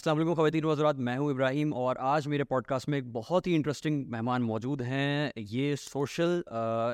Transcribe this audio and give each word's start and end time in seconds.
अस्सलाम 0.00 0.18
वालेकुम 0.18 0.68
वजरात 0.68 0.96
मैं 0.98 1.16
हूँ 1.18 1.30
इब्राहिम 1.30 1.72
और 1.76 1.96
आज 2.10 2.26
मेरे 2.26 2.44
पॉडकास्ट 2.44 2.88
में 2.88 2.96
एक 2.98 3.12
बहुत 3.12 3.46
ही 3.46 3.54
इंटरेस्टिंग 3.54 4.04
मेहमान 4.10 4.42
मौजूद 4.42 4.82
हैं। 4.82 5.32
ये 5.38 5.74
सोशल 5.76 6.42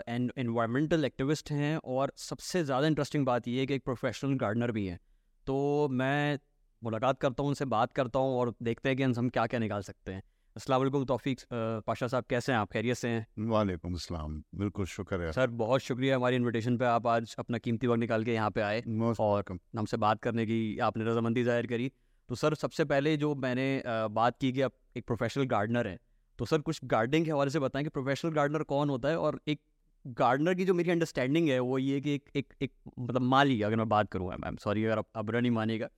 एंड 0.09 0.33
इन्वायरमेंटल 0.39 1.05
एक्टिविस्ट 1.05 1.51
हैं 1.53 1.77
और 1.87 2.13
सबसे 2.19 2.63
ज़्यादा 2.65 2.87
इंटरेस्टिंग 2.87 3.27
बात 3.27 3.47
ये 3.49 3.61
है 3.61 3.67
कि 3.67 3.75
एक 3.75 3.85
प्रोफेशनल 3.85 4.35
गार्डनर 4.39 4.71
भी 4.73 4.87
हैं। 4.87 4.99
तो 5.47 5.89
मैं 5.93 6.39
मुलाकात 6.83 7.21
करता 7.21 7.43
हूँ 7.43 7.51
उनसे 7.51 7.65
बात 7.75 7.93
करता 7.93 8.19
हूँ 8.19 8.35
और 8.39 8.53
देखते 8.63 8.89
हैं 8.89 8.97
कि 8.97 9.03
हम 9.03 9.29
क्या 9.29 9.47
क्या 9.47 9.61
निकाल 9.61 9.83
सकते 9.83 10.13
हैं। 10.13 10.23
अस्सलाम 10.57 10.81
वालेकुम 10.81 11.05
तौफीक 11.05 11.41
पाशा 11.53 12.07
साहब 12.07 12.25
कैसे 12.31 12.53
हैं? 12.53 12.59
आप 12.59 12.73
खैरियत 12.73 12.97
से 12.97 13.09
हैं? 13.09 13.27
वालेकुम 13.51 13.95
अस्सलाम 13.95 14.43
बिल्कुल 14.57 14.87
शुक्र 14.87 15.21
है। 15.23 15.31
सर 15.33 15.51
बहुत 15.63 15.81
शुक्रिया 15.83 16.17
हमारी 16.17 16.37
इनविटेशन 16.37 16.77
पे 16.79 16.85
आप 16.87 17.07
आज 17.09 17.35
अपना 17.39 17.59
कीमती 17.59 17.87
वक्त 17.87 18.01
निकाल 18.01 18.25
के 18.25 18.35
यहाँ 18.35 18.51
पे 18.51 18.61
आए 18.63 18.83
और 19.21 19.59
हमसे 19.79 19.97
बात 19.99 20.23
करने 20.23 20.47
की 20.47 20.59
आपने 20.89 21.05
रजामंदी 21.05 21.45
ज़ाहिर 21.45 21.67
करी। 21.67 21.91
तो 22.29 22.35
सर, 22.35 22.55
सबसे 22.55 22.85
पहले 22.85 23.17
जो 23.17 23.35
मैंने 23.37 23.83
बात 23.87 24.37
की 24.41 24.53
कि 24.53 24.61
आप 24.63 24.73
एक 24.97 25.07
प्रोफेशनल 25.07 25.45
गार्डनर 25.47 25.87
हैं 25.87 25.99
तो 26.39 26.45
सर 26.45 26.59
कुछ 26.61 26.81
गार्डनिंग 26.85 27.25
के 27.25 27.31
हवाले 27.31 27.51
से 27.51 27.59
बताएँ 27.59 27.85
कि 27.85 27.91
प्रोफेशनल 27.91 28.33
गार्डनर 28.33 28.63
कौन 28.65 28.91
होता 28.91 29.09
है? 29.09 29.19
और 29.19 29.41
एक 29.49 29.61
गार्डनर 30.05 30.55
की 30.55 30.65
जो 30.65 30.75
मेरी 30.75 30.91
अंडरस्टैंडिंग 30.91 31.49
है, 31.49 31.59
वो 31.61 31.79
ये 31.79 32.01
कि 32.01 32.15
एक 32.15 32.29
एक 32.37 32.53
एक 32.63 32.73
मतलब 32.99 33.23
माली, 33.23 33.61
अगर 33.63 33.77
मैं 33.77 33.89
बात 33.89 34.11
करूँ 34.11 34.29
मैम 34.37 34.57
सॉरी 34.57 34.85
अगर 34.85 34.99
आप 34.99 35.07
अब 35.17 35.31
नहीं 35.33 35.51
मानेगा। 35.53 35.89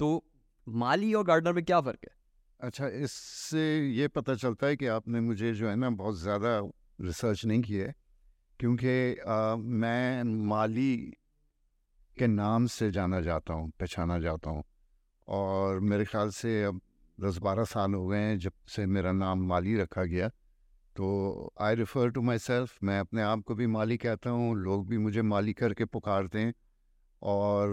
तो 0.00 0.24
माली 0.66 1.12
और 1.14 1.24
गार्डनर 1.24 1.52
में 1.52 1.64
क्या 1.64 1.80
फ़र्क 1.80 1.98
है? 2.04 2.14
अच्छा 2.60 2.86
इससे 2.98 3.64
ये 3.90 4.08
पता 4.10 4.34
चलता 4.36 4.66
है 4.66 4.76
कि 4.76 4.86
आपने 4.88 5.20
मुझे 5.20 5.52
जो 5.54 5.68
है 5.68 5.74
ना, 5.76 5.90
बहुत 5.90 6.18
ज़्यादा 6.18 6.58
रिसर्च 7.00 7.44
नहीं 7.44 7.62
की 7.62 7.74
है, 7.74 7.94
क्योंकि 8.60 8.96
मैं 9.78 10.22
माली 10.48 10.96
के 12.16 12.26
नाम 12.26 12.66
से 12.68 12.90
जाना 12.90 13.20
जाता 13.20 13.54
हूँ, 13.54 13.70
पहचाना 13.80 14.18
जाता 14.20 14.50
हूँ। 14.50 14.62
और 15.28 15.80
मेरे 15.80 16.04
ख्याल 16.04 16.30
से 16.30 16.64
अब 16.64 16.80
दस 17.20 17.38
बारह 17.38 17.64
साल 17.64 17.94
हो 17.94 18.06
गए 18.06 18.18
हैं 18.18 18.38
जब 18.38 18.52
से 18.68 18.86
मेरा 18.86 19.12
नाम 19.12 19.46
माली 19.46 19.76
रखा 19.76 20.04
गया। 20.04 20.28
तो 20.96 21.52
I 21.60 21.74
refer 21.74 22.10
to 22.10 22.22
my 22.22 22.38
self 22.38 22.78
मैं 22.82 23.00
अपने 23.00 23.22
आप 23.22 23.42
को 23.42 23.54
भी 23.54 23.66
माली 23.66 23.96
कहता 23.96 24.30
हूँ 24.30 24.56
लोग 24.56 24.88
भी 24.88 24.98
मुझे 24.98 25.22
माली 25.22 25.52
करके 25.52 25.84
पुकारते 25.84 26.38
हैं 26.38 26.54
और 27.22 27.68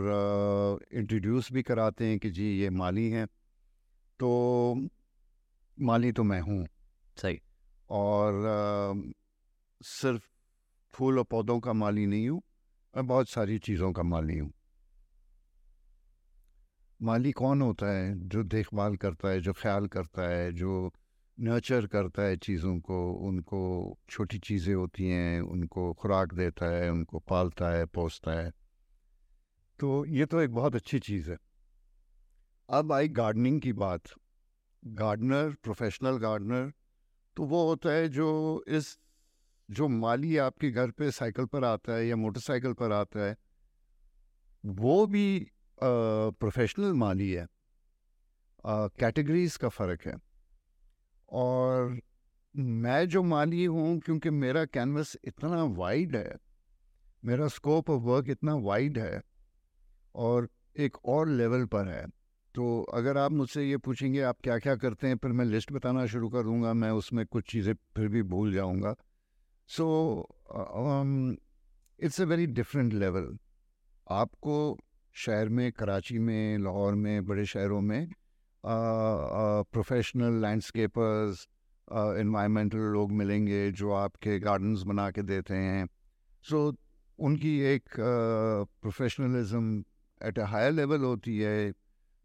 इंट्रोड्यूस 0.93 1.47
uh, 1.47 1.51
भी 1.51 1.63
कराते 1.63 2.05
हैं 2.05 2.19
कि 2.19 2.29
जी 2.29 2.59
ये 2.59 2.69
माली 2.69 3.09
हैं। 3.09 3.27
तो 4.19 4.87
माली 5.81 6.11
तो 6.11 6.23
मैं 6.23 6.41
हूँ। 6.41 6.67
सही। 7.17 7.41
और 7.89 8.33
अ, 8.33 9.11
सिर्फ़ 9.81 10.23
फूल 10.93 11.17
और 11.19 11.23
पौधों 11.23 11.59
का 11.59 11.73
माली 11.73 12.05
नहीं 12.05 12.29
हूँ 12.29 12.41
मैं 12.97 13.07
बहुत 13.07 13.29
सारी 13.29 13.59
चीज़ों 13.59 13.93
का 13.93 14.03
माली 14.03 14.37
हूँ। 14.37 14.51
माली 17.05 17.31
कौन 17.31 17.61
होता 17.61 17.85
है? 17.85 18.29
जो 18.29 18.43
देखभाल 18.43 18.95
करता 18.95 19.29
है, 19.29 19.41
जो 19.41 19.53
ख्याल 19.53 19.87
करता 19.87 20.29
है, 20.29 20.51
जो 20.51 20.93
नर्चर 21.39 21.87
करता 21.87 22.21
है 22.21 22.37
चीज़ों 22.37 22.79
को, 22.79 23.13
उनको 23.13 23.61
छोटी 24.09 24.39
चीज़ें 24.39 24.75
होती 24.75 25.07
हैं, 25.07 25.41
उनको 25.41 25.93
खुराक 25.93 26.33
देता 26.33 26.65
है, 26.65 26.91
उनको 26.91 27.19
पालता 27.19 27.69
है, 27.69 27.85
पोसता 27.85 28.31
है। 28.31 28.51
तो 29.79 30.05
ये 30.05 30.25
तो 30.25 30.41
एक 30.41 30.49
बहुत 30.49 30.75
अच्छी 30.75 30.99
चीज़ 30.99 31.31
है। 31.31 31.37
अब 32.69 32.91
आई 32.91 33.07
गार्डनिंग 33.07 33.61
की 33.61 33.73
बात। 33.73 34.01
गार्डनर 34.87 35.55
प्रोफेशनल 35.63 36.17
गार्डनर 36.17 36.73
तो 37.37 37.43
वो 37.43 37.67
होता 37.67 37.89
है 37.89 38.09
जो 38.09 38.63
इस, 38.67 38.99
जो 39.71 39.87
माली 39.87 40.37
आपके 40.37 40.71
घर 40.71 40.91
पे 40.91 41.11
साइकिल 41.11 41.45
पर 41.45 41.63
आता 41.63 41.93
है 41.93 42.07
या 42.07 42.15
मोटरसाइकिल 42.15 42.73
पर 42.73 42.91
आता 42.91 43.25
है, 43.25 43.35
वो 44.65 45.05
भी 45.07 45.47
प्रोफेशनल 45.77 46.93
माली 46.95 47.31
है। 47.31 47.45
कैटेगरीज 48.65 49.55
का 49.57 49.69
फ़र्क 49.69 50.05
है। 50.05 50.15
और 51.29 51.99
मैं 52.55 53.07
जो 53.09 53.23
माली 53.23 53.63
हूँ, 53.65 53.99
क्योंकि 53.99 54.29
मेरा 54.31 54.65
कैनवस 54.67 55.15
इतना 55.23 55.63
वाइड 55.77 56.15
है, 56.15 56.35
मेरा 57.23 57.47
स्कोप 57.49 57.89
ऑफ़ 57.89 58.01
वर्क 58.03 58.29
इतना 58.29 58.55
वाइड 58.57 58.97
है, 58.97 59.21
और 60.15 60.49
एक 60.77 60.97
और 61.05 61.29
लेवल 61.29 61.65
पर 61.67 61.87
है 61.87 62.05
तो 62.55 62.81
अगर 62.93 63.17
आप 63.17 63.31
मुझसे 63.31 63.63
ये 63.63 63.77
पूछेंगे, 63.77 64.21
आप 64.21 64.37
क्या 64.43 64.57
क्या 64.59 64.75
करते 64.75 65.07
हैं, 65.07 65.15
फिर 65.17 65.31
मैं 65.31 65.45
लिस्ट 65.45 65.71
बताना 65.71 66.05
शुरू 66.05 66.29
कर 66.29 66.43
दूँगा, 66.43 66.73
मैं 66.73 66.91
उसमें 66.91 67.25
कुछ 67.25 67.51
चीज़ें 67.51 67.73
फिर 67.95 68.07
भी 68.07 68.21
भूल 68.25 68.53
जाऊँगा। 68.53 68.95
So 69.69 69.85
it's 71.99 72.21
a 72.21 72.25
very 72.25 72.45
different 72.47 72.93
level 72.93 73.37
आपको 74.07 74.77
शहर 75.15 75.49
में, 75.49 75.71
कराची 75.71 76.17
में, 76.19 76.57
लाहौर 76.59 76.95
में, 76.95 77.25
बड़े 77.25 77.45
शहरों 77.45 77.81
में 77.81 78.07
प्रोफेशनल 78.63 80.41
लैंडस्केपर्स 80.41 81.47
इन्वायरमेंटल 82.19 82.77
लोग 82.93 83.11
मिलेंगे 83.13 83.71
जो 83.71 83.91
आपके 83.93 84.39
गार्डन्स 84.39 84.83
बना 84.83 85.09
के 85.11 85.21
देते 85.23 85.53
हैं। 85.55 85.87
सो 86.45 86.73
उनकी 87.19 87.59
एक 87.65 87.89
professionalism 87.99 89.83
at 90.21 90.39
a 90.39 90.45
higher 90.45 90.71
level 90.71 91.03
होती 91.03 91.37
है। 91.39 91.73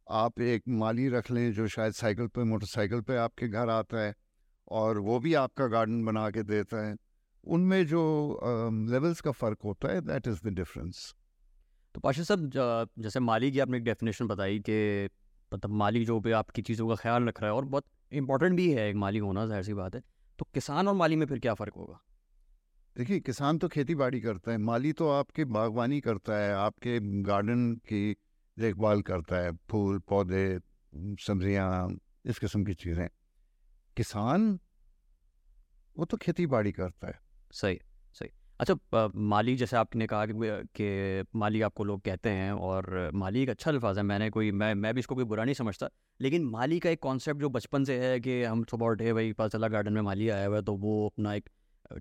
आप 0.07 0.41
एक 0.43 0.63
माली 0.81 1.09
रख 1.09 1.31
लें 1.31 1.53
जो 1.53 1.67
शायद 1.69 1.93
साइकिल 1.95 2.27
पे 2.27 2.45
मोटरसाइकिल 2.45 3.01
पे 3.01 3.17
आपके 3.19 3.49
घर 3.49 3.69
आता 3.71 4.01
है 4.01 4.15
और 4.71 4.99
वो 5.01 5.19
भी 5.21 5.35
आपका 5.37 5.67
गार्डन 5.69 6.05
बना 6.05 6.29
के 6.31 6.43
देता 6.45 6.87
है। 6.87 6.97
उनमें 7.45 7.87
जो 7.87 8.03
लेवल्स 8.91 9.21
का 9.21 9.31
फ़र्क 9.33 9.59
होता 9.65 9.93
है 9.93 10.01
दैट 10.03 10.29
इज़ 10.29 10.41
द 10.45 10.55
डिफरेंस 10.55 11.15
तो 11.95 12.01
पाशा 12.01 12.23
साहब 12.23 12.51
जैसे 12.99 13.21
माली 13.21 13.51
की 13.53 13.59
आपने 13.61 13.77
एक 13.77 13.85
डेफिनेशन 13.85 14.27
बताई 14.27 14.59
कि 14.59 15.09
मतलब 15.53 15.71
माली 15.71 16.05
जो 16.05 16.21
भी 16.21 16.33
आपकी 16.33 16.63
चीज़ों 16.63 16.89
का 16.89 16.95
ख्याल 16.95 17.25
रख 17.25 17.41
रहा 17.41 17.51
है 17.51 17.57
और 17.57 17.65
बहुत 17.65 17.85
इंपॉर्टेंट 18.13 18.57
भी 18.57 18.71
है 18.73 18.89
एक 18.91 18.97
माली 18.97 19.19
होना 19.19 19.47
ज़ाहिर 19.47 19.65
सी 19.65 19.75
बात 19.75 19.95
है। 19.95 20.03
तो 20.39 20.47
किसान 20.55 20.89
और 20.89 20.95
माली 20.95 21.17
में 21.17 21.27
फिर 21.27 21.39
क्या 21.39 21.55
फ़र्क 21.55 21.75
होगा? 21.75 22.01
देखिए 22.97 23.21
किसान 23.21 23.59
तो 23.59 23.69
खेती 23.69 23.95
बाड़ी 23.95 24.21
करता 24.21 24.53
है 24.53 24.59
माली 24.59 24.93
तो 24.93 25.09
आपके 25.09 25.45
बागवानी 25.45 26.01
करता 26.01 26.39
है 26.39 26.53
आपके 26.53 26.99
गार्डन 27.23 27.73
की 27.75 28.17
देखभाल 28.57 29.03
करता 29.03 29.37
है 29.37 29.53
फूल 29.71 29.99
पौधे 29.99 30.59
सब्ज़ियाँ 31.21 31.91
इस 32.27 32.39
किस्म 32.39 32.65
की 32.65 32.75
चीज़ें। 32.75 33.09
किसान 33.97 34.59
वो 35.97 36.05
तो 36.05 36.17
खेती 36.17 36.47
बाड़ी 36.47 36.73
करता 36.73 37.07
है। 37.07 37.19
सही 37.51 37.75
सही। 37.75 37.90
अच्छा 38.61 39.09
माली 39.17 39.55
जैसे 39.57 39.77
आपने 39.77 40.07
कहा 40.07 40.27
कि, 40.27 40.33
कि 40.77 41.25
माली 41.39 41.61
आपको 41.63 41.85
लोग 41.85 42.01
कहते 42.01 42.31
हैं 42.31 42.53
और 42.53 43.11
माली 43.15 43.43
एक 43.43 43.51
अच्छा 43.51 43.71
अल्फाज 43.71 43.99
है 43.99 44.03
मैंने 44.05 44.29
कोई 44.31 44.51
मैं 44.53 44.75
मैं 44.75 44.93
भी 44.95 45.01
इसको 45.01 45.15
कोई 45.15 45.25
बुरा 45.25 45.45
नहीं 45.45 45.55
समझता 45.55 45.89
लेकिन 46.21 46.45
माली 46.45 46.79
का 46.79 46.91
एक 46.91 47.01
कॉन्सेप्ट 47.03 47.41
जो 47.41 47.49
बचपन 47.49 47.85
से 47.85 47.99
है 47.99 48.19
कि 48.21 48.43
हम 48.43 48.65
सुबह 48.71 48.87
उठे 48.87 49.13
भाई 49.13 49.33
पता 49.33 49.49
चला 49.49 49.69
गार्डन 49.69 49.93
में 49.93 50.01
माली 50.03 50.29
आया 50.29 50.47
हुआ 50.47 50.57
है 50.57 50.63
तो 50.63 50.75
वो 50.77 51.07
अपना 51.07 51.35
एक 51.35 51.49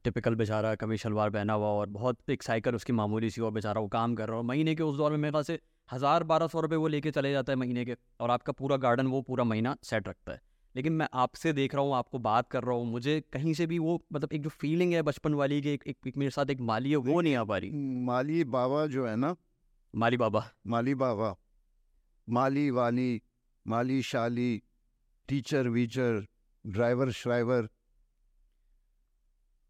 टिपिकल 0.03 0.35
बेचारा 0.35 0.75
कभी 0.75 0.97
शलवार 0.97 1.29
पहना 1.29 1.53
हुआ 1.53 1.67
और 1.67 1.89
बहुत 1.89 2.29
एक 2.29 2.43
साइकिल 2.43 2.75
उसकी 2.75 2.93
मामूली 2.93 3.29
सी 3.29 3.41
और 3.41 3.51
बेचारा 3.51 3.81
वो 3.81 3.87
काम 3.87 4.15
कर 4.15 4.29
रहा 4.29 4.37
है 4.37 4.43
महीने 4.43 4.75
के 4.75 4.83
उस 4.83 4.97
दौर 4.97 5.11
में 5.11 5.17
मेरे 5.17 5.31
ख्याल 5.31 5.43
से 5.43 5.59
हज़ार 5.89 6.23
बारह 6.23 6.47
सौ 6.47 6.61
रुपये 6.61 6.77
वो 6.77 6.87
लेके 6.87 7.11
चले 7.11 7.31
जाता 7.31 7.51
है 7.51 7.57
महीने 7.57 7.85
के 7.85 7.95
और 8.19 8.31
आपका 8.31 8.53
पूरा 8.53 8.77
गार्डन 8.77 9.07
वो 9.07 9.21
पूरा 9.21 9.43
महीना 9.43 9.75
सेट 9.83 10.07
रखता 10.07 10.31
है। 10.31 10.41
लेकिन 10.75 10.93
मैं 10.93 11.07
आपसे 11.13 11.53
देख 11.53 11.73
रहा 11.75 11.83
हूँ 11.83 11.95
आपको 11.95 12.19
बात 12.19 12.49
कर 12.49 12.63
रहा 12.63 12.75
हूँ 12.75 12.85
मुझे 12.85 13.19
कहीं 13.33 13.53
से 13.53 13.65
भी 13.67 13.79
वो 13.79 13.99
मतलब 14.13 14.33
एक 14.33 14.41
जो 14.41 14.49
फीलिंग 14.49 14.93
है 14.93 15.01
बचपन 15.01 15.33
वाली 15.33 15.61
कि 15.61 15.69
एक, 15.69 15.83
एक, 15.87 15.97
एक 16.07 16.17
मेरे 16.17 16.31
साथ 16.31 16.49
एक 16.49 16.61
माली 16.61 16.89
है 16.89 16.95
वो 16.95 17.21
नहीं 17.21 17.35
आ 17.35 17.43
पा 17.43 17.57
रही। 17.57 17.71
माली 18.05 18.43
बाबा 18.43 18.85
जो 18.87 19.07
है 19.07 19.15
ना 19.15 19.35
माली 19.93 20.17
बाबा। 20.17 20.49
माली 20.67 20.95
बाबा 20.95 21.35
माली 22.27 22.69
वाली 22.69 23.21
माली 23.65 24.01
शाली 24.01 24.61
टीचर 25.29 25.67
वीचर 25.67 26.25
ड्राइवर 26.65 27.11
श्राइवर 27.11 27.69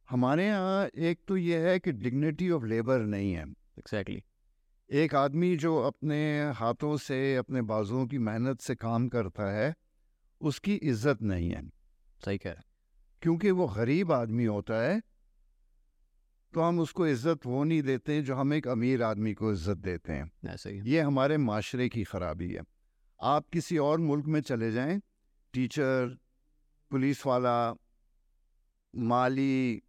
हमारे 0.10 0.45
यहाँ 0.45 0.88
एक 0.88 1.19
तो 1.28 1.38
ये 1.38 1.57
है 1.60 1.80
कि 1.80 1.92
डिग्निटी 1.92 2.50
ऑफ़ 2.52 2.66
लेबर 2.66 3.00
नहीं 3.00 3.34
है। 3.34 3.44
एग्जैक्टली 3.80 4.22
एक 4.90 5.16
आदमी 5.16 5.56
जो 5.57 5.75
अपने 5.78 6.19
हाथों 6.52 6.95
से 6.98 7.36
अपने 7.36 7.62
बाजुओं 7.62 8.06
की 8.07 8.18
मेहनत 8.18 8.62
से 8.62 8.75
काम 8.75 9.07
करता 9.07 9.52
है 9.52 9.75
उसकी 10.41 10.75
इज़्ज़त 10.75 11.21
नहीं 11.24 11.50
है। 11.50 11.62
सही 12.21 12.38
कह 12.38 12.50
रहे 12.50 12.68
क्योंकि 13.21 13.51
वो 13.51 13.68
गरीब 13.68 14.12
आदमी 14.12 14.45
होता 14.45 14.81
है 14.81 15.01
तो 16.53 16.62
हम 16.62 16.80
उसको 16.80 17.07
इज़्ज़त 17.07 17.45
वो 17.45 17.63
नहीं 17.63 17.81
देते 17.83 18.21
जो 18.21 18.36
हम 18.36 18.53
एक 18.53 18.68
अमीर 18.68 19.03
आदमी 19.03 19.33
को 19.33 19.51
इज़्ज़त 19.51 19.77
देते 19.77 20.13
हैं। 20.13 20.31
हैं 20.44 20.53
ऐसे 20.53 20.71
ही। 20.71 20.81
ये 20.91 21.01
हमारे 21.01 21.38
माशरे 21.38 21.88
की 21.89 22.03
खराबी 22.03 22.51
है। 22.53 22.62
आप 23.19 23.45
किसी 23.53 23.77
और 23.80 24.00
मुल्क 24.00 24.25
में 24.25 24.39
चले 24.41 24.71
जाएँ 24.71 25.00
टीचर 25.53 26.18
पुलिस 26.92 27.25
वाला 27.25 27.74
माली 28.94 29.81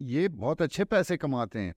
ये 0.00 0.26
बहुत 0.30 0.62
अच्छे 0.62 0.84
पैसे 0.84 1.16
कमाते 1.16 1.58
हैं। 1.58 1.74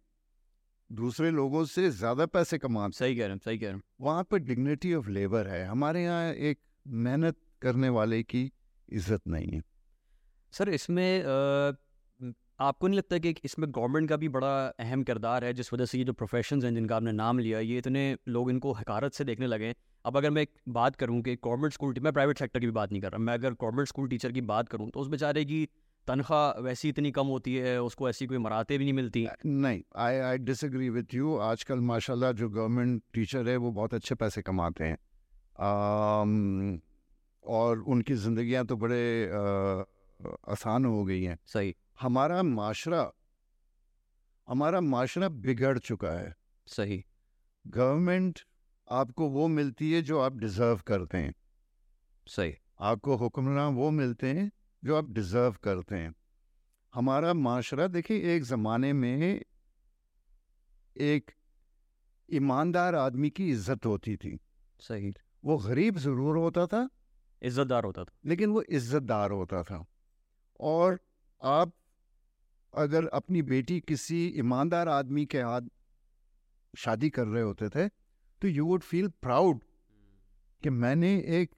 दूसरे 0.90 1.32
लोगों 1.32 1.64
से 1.66 1.90
ज़्यादा 1.92 2.26
पैसे 2.28 2.58
कमाते 2.58 2.98
सही 2.98 3.16
कह 3.16 3.22
रहे 3.22 3.32
हैं 3.32 3.40
सही 3.46 3.58
कह 3.58 3.68
रहे 3.68 3.76
हैं। 3.76 3.82
हैं 3.82 3.84
वहाँ 4.02 4.24
पर 4.24 4.40
डिग्निटी 4.40 4.94
ऑफ़ 4.94 5.10
लेबर 5.10 5.48
है। 5.48 5.66
हमारे 5.66 6.04
यहाँ 6.04 6.32
एक 6.34 6.60
मेहनत 6.88 7.36
करने 7.62 7.90
वाले 7.92 8.22
की 8.24 8.52
इज़्ज़त 8.90 9.28
नहीं 9.28 9.52
है। 9.52 9.62
सर 10.54 10.70
इसमें 10.70 11.24
आपको 12.60 12.88
नहीं 12.88 12.98
लगता 12.98 13.18
कि 13.18 13.34
इसमें 13.46 13.70
गवर्नमेंट 13.72 14.10
का 14.10 14.18
भी 14.18 14.30
बड़ा 14.30 14.52
अहम 14.80 15.04
किरदार 15.04 15.44
है 15.46 15.54
जिस 15.54 15.74
वजह 15.74 15.86
से 15.86 15.98
ये 15.98 16.04
जो 16.04 16.14
प्रोफेशंस 16.14 16.64
हैं 16.64 16.74
जिनका 16.76 16.96
आपने 16.96 17.12
नाम 17.12 17.40
लिया 17.40 17.60
ये 17.62 17.78
इतने 17.78 18.16
लोग 18.28 18.50
इनको 18.50 18.72
हकारत 18.74 19.14
से 19.14 19.24
देखने 19.24 19.48
लगे 19.48 19.74
अब 20.06 20.18
अगर 20.18 20.30
मैं 20.30 20.42
एक 20.42 20.52
बात 20.70 20.96
करूँ 20.96 21.22
कि 21.22 21.36
गवर्नमेंट 21.36 21.74
स्कूल 21.74 21.94
मैं 22.02 22.14
प्राइवेट 22.14 22.40
सेक्टर 22.40 22.60
की 22.60 22.66
भी 22.66 22.72
बात 22.72 22.92
नहीं 22.92 23.02
कर 23.02 23.12
रहा 23.12 23.20
मैं 23.22 23.34
अगर 23.34 23.54
गवर्नमेंट 23.54 23.88
स्कूल 23.88 24.08
टीचर 24.10 24.32
की 24.32 24.42
बात 24.44 24.70
करूँ 24.70 24.90
तो 24.90 25.00
उस 25.00 25.08
बेचारे 25.08 25.44
की 25.46 25.64
तनख्वाह 26.08 26.60
वैसी 26.62 26.90
इतनी 26.90 27.12
कम 27.12 27.28
होती 27.28 27.56
है 27.56 27.82
उसको 27.82 28.10
ऐसी 28.10 28.26
कोई 28.28 28.38
मराते 28.38 28.78
भी 28.78 28.84
नहीं 28.84 28.94
मिलती। 28.94 29.28
नहीं 29.46 29.82
I 29.98 30.18
I 30.20 30.38
disagree 30.40 30.90
with 30.90 31.14
you 31.14 31.36
आजकल 31.44 31.80
माशाल्लाह 31.90 32.32
जो 32.34 32.50
गवर्नमेंट 32.50 33.02
टीचर 33.14 33.50
है 33.50 33.58
वो 33.58 33.72
बहुत 33.72 33.94
अच्छे 33.94 34.16
पैसे 34.16 34.42
कमाते 34.42 34.84
हैं। 34.84 34.98
आम, 35.58 36.80
और 37.44 37.80
उनकी 37.80 38.14
ज़िंदगियाँ 38.16 38.66
तो 38.66 38.76
बड़े 38.78 39.30
आ, 39.30 39.84
आसान 40.52 40.86
हो 40.86 41.04
गई 41.06 41.24
हैं। 41.24 41.38
सही। 41.46 41.76
हमारा 42.02 42.42
माशरा 42.44 43.12
हमारा 44.48 44.82
माशरा 44.82 45.30
बिगड़ 45.30 45.78
चुका 45.80 46.12
है। 46.12 46.34
सही। 46.68 47.04
गवर्नमेंट 47.66 48.40
आपको 48.88 49.28
वो 49.30 49.48
मिलती 49.48 49.92
है 49.92 50.02
जो 50.02 50.20
आप 50.20 50.38
डिज़र्व 50.38 50.82
करते 50.88 51.18
हैं। 51.18 51.34
सही। 52.28 52.54
आपको 52.80 53.16
हुक्मरान 53.16 53.76
वो 53.76 53.90
मिलते 53.92 54.28
हैं 54.28 54.52
जो 54.84 54.96
आप 54.96 55.10
डिज़र्व 55.12 55.56
करते 55.64 55.96
हैं। 55.96 56.14
हमारा 56.94 57.34
माशरा 57.34 57.88
देखिए 57.88 58.36
एक 58.36 58.44
ज़माने 58.44 58.92
में 58.94 59.42
एक 60.96 61.32
ईमानदार 62.30 62.96
आदमी 62.96 63.30
की 63.30 63.50
इज़्ज़त 63.50 63.86
होती 63.86 64.16
थी। 64.16 64.38
सही। 64.80 65.14
वो 65.44 65.58
गरीब 65.58 65.98
ज़रूर 65.98 66.38
होता 66.38 66.66
था। 66.68 66.88
इज्जतदार 67.42 67.84
होता 67.84 68.04
था। 68.04 68.14
लेकिन 68.26 68.50
वो 68.50 68.62
इज्जतदार 68.62 69.32
होता 69.32 69.64
था। 69.64 69.86
और 70.60 71.00
आप 71.42 71.74
अगर 72.74 73.08
अपनी 73.08 73.42
बेटी 73.42 73.80
किसी 73.80 74.26
ईमानदार 74.38 74.90
आदमी 74.90 75.26
के 75.26 75.42
हाथ 75.42 75.70
शादी 76.74 77.10
कर 77.10 77.28
रहे 77.28 77.44
होते 77.44 77.70
थे 77.70 77.88
तो 78.42 78.48
यू 78.48 78.66
वुड 78.66 78.82
फील 78.82 79.08
प्राउड 79.22 79.60
कि 80.64 80.70
मैंने 80.70 81.16
एक 81.42 81.52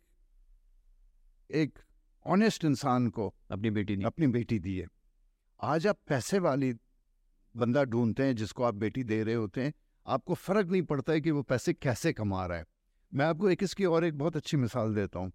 एक 1.50 1.80
ऑनेस्ट 2.25 2.66
इंसान 2.66 3.08
को 3.10 3.34
अपनी 3.52 3.70
बेटी 3.72 3.96
दी। 3.96 4.04
अपनी 4.04 4.28
बेटी 4.28 4.60
दी 4.60 4.78
है। 4.78 4.88
आज 5.60 5.88
आप 5.88 5.98
पैसे 6.08 6.40
वाली 6.40 6.74
बंदा 7.56 7.84
ढूंढते 7.84 8.24
हैं 8.24 8.36
जिसको 8.36 8.64
आप 8.64 8.75
बेटी 8.75 9.04
दे 9.04 9.24
रहे 9.24 9.36
होते 9.36 9.64
हैं 9.64 9.74
आपको 10.06 10.34
फ़र्क 10.34 10.68
नहीं 10.68 10.82
पड़ता 10.82 11.14
है 11.14 11.22
कि 11.22 11.32
वो 11.32 11.42
पैसे 11.44 11.74
कैसे 11.74 12.14
कमा 12.14 12.46
रहा 12.46 12.58
है। 12.58 12.66
मैं 13.12 13.26
आपको 13.26 13.50
एक 13.50 13.64
इसकी 13.64 13.86
और 13.86 14.06
एक 14.06 14.18
बहुत 14.18 14.36
अच्छी 14.36 14.58
मिसाल 14.58 14.94
देता 14.96 15.20
हूँ। 15.20 15.32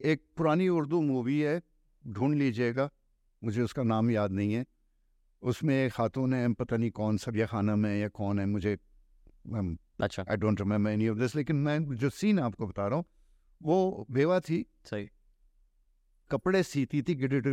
एक 0.00 0.22
पुरानी 0.36 0.68
उर्दू 0.68 1.00
मूवी 1.00 1.38
है 1.40 1.60
ढूंढ 2.04 2.34
लीजिएगा 2.34 2.88
मुझे 3.42 3.62
उसका 3.62 3.82
नाम 3.82 4.10
याद 4.10 4.32
नहीं 4.32 4.52
है। 4.52 4.64
उसमें 5.42 5.74
एक 5.76 5.92
खातून 5.92 6.34
है 6.34 6.52
पता 6.54 6.76
नहीं 6.76 6.90
कौन 6.90 7.16
सबिया 7.16 7.46
खानम 7.46 7.78
में 7.78 7.98
या 8.00 8.08
कौन 8.08 8.38
है 8.40 8.46
मुझे 8.46 8.76
अच्छा। 10.00 10.24
I 10.30 10.36
don't 10.36 10.60
remember 10.60 10.90
any 10.90 11.08
of 11.08 11.18
this 11.18 11.36
लेकिन 11.36 11.56
मैं 11.56 11.78
जो 11.94 12.10
सीन 12.10 12.38
आपको 12.38 12.66
बता 12.66 12.86
रहा 12.86 12.96
हूँ 12.96 13.04
वो 13.60 14.06
बेवा 14.10 14.40
थी। 14.40 14.64
सही। 14.84 15.08
कपड़े 16.30 16.62
सीती 16.62 17.02
थी 17.02 17.14
गिड 17.14 17.46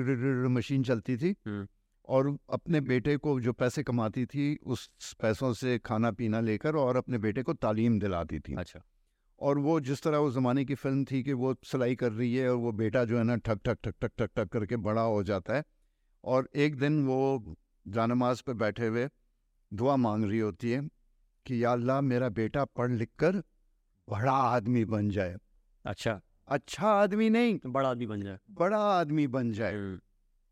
मशीन 0.50 0.83
चलती 0.83 1.18
थी 1.18 1.36
हम्म। 1.48 1.68
और 2.07 2.38
अपने 2.50 2.81
बेटे 2.81 3.15
को 3.18 3.39
जो 3.39 3.54
पैसे 3.54 3.83
कमाती 3.83 4.25
थी 4.25 4.56
उस 4.65 5.13
पैसों 5.21 5.54
से 5.54 5.77
खाना 5.80 6.12
पीना 6.12 6.39
लेकर 6.39 6.75
और 6.75 6.98
अपने 6.98 7.18
बेटे 7.18 7.44
को 7.44 7.54
तालीम 7.54 8.00
दिलाती 8.00 8.39
थी। 8.39 8.56
अच्छा। 8.56 8.81
और 9.43 9.57
वो 9.59 9.79
जिस 9.79 10.01
तरह 10.03 10.17
उस 10.17 10.33
ज़माने 10.33 10.63
की 10.65 10.75
फ़िल्म 10.75 11.03
थी 11.05 11.21
कि 11.23 11.33
वो 11.33 11.55
सिलाई 11.63 11.95
कर 11.95 12.11
रही 12.11 12.35
है 12.35 12.49
और 12.49 12.57
वो 12.57 12.71
बेटा 12.71 13.03
जो 13.05 13.17
है 13.17 13.23
ना 13.23 13.35
ठक 13.35 13.59
ठक 13.65 13.77
ठक 13.83 13.95
ठक 14.01 14.11
ठक 14.17 14.29
ठक 14.37 14.49
करके 14.49 14.77
बड़ा 14.77 15.01
हो 15.01 15.23
जाता 15.23 15.55
है। 15.55 15.63
और 16.23 16.49
एक 16.55 16.75
दिन 16.75 17.05
वो 17.05 17.55
जानमाज 17.85 18.41
पे 18.41 18.53
बैठे 18.53 18.87
हुए 18.87 19.07
दुआ 19.71 19.95
मांग 19.95 20.25
रही 20.25 20.39
होती 20.39 20.71
है 20.71 20.81
कि 21.45 21.63
या 21.63 21.71
अल्लाह 21.71 22.01
मेरा 22.01 22.29
बेटा 22.29 22.65
पढ़ 22.65 22.91
लिख 22.91 23.09
कर 23.19 23.41
बड़ा 24.07 24.31
आदमी 24.31 24.85
बन 24.85 25.09
जाए। 25.09 25.35
अच्छा। 25.85 26.19
अच्छा 26.47 26.87
आदमी 26.87 27.29
नहीं। 27.29 27.59
बड़ा 27.65 27.89
आदमी 27.89 28.05
बन 28.07 28.21
जाए। 28.21 28.37
बड़ा 28.51 28.77
आदमी 28.77 29.27
बन 29.27 29.51
जाए। 29.51 29.73
हम्म, 29.73 29.99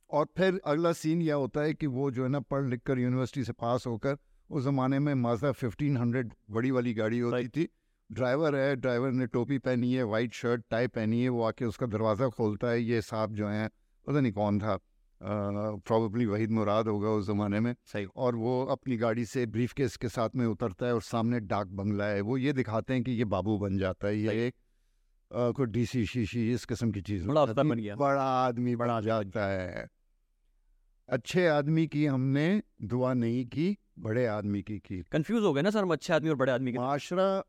और 0.09 0.27
फिर 0.38 0.59
अगला 0.65 0.93
सीन 0.93 1.21
यह 1.21 1.35
होता 1.35 1.61
है 1.61 1.73
कि 1.73 1.88
वो 1.88 2.11
जो 2.11 2.23
है 2.23 2.29
ना 2.29 2.39
पढ़ 2.39 2.65
लिख 2.65 2.81
कर 2.81 2.99
यूनिवर्सिटी 2.99 3.43
से 3.43 3.53
पास 3.53 3.88
होकर 3.88 4.17
उस 4.49 4.63
ज़माने 4.63 4.99
में 4.99 5.13
माजा 5.15 5.51
फिफ्टीन 5.51 5.97
हंड्रेड 5.97 6.33
बड़ी 6.49 6.71
वाली 6.71 6.93
गाड़ी 6.93 7.19
होती. 7.19 7.47
थी। 7.47 7.67
ड्राइवर 8.12 8.56
है 8.56 8.75
ड्राइवर 8.75 9.12
ने 9.12 9.25
टोपी 9.28 9.58
पहनी 9.58 9.94
है 9.94 10.04
वाइट 10.04 10.34
शर्ट 10.34 10.63
टाई 10.69 10.88
पहनी 10.88 11.22
है 11.24 11.30
वो 11.30 11.44
आके 11.44 11.66
उसका 11.66 11.86
दरवाज़ा 11.88 12.28
खोलता 12.30 12.69
है 12.69 12.81
ये 12.81 13.02
साहब 13.02 13.34
जो 13.36 13.48
हैं 13.48 13.69
पता 14.06 14.19
नहीं 14.19 14.31
कौन 14.31 14.60
था 14.60 14.78
प्रॉबली 15.22 16.25
वहीद 16.25 16.52
मुराद 16.52 16.88
होगा 16.88 17.10
उस 17.10 17.25
ज़माने 17.25 17.60
में 17.60 17.74
सही। 17.86 18.06
और 18.16 18.36
वो 18.36 18.63
अपनी 18.66 18.98
गाड़ी 18.98 19.25
से 19.25 19.46
ब्रीफ 19.46 19.74
केस 19.74 19.98
के 19.98 20.10
साथ 20.10 20.36
में 20.36 20.46
उतरता 20.46 20.86
है 20.86 20.94
और 20.94 21.02
सामने 21.02 21.40
डाक 21.40 21.68
बंगला 21.80 22.06
है 22.06 22.22
वो 22.22 22.38
ये 22.38 22.54
दिखाते 22.54 22.94
हैं 22.94 23.04
कि 23.04 23.12
ये 23.12 23.25
बाबू 23.25 23.58
बन 23.58 23.78
जाता 23.78 24.08
है 24.08 24.18
ये 24.18 24.48
अ, 24.48 25.52
कोई 25.52 25.66
डीसी 25.68 26.06
शीशी 26.06 26.52
इस 26.54 26.66
किस्म 26.66 26.92
की 26.92 27.02
चीज़। 27.02 27.28
बड़ा 27.28 27.42
है। 27.42 27.54
बन 27.63 27.80
गया। 27.80 27.96
बड़ा 27.96 28.24
आदमी 28.24 28.75
बड़ा 28.75 29.00
जाता 29.02 29.46
है। 29.46 29.88
अच्छे 31.10 31.48
आदमी 31.48 31.86
की 31.88 32.06
हमने 32.06 32.62
दुआ 32.84 33.13
नहीं 33.13 33.46
की 33.46 33.75
बड़े 34.00 34.25
आदमी 34.25 34.62
की 34.63 34.78
की। 34.80 35.02
कंफ्यूज 35.12 35.44
हो 35.44 35.54
गए 35.54 35.62
ना 35.62 35.69
सर 35.69 35.81
हम 35.81 35.94
अच्छे 35.94 36.13
आदमी 36.13 36.30
और 36.30 36.36
बड़े 36.36 36.52
आदमी 36.52 36.72
के। 36.72 36.78
माशरा 36.78 37.44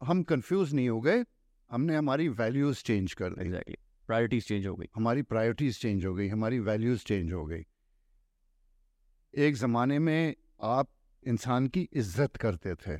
हम 0.00 0.22
कंफ्यूज 0.22 0.72
नहीं 0.74 0.88
हो 0.88 1.00
गए 1.00 1.24
हमने 1.70 1.96
हमारी 1.96 2.28
वैल्यूज़ 2.30 2.82
चेंज 2.84 3.12
कर 3.14 3.30
दी। 3.30 3.42
एग्जैक्टली 3.42 3.76
प्रायोरिटीज 4.08 4.46
चेंज 4.46 4.66
हो 4.66 4.74
गई। 4.76 4.86
हमारी 4.96 5.22
प्रायोरिटीज़ 5.22 5.78
चेंज 5.78 6.04
हो 6.06 6.14
गई 6.14 6.28
हमारी 6.28 6.58
वैल्यूज़ 6.60 7.04
चेंज 7.04 7.32
हो 7.32 7.44
गई। 7.46 7.64
एक 9.34 9.54
ज़माने 9.56 9.98
में 9.98 10.34
आप 10.62 10.88
इंसान 11.22 11.66
की 11.66 11.88
इज़्ज़त 11.92 12.36
करते 12.36 12.74
थे। 12.76 12.98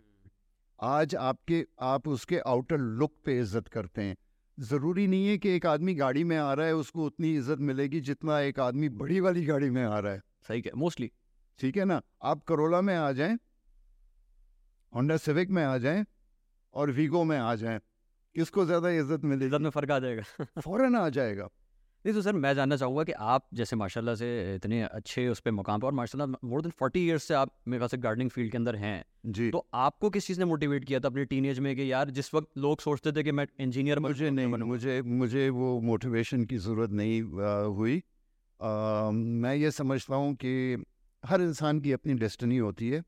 आज 0.79 1.14
आपके 1.14 1.64
आप 1.82 2.08
उसके 2.08 2.38
आउटर 2.38 2.79
लुक 2.79 3.12
पे 3.25 3.38
इज़्ज़त 3.41 3.69
करते 3.69 4.02
हैं। 4.02 4.17
ज़रूरी 4.58 5.06
नहीं 5.06 5.29
है 5.29 5.38
कि 5.38 5.49
एक 5.49 5.67
आदमी 5.67 5.94
गाड़ी 5.94 6.25
में 6.25 6.37
आ 6.37 6.52
रहा 6.55 6.67
है 6.67 6.75
उसको 6.76 7.05
उतनी 7.06 7.35
इज़्ज़त 7.37 7.58
मिलेगी 7.62 8.00
जितना 8.02 8.38
एक 8.43 8.61
आदमी 8.61 8.88
बड़ी 9.00 9.20
वाली 9.20 9.44
गाड़ी 9.44 9.70
में 9.70 9.82
आ 9.85 9.99
रहा 9.99 10.12
है। 10.12 10.23
सही 10.49 10.61
क्या 10.62 10.73
मोस्टली 10.76 11.11
ठीक 11.61 11.76
है 11.76 11.85
ना? 11.85 12.00
आप 12.23 12.43
करोला 12.44 12.81
में 12.81 12.94
आ 12.97 13.11
जाएँ 13.12 13.38
होंडा 14.93 15.17
सिविक 15.19 15.50
में 15.50 15.62
आ 15.64 15.76
जाएँ 15.79 16.05
और 16.75 16.90
वीगो 16.90 17.25
में 17.25 17.38
आ 17.38 17.55
जाएँ। 17.55 17.81
किसको 18.37 18.64
ज़्यादा 18.64 18.90
इज़्ज़त 18.90 19.25
मिलेगी? 19.25 19.44
इज़्ज़त 19.44 19.61
में 19.61 19.70
फ़र्क 19.70 19.90
आ 19.90 19.99
जाएगा। 19.99 20.22
फ़ौरन 20.61 20.96
आ 20.96 21.08
जाएगा। 21.08 21.49
नहीं 22.05 22.14
तो 22.14 22.22
सर 22.22 22.32
मैं 22.32 22.54
जानना 22.54 22.76
चाहूँगा 22.76 23.04
कि 23.04 23.12
आप 23.12 23.47
जैसे 23.54 23.76
माशाल्लाह 23.76 24.14
से 24.14 24.54
इतने 24.54 24.83
अच्छे 24.83 25.28
उस 25.28 25.40
पर 25.40 25.50
मुकाम 25.50 25.80
पर 25.80 25.87
और 25.87 25.92
माशाल्लाह 25.92 26.26
मोर 26.49 26.62
देन 26.62 26.71
फोर्टी 26.71 27.04
इयर्स 27.06 27.23
से 27.23 27.35
आप 27.35 27.50
मेरे 27.68 27.78
ख्याल 27.78 27.88
से 27.88 27.97
गार्डनिंग 27.97 28.30
फ़ील्ड 28.30 28.50
के 28.50 28.59
अंदर 28.59 28.76
हैं। 28.76 29.04
जी। 29.26 29.50
तो 29.50 29.66
आपको 29.75 30.11
किस 30.11 30.26
चीज़ 30.26 30.38
ने 30.38 30.44
मोटिवेट 30.44 30.85
किया 30.85 31.00
था 31.00 31.09
अपनी 31.09 31.25
टीनेज 31.25 31.59
में 31.59 31.76
कि 31.76 31.92
यार 31.92 32.11
जिस 32.11 32.35
वक्त 32.35 32.49
लोग 32.59 32.80
सोचते 32.80 33.12
थे 33.12 33.23
कि 33.23 33.33
मैं 33.33 33.47
इंजीनियर 33.61 33.99
मुझे 33.99 34.30
नहीं 34.30 34.47
मुझे 34.47 35.02
मुझे 35.02 35.49
वो 35.50 35.80
मोटिवेशन 35.80 36.44
की 36.44 36.59
ज़रूरत 36.59 36.90
नहीं 36.90 37.23
आ, 37.23 37.62
हुई। 37.62 38.02
आ, 38.61 39.11
मैं 39.11 39.54
ये 39.54 39.71
समझता 39.71 40.14
हूँ 40.14 40.35
कि 40.35 40.85
हर 41.25 41.42
इंसान 41.42 41.80
की 41.80 41.92
अपनी 41.92 42.14
डेस्टनी 42.14 42.56
होती 42.56 42.88
है। 42.90 43.02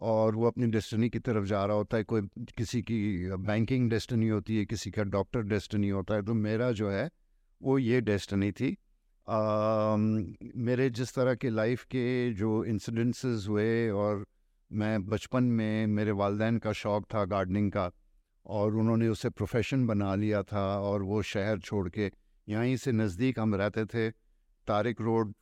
और 0.00 0.34
वो 0.36 0.46
अपनी 0.46 0.66
डेस्टिनी 0.66 1.08
की 1.10 1.18
तरफ़ 1.18 1.44
जा 1.44 1.64
रहा 1.64 1.76
होता 1.76 1.96
है। 1.96 2.04
कोई 2.04 2.22
किसी 2.56 2.82
की 2.82 3.36
बैंकिंग 3.38 3.90
डेस्टिनी 3.90 4.28
होती 4.28 4.56
है 4.58 4.64
किसी 4.66 4.90
का 4.90 5.02
डॉक्टर 5.04 5.42
डेस्टिनी 5.42 5.88
होता 5.88 6.14
है 6.14 6.22
तो 6.22 6.34
मेरा 6.34 6.70
जो 6.72 6.90
है 6.90 7.10
वो 7.60 7.78
ये 7.78 8.00
डेस्टिनी 8.00 8.50
थी। 8.52 8.76
आ, 9.26 9.96
मेरे 9.96 10.88
जिस 10.90 11.14
तरह 11.14 11.34
के 11.34 11.50
लाइफ 11.50 11.84
के 11.84 12.32
जो 12.32 12.64
इंसिडेंसेस 12.64 13.46
हुए 13.48 13.88
और 13.90 14.24
मैं 14.70 15.04
बचपन 15.06 15.44
में 15.44 15.86
मेरे 15.86 16.10
वालदेन 16.12 16.58
का 16.58 16.72
शौक़ 16.72 17.04
था 17.04 17.24
गार्डनिंग 17.24 17.70
का 17.72 17.90
और 18.46 18.76
उन्होंने 18.76 19.08
उसे 19.08 19.30
प्रोफेशन 19.30 19.86
बना 19.86 20.14
लिया 20.14 20.42
था 20.42 20.64
और 20.80 21.02
वो 21.02 21.22
शहर 21.22 21.58
छोड़ 21.58 21.88
के 21.88 22.10
यहीं 22.48 22.76
से 22.76 22.92
नज़दीक 22.92 23.38
हम 23.38 23.54
रहते 23.54 23.84
थे। 23.84 24.10
तारिक 24.66 25.00
रोड 25.00 25.32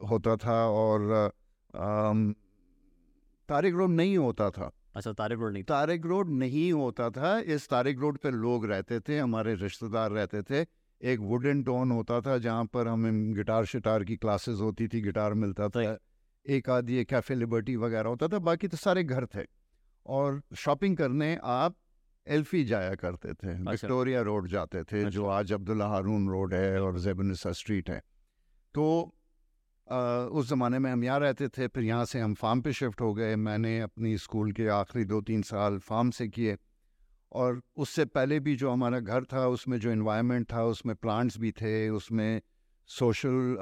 होता 0.00 0.36
था 0.36 0.58
और 0.66 1.10
अम, 1.74 2.34
तारिक 3.48 3.74
रोड 3.74 3.90
नहीं 3.90 4.16
होता 4.18 4.50
था। 4.50 4.70
अच्छा 4.96 5.12
तारिक 5.12 5.38
रोड 5.38 5.52
नहीं 5.52 5.62
तारिक 5.64 6.06
रोड 6.06 6.30
नहीं 6.30 6.72
होता 6.72 7.10
था। 7.10 7.38
इस 7.38 7.68
तारिक 7.68 7.98
रोड 7.98 8.18
पे 8.18 8.30
लोग 8.30 8.66
रहते 8.66 9.00
थे 9.00 9.18
हमारे 9.18 9.54
रिश्तेदार 9.54 10.10
रहते 10.10 10.42
थे। 10.42 10.66
एक 11.00 11.20
वुडन 11.20 11.62
टोन 11.62 11.90
होता 11.90 12.20
था 12.20 12.38
जहाँ 12.38 12.64
पर 12.64 12.88
हमें 12.88 13.34
गिटार 13.34 13.64
शिटार 13.64 14.04
की 14.04 14.16
क्लासेस 14.16 14.58
होती 14.60 14.88
थी 14.88 15.00
गिटार 15.00 15.34
मिलता 15.34 15.68
था। 15.68 15.98
एक 16.46 16.70
आधी 16.70 16.96
ये 16.96 17.04
कैफ़े 17.04 17.36
लिबर्टी 17.36 17.76
वगैरह 17.76 18.08
होता 18.08 18.28
था 18.28 18.38
बाकी 18.38 18.68
तो 18.68 18.76
सारे 18.76 19.04
घर 19.04 19.26
थे। 19.26 19.44
और 20.06 20.40
शॉपिंग 20.56 20.96
करने 20.96 21.38
आप 21.42 21.76
एल्फी 22.26 22.64
जाया 22.64 22.94
करते 22.94 23.32
थे 23.34 23.54
विक्टोरिया 23.62 24.20
रोड 24.20 24.48
जाते 24.48 24.82
थे 24.82 25.04
जो 25.04 25.24
अच्छा। 25.24 25.38
आज 25.38 25.52
अब्दुल्ला 25.52 25.86
हारून 25.86 26.28
रोड 26.28 26.54
है 26.54 26.80
और 26.82 26.98
जेबनिसा 26.98 27.52
स्ट्रीट 27.52 27.90
है। 27.90 28.02
तो 28.74 29.14
उस 29.88 30.48
ज़माने 30.48 30.78
में 30.78 30.90
हम 30.90 31.04
यहाँ 31.04 31.18
रहते 31.20 31.48
थे, 31.48 31.66
फिर 31.66 31.84
यहाँ 31.84 32.04
से 32.04 32.20
हम 32.20 32.34
फार्म 32.34 32.60
पे 32.60 32.72
शिफ्ट 32.72 33.00
हो 33.00 33.14
गए। 33.14 33.36
मैंने 33.36 33.80
अपनी 33.80 34.16
स्कूल 34.18 34.52
के 34.52 34.68
आखिरी 34.68 35.04
दो 35.04 35.20
तीन 35.20 35.42
साल 35.42 35.78
फार्म 35.78 36.10
से 36.10 36.28
किए। 36.28 36.56
और 37.32 37.60
उससे 37.76 38.04
पहले 38.04 38.40
भी 38.40 38.56
जो 38.56 38.70
हमारा 38.70 39.00
घर 39.00 39.24
था, 39.24 39.46
उसमें 39.46 39.78
जो 39.80 39.92
इन्वायरमेंट 39.92 40.52
था, 40.52 40.64
उसमें 40.64 40.96
प्लांट्स 40.96 41.38
भी 41.38 41.52
थे, 41.52 41.88
उसमें 41.88 42.40
सोशल 42.86 43.56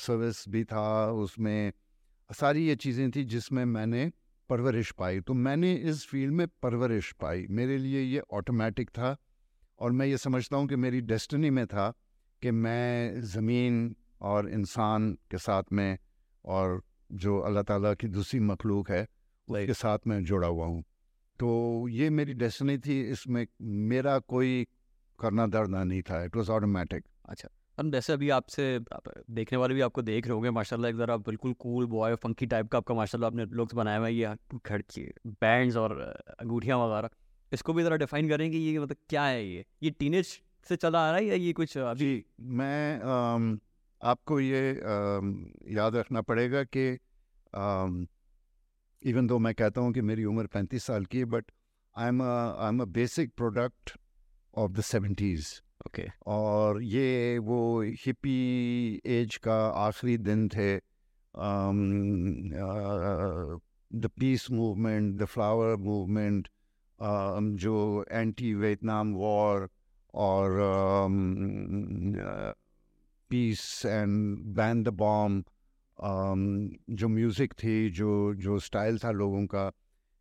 सर्विस 0.00 0.44
भी 0.48 0.64
था, 0.64 1.10
उसमें 1.12 1.72
सारी 2.30 2.66
ये 2.66 2.76
चीज़ें 2.76 3.10
थी 3.10 3.24
जिसमें 3.24 3.64
मैंने 3.64 4.12
परवरिश 4.48 4.90
पाई। 4.90 5.20
तो 5.20 5.34
मैंने 5.34 5.74
इस 5.74 6.06
फ़ील्ड 6.06 6.34
में 6.34 6.46
परवरिश 6.62 7.12
पाई। 7.12 7.46
मेरे 7.50 7.78
लिए 7.78 8.02
ये 8.02 8.22
ऑटोमेटिक 8.32 8.90
था। 8.90 9.16
और 9.78 9.92
मैं 9.92 10.06
ये 10.06 10.18
समझता 10.18 10.56
हूँ 10.56 10.68
कि 10.68 10.76
मेरी 10.76 11.00
डेस्टिनी 11.00 11.50
में 11.50 11.66
था 11.66 11.90
कि 12.42 12.50
मैं 12.50 13.20
ज़मीन 13.20 13.96
और 14.24 14.48
इंसान 14.50 15.12
के 15.30 15.38
साथ 15.38 15.72
में 15.72 15.98
और 16.44 16.80
जो 17.24 17.38
अल्लाह 17.40 17.62
ताला 17.62 17.94
की 17.94 18.08
दूसरी 18.10 18.40
मखलूक 18.50 18.90
है 18.90 19.02
उसके 19.48 19.74
साथ 19.74 20.06
में 20.06 20.22
जुड़ा 20.24 20.48
हुआ 20.48 20.66
हूँ। 20.66 20.82
तो 21.40 21.48
ये 21.90 22.08
मेरी 22.10 22.34
डेस्टिनी 22.34 22.78
थी 22.78 23.00
इसमें 23.10 23.46
मेरा 23.88 24.18
कोई 24.32 24.66
करना 25.18 25.46
दर्द 25.48 25.70
नहीं 25.74 26.02
था 26.02 26.22
इट 26.24 26.36
वॉज़ 26.36 26.50
ऑटोमेटिक 26.50 27.04
अच्छा 27.28 27.48
हम 27.78 27.90
जैसे 27.90 28.12
अभी 28.12 28.28
आपसे 28.30 28.64
देखने 29.30 29.58
वाले 29.58 29.74
भी 29.74 29.80
आपको 29.80 30.02
देख 30.02 30.26
रहे 30.26 30.34
होंगे 30.34 30.50
माशाल्लाह 30.50 30.90
एक 30.90 30.96
ज़रा 30.96 31.16
बिल्कुल 31.28 31.52
कूल 31.60 31.86
बॉय 31.94 32.14
फंकी 32.22 32.46
टाइप 32.46 32.68
का 32.72 32.78
आपका 32.78 32.94
माशाल्लाह 32.94 33.30
आपने 33.30 33.44
लुक्स 33.60 33.74
बनाया 33.74 33.98
हुआ 33.98 34.06
है 34.06 34.14
ये 34.14 34.34
खड़की 34.66 35.02
बैंड्स 35.26 35.76
और 35.76 35.98
अंगूठियाँ 36.40 36.78
वगैरह। 36.78 37.10
इसको 37.52 37.72
भी 37.72 37.82
ज़रा 37.82 37.96
डिफाइन 37.96 38.28
करें 38.28 38.50
कि 38.50 38.56
ये 38.58 38.78
मतलब 38.78 38.96
क्या 39.08 39.24
है 39.24 39.44
ये? 39.46 39.64
ये 39.82 39.90
टीनेज 39.90 40.26
से 40.68 40.76
चला 40.76 40.98
आ 40.98 41.10
रहा 41.10 41.18
है 41.18 41.24
या 41.26 41.34
ये 41.34 41.52
कुछ 41.52 41.76
अभी? 41.78 42.24
मैं 42.40 43.58
आपको 44.04 44.38
ये 44.40 44.62
याद 45.74 45.96
रखना 45.96 46.20
पड़ेगा 46.22 46.62
कि 46.76 46.86
इवन 49.02 49.26
दो 49.26 49.38
मैं 49.38 49.54
कहता 49.54 49.80
हूँ 49.80 49.92
कि 49.92 50.00
मेरी 50.02 50.24
उम्र 50.24 50.46
पैंतीस 50.46 50.84
साल 50.84 51.04
की 51.04 51.18
है 51.18 51.24
but 51.34 51.50
I 51.96 52.08
am 52.08 52.22
I 52.22 52.68
am 52.68 52.80
a 52.82 52.84
basic 52.94 53.32
product 53.36 53.96
of 54.54 54.72
the 54.72 54.80
seventies 54.84 55.52
okay 55.86 56.06
और 56.26 56.82
ये 56.82 57.38
वो 57.38 57.60
हिपी 58.04 58.40
एज 59.18 59.36
का 59.44 59.56
आखिरी 59.86 60.16
दिन 60.18 60.48
थे 60.48 60.74
the 63.90 64.10
peace 64.18 64.50
movement 64.50 65.14
the 65.18 65.24
flower 65.26 65.76
movement 65.82 66.48
जो 67.60 68.04
एंटी 68.10 68.54
वियतनाम 68.54 69.12
वॉर 69.14 69.68
और 70.14 70.60
peace 73.30 73.82
and 73.86 74.38
ban 74.56 74.82
the 74.82 74.88
bomb 74.88 75.44
जो 76.90 77.08
म्यूज़िक 77.08 77.52
थी 77.52 77.90
जो 77.90 78.34
जो 78.34 78.58
स्टाइल 78.58 78.98
था 78.98 79.10
लोगों 79.10 79.46
का 79.46 79.70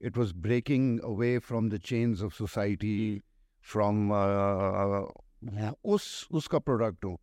it 0.01 0.17
was 0.17 0.31
breaking 0.37 0.99
away 0.99 1.37
from 1.39 1.69
the 1.69 1.77
chains 1.77 2.21
of 2.21 2.33
society 2.33 3.21
from 3.65 4.11
उस 5.85 6.27
उसका 6.31 6.59
प्रोडक्ट 6.59 7.05
हो। 7.05 7.19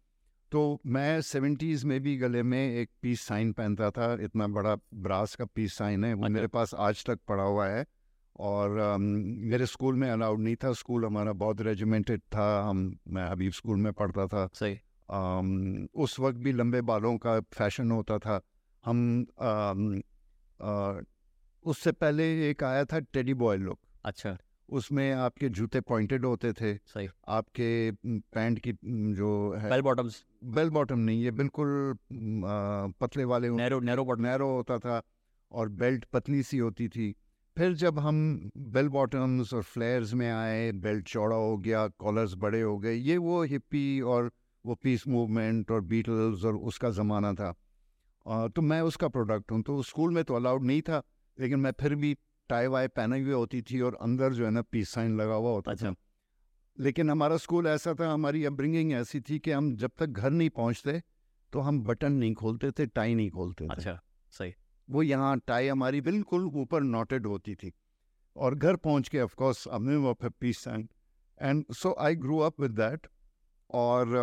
तो 0.53 0.81
मैं 0.87 1.21
सेवेंटीज़ 1.21 1.87
में 1.87 2.01
भी 2.01 2.17
गले 2.17 2.43
में 2.43 2.59
एक 2.59 2.91
पीस 3.03 3.21
साइन 3.21 3.53
पहनता 3.53 3.91
था 3.91 4.13
इतना 4.21 4.47
बड़ा 4.47 4.77
ब्रास 4.95 5.35
का 5.35 5.45
पीस 5.45 5.75
साइन 5.75 6.05
है 6.05 6.15
वो 6.15 6.23
अच्छा। 6.23 6.33
मेरे 6.35 6.47
पास 6.47 6.75
आज 6.75 7.05
तक 7.05 7.19
पड़ा 7.29 7.43
हुआ 7.43 7.67
है 7.67 7.87
और 8.41 8.71
um, 8.71 9.01
मेरे 9.51 9.67
स्कूल 9.67 9.95
में 9.95 10.11
अलाउड 10.11 10.41
नहीं 10.41 10.57
था 10.57 10.73
स्कूल 10.73 11.05
हमारा 11.05 11.33
बहुत 11.33 11.61
रेजिमेंटेड 11.61 12.21
था 12.21 12.63
हम 12.63 12.99
मैं 13.09 13.31
हबीब 13.31 13.53
स्कूल 13.53 13.77
में 13.77 13.93
पढ़ता 13.93 14.27
था। 14.27 14.49
सही। 14.55 14.79
उस 15.11 16.19
वक्त 16.21 16.38
भी 16.38 16.52
लंबे 16.52 16.81
बालों 16.83 17.17
का 17.19 17.38
फ़ैशन 17.52 17.90
होता 17.90 18.19
था। 18.19 18.40
हम 18.85 19.25
उससे 21.64 21.93
पहले 21.93 22.25
एक 22.50 22.64
आया 22.64 22.85
था 22.85 22.99
टेडी 23.12 23.35
बॉय 23.35 23.57
लुक। 23.57 23.79
अच्छा। 24.05 24.37
उसमें 24.69 25.12
आपके 25.12 25.49
जूते 25.49 25.81
पॉइंटेड 25.81 26.25
होते 26.25 26.52
थे। 26.52 26.75
सही। 26.87 27.09
आपके 27.29 27.90
पैंट 28.07 28.59
की 28.59 28.73
जो 29.14 29.31
है 29.59 29.71
बेल 29.71 29.81
बॉटम्स 29.83 30.25
बेल 30.45 30.71
बॉटम 30.71 30.99
नहीं 30.99 31.23
ये 31.23 31.31
बिल्कुल 31.31 31.69
आ, 31.93 32.87
पतले 33.00 33.25
वाले 33.25 33.49
नैरो 33.49 33.81
नैरो 33.81 34.05
बॉटम 34.05 34.23
नैरो 34.23 34.49
होता 34.55 34.79
था 34.79 35.02
और 35.52 35.69
बेल्ट 35.69 36.05
पतली 36.05 36.43
सी 36.43 36.59
होती 36.59 36.88
थी। 36.88 37.14
फिर 37.57 37.73
जब 37.75 37.99
हम 37.99 38.50
बेल 38.57 38.88
बॉटम्स 38.88 39.55
और 39.55 39.62
फ्लेयर्स 39.62 40.12
में 40.14 40.31
आए 40.31 40.71
बेल्ट 40.73 41.09
चौड़ा 41.09 41.37
हो 41.37 41.57
गया 41.59 41.87
कॉलर्स 41.99 42.35
बड़े 42.35 42.61
हो 42.61 42.79
गए 42.79 42.95
ये 42.95 43.17
वो 43.17 43.43
हिप्पी 43.43 44.00
और 44.00 44.31
वो 44.64 44.75
पीस 44.75 45.07
मूवमेंट 45.09 45.71
और 45.71 45.81
बीटल्स 45.83 46.45
और 46.45 46.57
उसका 46.57 46.90
ज़माना 46.90 47.33
था। 47.35 47.55
आ, 48.26 48.49
तो 48.49 48.62
मैं 48.62 48.81
उसका 48.83 49.09
प्रोडक्ट 49.09 49.52
हूँ 49.52 49.62
तो 49.62 49.83
स्कूल 49.83 50.14
में 50.14 50.23
तो 50.25 50.35
अलाउड 50.35 50.64
नहीं 50.64 50.83
था 50.83 51.02
लेकिन 51.38 51.61
मैं 51.61 51.73
फिर 51.81 51.95
भी 51.95 52.17
टाई 52.50 52.67
वाई 52.67 52.88
पहनी 52.88 53.21
हुई 53.21 53.33
होती 53.33 53.62
थी 53.62 53.81
और 53.81 53.99
अंदर 54.02 54.33
जो 54.33 54.45
है 54.45 54.50
ना 54.50 54.62
पीस 54.62 54.90
साइन 54.90 55.17
लगा 55.17 55.35
हुआ 55.35 55.50
होता 55.50 55.71
अच्छा। 55.71 55.90
था। 55.90 55.95
लेकिन 56.79 57.11
हमारा 57.11 57.37
स्कूल 57.37 57.67
ऐसा 57.67 57.95
था 57.95 58.12
हमारी 58.12 58.45
अपब्रिंगिंग 58.45 58.93
ऐसी 58.93 59.21
थी 59.21 59.38
कि 59.38 59.50
हम 59.50 59.75
जब 59.76 59.90
तक 59.99 60.07
घर 60.07 60.31
नहीं 60.31 60.50
पहुँचते 60.50 61.00
तो 61.52 61.61
हम 61.61 61.83
बटन 61.85 62.12
नहीं 62.12 62.35
खोलते 62.35 62.71
थे 62.71 62.87
टाई 62.87 63.14
नहीं 63.14 63.31
खोलते 63.31 63.64
थे। 63.64 63.69
अच्छा 63.69 63.99
सही। 64.33 64.55
वो 64.88 65.02
यहाँ 65.02 65.38
टाई 65.47 65.69
हमारी 65.69 66.00
बिल्कुल 66.00 66.45
ऊपर 66.57 66.83
नॉटेड 66.83 67.26
होती 67.26 67.55
थी। 67.55 67.73
और 68.37 68.55
घर 68.55 68.76
पहुँच 68.76 69.09
के 69.09 69.21
ऑफकोर्स 69.21 69.67
हमने 69.73 69.97
वो 69.97 70.14
peace 70.23 70.59
sign 70.59 70.88
and 71.40 71.64
so 71.73 71.95
I 72.00 72.17
grow 72.17 72.38
up 72.38 72.61
with 72.61 72.71
that 72.71 73.07
और 73.71 74.17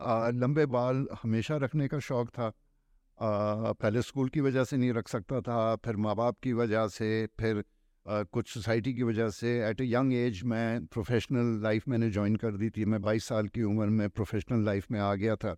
आ, 0.00 0.30
लंबे 0.30 0.66
बाल 0.66 1.06
हमेशा 1.22 1.56
रखने 1.56 1.88
का 1.88 1.98
शौक 1.98 2.28
था। 2.28 2.46
आ, 2.46 3.72
पहले 3.72 4.02
स्कूल 4.02 4.28
की 4.28 4.40
वजह 4.40 4.64
से 4.64 4.76
नहीं 4.76 4.92
रख 4.92 5.08
सकता 5.08 5.40
था 5.40 5.76
फिर 5.76 5.96
माँ 5.96 6.16
बाप 6.16 6.36
की 6.42 6.52
वजह 6.52 6.86
से 6.88 7.26
फिर 7.40 7.64
आ, 8.06 8.22
कुछ 8.22 8.48
सोसाइटी 8.48 8.94
की 8.94 9.02
वजह 9.02 9.28
से। 9.28 9.68
एट 9.70 9.80
ए 9.80 9.84
यंग 9.84 10.14
एज 10.14 10.42
मैं 10.44 10.86
प्रोफेशनल 10.86 11.62
लाइफ 11.62 11.88
मैंने 11.88 12.10
ज्वाइन 12.10 12.36
कर 12.36 12.52
दी 12.52 12.70
थी। 12.70 12.84
मैं 12.84 13.02
22 13.02 13.24
साल 13.24 13.48
की 13.48 13.62
उम्र 13.62 13.86
में 13.86 14.08
प्रोफेशनल 14.10 14.64
लाइफ 14.64 14.90
में 14.90 15.00
आ 15.00 15.14
गया 15.14 15.36
था। 15.36 15.56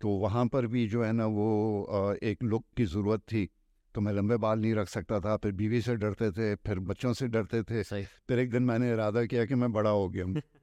तो 0.00 0.08
वहाँ 0.08 0.46
पर 0.46 0.66
भी 0.66 0.88
जो 0.88 1.04
है 1.04 1.12
ना 1.12 1.26
वो 1.26 2.16
एक 2.22 2.42
लुक 2.42 2.64
की 2.76 2.84
ज़रूरत 2.84 3.20
थी। 3.20 3.48
तो 3.94 4.00
मैं 4.00 4.12
लंबे 4.12 4.36
बाल 4.36 4.58
नहीं 4.60 4.74
रख 4.74 4.88
सकता 4.88 5.20
था 5.20 5.36
फिर 5.36 5.52
बीवी 5.52 5.80
से 5.80 5.96
डरते 5.96 6.30
थे 6.30 6.54
फिर 6.54 6.78
बच्चों 6.78 7.12
से 7.12 7.28
डरते 7.28 7.62
थे। 7.62 7.82
फिर 8.28 8.38
एक 8.38 8.50
दिन 8.50 8.62
मैंने 8.62 8.92
इरादा 8.92 9.24
किया 9.24 9.44
कि 9.44 9.54
मैं 9.54 9.72
बड़ा 9.72 9.90
हो 9.90 10.08
गया 10.08 10.24
हूँ। 10.24 10.36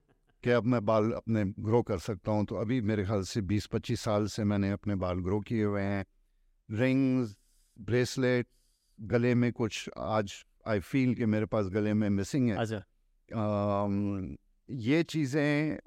कि 0.44 0.50
अब 0.50 0.64
मैं 0.64 0.86
बाल 0.86 1.12
अपने 1.12 1.44
ग्रो 1.60 1.82
कर 1.82 1.98
सकता 1.98 2.32
हूँ 2.32 2.46
तो 2.46 2.56
अभी 2.56 2.82
मेरे 2.82 3.06
ख्याल 3.06 3.22
से 3.24 3.42
20-25 3.42 4.02
साल 4.02 4.28
से 4.28 4.44
मैंने 4.44 4.72
अपने 4.72 4.96
बाल 4.96 5.20
ग्रो 5.20 5.40
किए 5.40 5.64
हुए 5.64 5.82
हैं। 5.82 6.06
रिंग्स 6.72 7.36
ब्रेसलेट 7.82 8.48
गले 9.02 9.36
में 9.36 9.52
कुछ 9.52 9.90
आज 9.98 10.34
आई 10.68 10.80
फील 10.80 11.16
कि 11.16 11.26
मेरे 11.26 11.46
पास 11.46 11.68
गले 11.68 11.94
में 11.94 12.10
मिसिंग 12.10 12.50
है। 12.50 12.56
अच्छा। 12.56 12.84
ये 14.70 15.04
चीज़ें 15.04 15.78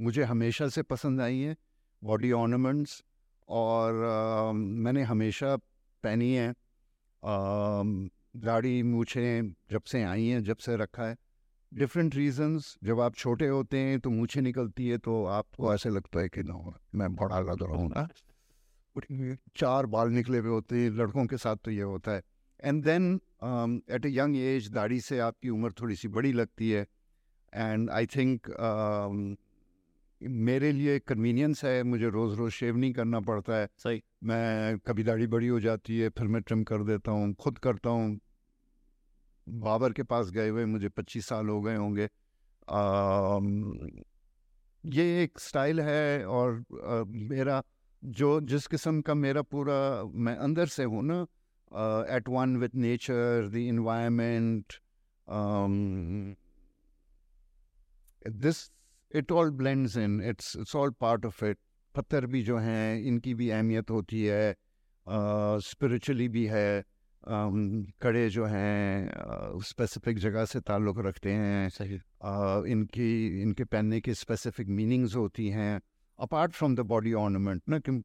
मुझे 0.00 0.24
हमेशा 0.24 0.68
से 0.68 0.82
पसंद 0.82 1.20
आई 1.20 1.38
हैं 1.38 1.56
बॉडी 2.02 2.32
ऑर्नामेंट्स 2.32 3.02
और 3.48 4.02
अम, 4.02 4.56
मैंने 4.56 5.02
हमेशा 5.02 5.56
पहनी 6.04 6.32
है। 6.34 6.48
अम, 7.22 8.10
दाढ़ी 8.36 8.82
मूछें 8.82 9.54
जब 9.70 9.82
से 9.82 10.02
आई 10.02 10.26
हैं 10.26 10.42
जब 10.44 10.56
से 10.56 10.76
रखा 10.76 11.02
है 11.02 11.16
डिफरेंट 11.72 12.14
रीजंस 12.16 12.76
जब 12.84 13.00
आप 13.00 13.14
छोटे 13.14 13.46
होते 13.46 13.78
हैं 13.78 13.98
तो 14.00 14.10
मूछें 14.10 14.40
निकलती 14.42 14.88
है 14.88 14.98
तो 14.98 15.24
आपको 15.26 15.74
ऐसे 15.74 15.90
लगता 15.90 16.20
है 16.20 16.28
कि 16.28 16.42
ना 16.42 16.54
मैं 16.94 17.14
बड़ा 17.16 17.40
लग 17.40 17.62
रहा 17.62 17.76
हूँ 17.76 17.88
ना। 17.90 18.08
चार 19.56 19.86
बाल 19.86 20.10
निकले 20.10 20.38
हुए 20.38 20.50
होते 20.50 20.76
हैं 20.76 20.90
लड़कों 20.90 21.24
के 21.26 21.36
साथ 21.36 21.56
तो 21.64 21.70
ये 21.70 21.82
होता 21.82 22.12
है। 22.12 22.22
And 22.60 22.82
then 22.84 23.14
at 23.90 24.06
a 24.06 24.10
young 24.10 24.36
age 24.36 24.68
दाढ़ी 24.72 25.00
से 25.00 25.18
आपकी 25.18 25.48
उम्र 25.48 25.72
थोड़ी 25.80 25.96
सी 25.96 26.08
बड़ी 26.08 26.32
लगती 26.32 26.70
है। 26.70 26.86
एंड 27.52 27.90
आई 27.90 28.06
थिंक 28.06 28.48
मेरे 30.20 30.70
लिए 30.72 30.98
कन्वीनियंस 30.98 31.64
है 31.64 31.82
मुझे 31.82 32.08
रोज़ 32.10 32.36
रोज़ 32.36 32.52
शेव 32.54 32.76
नहीं 32.76 32.92
करना 32.92 33.20
पड़ता 33.20 33.56
है। 33.56 33.68
सही। 33.78 34.02
मैं 34.24 34.78
कभी 34.78 35.02
दाढ़ी 35.02 35.26
बड़ी 35.26 35.48
हो 35.48 35.60
जाती 35.60 35.98
है 35.98 36.08
फिर 36.08 36.26
मैं 36.26 36.42
ट्रिम 36.42 36.62
कर 36.64 36.82
देता 36.84 37.10
हूँ 37.10 37.32
खुद 37.34 37.58
करता 37.58 37.90
हूँ। 37.90 38.18
बाबर 39.48 39.92
के 39.92 40.02
पास 40.02 40.30
गए 40.30 40.48
हुए 40.48 40.64
मुझे 40.64 40.88
पच्चीस 40.88 41.26
साल 41.26 41.48
हो 41.48 41.60
गए 41.60 41.76
होंगे। 41.76 42.08
ये 44.86 45.22
एक 45.22 45.38
स्टाइल 45.38 45.80
है 45.80 46.26
और 46.26 46.64
अ, 46.84 47.04
मेरा 47.06 47.62
जो 48.04 48.40
जिस 48.40 48.66
किस्म 48.66 49.00
का 49.00 49.14
मेरा 49.14 49.42
पूरा 49.42 50.04
मैं 50.14 50.36
अंदर 50.36 50.66
से 50.66 50.84
हूँ 50.84 51.02
ना 51.02 51.26
at 52.16 52.28
one 52.28 52.56
with 52.56 52.70
nature 52.74 53.48
the 53.48 53.56
environment 53.56 54.72
this 58.28 58.70
it 59.14 59.32
all 59.32 59.50
blends 59.50 59.96
in 59.96 60.22
it's 60.22 60.56
it's 60.56 60.76
all 60.76 60.90
part 60.90 61.26
of 61.26 61.44
it 61.44 61.58
पत्थर 61.94 62.26
भी 62.26 62.42
जो 62.42 62.58
हैं 62.58 63.00
इनकी 63.00 63.34
भी 63.34 63.50
अहमियत 63.50 63.90
होती 63.90 64.24
है 64.24 64.56
स्पिरिचुअली 65.60 66.26
uh, 66.26 66.32
भी 66.32 66.46
है। 66.46 66.84
कड़े 67.28 68.28
जो 68.30 68.44
हैं 68.44 69.60
स्पेसिफिक 69.62 70.18
जगह 70.18 70.44
से 70.44 70.60
ताल्लुक़ 70.60 70.98
रखते 71.00 71.32
हैं। 71.32 71.68
सही। 71.68 71.94
इनकी 72.72 73.08
इनके 73.42 73.64
पहनने 73.64 74.00
की 74.00 74.14
स्पेसिफिक 74.14 74.68
मीनिंग्स 74.70 75.14
होती 75.16 75.48
हैं। 75.48 75.80
Apart 76.18 76.52
from 76.52 76.74
the 76.76 76.80
body 76.86 77.12
ornament 77.14 77.62
ना 77.68 77.78
कि 77.78 78.00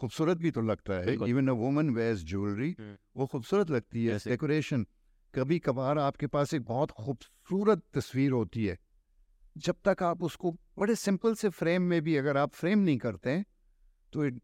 खूबसूरत 0.00 0.38
भी 0.38 0.50
तो 0.50 0.60
लगता 0.62 0.94
है। 0.94 1.14
Even 1.28 1.48
a 1.48 1.52
woman 1.52 1.90
wears 1.90 2.24
jewellery. 2.24 2.74
वो 3.16 3.26
खूबसूरत 3.26 3.70
लगती 3.70 4.04
है। 4.06 4.18
डेकोरेशन 4.18 4.86
कभी 5.34 5.58
कभार 5.58 5.98
आपके 5.98 6.26
पास 6.26 6.54
एक 6.54 6.62
बहुत 6.64 6.90
खूबसूरत 6.90 7.82
तस्वीर 7.94 8.30
होती 8.32 8.64
है। 8.66 8.78
जब 9.56 9.76
तक 9.84 10.02
आप 10.02 10.22
उसको 10.22 10.50
बड़े 10.78 10.94
सिंपल 10.94 11.34
से 11.34 11.48
फ्रेम 11.50 11.82
में 11.82 12.00
भी 12.02 12.16
अगर 12.16 12.36
आप 12.36 12.52
फ्रेम 12.54 12.78
नहीं 12.78 12.98
करते 12.98 13.30
हैं 13.30 13.44
तो 14.12 14.24
इट 14.24 14.40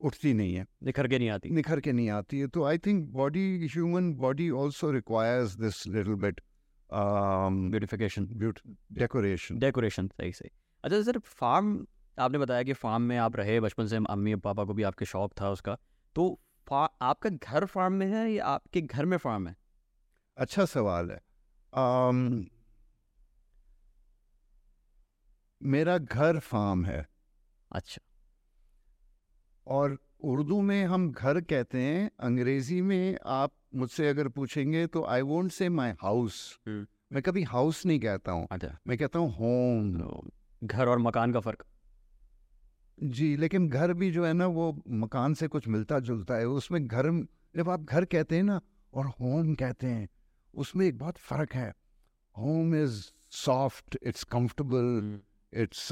उठती 0.00 0.34
नहीं 0.34 0.54
है। 0.54 0.66
निखर 0.82 1.08
के 1.08 1.18
नहीं 1.18 1.30
आती। 1.30 1.50
निखर 1.50 1.80
के 1.80 1.92
नहीं 1.92 2.10
आती 2.10 2.38
है। 2.38 2.46
तो 2.46 2.64
I 2.64 2.78
think 2.78 3.08
body 3.08 3.66
human 3.66 4.14
body 4.14 4.50
also 4.50 4.90
requires 4.90 5.54
this 5.54 5.86
little 5.86 6.14
bit 6.14 6.40
beautification 6.92 8.26
decoration 8.92 9.58
decoration 9.58 10.08
सही 10.08 10.32
सही। 10.32 10.50
अच्छा 10.84 11.02
सर 11.02 11.18
फार्म 11.18 11.86
आपने 12.18 12.38
बताया 12.38 12.62
कि 12.62 12.72
फार्म 12.72 13.02
में 13.02 13.16
आप 13.16 13.36
रहे 13.36 13.60
बचपन 13.60 13.86
से 13.86 13.96
अम्मी 13.96 14.32
और 14.32 14.40
पापा 14.40 14.64
को 14.64 14.74
भी 14.74 14.82
आपके 14.82 15.04
शौक 15.04 15.32
था 15.40 15.50
उसका। 15.50 15.78
तो 16.14 16.40
आपका 16.72 17.30
घर 17.30 17.64
फार्म 17.64 17.92
में 17.92 18.06
है 18.06 18.32
या 18.32 18.46
आपके 18.46 18.80
घर 18.80 19.04
में 19.04 19.16
फार्म 19.16 19.48
है? 19.48 19.56
अच्छा 20.36 20.64
सवाल 20.64 21.10
है। 21.10 21.22
um, 21.78 22.44
मेरा 25.62 25.98
घर 25.98 26.38
फार्म 26.38 26.84
है। 26.84 27.08
अच्छा। 27.72 28.05
और 29.66 29.98
उर्दू 30.24 30.60
में 30.60 30.84
हम 30.84 31.10
घर 31.12 31.40
कहते 31.40 31.78
हैं 31.78 32.10
अंग्रेज़ी 32.20 32.80
में 32.82 33.16
आप 33.26 33.52
मुझसे 33.74 34.08
अगर 34.08 34.28
पूछेंगे 34.28 34.86
तो 34.86 35.04
I 35.04 35.22
won't 35.22 35.50
say 35.52 35.68
my 35.68 35.96
house. 36.02 36.58
मैं 36.68 37.22
कभी 37.22 37.42
हाउस 37.42 37.84
नहीं 37.86 38.00
कहता 38.00 38.32
हूँ। 38.32 38.46
अच्छा। 38.50 38.76
मैं 38.86 38.98
कहता 38.98 39.18
हूँ 39.18 39.30
होम 39.32 39.92
तो 39.98 40.28
घर 40.64 40.88
और 40.88 40.98
मकान 40.98 41.32
का 41.32 41.40
फ़र्क? 41.40 41.64
जी 42.98 43.36
लेकिन 43.36 43.68
घर 43.68 43.92
भी 43.92 44.10
जो 44.10 44.24
है 44.26 44.32
ना 44.32 44.46
वो 44.46 44.72
मकान 44.88 45.34
से 45.34 45.48
कुछ 45.48 45.68
मिलता 45.68 45.98
जुलता 46.00 46.34
है। 46.34 46.46
उसमें 46.48 46.86
घर 46.86 47.10
जब 47.56 47.70
आप 47.70 47.80
घर 47.80 48.04
कहते 48.04 48.36
हैं 48.36 48.42
ना 48.42 48.60
और 48.92 49.06
होम 49.20 49.54
कहते 49.54 49.86
हैं 49.86 50.08
उसमें 50.54 50.86
एक 50.86 50.98
बहुत 50.98 51.18
फ़र्क 51.18 51.52
है। 51.52 51.72
Home 52.34 52.74
is 52.74 53.02
soft 53.36 53.98
it's 54.02 54.24
comfortable 54.24 55.20
it's 55.52 55.88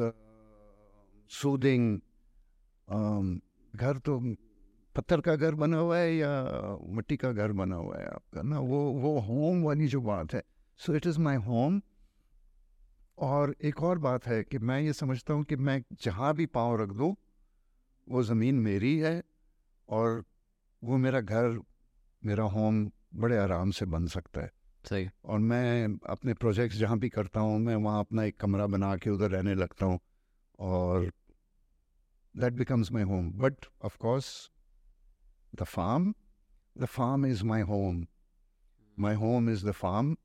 soothing 1.31 1.99
घर 3.75 3.99
तो 3.99 4.19
पत्थर 4.97 5.21
का 5.21 5.35
घर 5.37 5.55
बना 5.55 5.77
हुआ 5.77 5.99
है 5.99 6.15
या 6.17 6.31
मिट्टी 6.89 7.17
का 7.17 7.33
घर 7.33 7.53
बना 7.53 7.77
हुआ 7.77 7.99
है 7.99 8.07
आपका? 8.07 8.43
ना 8.43 8.59
वो 8.59 8.79
वो 8.93 9.19
होम 9.21 9.63
वाली 9.63 9.87
जो 9.89 10.01
बात 10.01 10.35
है। 10.35 10.43
So 10.81 10.95
it 10.95 11.07
is 11.07 11.19
my 11.19 11.37
home 11.37 11.81
और 13.19 13.55
एक 13.63 13.83
और 13.83 13.99
बात 13.99 14.27
है 14.27 14.43
कि 14.45 14.59
मैं 14.59 14.81
ये 14.81 14.93
समझता 14.93 15.35
हूँ 15.35 15.45
कि 15.45 15.57
मैं 15.57 15.83
जहाँ 16.03 16.35
भी 16.35 16.47
पाँव 16.47 16.83
रख 16.83 16.89
दूँ 16.89 17.15
वो 18.09 18.23
ज़मीन 18.23 18.55
मेरी 18.55 18.99
है 18.99 19.23
और 19.89 20.25
वो 20.85 20.97
मेरा 20.97 21.21
घर 21.21 21.59
मेरा 22.23 22.45
होम 22.45 22.91
बड़े 23.15 23.37
आराम 23.39 23.71
से 23.71 23.87
बन 23.87 24.07
सकता 24.07 24.41
है। 24.41 24.51
सही। 24.85 25.09
और 25.25 25.39
मैं 25.39 25.99
अपने 26.07 26.35
प्रोजेक्ट्स 26.35 26.79
जहाँ 26.79 26.99
भी 26.99 27.09
करता 27.09 27.41
हूँ 27.41 27.59
मैं 27.59 27.77
वहाँ 27.77 28.01
अपना 28.01 28.25
एक 28.25 28.37
कमरा 28.37 28.67
बना 28.67 28.97
के 28.97 29.11
उधर 29.11 29.31
रहने 29.31 29.55
लगता 29.55 29.87
हूँ। 29.87 29.99
और 30.59 31.13
that 32.37 32.53
becomes 32.53 32.93
my 32.93 33.03
home 33.03 33.33
but 33.33 33.55
of 33.85 33.97
course 33.99 34.51
the 35.55 35.65
farm 35.65 36.15
the 36.79 36.85
farm 36.85 37.27
is 37.27 37.45
my 37.45 37.61
home 37.61 38.07
my 39.01 39.15
home 39.15 39.51
is 39.51 39.67
the 39.67 39.71
farm 39.71 40.17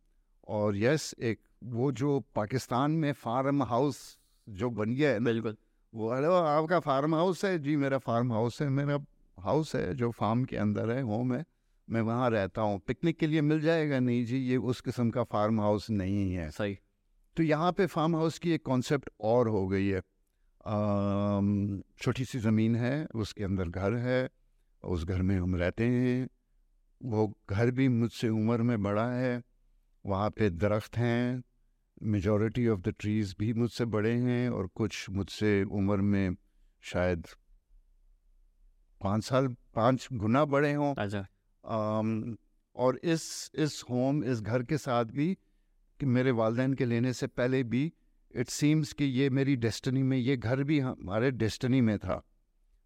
और 0.47 0.77
यस 0.77 1.15
एक 1.19 1.39
वो 1.63 1.91
जो 1.91 2.19
पाकिस्तान 2.35 2.91
में 2.91 3.13
फार्म 3.13 3.63
हाउस 3.63 4.19
जो 4.49 4.69
बन 4.69 4.93
गया 4.95 5.09
है 5.09 5.19
बिल्कुल। 5.19 5.57
वो 5.95 6.13
हेलो 6.13 6.33
आपका 6.33 6.79
फार्म 6.79 7.15
हाउस 7.15 7.45
है? 7.45 7.59
जी 7.59 7.75
मेरा 7.75 7.97
फार्म 7.97 8.33
हाउस 8.33 8.61
है। 8.61 8.69
मेरा 8.69 8.99
हाउस 9.39 9.75
है 9.75 9.95
जो 9.95 10.11
फार्म 10.11 10.43
के 10.43 10.57
अंदर 10.57 10.91
है 10.91 11.01
होम 11.01 11.33
है। 11.33 11.45
मैं 11.89 12.01
वहाँ 12.01 12.29
रहता 12.29 12.61
हूँ। 12.61 12.79
पिकनिक 12.79 13.17
के 13.17 13.27
लिए 13.27 13.41
मिल 13.41 13.61
जाएगा? 13.61 13.99
नहीं 13.99 14.25
जी 14.25 14.37
ये 14.37 14.57
उस 14.57 14.81
किस्म 14.81 15.09
का 15.09 15.23
फार्म 15.23 15.61
हाउस 15.61 15.89
नहीं 15.89 16.33
है। 16.33 16.49
सही। 16.51 16.77
तो 17.37 17.43
यहाँ 17.43 17.71
पे 17.71 17.85
फार्म 17.85 18.15
हाउस 18.15 18.39
की 18.39 18.51
एक 18.51 18.65
कॉन्सेप्ट 18.65 19.09
और 19.21 19.47
हो 19.47 19.67
गई 19.67 19.87
है। 19.87 20.01
छोटी 20.61 22.25
सी 22.25 22.39
ज़मीन 22.39 22.75
है 22.75 23.05
उसके 23.15 23.43
अंदर 23.43 23.69
घर 23.69 23.93
है 23.95 24.29
उस 24.83 25.03
घर 25.05 25.22
में 25.22 25.35
हम 25.35 25.55
रहते 25.55 25.87
हैं। 25.87 26.27
वो 27.01 27.27
घर 27.50 27.72
भी 27.72 27.87
मुझसे 27.87 28.29
उम्र 28.29 28.61
में 28.61 28.81
बड़ा 28.83 29.07
है 29.11 29.41
वहाँ 30.05 30.29
पे 30.29 30.50
दरख्त 30.50 30.98
हैं 30.98 31.43
मेजॉरिटी 32.03 32.67
ऑफ़ 32.67 32.79
द 32.79 32.93
ट्रीज़ 33.00 33.33
भी 33.39 33.53
मुझसे 33.53 33.85
बड़े 33.85 34.13
हैं 34.13 34.50
और 34.50 34.67
कुछ 34.67 35.09
मुझसे 35.09 35.63
उम्र 35.63 36.01
में 36.01 36.35
शायद 36.83 37.27
पाँच 39.01 39.24
साल 39.24 39.48
पाँच 39.75 40.07
गुना 40.13 40.45
बड़े 40.45 40.74
हों। 40.74 40.93
और 42.75 43.00
इस 43.03 43.51
इस 43.55 43.83
होम 43.89 44.24
इस 44.24 44.41
घर 44.41 44.63
के 44.63 44.77
साथ 44.77 45.05
भी 45.05 45.33
कि 46.00 46.05
मेरे 46.05 46.31
वालदेन 46.31 46.74
के 46.74 46.85
लेने 46.85 47.13
से 47.13 47.27
पहले 47.27 47.63
भी 47.63 47.91
इट 48.35 48.50
सीम्स 48.50 48.94
कि 48.94 49.05
ये 49.05 49.29
मेरी 49.29 49.55
डेस्टनी 49.55 50.03
में 50.03 50.18
ये 50.18 50.37
घर 50.37 50.63
भी 50.63 50.79
हमारे 50.79 51.31
डेस्टनी 51.31 51.81
में 51.81 51.98
था। 52.00 52.15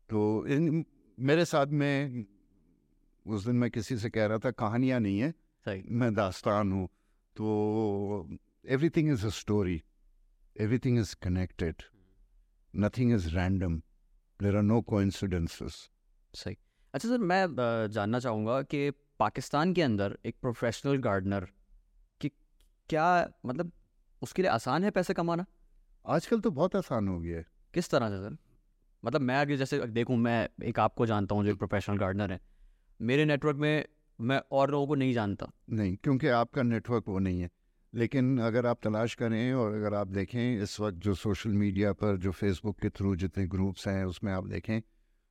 तो 0.09 0.45
इन 0.47 0.85
मेरे 1.17 1.45
साथ 1.45 1.67
में 1.67 2.25
उस 3.25 3.45
दिन 3.45 3.55
मैं 3.55 3.69
किसी 3.71 3.97
से 3.97 4.09
कह 4.09 4.25
रहा 4.25 4.37
था 4.37 4.51
कहानियाँ 4.51 4.99
नहीं 4.99 5.19
है 5.19 5.31
सही। 5.65 5.83
मैं 5.89 6.13
दास्तान 6.13 6.71
हूँ। 6.71 6.87
तो 7.35 8.37
everything 8.65 9.11
is 9.11 9.25
a 9.25 9.29
story 9.29 9.81
everything 10.55 10.99
is 10.99 11.15
connected 11.23 11.83
nothing 12.73 13.13
is 13.13 13.29
random 13.29 13.77
there 14.39 14.55
are 14.55 14.63
no 14.63 14.81
coincidences 14.81 15.89
सही। 16.33 16.57
अच्छा 16.93 17.07
सर 17.09 17.17
मैं 17.17 17.45
जानना 17.91 18.19
चाहूँगा 18.19 18.61
कि 18.61 18.89
पाकिस्तान 19.19 19.73
के 19.73 19.81
अंदर 19.81 20.17
एक 20.25 20.35
प्रोफेशनल 20.41 20.97
गार्डनर 20.97 21.47
कि 22.21 22.29
क्या 22.89 23.07
मतलब 23.45 23.71
उसके 24.23 24.41
लिए 24.41 24.51
आसान 24.51 24.83
है 24.83 24.91
पैसे 24.91 25.13
कमाना? 25.13 25.45
आजकल 26.05 26.39
तो 26.39 26.51
बहुत 26.51 26.75
आसान 26.75 27.07
हो 27.07 27.19
गया 27.19 27.37
है। 27.37 27.45
किस 27.73 27.89
तरह 27.89 28.09
से 28.09 28.17
सर? 28.17 28.37
मतलब 29.03 29.21
मैं 29.21 29.41
अगर 29.41 29.55
जैसे 29.55 29.79
देखूँ 29.87 30.17
मैं 30.17 30.47
एक 30.63 30.79
आपको 30.79 31.05
जानता 31.05 31.35
हूँ 31.35 31.43
जो 31.45 31.51
एक 31.51 31.57
प्रोफेशनल 31.57 31.97
गार्डनर 31.97 32.31
है। 32.31 32.39
मेरे 32.99 33.25
नेटवर्क 33.25 33.57
में 33.57 33.85
मैं 34.19 34.41
और 34.51 34.71
लोगों 34.71 34.87
को 34.87 34.95
नहीं 34.95 35.13
जानता। 35.13 35.51
नहीं 35.69 35.95
क्योंकि 35.95 36.27
आपका 36.27 36.63
नेटवर्क 36.63 37.03
वो 37.07 37.19
नहीं 37.19 37.41
है। 37.41 37.49
लेकिन 37.93 38.37
अगर 38.39 38.65
आप 38.65 38.79
तलाश 38.83 39.15
करें 39.15 39.53
और 39.53 39.73
अगर 39.73 39.93
आप 39.93 40.07
देखें 40.07 40.61
इस 40.63 40.79
वक्त 40.79 40.97
जो 40.97 41.13
सोशल 41.13 41.49
मीडिया 41.49 41.91
पर 41.93 42.17
जो 42.17 42.31
फेसबुक 42.31 42.79
के 42.79 42.89
थ्रू 42.89 43.15
जितने 43.15 43.45
ग्रुप्स 43.47 43.87
हैं 43.87 44.05
उसमें 44.05 44.31
आप 44.33 44.47
देखें 44.47 44.81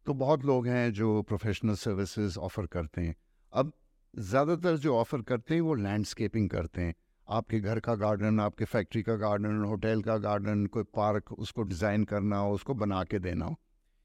तो 0.06 0.14
बहुत 0.14 0.44
लोग 0.44 0.66
हैं 0.66 0.92
जो 0.92 1.22
प्रोफेशनल 1.22 1.74
सर्विसेज़ 1.74 2.38
ऑफ़र 2.38 2.66
करते 2.66 3.00
हैं। 3.00 3.14
अब 3.52 3.72
ज़्यादातर 4.14 4.76
जो 4.76 4.96
ऑफ़र 4.96 5.22
करते 5.22 5.54
हैं 5.54 5.60
वो 5.60 5.74
लैंडस्केपिंग 5.74 6.48
करते 6.50 6.82
हैं। 6.82 6.94
आपके 7.28 7.60
घर 7.60 7.80
का 7.80 7.94
गार्डन 7.94 8.40
आपके 8.40 8.64
फैक्ट्री 8.64 9.02
का 9.02 9.14
गार्डन 9.16 9.62
होटल 9.64 10.02
का 10.02 10.16
गार्डन 10.18 10.66
कोई 10.66 10.84
पार्क 10.94 11.32
उसको 11.32 11.62
डिज़ाइन 11.62 12.04
करना 12.04 12.38
हो 12.38 12.52
उसको 12.54 12.74
बना 12.74 13.02
के 13.04 13.18
देना 13.18 13.46
हो 13.46 13.56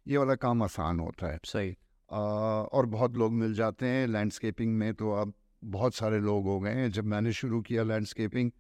ये 0.06 0.17
वाला 0.17 0.36
काम 0.36 0.63
आसान 0.63 0.99
होता 0.99 1.27
है। 1.27 1.39
सही। 1.45 1.75
आ, 2.12 2.19
और 2.19 2.86
बहुत 2.88 3.17
लोग 3.17 3.34
मिल 3.34 3.53
जाते 3.53 3.86
हैं 3.86 4.08
लैंडस्केपिंग 4.08 4.77
में 4.77 4.93
तो 4.93 5.12
अब 5.12 5.34
बहुत 5.63 5.95
सारे 5.95 6.19
लोग 6.19 6.45
हो 6.45 6.60
गए 6.60 6.73
हैं। 6.73 6.89
जब 6.91 7.06
मैंने 7.06 7.32
शुरू 7.34 7.62
किया 7.62 7.84
लैंडस्केपिंग 7.84 8.51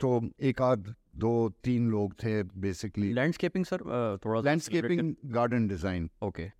तो 0.00 0.20
एक 0.40 0.62
आध 0.62 0.94
दो 1.16 1.32
तीन 1.64 1.88
लोग 1.90 2.14
थे 2.14 2.42
बेसिकली 2.58 3.12
लैंडस्केपिंग 3.12 3.64
सर 3.64 3.84
थोड़ा 4.24 4.40
landscaping 4.40 5.14
garden 5.34 5.68
design 5.68 6.10
okay 6.22 6.50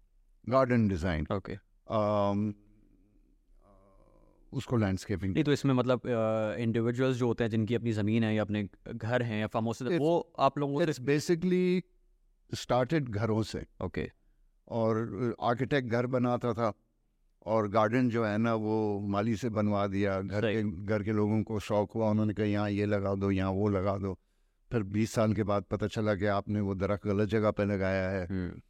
garden 0.45 0.89
design 0.89 1.27
okay 1.33 1.55
उसको 4.53 4.77
लैंडस्केपिंग 4.77 5.33
नहीं 5.35 5.45
तो 5.45 5.53
इसमें 5.53 5.75
मतलब 5.75 6.03
इंडिविजुअल्स 6.61 7.17
जो 7.17 7.27
होते 7.27 7.45
हैं 7.45 7.51
जिनकी 7.51 7.75
अपनी 7.75 7.93
ज़मीन 7.93 8.25
है 8.25 8.35
या 8.35 8.43
अपने 8.43 8.69
घर 8.89 9.23
हैं 9.23 9.41
या 9.41 9.47
फार्म 9.47 9.67
हाउस 9.67 9.83
वो 9.83 10.13
आप 10.41 10.59
लोगों 10.59 10.83
इट्स 10.83 11.01
बेसिकली 11.03 11.83
स्टार्टेड 12.51 13.09
घरों 13.11 13.43
से। 13.43 13.65
ओके 13.83 14.11
और 14.69 15.35
आर्किटेक्ट 15.43 15.89
घर 15.89 16.07
बनाता 16.09 16.53
था 16.53 16.73
और 17.47 17.69
गार्डन 17.69 18.09
जो 18.11 18.25
है 18.25 18.39
ना 18.39 18.55
वो 18.57 18.79
माली 19.09 19.37
से 19.37 19.49
बनवा 19.51 19.87
दिया। 19.87 20.21
घर 20.21 20.47
के 20.47 20.63
घर 20.63 21.03
के 21.03 21.13
लोगों 21.13 21.43
को 21.43 21.61
शौक 21.61 21.93
हुआ 21.95 22.11
उन्होंने 22.11 22.35
कहा 22.35 22.47
यहाँ 22.47 22.71
ये 22.71 22.87
लगा 22.87 23.15
दो 23.15 23.31
यहाँ 23.31 23.51
वो 23.53 23.69
लगा 23.69 23.97
दो। 23.99 24.19
फिर 24.71 24.83
बीस 24.95 25.13
साल 25.13 25.35
के 25.35 25.43
बाद 25.43 25.65
पता 25.71 25.87
चला 25.89 26.15
कि 26.15 26.27
आपने 26.29 26.61
वो 26.61 26.75
दरख्त 26.77 27.07
गलत 27.07 27.29
जगह 27.29 27.51
पे 27.51 27.65
लगाया 27.65 28.09
है। 28.11 28.27
हम्म, 28.27 28.61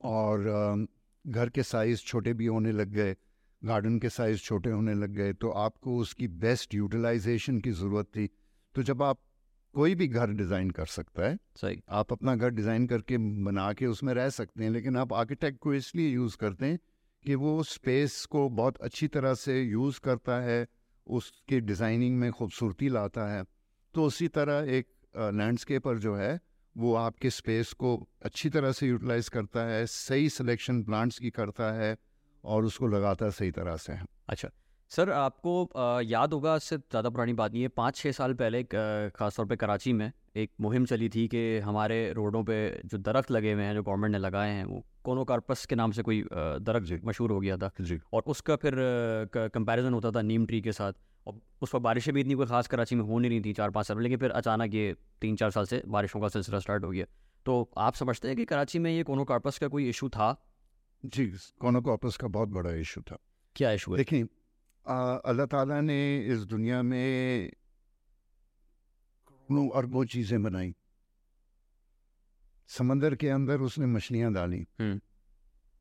और 0.00 0.86
घर 1.24 1.48
के 1.48 1.62
साइज़ 1.62 2.02
छोटे 2.02 2.32
भी 2.34 2.46
होने 2.46 2.72
लग 2.72 2.92
गए। 2.92 3.16
गार्डन 3.62 3.98
के 3.98 4.08
साइज़ 4.08 4.40
छोटे 4.40 4.70
होने 4.70 4.94
लग 4.94 5.10
गए 5.12 5.32
तो 5.34 5.50
आपको 5.60 5.96
उसकी 5.98 6.28
बेस्ट 6.38 6.74
यूटिलाइजेशन 6.74 7.58
की 7.60 7.70
ज़रूरत 7.72 8.06
थी। 8.16 8.26
तो 8.74 8.82
जब 8.82 9.02
आप 9.02 9.18
कोई 9.74 9.94
भी 9.94 10.06
घर 10.08 10.30
डिज़ाइन 10.32 10.70
कर 10.70 10.86
सकता 10.86 11.22
है 11.22 11.38
सही। 11.56 11.80
आप 11.90 12.12
अपना 12.12 12.34
घर 12.36 12.50
डिज़ाइन 12.50 12.86
करके 12.86 13.18
बना 13.44 13.72
के 13.72 13.86
उसमें 13.86 14.12
रह 14.14 14.28
सकते 14.30 14.64
हैं 14.64 14.70
लेकिन 14.70 14.96
आप 14.96 15.12
आर्किटेक्ट 15.14 15.58
को 15.58 15.74
इसलिए 15.74 16.08
यूज़ 16.10 16.36
करते 16.36 16.66
हैं 16.66 16.78
कि 17.24 17.34
वो 17.34 17.62
स्पेस 17.64 18.24
को 18.26 18.48
बहुत 18.50 18.76
अच्छी 18.78 19.08
तरह 19.08 19.34
से 19.36 19.60
यूज़ 19.62 20.00
करता 20.00 20.40
है 20.42 20.66
उसके 21.06 21.60
डिज़ाइनिंग 21.60 22.18
में 22.18 22.30
खूबसूरती 22.32 22.88
लाता 22.88 23.26
है। 23.32 23.44
तो 23.94 24.04
उसी 24.04 24.28
तरह 24.30 24.72
एक 24.76 24.86
लैंडस्केपर 25.34 25.98
जो 25.98 26.14
है 26.16 26.38
वो 26.76 26.94
आपके 26.96 27.30
स्पेस 27.30 27.72
को 27.72 27.96
अच्छी 28.22 28.48
तरह 28.50 28.72
से 28.72 28.86
यूटिलाइज 28.86 29.28
करता 29.28 29.64
है 29.66 29.86
सही 29.88 30.28
सिलेक्शन 30.30 30.82
प्लांट्स 30.82 31.18
की 31.18 31.30
करता 31.30 31.72
है 31.72 31.96
और 32.48 32.64
उसको 32.64 32.86
लगाता 32.88 33.24
है 33.24 33.30
सही 33.32 33.50
तरह 33.52 33.76
से। 33.78 33.98
अच्छा। 34.28 34.48
सर 34.90 35.10
आपको 35.12 36.02
याद 36.02 36.32
होगा 36.32 36.54
इससे 36.56 36.76
ज़्यादा 36.76 37.10
पुरानी 37.10 37.32
बात 37.32 37.52
नहीं 37.52 37.62
है 37.62 37.68
पाँच 37.76 37.96
छः 37.96 38.12
साल 38.12 38.34
पहले 38.34 38.62
ख़ासतौर 38.64 39.10
खास 39.16 39.36
तौर 39.36 39.46
पे 39.46 39.56
कराची 39.56 39.92
में 39.92 40.10
एक 40.36 40.50
मुहिम 40.60 40.84
चली 40.86 41.08
थी 41.08 41.26
कि 41.28 41.42
हमारे 41.58 41.98
रोडों 42.12 42.42
पे 42.44 42.58
जो 42.86 42.98
दरख्त 43.00 43.30
लगे 43.30 43.52
हुए 43.52 43.62
हैं 43.62 43.74
जो 43.74 43.82
गवर्नमेंट 43.82 44.12
ने 44.12 44.18
लगाए 44.18 44.50
हैं 44.50 44.64
वो 44.64 44.82
कोनोकार्पस 45.04 45.66
के 45.66 45.76
नाम 45.76 45.92
से 45.92 46.02
कोई 46.02 46.22
दरख्त 46.32 46.86
जी। 46.86 46.98
मशहूर 47.04 47.32
हो 47.32 47.40
गया 47.40 47.56
था। 47.56 47.70
जी। 47.82 47.98
और 48.12 48.22
उसका 48.26 48.56
फिर 48.56 48.74
कंपैरिजन 49.36 49.92
होता 49.92 50.10
था 50.10 50.22
नीम 50.22 50.46
ट्री 50.46 50.60
के 50.60 50.72
साथ। 50.72 50.92
और 51.26 51.40
उस 51.62 51.70
पर 51.70 51.78
बारिशें 51.80 52.12
भी 52.14 52.20
इतनी 52.20 52.34
कोई 52.34 52.46
ख़ास 52.46 52.68
कराची 52.68 52.96
में 52.96 53.04
हो 53.04 53.18
नहीं 53.18 53.30
रही 53.30 53.40
थी 53.40 53.52
चार 53.52 53.70
पाँच 53.70 53.86
साल 53.86 54.00
लेकिन 54.02 54.18
फिर 54.18 54.30
अचानक 54.32 54.74
ये 54.74 54.94
तीन 55.20 55.36
चार 55.36 55.50
साल 55.50 55.64
से 55.66 55.82
बारिशों 55.88 56.20
का 56.20 56.28
सिलसिला 56.28 56.58
स्टार्ट 56.58 56.84
हो 56.84 56.90
गया। 56.90 57.06
तो 57.46 57.70
आप 57.78 57.94
समझते 57.94 58.28
हैं 58.28 58.36
कि 58.36 58.44
कराची 58.44 58.78
में 58.78 58.90
ये 58.90 59.02
कोनोकार्पस 59.02 59.58
का 59.58 59.68
कोई 59.68 59.88
इशू 59.88 60.08
था? 60.08 60.30
जी 61.04 61.26
कोनोकॉर्पस 61.60 62.16
का 62.16 62.28
बहुत 62.28 62.48
बड़ा 62.48 62.70
इशू 62.74 63.00
था। 63.00 63.18
क्या 63.56 63.70
इशू 63.72 63.92
है? 63.92 63.96
देखिए 63.96 64.22
अल्लाह 65.26 65.46
ताला 65.46 65.80
ने 65.80 66.26
इस 66.26 66.40
दुनिया 66.44 66.82
में 66.82 67.50
करोड़ों 69.28 69.68
अरबों 69.70 70.04
चीज़ें 70.04 70.42
बनाई। 70.42 70.74
समंदर 72.68 73.14
के 73.14 73.28
अंदर 73.28 73.60
उसने 73.60 73.86
मछलियाँ 73.86 74.32
डाली। 74.32 74.66
हम्म। 74.80 75.00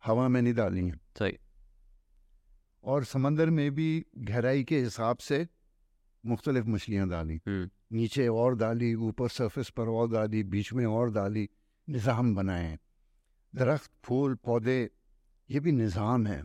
हवा 0.03 0.27
में 0.27 0.41
नहीं 0.41 0.53
डाली। 0.53 0.85
हैं 0.87 0.99
सही। 1.19 1.37
और 2.83 3.03
समंदर 3.03 3.49
में 3.49 3.71
भी 3.71 4.05
गहराई 4.17 4.63
के 4.63 4.79
हिसाब 4.79 5.17
से 5.17 5.47
मुख्तलिफ़ 6.23 6.67
मछलियाँ 6.67 7.09
डाली। 7.09 7.39
हम्म। 7.47 7.69
नीचे 7.91 8.27
और 8.27 8.55
डाली 8.55 8.93
ऊपर 8.95 9.29
सरफेस 9.29 9.69
पर 9.69 9.87
और 9.87 10.11
डाली 10.11 10.43
बीच 10.43 10.73
में 10.73 10.85
और 10.85 11.11
डाली 11.11 11.49
निज़ाम 11.87 12.35
बनाए। 12.35 12.77
दरख्त 13.53 13.91
फूल 14.03 14.35
पौधे 14.35 14.79
ये 15.49 15.59
भी 15.59 15.71
निज़ाम 15.71 16.25
है। 16.27 16.43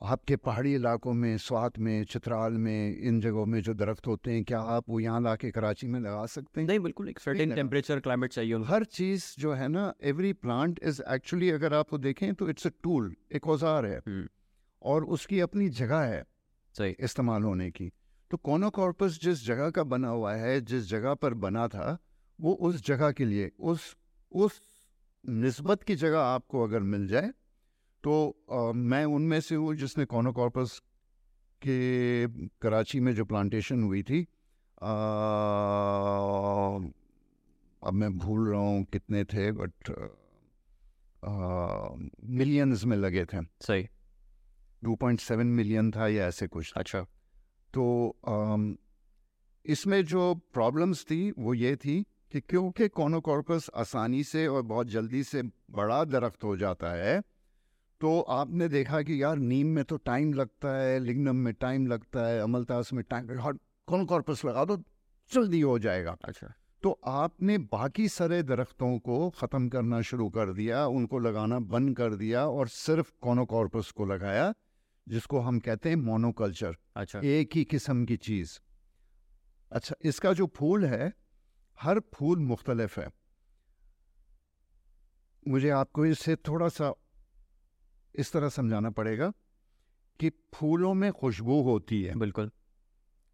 आपके 0.00 0.36
पहाड़ी 0.36 0.74
इलाकों 0.74 1.12
में 1.12 1.36
स्वात 1.38 1.78
में 1.78 2.04
चित्राल 2.04 2.52
में 2.52 2.96
इन 2.98 3.20
जगहों 3.20 3.46
में 3.46 3.60
जो 3.62 3.74
दरख्त 3.74 4.06
होते 4.06 4.32
हैं 4.32 4.44
क्या 4.44 4.60
आप 4.74 4.84
वो 4.88 5.00
यहाँ 5.00 5.20
ला 5.20 5.34
के 5.36 5.50
कराची 5.50 5.86
में 5.86 5.98
लगा 6.00 6.24
सकते 6.26 6.60
हैं? 6.60 6.66
नहीं 6.68 6.80
बिल्कुल 6.80 7.08
एक 7.08 7.18
सर्टेन 7.18 7.54
टेम्परेचर 7.54 8.00
क्लाइमेट 8.00 8.32
चाहिए 8.32 8.62
हर 8.68 8.84
चीज़ 8.84 9.24
जो 9.38 9.52
है 9.52 9.68
ना 9.68 9.92
एवरी 10.04 10.32
प्लांट 10.34 10.78
इज़ 10.82 11.02
एक्चुअली 11.10 11.50
अगर 11.50 11.74
आप 11.74 11.92
वो 11.92 11.98
देखें 11.98 12.32
तो 12.34 12.48
इट्स 12.48 12.66
अ 12.66 12.70
टूल 12.82 13.14
एक 13.34 13.48
औज़ार 13.48 13.86
है। 13.86 13.98
हम्म। 13.98 14.28
और 14.82 15.04
उसकी 15.08 15.40
अपनी 15.40 15.68
जगह 15.72 16.00
है 16.04 16.24
सही। 16.74 16.96
इस्तेमाल 17.00 17.42
होने 17.42 17.70
की। 17.70 17.90
तो 18.30 18.36
कोनोकॉर्पस 18.38 19.18
जिस 19.22 19.44
जगह 19.46 19.70
का 19.70 19.82
बना 19.84 20.08
हुआ 20.08 20.34
है 20.36 20.60
जिस 20.62 20.88
जगह 20.88 21.14
पर 21.14 21.34
बना 21.40 21.68
था 21.68 21.98
वो 22.38 22.52
उस 22.62 22.84
जगह 22.86 23.12
के 23.12 23.24
लिए 23.24 23.50
उस 23.60 23.94
उस 24.32 24.60
निस्बत 25.24 25.82
की 25.82 25.94
जगह 25.96 26.18
आपको 26.20 26.64
अगर 26.64 26.80
मिल 26.80 27.06
जाए 27.08 27.30
तो 28.04 28.36
अ, 28.52 28.72
मैं 28.72 29.04
उनमें 29.04 29.40
से 29.40 29.54
हूँ 29.54 29.74
जिसने 29.74 30.04
कोनोकॉर्पस 30.04 30.82
के 31.62 32.26
कराची 32.62 33.00
में 33.00 33.14
जो 33.14 33.24
प्लांटेशन 33.24 33.82
हुई 33.82 34.02
थी। 34.02 34.22
अ, 34.82 34.92
अब 37.82 37.92
मैं 37.92 38.18
भूल 38.18 38.48
रहा 38.48 38.60
हूँ 38.60 38.84
कितने 38.84 39.24
थे 39.24 39.52
बट 39.52 39.72
मिलियंस 42.24 42.84
में 42.84 42.96
लगे 42.96 43.24
थे। 43.24 43.42
सही। 43.60 43.88
2.7 44.84 45.46
मिलियन 45.46 45.90
था 45.90 46.08
या 46.08 46.26
ऐसे 46.26 46.46
कुछ 46.46 46.72
अच्छा। 46.76 47.00
तो 47.74 47.84
इसमें 49.66 50.04
जो 50.04 50.34
प्रॉब्लम्स 50.34 51.04
थी 51.04 51.30
वो 51.38 51.54
ये 51.54 51.76
थी 51.76 52.02
कि 52.32 52.40
क्योंकि 52.40 52.88
कोनोकॉर्पस 52.88 53.70
आसानी 53.76 54.24
से 54.24 54.46
और 54.46 54.62
बहुत 54.62 54.86
जल्दी 54.86 55.22
से 55.24 55.42
बड़ा 55.70 56.04
दरख्त 56.04 56.44
हो 56.44 56.56
जाता 56.56 56.92
है 56.92 57.22
तो 58.02 58.20
आपने 58.30 58.66
देखा 58.68 59.00
कि 59.02 59.22
यार 59.22 59.36
नीम 59.38 59.66
में 59.66 59.84
तो 59.84 59.96
टाइम 59.96 60.32
लगता 60.34 60.70
है 60.76 60.98
लिग्नम 60.98 61.36
में 61.36 61.52
टाइम 61.54 61.86
लगता 61.86 62.26
है 62.26 62.40
अमलतास 62.40 62.92
में 62.92 63.02
टाइम 63.10 63.26
कोनोकॉर्पस 63.88 64.44
लगा 64.44 64.64
दो 64.64 64.76
जल्दी 65.30 65.60
हो 65.60 65.78
जाएगा। 65.78 66.16
अच्छा। 66.24 66.52
तो 66.82 66.90
आपने 67.06 67.58
बाकी 67.72 68.08
सारे 68.08 68.42
दरख्तों 68.42 68.98
को 68.98 69.18
ख़त्म 69.30 69.68
करना 69.68 70.00
शुरू 70.00 70.28
कर 70.28 70.52
दिया 70.52 70.86
उनको 70.86 71.18
लगाना 71.18 71.58
बंद 71.74 71.96
कर 71.96 72.14
दिया 72.14 72.44
और 72.46 72.68
सिर्फ़ 72.68 73.12
कोनोकॉर्पस 73.22 73.90
को 73.96 74.04
लगाया 74.04 74.52
जिसको 75.06 75.40
हम 75.40 75.58
कहते 75.58 75.88
हैं 75.88 75.96
मोनोकल्चर 75.96 76.76
अच्छा। 76.96 77.20
एक 77.20 77.56
ही 77.56 77.64
किस्म 77.64 78.04
की 78.04 78.16
चीज़। 78.16 78.58
अच्छा 79.72 79.96
इसका 80.04 80.32
जो 80.32 80.46
फूल 80.56 80.84
है 80.84 81.12
हर 81.78 82.00
फूल 82.14 82.38
मुख्तलफ 82.40 82.98
है। 82.98 83.08
मुझे 85.46 85.70
आपको 85.70 86.06
इससे 86.06 86.36
थोड़ा 86.48 86.68
सा 86.68 86.92
इस 88.14 88.32
तरह 88.32 88.48
समझाना 88.48 88.90
पड़ेगा 88.90 89.32
कि 90.20 90.30
फूलों 90.54 90.94
में 90.94 91.12
खुशबू 91.12 91.60
होती 91.62 92.02
है। 92.02 92.14
बिल्कुल। 92.14 92.50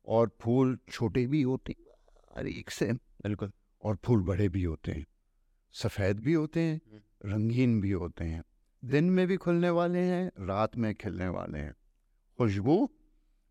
और 0.06 0.30
फूल 0.40 0.78
छोटे 0.90 1.26
भी 1.26 1.42
होते 1.42 1.74
हैं 1.78 1.84
बारीक 2.36 2.70
से। 2.70 2.92
बिल्कुल। 2.92 3.50
और 3.82 3.98
फूल 4.04 4.22
बड़े 4.22 4.48
भी 4.48 4.62
होते 4.62 4.92
हैं 4.92 5.06
सफ़ेद 5.72 6.20
भी 6.20 6.32
होते 6.32 6.60
हैं 6.60 6.80
रंगीन 7.26 7.80
भी 7.80 7.90
होते 7.90 8.24
हैं। 8.24 8.42
दिन 8.84 9.04
में 9.04 9.26
भी 9.26 9.36
खुलने 9.36 9.70
वाले 9.70 9.98
हैं 9.98 10.46
रात 10.46 10.76
में 10.76 10.94
खिलने 10.94 11.28
वाले 11.28 11.58
हैं। 11.58 11.74
खुशबू 12.38 12.90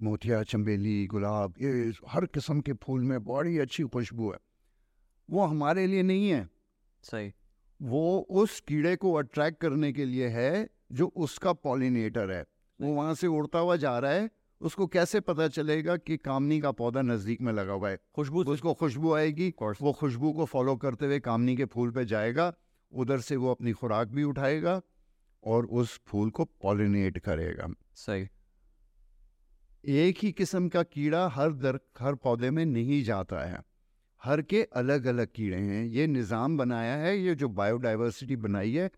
मोतिया 0.02 0.44
चंबेली 0.44 1.08
गुलाब 1.08 1.54
ये 1.62 1.94
हर 2.08 2.26
किस्म 2.26 2.62
के 2.62 2.74
फूल 2.74 3.02
में 3.02 3.24
बड़ी 3.24 3.58
अच्छी 3.58 3.84
खुशबू 3.84 4.32
है। 4.32 4.38
वो 5.30 5.46
हमारे 5.46 5.88
लिए 5.88 6.04
नहीं 6.04 6.30
है। 6.30 6.50
सही। 7.04 7.34
वो 7.82 8.20
उस 8.20 8.60
कीड़े 8.62 8.96
को 8.96 9.14
अट्रैक्ट 9.14 9.62
करने 9.62 9.92
के 9.94 10.06
लिए 10.06 10.28
है 10.28 10.70
जो 10.92 11.08
उसका 11.16 11.54
पॉलिनेटर 11.54 12.32
है 12.32 12.46
वो 12.80 12.94
वहाँ 12.94 13.14
से 13.16 13.28
उड़ता 13.28 13.60
हुआ 13.60 13.76
जा 13.76 13.98
रहा 14.00 14.12
है 14.12 14.30
उसको 14.62 14.86
कैसे 14.88 15.20
पता 15.20 15.48
चलेगा 15.48 15.96
कि 15.98 16.18
कामनी 16.18 16.60
का 16.60 16.72
पौधा 16.72 17.02
नज़दीक 17.02 17.42
में 17.42 17.52
लगा 17.54 17.74
हुआ 17.74 17.90
है? 17.90 18.00
खुशबू 18.16 18.44
उसको 18.44 18.74
खुशबू 18.74 19.14
आएगी 19.14 19.54
वो 19.62 19.92
खुशबू 19.94 20.32
को 20.34 20.46
फॉलो 20.46 20.76
करते 20.76 21.06
हुए 21.06 21.20
कामनी 21.20 21.56
के 21.56 21.66
फूल 21.66 21.92
पे 21.92 22.06
जाएगा 22.06 22.54
उधर 22.92 23.20
से 23.20 23.36
वो 23.36 23.52
अपनी 23.52 23.72
खुराक 23.72 24.08
भी 24.08 24.24
उठाएगा 24.24 24.82
और 25.44 25.66
उस 25.66 26.00
फूल 26.08 26.30
को 26.30 26.46
पॉलिनेट 26.62 27.18
करेगा। 27.18 27.68
सही। 27.96 28.28
एक 29.84 30.18
ही 30.18 30.32
किस्म 30.32 30.70
का 30.70 30.84
कीड़ा 30.84 31.28
हर 31.28 31.52
दर 31.54 31.80
हर 32.00 32.16
पौधे 32.16 32.50
में 32.52 32.66
नहीं 32.66 33.04
जाता 33.04 33.44
है। 33.46 33.62
हर 34.22 34.42
के 34.42 34.64
अलग 34.76 35.06
अलग 35.06 35.28
कीड़े 35.36 35.58
हैं। 35.58 35.84
ये 35.86 36.08
निज़ाम 36.08 36.58
बनाया 36.58 36.96
है 36.96 37.18
ये 37.20 37.36
जो 37.36 37.50
बायोडाइवर्सिटी 37.50 38.36
बनाई 38.36 38.74
है 38.74 38.90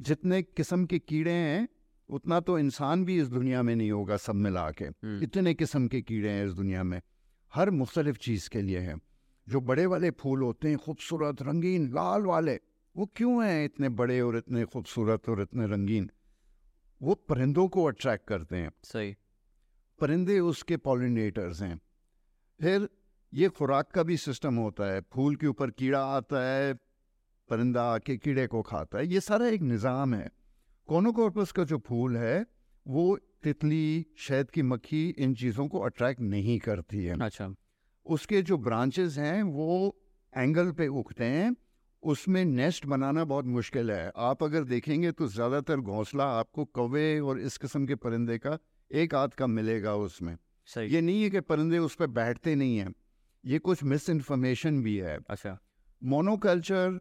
जितने 0.00 0.42
किस्म 0.42 0.86
के 0.86 0.98
कीड़े 0.98 1.32
हैं 1.32 1.68
उतना 2.08 2.40
तो 2.40 2.58
इंसान 2.58 3.04
भी 3.04 3.20
इस 3.20 3.28
दुनिया 3.28 3.62
में 3.62 3.76
नहीं 3.76 3.90
होगा 3.90 4.16
सब 4.16 4.34
मिला 4.34 4.70
के। 4.70 4.84
हम्म, 4.84 5.22
इतने 5.22 5.54
किस्म 5.54 5.88
के 5.88 6.02
कीड़े 6.02 6.30
हैं 6.30 6.46
इस 6.46 6.52
दुनिया 6.52 6.82
में। 6.82 7.02
हर 7.54 7.70
मुख्तलिफ़ 7.70 8.16
चीज़ 8.16 8.50
के 8.50 8.62
लिए 8.62 8.78
हैं। 8.78 9.00
जो 9.48 9.60
बड़े 9.60 9.86
वाले 9.86 10.10
फूल 10.10 10.42
होते 10.42 10.68
हैं 10.68 10.78
खूबसूरत 10.78 11.42
रंगीन 11.42 11.88
लाल 11.88 12.22
वाले 12.22 12.60
वो 12.96 13.06
क्यों 13.06 13.46
हैं 13.46 13.64
इतने 13.64 13.88
बड़े 13.88 14.20
और 14.20 14.36
इतने 14.36 14.64
खूबसूरत 14.64 15.28
और 15.28 15.42
इतने 15.42 15.66
रंगीन? 15.66 16.10
वो 17.02 17.14
परिंदों 17.14 17.68
को 17.68 17.84
अट्रैक्ट 17.84 18.28
करते 18.28 18.56
हैं। 18.56 18.72
सही। 18.84 19.16
परिंदे 20.00 20.40
उसके 20.40 20.76
पॉलिनेटर्स 20.76 21.62
हैं। 21.62 21.80
फिर 22.60 22.88
ये 23.34 23.48
खुराक 23.48 23.90
का 23.90 24.02
भी 24.02 24.16
सिस्टम 24.16 24.54
होता 24.54 24.92
है। 24.92 25.00
फूल 25.00 25.36
के 25.36 25.46
ऊपर 25.46 25.70
कीड़ा 25.70 26.04
आता 26.04 26.48
है 26.48 26.78
परिंदा 27.50 27.82
आके 27.84 28.16
कीड़े 28.16 28.46
को 28.46 28.62
खाता 28.62 28.98
है। 28.98 29.06
ये 29.06 29.20
सारा 29.20 29.46
एक 29.48 29.62
निज़ाम 29.64 30.14
है। 30.14 30.30
कोनोकॉर्पस 30.88 31.52
का 31.52 31.64
जो 31.64 31.78
फूल 31.86 32.16
है 32.16 32.44
वो 32.86 33.16
तितली 33.42 34.06
शहद 34.18 34.50
की 34.50 34.62
मक्खी 34.64 35.08
इन 35.08 35.34
चीज़ों 35.34 35.66
को 35.68 35.78
अट्रैक्ट 35.80 36.20
नहीं 36.22 36.58
करती 36.58 37.04
है। 37.04 37.18
अच्छा। 37.22 37.54
उसके 38.06 38.42
जो 38.42 38.56
ब्रांचेस 38.58 39.18
हैं 39.18 39.42
वो 39.44 39.96
एंगल 40.32 40.70
पे 40.72 40.86
उगते 40.88 41.24
हैं। 41.26 41.54
उसमें 42.02 42.44
नेस्ट 42.44 42.86
बनाना 42.86 43.24
बहुत 43.24 43.44
मुश्किल 43.46 43.90
है। 43.90 44.10
आप 44.16 44.42
अगर 44.42 44.64
देखेंगे 44.64 45.10
तो 45.12 45.26
ज़्यादातर 45.28 45.76
घोंसला 45.76 46.24
आपको 46.34 46.64
कौवे 46.64 47.18
और 47.20 47.40
इस 47.40 47.56
किस्म 47.58 47.86
के 47.86 47.94
परिंदे 47.96 48.38
का 48.38 48.58
एक 48.90 49.14
आध 49.14 49.34
का 49.34 49.46
मिलेगा 49.48 49.94
उसमें। 49.96 50.36
सही। 50.68 50.94
ये 50.94 51.00
नहीं 51.00 51.22
है 51.22 51.30
कि 51.30 51.40
परिंदे 51.42 51.78
उस 51.78 51.94
पर 51.94 52.06
बैठते 52.12 52.54
नहीं 52.54 52.78
हैं। 52.78 52.94
ये 53.44 53.58
कुछ 53.60 53.82
मिस 53.84 54.08
इन्फॉर्मेशन 54.10 54.82
भी 54.82 54.96
है। 54.96 55.18
अच्छा। 55.30 55.58
मोनोकल्चर 56.02 56.98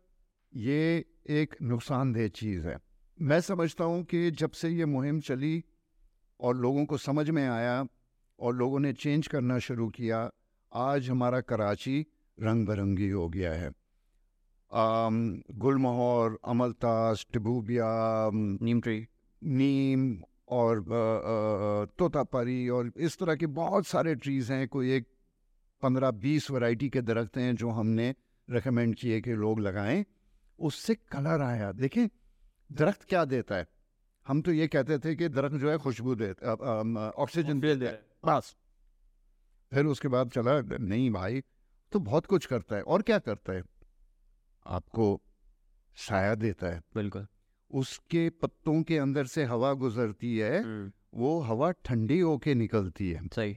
ये 0.57 1.05
एक 1.29 1.55
नुकसानदेह 1.61 2.27
चीज़ 2.27 2.67
है। 2.67 2.77
मैं 3.21 3.39
समझता 3.41 3.83
हूँ 3.83 4.03
कि 4.03 4.31
जब 4.31 4.51
से 4.51 4.69
ये 4.69 4.85
मुहिम 4.85 5.19
चली 5.19 5.63
और 6.39 6.55
लोगों 6.57 6.85
को 6.85 6.97
समझ 6.97 7.29
में 7.29 7.47
आया 7.47 7.85
और 8.39 8.55
लोगों 8.55 8.79
ने 8.79 8.93
चेंज 8.93 9.27
करना 9.27 9.57
शुरू 9.59 9.87
किया 9.89 10.31
आज 10.71 11.09
हमारा 11.09 11.41
कराची 11.41 11.99
रंग 12.37 12.67
बिरंगी 12.67 13.09
हो 13.09 13.27
गया 13.29 13.53
है। 13.53 13.69
गुलमोहर 15.57 16.37
अमलतास 16.45 17.25
टिबूबिया 17.33 17.91
अम, 18.27 18.57
नीम 18.61 18.81
ट्री 18.81 19.07
नीम 19.41 20.21
और 20.49 20.83
तोतापरी 21.99 22.69
और 22.69 22.91
इस 22.97 23.17
तरह 23.17 23.35
के 23.35 23.45
बहुत 23.45 23.87
सारे 23.87 24.15
ट्रीज़ 24.15 24.53
हैं। 24.53 24.67
कोई 24.67 24.91
एक 24.91 25.07
पंद्रह 25.83 26.11
बीस 26.11 26.51
वैरायटी 26.51 26.89
के 26.89 27.01
दरख्त 27.03 27.37
हैं 27.37 27.55
जो 27.55 27.69
हमने 27.69 28.13
रेकमेंड 28.47 28.95
किए 28.95 29.21
कि 29.21 29.33
लोग 29.35 29.59
लगाएँ। 29.59 30.05
उससे 30.59 30.95
कलर 30.95 31.41
आया। 31.41 31.71
देखें 31.71 32.07
दरख्त 32.71 33.03
क्या 33.03 33.25
देता 33.25 33.55
है? 33.55 33.67
हम 34.27 34.41
तो 34.41 34.51
ये 34.51 34.67
कहते 34.67 34.97
थे 34.99 35.15
कि 35.15 35.27
दरख्त 35.29 35.55
जो 35.55 35.69
है 35.71 35.77
खुशबू 35.77 36.15
दे 36.15 36.29
अम, 36.29 36.97
ऑक्सीजन 36.97 37.59
दे 37.59 37.75
दे। 37.75 37.87
बस। 38.25 38.55
फिर 39.71 39.85
उसके 39.85 40.07
बाद 40.07 40.31
चला 40.31 40.59
नहीं 40.61 41.09
भाई 41.11 41.41
तो 41.91 41.99
बहुत 41.99 42.25
कुछ 42.25 42.45
करता 42.45 42.75
है। 42.75 42.81
और 42.81 43.01
क्या 43.01 43.19
करता 43.19 43.53
है? 43.53 43.63
आपको 44.65 45.21
साया 45.97 46.35
देता 46.35 46.67
है। 46.67 46.81
बिल्कुल। 46.95 47.27
उसके 47.71 48.29
पत्तों 48.29 48.81
के 48.83 48.97
अंदर 48.97 49.25
से 49.25 49.43
हवा 49.43 49.73
गुजरती 49.73 50.37
है 50.37 50.63
हम्म, 50.63 50.91
वो 51.13 51.39
हवा 51.39 51.71
ठंडी 51.71 52.19
होके 52.19 52.53
निकलती 52.55 53.11
है। 53.11 53.27
सही। 53.27 53.53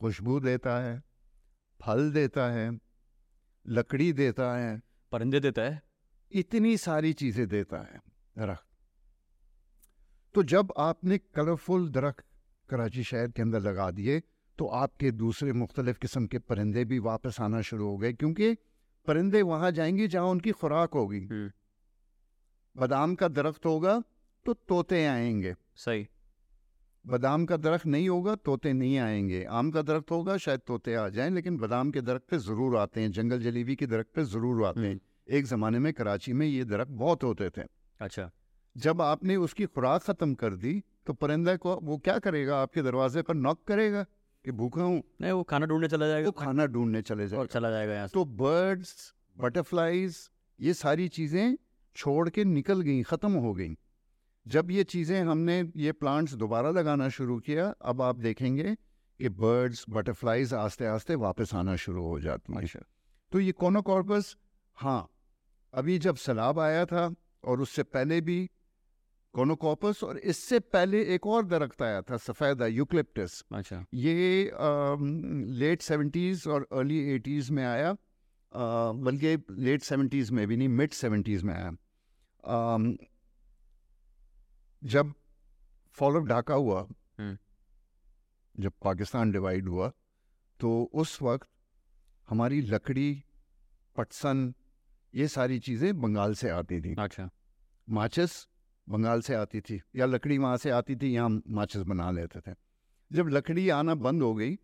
खुशबू 0.00 0.38
देता 0.40 0.78
है 0.80 1.02
फल 1.80 2.10
देता 2.12 2.50
है 2.50 2.78
लकड़ी 3.66 4.12
देता 4.12 4.56
है। 4.56 4.80
परिंदे 5.12 5.40
देता 5.40 5.62
है। 5.62 5.87
इतनी 6.32 6.76
सारी 6.78 7.12
चीज़ें 7.14 7.46
देता 7.48 7.78
है 7.82 8.00
दरख्त 8.36 8.66
तो 10.34 10.42
जब 10.44 10.72
आपने 10.78 11.18
कलरफुल 11.34 11.88
दरख्त 11.90 12.24
कराची 12.68 13.02
शहर 13.04 13.30
के 13.30 13.42
अंदर 13.42 13.60
लगा 13.60 13.90
दिए 13.90 14.20
तो 14.58 14.66
आपके 14.76 15.10
दूसरे 15.12 15.52
मुख्तलिफ़ 15.54 15.98
किस्म 15.98 16.26
के 16.26 16.38
परिंदे 16.40 16.84
भी 16.84 16.98
वापस 16.98 17.40
आना 17.40 17.60
शुरू 17.62 17.86
हो 17.86 17.96
गए 17.96 18.12
क्योंकि 18.12 18.54
परिंदे 19.06 19.42
वहाँ 19.44 19.70
जाएँगे 19.72 20.08
जहाँ 20.08 20.26
उनकी 20.26 20.50
खुराक 20.52 20.94
होगी। 20.94 21.20
हम्म, 21.22 21.50
बादाम 22.76 23.14
का 23.14 23.28
दरख्त 23.30 23.66
होगा 23.66 24.02
तो 24.46 24.54
तोते 24.54 25.04
आएँगे। 25.06 25.54
सही। 25.76 26.06
बादाम 27.04 27.44
का 27.46 27.56
दरख्त 27.56 27.86
नहीं 27.86 28.08
होगा 28.08 28.34
तोते 28.36 28.72
नहीं 28.72 28.98
आएँगे। 28.98 29.44
आम 29.44 29.70
का 29.70 29.82
दरख्त 29.82 30.10
होगा 30.10 30.36
शायद 30.36 30.60
तोते 30.66 30.94
आ 30.94 31.08
जाएँ 31.08 31.30
लेकिन 31.30 31.56
बादाम 31.56 31.90
के 31.90 32.00
दरख्त 32.02 32.26
पे 32.30 32.38
ज़रूर 32.40 32.76
आते 32.76 33.00
हैं 33.00 33.12
जंगल 33.12 33.40
जलीबी 33.42 33.76
के 33.76 33.86
दरख्त 33.86 34.10
पे 34.14 34.24
ज़रूर 34.26 34.64
आते 34.66 34.80
हैं। 34.80 34.88
हम्म, 34.88 35.00
एक 35.28 35.46
ज़माने 35.46 35.78
में 35.78 35.92
कराची 35.92 36.32
में 36.32 36.46
ये 36.46 36.64
दरख्त 36.64 36.90
बहुत 36.92 37.24
होते 37.24 37.50
थे। 37.50 37.62
अच्छा। 38.00 38.30
जब 38.76 39.00
आपने 39.02 39.36
उसकी 39.38 39.66
खुराक 39.66 40.02
ख़त्म 40.02 40.34
कर 40.34 40.54
दी 40.56 40.82
तो 41.06 41.12
परिंदा 41.14 41.56
को 41.56 41.74
वो 41.82 41.96
क्या 41.98 42.18
करेगा? 42.18 42.60
आपके 42.62 42.82
दरवाजे 42.82 43.22
पर 43.22 43.34
नॉक 43.36 43.62
करेगा 43.66 44.02
कि 44.44 44.52
भूखा 44.52 44.82
हूँ। 44.82 45.02
नहीं 45.20 45.32
वो 45.32 45.42
खाना 45.42 45.66
ढूँढने 45.66 45.88
चला 45.88 46.08
जाएगा। 46.08 46.26
वो 46.26 46.32
खाना 46.34 46.66
ढूँढने 46.66 47.02
चले 47.02 47.22
और 47.22 47.28
जाएगा 47.28 47.46
चला 47.46 47.70
जाएगा 47.70 47.94
यहाँ 47.94 48.08
तो 48.08 48.24
बर्ड्स 48.24 49.12
बटरफ्लाईज 49.36 50.18
ये 50.60 50.74
सारी 50.74 51.08
चीज़ें 51.10 51.56
छोड़ 51.96 52.28
के 52.28 52.44
निकल 52.44 52.80
गई 52.80 53.02
ख़त्म 53.02 53.32
हो 53.34 53.52
गई। 53.54 53.76
जब 54.46 54.70
ये 54.70 54.84
चीज़ें 54.86 55.20
हमने 55.22 55.60
ये 55.76 55.92
प्लांट्स 55.92 56.34
दोबारा 56.34 56.70
लगाना 56.70 57.08
शुरू 57.10 57.38
किया 57.40 57.66
अब 57.82 58.02
आप 58.02 58.16
देखेंगे 58.18 58.74
कि 58.74 59.28
बर्ड्स 59.30 59.84
बटरफ्लाईज 59.90 60.54
आस्ते 60.54 60.86
आस्ते 60.86 61.14
वापस 61.16 61.54
आना 61.54 61.76
शुरू 61.76 62.04
हो 62.04 62.18
जाती 62.20 62.52
हैं। 62.52 62.60
अच्छा। 62.60 62.80
तो 63.32 63.40
ये 63.40 63.52
कोनोकॉर्पस 63.54 64.36
हाँ 64.78 65.08
अभी 65.74 65.98
जब 65.98 66.16
सैलाब 66.16 66.58
आया 66.58 66.84
था 66.86 67.10
और 67.44 67.60
उससे 67.60 67.82
पहले 67.82 68.20
भी 68.20 68.38
कोनोकॉर्पस 69.34 70.02
और 70.04 70.18
इससे 70.18 70.58
पहले 70.74 71.02
एक 71.14 71.26
और 71.26 71.44
दरख्त 71.46 71.82
आया 71.82 72.00
था 72.02 72.16
सफ़ेदा 72.16 72.66
यूक्लिप्टस 72.66 73.44
अच्छा। 73.52 73.84
ये 73.94 74.50
लेट 75.60 75.82
सेवेंटीज़ 75.82 76.48
और 76.48 76.66
अर्ली 76.72 76.98
एटीज़ 77.14 77.52
में 77.52 77.64
आया। 77.64 77.96
बल्कि 78.52 79.36
लेट 79.62 79.82
सेवेंटीज़ 79.82 80.32
में 80.32 80.46
भी 80.48 80.56
नहीं 80.56 80.68
मिड 80.68 80.92
सेवेंटीज़ 80.92 81.44
में 81.44 81.54
आया। 81.54 81.70
अम, 82.44 82.96
जब 84.82 85.12
फॉल 85.98 86.16
ऑफ़ 86.16 86.24
ढाका 86.24 86.54
हुआ 86.54 86.80
हम्म। 87.18 87.36
जब 88.54 88.72
पाकिस्तान 88.84 89.32
डिवाइड 89.32 89.68
हुआ 89.68 89.92
तो 90.60 90.70
उस 90.94 91.20
वक्त 91.22 91.48
हमारी 92.28 92.60
लकड़ी 92.60 93.10
पटसन 93.96 94.52
ये 95.14 95.28
सारी 95.28 95.58
चीज़ें 95.58 96.00
बंगाल 96.00 96.34
से 96.34 96.48
आती 96.50 96.80
थी। 96.80 96.94
अच्छा। 96.98 97.28
माचिस 97.88 98.32
बंगाल 98.86 99.20
से 99.20 99.34
आती 99.34 99.60
थी 99.60 99.80
या 99.96 100.06
लकड़ी 100.06 100.38
वहाँ 100.38 100.56
से 100.56 100.70
आती 100.70 100.96
थी 100.96 101.12
यहाँ 101.14 101.42
माचिस 101.48 101.82
बना 101.82 102.10
लेते 102.10 102.40
थे। 102.40 102.54
जब 103.10 103.28
लकड़ी 103.28 103.68
आना 103.70 103.94
बंद 103.96 104.22
हो 104.22 104.34
गई 104.34 104.54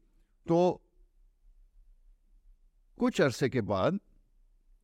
तो 0.47 0.81
कुछ 2.99 3.21
अरसे 3.21 3.49
के 3.49 3.61
बाद 3.63 3.99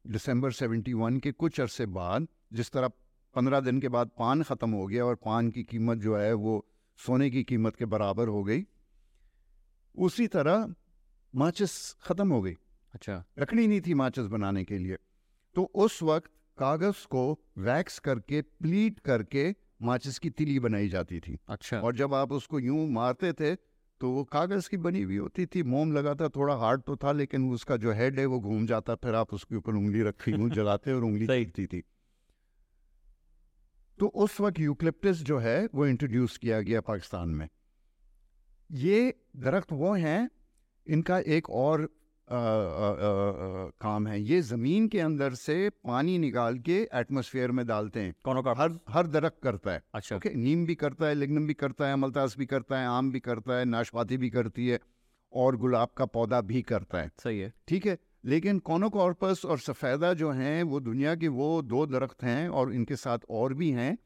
दिसंबर 0.05 0.53
71 0.53 1.19
के 1.21 1.33
कुछ 1.33 1.61
अरसे 1.61 1.87
बाद 1.89 2.27
जिस 2.53 2.71
तरह 2.71 2.89
पंद्रह 3.35 3.61
दिन 3.61 3.81
के 3.81 3.89
बाद 3.89 4.11
पान 4.19 4.43
ख़त्म 4.43 4.71
हो 4.71 4.87
गया 4.87 5.05
और 5.05 5.15
पान 5.17 5.51
की 5.51 5.63
कीमत 5.65 5.99
जो 5.99 6.17
है 6.17 6.33
वो 6.35 6.65
सोने 6.99 7.31
की 7.31 7.43
कीमत 7.45 7.77
के 7.77 7.85
बराबर 7.87 8.29
हो 8.29 8.43
गई 8.45 8.65
उसी 9.95 10.27
तरह 10.27 10.75
माचिस 11.35 11.73
ख़त्म 12.03 12.33
हो 12.33 12.41
गई। 12.43 12.57
अच्छा। 12.95 13.23
लकड़ी 13.39 13.67
नहीं 13.67 13.81
थी 13.81 13.95
माचिस 13.95 14.27
बनाने 14.27 14.65
के 14.65 14.79
लिए। 14.79 14.97
तो 15.55 15.63
उस 15.63 16.03
वक्त 16.03 16.31
कागज़ 16.59 17.07
को 17.07 17.41
वैक्स 17.59 17.99
करके 17.99 18.43
प्लीट 18.43 18.99
करके 19.01 19.55
माचिस 19.83 20.19
की 20.19 20.31
तिली 20.31 20.59
बनाई 20.61 20.89
जाती 20.89 21.21
थी। 21.21 21.39
अच्छा। 21.49 21.81
और 21.81 21.97
जब 21.97 22.15
आप 22.15 22.33
उसको 22.33 22.61
यूँ 22.61 22.89
मारते 22.91 23.33
थे 23.33 23.55
तो 24.01 24.11
वो 24.11 24.25
कागज़ 24.25 24.69
की 24.71 24.77
बनी 24.77 25.03
हुई 25.03 25.17
होती 25.17 25.47
थी। 25.47 25.63
मोम 25.63 25.93
लगा 25.93 26.15
था 26.15 26.29
थोड़ा 26.29 26.55
हार्ड 26.55 26.83
तो 26.83 26.97
था 26.97 27.13
लेकिन 27.13 27.51
उसका 27.53 27.77
जो 27.77 27.93
हेड 27.93 28.19
है 28.19 28.27
वो 28.27 28.41
घूम 28.41 28.67
जाता। 28.67 28.95
फिर 28.95 29.15
आप 29.15 29.35
उसके 29.35 29.57
ऊपर 29.57 29.73
उंगली 29.73 30.03
रखी 30.03 30.31
यूँ 30.31 30.51
जलाते 30.51 30.93
और 30.93 31.05
उंगली 31.05 31.27
सही। 31.27 31.45
थी। 31.47 31.83
तो 33.99 34.07
उस 34.07 34.41
वक्त 34.41 34.59
यूक्लिप्टस 34.59 35.23
जो 35.23 35.39
है 35.39 35.69
वो 35.75 35.87
इंट्रोड्यूस 35.87 36.37
किया 36.39 36.61
गया 36.61 36.81
पाकिस्तान 36.81 37.29
में। 37.29 37.49
ये 38.71 39.15
दरख्त 39.37 39.73
वो 39.73 39.95
हैं 39.95 40.31
इनका 40.87 41.19
एक 41.19 41.51
और 41.51 41.89
काम 42.33 44.07
है। 44.07 44.21
ये 44.23 44.41
ज़मीन 44.41 44.89
के 44.89 45.01
अंदर 45.01 45.35
से 45.35 45.69
पानी 45.71 46.19
निकाल 46.19 46.59
के 46.59 46.77
एटमॉस्फेयर 46.95 47.51
में 47.51 47.67
डालते 47.67 48.01
हैं। 48.01 48.15
कौन 48.25 48.43
का? 48.43 48.55
हर 48.59 48.79
हर 48.89 49.07
दरख्त 49.07 49.39
करता 49.43 49.73
है। 49.73 49.83
अच्छा। 49.95 50.17
ओके? 50.17 50.35
नीम 50.35 50.67
भी 50.67 50.75
करता 50.75 51.07
है 51.07 51.15
लिग्नम 51.15 51.47
भी 51.47 51.55
करता 51.55 51.87
है 51.87 51.93
अमलतास 51.93 52.37
भी 52.39 52.47
करता 52.47 52.79
है 52.81 52.87
आम 52.87 53.11
भी 53.11 53.21
करता 53.21 53.59
है 53.59 53.65
नाशपाती 53.65 54.17
भी 54.17 54.31
करती 54.31 54.69
है 54.69 54.81
और 55.33 55.57
गुलाब 55.57 55.89
का 55.97 56.05
पौधा 56.07 56.41
भी 56.41 56.63
करता 56.63 56.99
है। 56.99 57.11
सही 57.19 57.39
है। 57.39 57.53
ठीक 57.69 57.87
है? 57.87 57.99
लेकिन 58.25 58.59
कोनोकॉर्पस 58.59 59.43
और 59.45 59.59
सफ़ेदा 59.59 60.13
जो 60.15 60.31
हैं 60.31 60.63
वो 60.63 60.81
दुनिया 60.81 61.15
के 61.15 61.29
वो 61.29 61.63
दो 61.63 61.87
दरख्त 61.87 62.23
हैं 62.23 62.49
और 62.49 62.73
इनके 62.73 62.97
साथ 62.97 63.19
और 63.31 63.55
भी 63.55 63.71
हैं। 63.71 63.99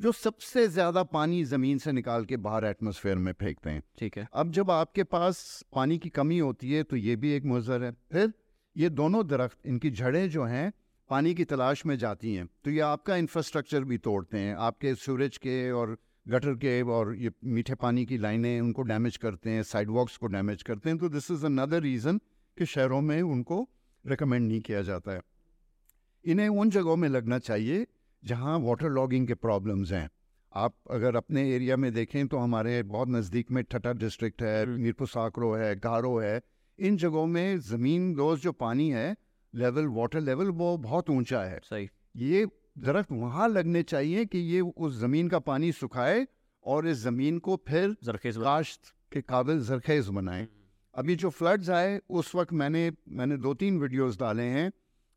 जो 0.00 0.10
सबसे 0.12 0.66
ज़्यादा 0.68 1.02
पानी 1.04 1.42
ज़मीन 1.44 1.78
से 1.78 1.92
निकाल 1.92 2.24
के 2.24 2.36
बाहर 2.38 2.64
एटमोसफेयर 2.64 3.16
में 3.16 3.32
फेंकते 3.32 3.70
हैं। 3.70 3.82
ठीक 3.98 4.16
है। 4.18 4.26
अब 4.32 4.52
जब 4.52 4.70
आपके 4.70 5.04
पास 5.04 5.64
पानी 5.72 5.98
की 5.98 6.08
कमी 6.10 6.38
होती 6.38 6.72
है 6.72 6.82
तो 6.82 6.96
ये 6.96 7.16
भी 7.16 7.32
एक 7.32 7.44
मुजर 7.44 7.82
है। 7.84 7.90
फिर 8.12 8.32
ये 8.76 8.88
दोनों 8.90 9.26
दरख्त 9.26 9.66
इनकी 9.66 9.90
जड़ें 9.92 10.28
जो 10.30 10.44
हैं 10.44 10.72
पानी 11.10 11.34
की 11.34 11.44
तलाश 11.44 11.84
में 11.86 11.96
जाती 11.98 12.34
हैं। 12.34 12.48
तो 12.64 12.70
ये 12.70 12.80
आपका 12.82 13.16
इंफ्रास्ट्रक्चर 13.16 13.84
भी 13.84 13.98
तोड़ते 13.98 14.38
हैं। 14.38 14.54
आपके 14.60 14.94
सूरज 14.96 15.36
के 15.36 15.70
और 15.72 15.96
गटर 16.26 16.54
के 16.56 16.80
और 16.82 17.14
ये 17.16 17.30
मीठे 17.46 17.74
पानी 17.76 18.04
की 18.06 18.18
लाइनें 18.18 18.60
उनको 18.60 18.82
डैमेज 18.84 19.16
करते 19.18 19.50
हैं 19.50 19.62
साइडवॉक्स 19.64 20.16
को 20.16 20.26
डैमेज 20.28 20.62
करते 20.62 20.90
हैं। 20.90 20.98
तो 20.98 21.08
दिस 21.10 21.30
इज़ 21.30 21.46
अनदर 21.46 21.82
रीज़न 21.82 22.20
कि 22.56 22.66
शहरों 22.66 23.00
में 23.02 23.20
उनको 23.22 23.66
रिकमेंड 24.04 24.46
नहीं 24.48 24.60
किया 24.60 24.82
जाता 24.82 25.12
है। 25.12 25.20
इन्हें 26.24 26.48
उन 26.48 26.70
जगहों 26.70 26.96
में 26.96 27.08
लगना 27.08 27.38
चाहिए 27.40 27.86
जहाँ 28.22 28.58
वाटर 28.58 28.88
लॉगिंग 28.88 29.26
के 29.26 29.34
प्रॉब्लम्स 29.34 29.92
हैं। 29.92 30.08
आप 30.52 30.74
अगर 30.90 31.16
अपने 31.16 31.42
एरिया 31.54 31.76
में 31.76 31.92
देखें 31.94 32.26
तो 32.28 32.38
हमारे 32.38 32.82
बहुत 32.84 33.08
नज़दीक 33.08 33.50
में 33.50 33.62
ठटा 33.64 33.92
डिस्ट्रिक्ट 33.92 34.42
है 34.42 34.62
हम्म। 34.62 34.80
मीरपुर 34.80 35.08
साकरो 35.08 35.52
है 35.54 35.74
गारो 35.76 36.16
है। 36.18 36.40
इन 36.78 36.96
जगहों 36.96 37.26
में 37.26 37.58
ज़मीन 37.60 38.12
दोज 38.14 38.40
जो 38.40 38.52
पानी 38.52 38.88
है 38.90 39.16
लेवल 39.54 39.86
वाटर 39.88 40.20
लेवल 40.20 40.50
वो 40.52 40.76
बहुत 40.78 41.10
ऊँचा 41.10 41.42
है। 41.42 41.60
सही। 41.64 41.88
ये 42.16 42.46
दरख्त 42.78 43.12
वहाँ 43.12 43.48
लगने 43.48 43.82
चाहिए 43.82 44.24
कि 44.24 44.38
ये 44.38 44.60
उस 44.60 44.98
ज़मीन 45.00 45.28
का 45.28 45.38
पानी 45.38 45.72
सुखाए 45.72 46.26
और 46.64 46.88
इस 46.88 46.98
ज़मीन 46.98 47.38
को 47.38 47.56
फिर 47.68 47.96
जरखेज 48.04 48.36
काश्त 48.36 48.94
के 49.12 49.20
काबिल 49.22 49.60
जरखेज 49.60 50.08
बनाए। 50.08 50.46
अभी 50.94 51.16
जो 51.16 51.30
फ्लड्स 51.30 51.70
आए 51.70 52.00
उस 52.10 52.34
वक्त 52.34 52.52
मैंने 52.52 52.90
मैंने 53.08 53.36
दो 53.36 53.54
तीन 53.54 53.78
वीडियोस 53.80 54.18
डाले 54.18 54.42
हैं। 54.42 54.70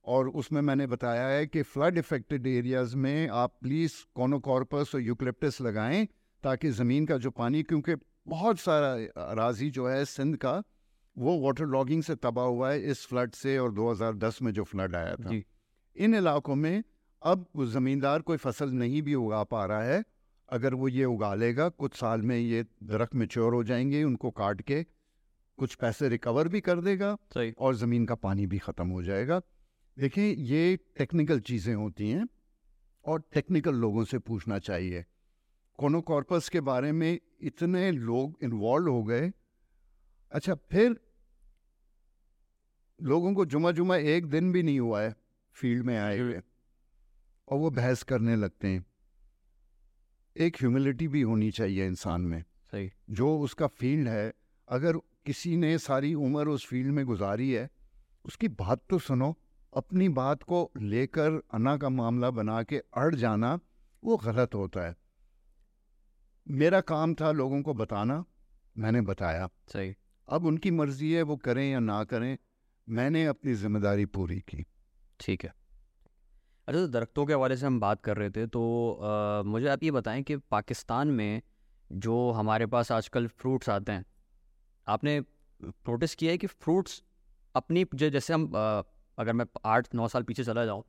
और 0.05 0.29
उसमें 0.29 0.61
मैंने 0.61 0.87
बताया 0.87 1.27
है 1.27 1.45
कि 1.47 1.61
फ्लड 1.61 1.97
इफेक्टेड 1.97 2.47
एरियाज़ 2.47 2.95
में 2.95 3.27
आप 3.27 3.53
प्लीज़ 3.61 3.93
कॉनोकॉर्पस 4.15 4.91
और 4.95 5.01
यूक्लिप्टस 5.01 5.61
लगाएँ 5.61 6.05
ताकि 6.43 6.69
ज़मीन 6.69 7.05
का 7.05 7.17
जो 7.17 7.31
पानी 7.31 7.63
क्योंकि 7.63 7.95
बहुत 8.27 8.59
सारा 8.59 8.91
अराजी 9.23 9.69
जो 9.69 9.87
है 9.87 10.05
सिंध 10.05 10.35
का 10.37 10.61
वो 11.17 11.39
वाटर 11.39 11.65
लॉगिंग 11.65 12.03
से 12.03 12.15
तबाह 12.15 12.45
हुआ 12.45 12.71
है 12.71 12.81
इस 12.81 13.05
फ्लड 13.05 13.31
से 13.31 13.57
और 13.57 13.71
2010 13.71 14.41
में 14.41 14.51
जो 14.53 14.63
फ्लड 14.63 14.95
आया 14.95 15.15
था। 15.15 15.29
जी। 15.29 15.43
इन 15.95 16.15
इलाकों 16.15 16.55
में 16.55 16.83
अब 17.21 17.45
ज़मींदार 17.65 18.21
कोई 18.21 18.37
फ़सल 18.37 18.69
नहीं 18.69 19.01
भी 19.01 19.15
उगा 19.15 19.43
पा 19.43 19.65
रहा 19.65 19.83
है। 19.83 20.03
अगर 20.49 20.73
वो 20.73 20.87
ये 20.87 21.05
उगा 21.05 21.33
लेगा 21.35 21.69
कुछ 21.69 21.95
साल 21.95 22.21
में 22.21 22.37
ये 22.37 22.63
दरख्त 22.83 23.15
मेच्योर 23.15 23.53
हो 23.53 23.63
जाएँगे 23.63 24.03
उनको 24.03 24.31
काट 24.31 24.61
के 24.61 24.83
कुछ 25.57 25.75
पैसे 25.75 26.09
रिकवर 26.09 26.47
भी 26.47 26.61
कर 26.61 26.81
देगा 26.81 27.17
और 27.57 27.75
ज़मीन 27.75 28.05
का 28.05 28.15
पानी 28.15 28.47
भी 28.47 28.57
ख़त्म 28.57 28.87
हो 28.87 29.03
जाएगा। 29.03 29.41
देखिए 29.97 30.33
ये 30.33 30.75
टेक्निकल 30.97 31.39
चीज़ें 31.39 31.73
होती 31.75 32.09
हैं 32.09 32.27
और 33.05 33.23
टेक्निकल 33.33 33.75
लोगों 33.75 34.03
से 34.03 34.19
पूछना 34.19 34.59
चाहिए। 34.59 35.05
कोनोकॉर्पस 35.79 36.49
के 36.49 36.61
बारे 36.61 36.91
में 36.91 37.19
इतने 37.41 37.91
लोग 37.91 38.37
इन्वॉल्व 38.43 38.91
हो 38.91 39.03
गए। 39.03 39.31
अच्छा 40.31 40.55
फिर 40.55 40.99
लोगों 42.99 43.33
को 43.33 43.45
जुमा 43.45 43.71
जुमा 43.71 43.95
एक 43.95 44.25
दिन 44.25 44.51
भी 44.51 44.63
नहीं 44.63 44.79
हुआ 44.79 45.01
है 45.01 45.15
फ़ील्ड 45.55 45.85
में 45.85 45.97
आए 45.97 46.19
हुए 46.19 46.41
और 47.47 47.57
वो 47.57 47.69
बहस 47.69 48.03
करने 48.03 48.35
लगते 48.35 48.67
हैं। 48.67 48.85
एक 50.35 50.55
ह्यूमिलिटी 50.55 51.07
भी 51.07 51.21
होनी 51.21 51.51
चाहिए 51.51 51.87
इंसान 51.87 52.21
में 52.21 52.43
सही। 52.71 52.91
जो 53.09 53.37
उसका 53.39 53.67
फ़ील्ड 53.67 54.07
है। 54.07 54.33
अगर 54.67 54.97
किसी 55.25 55.55
ने 55.57 55.77
सारी 55.77 56.13
उम्र 56.13 56.47
उस 56.47 56.65
फ़ील्ड 56.67 56.91
में 56.91 57.05
गुजारी 57.05 57.51
है 57.51 57.69
उसकी 58.25 58.47
बात 58.47 58.81
तो 58.89 58.99
सुनो 58.99 59.35
अपनी 59.73 60.09
बात 60.09 60.43
को 60.43 60.69
लेकर 60.77 61.41
अना 61.53 61.75
का 61.77 61.89
मामला 61.89 62.29
बना 62.31 62.61
के 62.63 62.77
अड़ 62.97 63.13
जाना 63.15 63.59
वो 64.03 64.17
गलत 64.17 64.55
होता 64.55 64.87
है। 64.87 64.95
मेरा 66.47 66.81
काम 66.81 67.13
था 67.15 67.31
लोगों 67.31 67.61
को 67.61 67.73
बताना 67.73 68.23
मैंने 68.75 69.01
बताया। 69.01 69.47
सही। 69.67 69.95
अब 70.27 70.45
उनकी 70.45 70.71
मर्ज़ी 70.71 71.11
है 71.11 71.21
वो 71.21 71.37
करें 71.37 71.69
या 71.71 71.79
ना 71.79 72.03
करें 72.03 72.37
मैंने 72.87 73.25
अपनी 73.25 73.53
ज़िम्मेदारी 73.53 74.05
पूरी 74.07 74.39
की। 74.39 74.65
ठीक 75.19 75.43
है। 75.43 75.53
अच्छा 76.67 76.79
तो 76.79 76.87
दरख्तों 76.87 77.25
के 77.25 77.33
हवाले 77.33 77.57
से 77.57 77.65
हम 77.65 77.79
बात 77.79 78.01
कर 78.01 78.17
रहे 78.17 78.29
थे 78.29 78.45
तो 78.47 78.61
आ, 78.93 79.41
मुझे 79.43 79.67
आप 79.67 79.83
ये 79.83 79.91
बताएँ 79.91 80.23
कि 80.23 80.37
पाकिस्तान 80.51 81.07
में 81.07 81.41
जो 81.91 82.31
हमारे 82.31 82.65
पास 82.65 82.91
आजकल 82.91 83.27
फ्रूट्स 83.27 83.69
आते 83.69 83.91
हैं 83.91 84.05
आपने 84.87 85.19
नोटिस 85.61 86.15
किया 86.15 86.31
है 86.31 86.37
कि 86.37 86.47
फ्रूट्स 86.47 87.01
अपनी 87.55 87.85
जैसे 87.95 88.33
हम 88.33 88.51
अगर 89.17 89.33
मैं 89.33 89.45
आठ, 89.65 89.87
नौ 89.95 90.07
साल 90.07 90.23
पीछे 90.23 90.43
चला 90.43 90.65
जाऊँ 90.65 90.83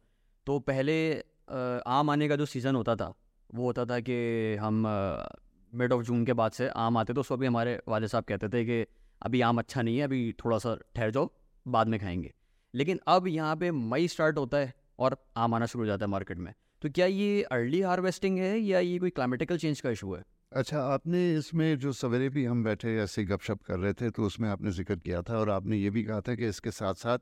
तो 0.46 0.58
पहले 0.60 0.96
आम 1.88 2.10
आने 2.10 2.28
का 2.28 2.36
जो 2.36 2.46
सीज़न 2.46 2.74
होता 2.74 2.96
था, 2.96 3.12
वो 3.50 3.64
होता 3.64 3.84
था 3.84 3.98
कि 4.00 4.56
हम 4.60 4.82
मिड 5.72 5.92
ऑफ़ 5.92 6.02
जून 6.02 6.24
के 6.24 6.32
बाद 6.32 6.52
से 6.52 6.68
आम 6.68 6.96
आते 6.96 7.12
तो 7.12 7.20
उसको 7.20 7.36
भी 7.36 7.46
हमारे 7.46 7.78
वाले 7.88 8.08
साहब 8.08 8.24
कहते 8.24 8.48
थे 8.48 8.64
कि 8.64 8.84
अभी 9.22 9.40
आम 9.40 9.58
अच्छा 9.58 9.82
नहीं 9.82 9.96
है, 9.96 10.04
अभी 10.04 10.32
थोड़ा 10.44 10.58
सा 10.58 10.76
ठहर 10.96 11.10
जाओ, 11.10 11.30
बाद 11.66 11.88
में 11.88 11.98
खाएँगे। 12.00 12.32
लेकिन 12.74 13.00
अब 13.08 13.26
यहाँ 13.28 13.56
पे 13.56 13.70
मई 13.70 14.08
स्टार्ट 14.08 14.38
होता 14.38 14.58
है 14.58 14.72
और 14.98 15.16
आम 15.36 15.54
आना 15.54 15.66
शुरू 15.66 15.82
हो 15.82 15.86
जाता 15.86 16.04
है 16.04 16.10
मार्केट 16.10 16.38
में। 16.38 16.52
तो 16.82 16.90
क्या 16.90 17.06
ये 17.06 17.42
अर्ली 17.42 17.80
हार्वेस्टिंग 17.80 18.38
है 18.38 18.58
या 18.58 18.80
ये 18.80 18.98
कोई 18.98 19.10
क्लाइमेटिकल 19.10 19.58
चेंज 19.58 19.80
का 19.80 19.90
इशू 19.90 20.14
है? 20.14 20.22
अच्छा 20.52 20.80
आपने 20.84 21.20
इसमें 21.34 21.78
जो 21.78 21.92
सवेरे 21.92 22.28
भी 22.28 22.44
हम 22.44 22.64
बैठे 22.64 22.96
ऐसे 22.98 23.24
गपशप 23.24 23.62
कर 23.62 23.78
रहे 23.78 23.92
थे 23.92 24.10
तो 24.10 24.22
उसमें 24.22 24.48
आपने 24.48 24.70
ज़िक्र 24.70 24.96
किया 24.96 25.22
था 25.22 25.38
और 25.38 25.50
आपने 25.50 25.76
ये 25.76 25.90
भी 25.90 26.02
कहा 26.04 26.20
था 26.20 26.34
कि 26.34 26.48
इसके 26.48 26.70
साथ 26.70 26.94
साथ 26.94 27.18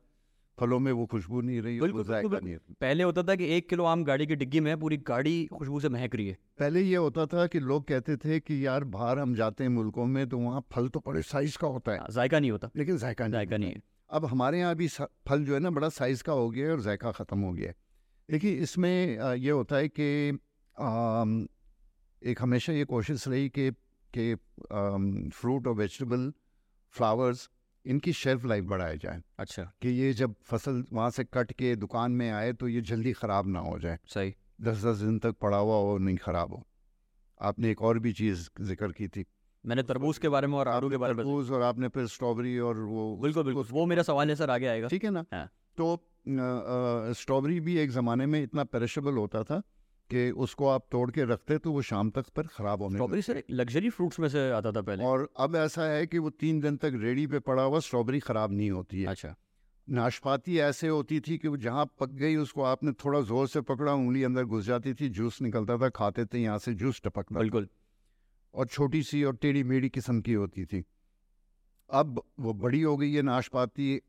फलों 0.62 0.78
में 0.78 0.90
वो 0.92 1.06
खुशबू 1.06 1.40
नहीं 1.40 1.60
रही 1.60 1.80
बिल्कुल। 1.80 2.40
नहीं 2.42 2.56
पहले 2.80 3.04
होता 3.04 3.22
था 3.22 3.34
कि 3.36 3.46
एक 3.56 3.68
किलो 3.68 3.84
आम 3.84 4.04
गाड़ी 4.04 4.26
की 4.26 4.36
डिग्गी 4.36 4.60
में 4.60 4.78
पूरी 4.80 4.96
गाड़ी 5.06 5.34
खुशबू 5.54 5.80
से 5.80 5.88
महक 5.88 6.14
रही 6.14 6.26
है। 6.28 6.36
पहले 6.58 6.80
ये 6.80 6.96
होता 6.96 7.26
था 7.26 7.46
कि 7.46 7.60
लोग 7.60 7.86
कहते 7.88 8.16
थे 8.16 8.38
कि 8.40 8.66
यार 8.66 8.84
बाहर 8.92 9.18
हम 9.18 9.34
जाते 9.34 9.64
हैं 9.64 9.70
मुल्कों 9.70 10.06
में 10.06 10.28
तो 10.28 10.38
वहाँ 10.38 10.64
फल 10.72 10.88
तो 10.88 11.02
बड़े 11.06 11.22
साइज़ 11.22 11.58
का 11.58 11.68
होता 11.68 11.92
है। 11.92 11.98
हाँ, 11.98 12.08
जायका 12.10 12.40
नहीं 12.40 12.50
होता। 12.50 12.70
लेकिन 12.76 12.98
जायका 12.98 13.24
नहीं 13.24 13.32
जायका 13.32 13.56
नहीं 13.56 13.74
अब 14.10 14.24
हमारे 14.26 14.58
यहाँ 14.58 14.74
भी 14.76 14.88
फल 15.28 15.44
जो 15.44 15.54
है 15.54 15.60
ना 15.60 15.70
बड़ा 15.70 15.88
साइज़ 15.88 16.22
का 16.22 16.32
हो 16.32 16.48
गया 16.50 16.66
है 16.66 16.72
और 16.72 16.80
जायका 16.80 17.12
ख़त्म 17.12 17.38
हो 17.40 17.52
गया 17.52 17.68
है। 17.68 17.74
देखिए 18.28 18.52
इसमें 18.62 19.34
ये 19.36 19.50
होता 19.50 19.76
है 19.76 19.88
कि 19.88 20.08
एक 22.22 22.42
हमेशा 22.42 22.72
ये 22.72 22.84
कोशिश 22.84 23.26
रही 23.28 23.48
कि 23.48 23.70
कि 24.10 24.34
फ्रूट 25.30 25.66
और 25.66 25.74
वेजिटेबल 25.74 26.32
फ्लावर्स 26.94 27.48
इनकी 27.84 28.12
शेल्फ 28.12 28.44
लाइफ 28.46 28.64
बढ़ाया 28.64 28.94
जाए। 28.94 29.22
अच्छा। 29.38 29.62
कि 29.82 29.88
ये 29.90 30.12
जब 30.12 30.34
फ़सल 30.44 30.84
वहाँ 30.92 31.10
से 31.10 31.24
कट 31.24 31.52
के 31.52 31.74
दुकान 31.76 32.12
में 32.12 32.30
आए 32.30 32.52
तो 32.52 32.68
ये 32.68 32.80
जल्दी 32.82 33.12
ख़राब 33.12 33.48
ना 33.48 33.58
हो 33.60 33.78
जाए। 33.78 33.98
सही। 34.08 34.34
दस 34.60 34.84
दस 34.84 34.96
दिन 34.98 35.18
तक 35.18 35.36
पड़ा 35.42 35.56
हुआ 35.56 35.76
हो 35.76 35.96
नहीं 35.98 36.16
ख़राब 36.16 36.52
हो। 36.52 36.62
आपने 37.40 37.70
एक 37.70 37.82
और 37.82 37.98
भी 37.98 38.12
चीज़ 38.12 38.48
ज़िक्र 38.60 38.92
की 38.92 39.08
थी। 39.08 39.24
मैंने 39.64 39.82
तरबूज 39.82 40.18
के 40.18 40.28
बारे 40.28 40.46
में 40.46 40.56
और 40.58 40.68
आड़ू 40.68 40.90
के 40.90 40.96
बारे 40.96 41.14
में 41.14 41.24
तरबूज 41.24 41.50
और 41.50 41.62
आपने 41.62 41.88
फिर 41.88 42.06
स्ट्रॉबेरी 42.06 42.58
और 42.60 42.78
वो 42.78 43.16
बिल्कुल 43.16 43.44
बिल्कुल। 43.44 43.66
वो 43.70 43.86
मेरा 43.86 44.02
सवाल 44.02 44.28
है 44.30 44.36
सर 44.36 44.50
आगे 44.50 44.66
आएगा। 44.66 44.88
ठीक 44.88 45.04
है 45.04 45.10
ना? 45.10 45.24
हाँ। 45.32 45.46
तो 45.76 47.12
स्ट्रॉबेरी 47.14 47.60
भी 47.60 47.76
एक 47.78 47.90
ज़माने 47.90 48.26
में 48.26 48.42
इतना 48.42 48.64
पेरिशेबल 48.64 49.16
होता 49.16 49.42
था 49.42 49.62
कि 50.12 50.30
उसको 50.38 50.68
आप 50.68 50.86
तोड़ 50.90 51.10
के 51.10 51.24
रखते 51.26 51.58
तो 51.58 51.72
वो 51.72 51.82
शाम 51.82 52.10
तक 52.10 52.28
पर 52.36 52.46
ख़राब 52.48 52.82
होने 52.82 52.96
स्ट्रॉबेरी 52.96 53.22
सर 53.22 53.42
लग्जरी 53.52 53.90
फ्रूट्स 53.90 54.20
में 54.20 54.28
से 54.28 54.50
आता 54.52 54.72
था 54.72 54.82
पहले। 54.82 55.04
और 55.04 55.28
अब 55.38 55.56
ऐसा 55.58 55.84
है 55.84 56.06
कि 56.06 56.18
वो 56.18 56.30
तीन 56.40 56.60
दिन 56.60 56.76
तक 56.76 56.98
रेडी 57.02 57.26
पे 57.26 57.38
पड़ा 57.40 57.62
हुआ 57.62 57.78
स्ट्रॉबेरी 57.80 58.20
ख़राब 58.22 58.52
नहीं 58.52 58.70
होती 58.70 59.00
है। 59.00 59.06
अच्छा। 59.08 59.34
नाशपाती 59.88 60.58
ऐसे 60.60 60.88
होती 60.88 61.18
थी 61.20 61.36
कि 61.38 61.48
वो 61.48 61.56
जहाँ 61.58 61.84
पक 62.00 62.10
गई 62.16 62.36
उसको 62.38 62.62
आपने 62.64 62.92
थोड़ा 62.94 63.20
ज़ोर 63.22 63.46
से 63.48 63.60
पकड़ा 63.62 63.92
उंगली 63.94 64.22
अंदर 64.24 64.44
घुस 64.44 64.64
जाती 64.64 64.94
थी 64.94 65.08
जूस 65.10 65.40
निकलता 65.42 65.78
था 65.78 65.88
खाते 65.90 66.24
थे 66.24 66.38
यहाँ 66.38 66.58
से 66.58 66.74
जूस 66.74 67.00
टपकता 67.04 67.38
बिल्कुल। 67.38 67.68
और 68.54 68.66
छोटी 68.66 69.02
सी 69.02 69.22
और 69.24 69.36
टेढ़ी 69.36 69.62
मेढ़ी 69.64 69.88
किस्म 69.88 70.20
की 70.20 70.32
होती 70.34 70.64
थी। 70.64 70.84
अब 71.90 72.22
वो 72.40 72.52
बड़ी 72.54 72.80
हो 72.82 72.96
गई 72.96 73.12
है 73.12 73.22
नाशपाती 73.22 74.00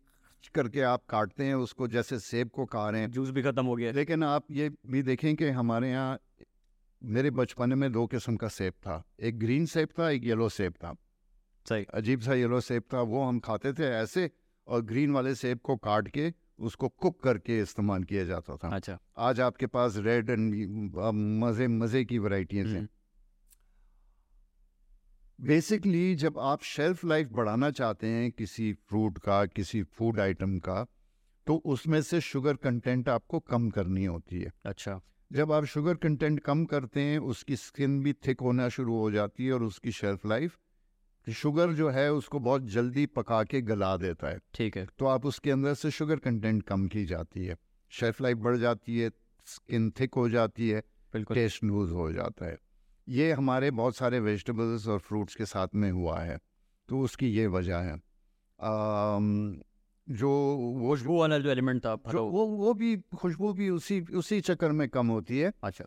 करके 0.47 0.81
आप 0.81 1.03
काटते 1.09 1.43
हैं 1.43 1.55
उसको 1.55 1.87
जैसे 1.87 2.19
सेब 2.19 2.49
को 2.49 2.65
खा 2.65 2.89
रहे 2.89 3.01
हैं 3.01 3.11
जूस 3.11 3.29
भी 3.29 3.43
खत्म 3.43 3.65
हो 3.65 3.75
गया। 3.75 3.91
लेकिन 3.91 4.23
आप 4.23 4.45
ये 4.51 4.69
भी 4.87 5.01
देखें 5.03 5.35
कि 5.35 5.49
हमारे 5.49 5.89
यहाँ 5.89 6.19
मेरे 7.01 7.29
बचपन 7.31 7.73
में 7.73 7.91
दो 7.91 8.05
किस्म 8.07 8.35
का 8.35 8.47
सेब 8.47 8.73
था। 8.73 9.03
एक 9.19 9.39
ग्रीन 9.39 9.65
सेब 9.65 9.89
था 9.99 10.09
एक 10.09 10.23
येलो 10.23 10.49
सेब 10.49 10.73
था। 10.73 10.95
सही। 11.65 11.85
अजीब 11.93 12.19
सा 12.19 12.33
येलो 12.33 12.59
सेब 12.61 12.83
था 12.93 13.01
वो 13.01 13.23
हम 13.23 13.39
खाते 13.39 13.73
थे 13.73 13.83
ऐसे 13.83 14.29
और 14.67 14.81
ग्रीन 14.81 15.11
वाले 15.11 15.35
सेब 15.35 15.59
को 15.59 15.75
काट 15.77 16.07
के 16.07 16.33
उसको 16.59 16.87
कुक 16.89 17.21
करके 17.23 17.59
इस्तेमाल 17.59 18.03
किया 18.03 18.23
जाता 18.23 18.55
था। 18.55 18.75
अच्छा। 18.75 18.97
आज 19.17 19.39
आपके 19.41 19.67
पास 19.67 19.97
रेड 19.97 20.29
एंड 20.29 20.91
मज़े 21.43 21.67
मज़े 21.67 22.03
की 22.05 22.19
वैरायटियाँ 22.19 22.65
हैं। 22.65 22.75
हम्म, 22.75 22.87
बेसिकली 25.43 26.15
जब 26.15 26.39
आप 26.39 26.61
शेल्फ 26.63 27.05
लाइफ 27.05 27.27
बढ़ाना 27.31 27.71
चाहते 27.71 28.07
हैं 28.07 28.31
किसी 28.31 28.73
फ्रूट 28.73 29.17
का 29.17 29.45
किसी 29.45 29.83
फ़ूड 29.83 30.19
आइटम 30.19 30.57
का 30.59 30.85
तो 31.47 31.55
उसमें 31.65 32.01
से 32.01 32.21
शुगर 32.21 32.53
कंटेंट 32.53 33.09
आपको 33.09 33.39
कम 33.39 33.69
करनी 33.69 34.05
होती 34.05 34.41
है। 34.41 34.53
अच्छा। 34.65 35.01
जब 35.31 35.51
आप 35.51 35.65
शुगर 35.65 35.95
कंटेंट 35.95 36.39
कम 36.39 36.65
करते 36.65 37.01
हैं 37.01 37.19
उसकी 37.19 37.55
स्किन 37.55 38.03
भी 38.03 38.13
थिक 38.13 38.41
होना 38.41 38.69
शुरू 38.69 38.97
हो 38.97 39.11
जाती 39.11 39.45
है 39.45 39.53
और 39.53 39.63
उसकी 39.63 39.91
शेल्फ 39.91 40.25
लाइफ 40.25 40.57
शुगर 41.27 41.73
जो 41.73 41.89
है 41.89 42.11
उसको 42.13 42.39
बहुत 42.39 42.61
जल्दी 42.61 43.05
पका 43.05 43.43
के 43.43 43.61
गला 43.61 43.95
देता 43.97 44.27
है। 44.27 44.39
ठीक 44.53 44.77
है। 44.77 44.87
तो 44.99 45.05
आप 45.05 45.25
उसके 45.25 45.51
अंदर 45.51 45.73
से 45.73 45.91
शुगर 45.91 46.15
कंटेंट 46.15 46.63
कम 46.63 46.87
की 46.87 47.05
जाती 47.05 47.45
है। 47.45 47.57
शेल्फ 47.91 48.21
लाइफ 48.21 48.37
बढ़ 48.37 48.57
जाती 48.57 48.99
है 48.99 49.11
स्किन 49.45 49.91
थिक 49.91 50.13
हो 50.13 50.29
जाती 50.29 50.69
है 50.69 50.83
बिल्कुल। 51.13 51.35
टेस्ट 51.35 51.63
लूज 51.63 51.91
हो 51.91 52.11
जाता 52.11 52.45
है। 52.45 52.57
ये 53.07 53.31
हमारे 53.31 53.71
बहुत 53.71 53.95
सारे 53.95 54.19
वेजिटेबल्स 54.19 54.87
और 54.87 54.99
फ्रूट्स 54.99 55.35
के 55.35 55.45
साथ 55.45 55.75
में 55.75 55.91
हुआ 55.91 56.19
है 56.19 56.37
तो 56.89 56.99
उसकी 56.99 57.27
ये 57.27 57.47
वजह 57.49 57.77
है। 57.79 57.93
आम, 58.59 59.59
जो 60.07 60.29
वो 60.29 60.89
खुशबू 60.89 61.19
वाला 61.19 61.37
जो 61.39 61.49
एलिमेंट 61.49 61.85
था 61.85 61.95
जो 62.07 62.25
वो 62.25 62.45
वो 62.47 62.73
भी 62.73 62.95
खुशबू 63.15 63.51
भी 63.53 63.69
उसी 63.69 63.99
उसी 64.15 64.39
चक्कर 64.41 64.71
में 64.71 64.87
कम 64.89 65.07
होती 65.07 65.39
है। 65.39 65.51
अच्छा। 65.63 65.85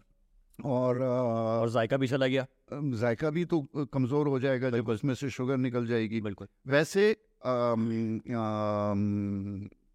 और 0.65 1.03
आ, 1.03 1.07
और 1.07 1.71
जायका 1.71 1.97
भी 1.97 2.07
चला 2.07 2.27
गया। 2.27 2.47
जायका 2.73 3.31
भी 3.31 3.45
तो 3.45 3.61
कमज़ोर 3.93 4.29
हो 4.29 4.39
जाएगा 4.41 4.71
जब 4.71 4.89
उसमें 4.89 5.15
से 5.15 5.31
शुगर 5.31 5.57
निकल 5.57 5.87
जाएगी। 5.87 6.21
बिल्कुल। 6.21 6.49
वैसे 6.67 7.13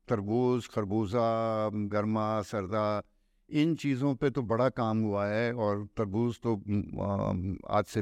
तरबूज 0.08 0.68
खरबूजा 0.68 1.70
गर्मा 1.90 2.42
सरदा 2.42 3.02
इन 3.52 3.76
चीज़ों 3.76 4.14
पे 4.16 4.30
तो 4.30 4.42
बड़ा 4.44 4.68
काम 4.70 5.02
हुआ 5.02 5.26
है 5.28 5.54
और 5.56 5.86
तरबूज 5.98 6.40
तो 6.40 6.56
आज 7.70 7.86
से 7.86 8.02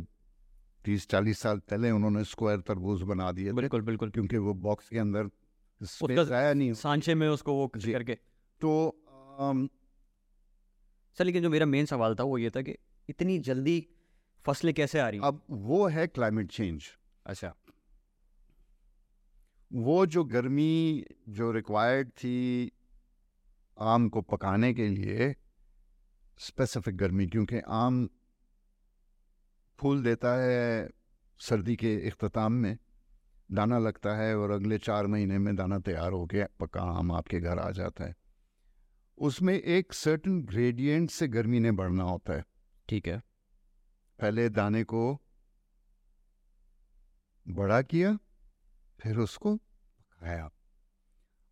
तीस 0.86 1.08
चालीस 1.10 1.40
साल 1.40 1.60
पहले 1.70 1.92
उन्होंने 1.92 2.24
स्क्वायर 2.24 2.60
तरबूज 2.68 3.02
बना 3.04 3.32
दिए 3.32 3.52
बिल्कुल 3.54 3.82
बिल्कुल। 3.82 4.10
क्योंकि 4.10 4.38
वो 4.38 4.54
बॉक्स 4.68 4.90
के 4.90 5.00
अंदर 5.00 5.30
आया 6.34 6.54
नहीं 6.54 6.74
सांचे 6.74 7.16
में 7.16 7.28
उसको 7.28 7.54
वो। 7.54 7.68
करके। 7.68 8.16
तो 8.62 8.72
सर 11.18 11.26
लेकिन 11.26 11.44
जो 11.44 11.50
मेरा 11.50 11.66
मेन 11.66 11.86
सवाल 11.86 12.16
था 12.16 12.24
वो 12.24 12.38
ये 12.38 12.50
था 12.50 12.62
कि 12.62 12.76
इतनी 13.10 13.38
जल्दी 13.40 13.78
फ़सलें 14.46 14.74
कैसे 14.74 15.00
आ 15.00 15.08
रही 15.10 15.20
अब 15.24 15.42
वो 15.50 15.88
है 15.88 16.08
क्लाइमेट 16.08 16.52
चेंज। 16.52 16.84
अच्छा। 17.26 17.54
वो 19.72 20.06
जो 20.06 20.24
गर्मी 20.24 21.06
जो 21.30 21.52
रिक्वायर्ड 21.52 22.10
थी 22.10 22.36
आम 23.80 24.10
को 24.10 24.22
पकाने 24.22 24.74
के 24.74 24.88
लिए 24.88 25.36
स्पेसिफिक 26.38 26.98
गर्मी 26.98 27.28
क्योंकि 27.28 27.60
आम 27.68 28.10
फूल 29.80 30.04
देता 30.04 30.36
है 30.36 30.90
सर्दी 31.40 31.76
के 31.76 32.10
अख्ताम 32.10 32.52
में 32.52 32.78
दाना 33.52 33.80
लगता 33.80 34.16
है 34.16 34.38
और 34.38 34.52
अगले 34.52 34.78
चार 34.78 35.08
महीने 35.08 35.38
में 35.38 35.56
दाना 35.56 35.80
तैयार 35.80 36.12
हो 36.12 36.26
गया 36.26 36.48
पका 36.60 36.82
आम 36.82 37.12
आपके 37.12 37.40
घर 37.40 37.60
आ 37.60 37.72
जाता 37.72 38.04
है। 38.04 38.16
उसमें 39.18 39.54
एक 39.54 39.94
सर्टन 39.94 40.42
ग्रेडियंट 40.42 41.10
से 41.10 41.28
गर्मी 41.28 41.60
ने 41.60 41.72
बढ़ना 41.72 42.04
होता 42.04 42.34
है। 42.34 42.46
ठीक 42.90 43.08
है। 43.08 43.22
पहले 44.20 44.50
दाने 44.50 44.84
को 44.84 45.22
बड़ा 47.48 47.82
किया 47.82 48.18
फिर 49.00 49.18
उसको 49.18 49.56
पकाया। 49.56 50.50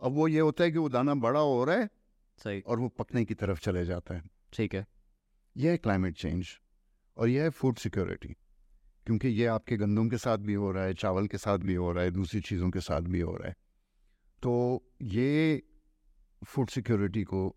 अब 0.03 0.11
वो 0.11 0.27
ये 0.27 0.39
होता 0.39 0.63
है 0.63 0.71
कि 0.71 0.77
वो 0.77 0.89
दाना 0.89 1.15
बड़ा 1.15 1.39
हो 1.39 1.63
रहा 1.65 1.75
है 1.75 1.96
सही। 2.37 2.61
और 2.61 2.79
वो 2.79 2.87
पकने 2.89 3.25
की 3.25 3.33
तरफ़ 3.33 3.59
चले 3.59 3.85
जाता 3.85 4.15
है। 4.15 4.23
ठीक 4.53 4.75
है। 4.75 4.85
यह 5.57 5.71
है 5.71 5.77
क्लाइमेट 5.77 6.15
चेंज 6.15 6.47
और 7.17 7.29
यह 7.29 7.43
है 7.43 7.49
फ़ूड 7.49 7.77
सिक्योरिटी 7.77 8.35
क्योंकि 9.05 9.27
ये 9.27 9.45
आपके 9.45 9.77
गंदम 9.77 10.09
के 10.09 10.17
साथ 10.17 10.37
भी 10.37 10.53
हो 10.53 10.71
रहा 10.71 10.83
है 10.83 10.93
चावल 10.93 11.27
के 11.27 11.37
साथ 11.37 11.57
भी 11.57 11.75
हो 11.75 11.91
रहा 11.91 12.03
है 12.03 12.11
दूसरी 12.11 12.41
चीज़ों 12.41 12.69
के 12.69 12.79
साथ 12.79 13.01
भी 13.01 13.19
हो 13.19 13.35
रहा 13.35 13.47
है। 13.47 13.55
तो 14.43 14.83
ये 15.01 15.63
फ़ूड 16.45 16.69
सिक्योरिटी 16.69 17.23
को 17.23 17.55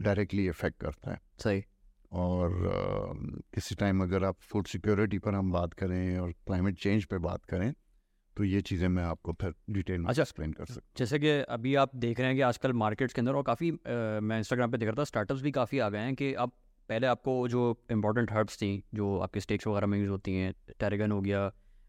डायरेक्टली 0.00 0.46
इफ़ेक्ट 0.48 0.80
करता 0.80 1.10
है। 1.10 1.20
सही। 1.38 1.64
और 2.12 2.52
किसी 3.54 3.74
टाइम 3.74 4.02
अगर 4.02 4.24
आप 4.24 4.36
फ़ूड 4.40 4.66
सिक्योरिटी 4.66 5.18
पर 5.18 5.34
हम 5.34 5.52
बात 5.52 5.72
करें 5.72 6.18
और 6.18 6.32
क्लाइमेट 6.32 6.78
चेंज 6.78 7.04
पे 7.04 7.18
बात 7.18 7.44
करें 7.44 7.72
तो 8.36 8.44
ये 8.44 8.60
चीज़ें 8.60 8.88
मैं 8.88 9.02
आपको 9.02 9.32
फिर 9.32 9.54
डिटेल 9.70 10.00
में 10.00 10.06
अच्छा। 10.06 10.22
एक्सप्लेन 10.22 10.52
कर 10.52 10.64
सकता 10.64 10.94
जैसे 10.96 11.18
कि 11.18 11.28
अभी 11.28 11.74
आप 11.74 11.94
देख 11.96 12.18
रहे 12.20 12.28
हैं 12.28 12.36
कि 12.36 12.42
आजकल 12.42 12.72
मार्केट्स 12.72 13.14
के 13.14 13.20
अंदर 13.20 13.34
और 13.34 13.42
काफ़ी 13.42 13.70
मैं 14.22 14.38
इंस्टाग्राम 14.38 14.70
पे 14.70 14.78
देख 14.78 14.88
रहा 14.88 14.96
था 14.98 15.04
स्टार्टअप्स 15.04 15.42
भी 15.42 15.50
काफ़ी 15.50 15.78
आ 15.78 15.88
गए 15.88 15.98
हैं 15.98 16.14
कि 16.14 16.32
अब 16.34 16.52
पहले 16.88 17.06
आपको 17.06 17.48
जो 17.48 17.62
इंपॉर्टेंट 17.90 18.32
हर्ब्स 18.32 18.56
थी 18.56 18.84
जो 18.94 19.18
आपके 19.18 19.40
स्टेक्स 19.40 19.66
वगैरह 19.66 19.86
में 19.86 19.98
यूज़ 19.98 20.10
होती 20.10 20.34
हैं 20.34 20.52
टेरेगन 20.80 21.12
हो 21.12 21.20
गया 21.20 21.44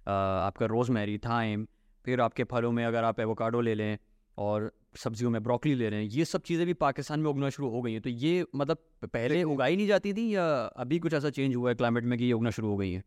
आपका 0.07 0.65
रोज़मेरी 0.65 1.17
थाइम 1.17 1.67
फिर 2.05 2.21
आपके 2.21 2.43
फलों 2.43 2.71
में 2.71 2.85
अगर 2.85 3.03
आप 3.03 3.19
एवोकाडो 3.19 3.61
ले 3.61 3.73
लें 3.75 3.97
और 4.37 4.71
सब्जियों 4.95 5.29
में 5.31 5.43
ब्रोकली 5.43 5.73
ले 5.75 5.89
रहे 5.89 6.03
हैं 6.03 6.09
ये 6.09 6.25
सब 6.25 6.41
चीज़ें 6.41 6.65
भी 6.65 6.73
पाकिस्तान 6.73 7.19
में 7.19 7.29
उगना 7.29 7.49
शुरू 7.49 7.69
हो 7.69 7.81
गई 7.81 7.91
हैं। 7.91 8.01
तो 8.01 8.09
ये 8.09 8.45
मतलब 8.55 8.77
पहले 9.03 9.43
उगाई 9.43 9.75
नहीं 9.75 9.87
जाती 9.87 10.13
थी 10.13 10.35
या 10.35 10.45
अभी 10.77 10.99
कुछ 10.99 11.13
ऐसा 11.13 11.29
चेंज 11.29 11.55
हुआ 11.55 11.69
है 11.69 11.75
क्लाइमेट 11.75 12.03
में 12.03 12.17
कि 12.19 12.25
ये 12.25 12.33
उगना 12.33 12.49
शुरू 12.49 12.69
हो 12.69 12.77
गई 12.77 12.91
है? 12.91 13.03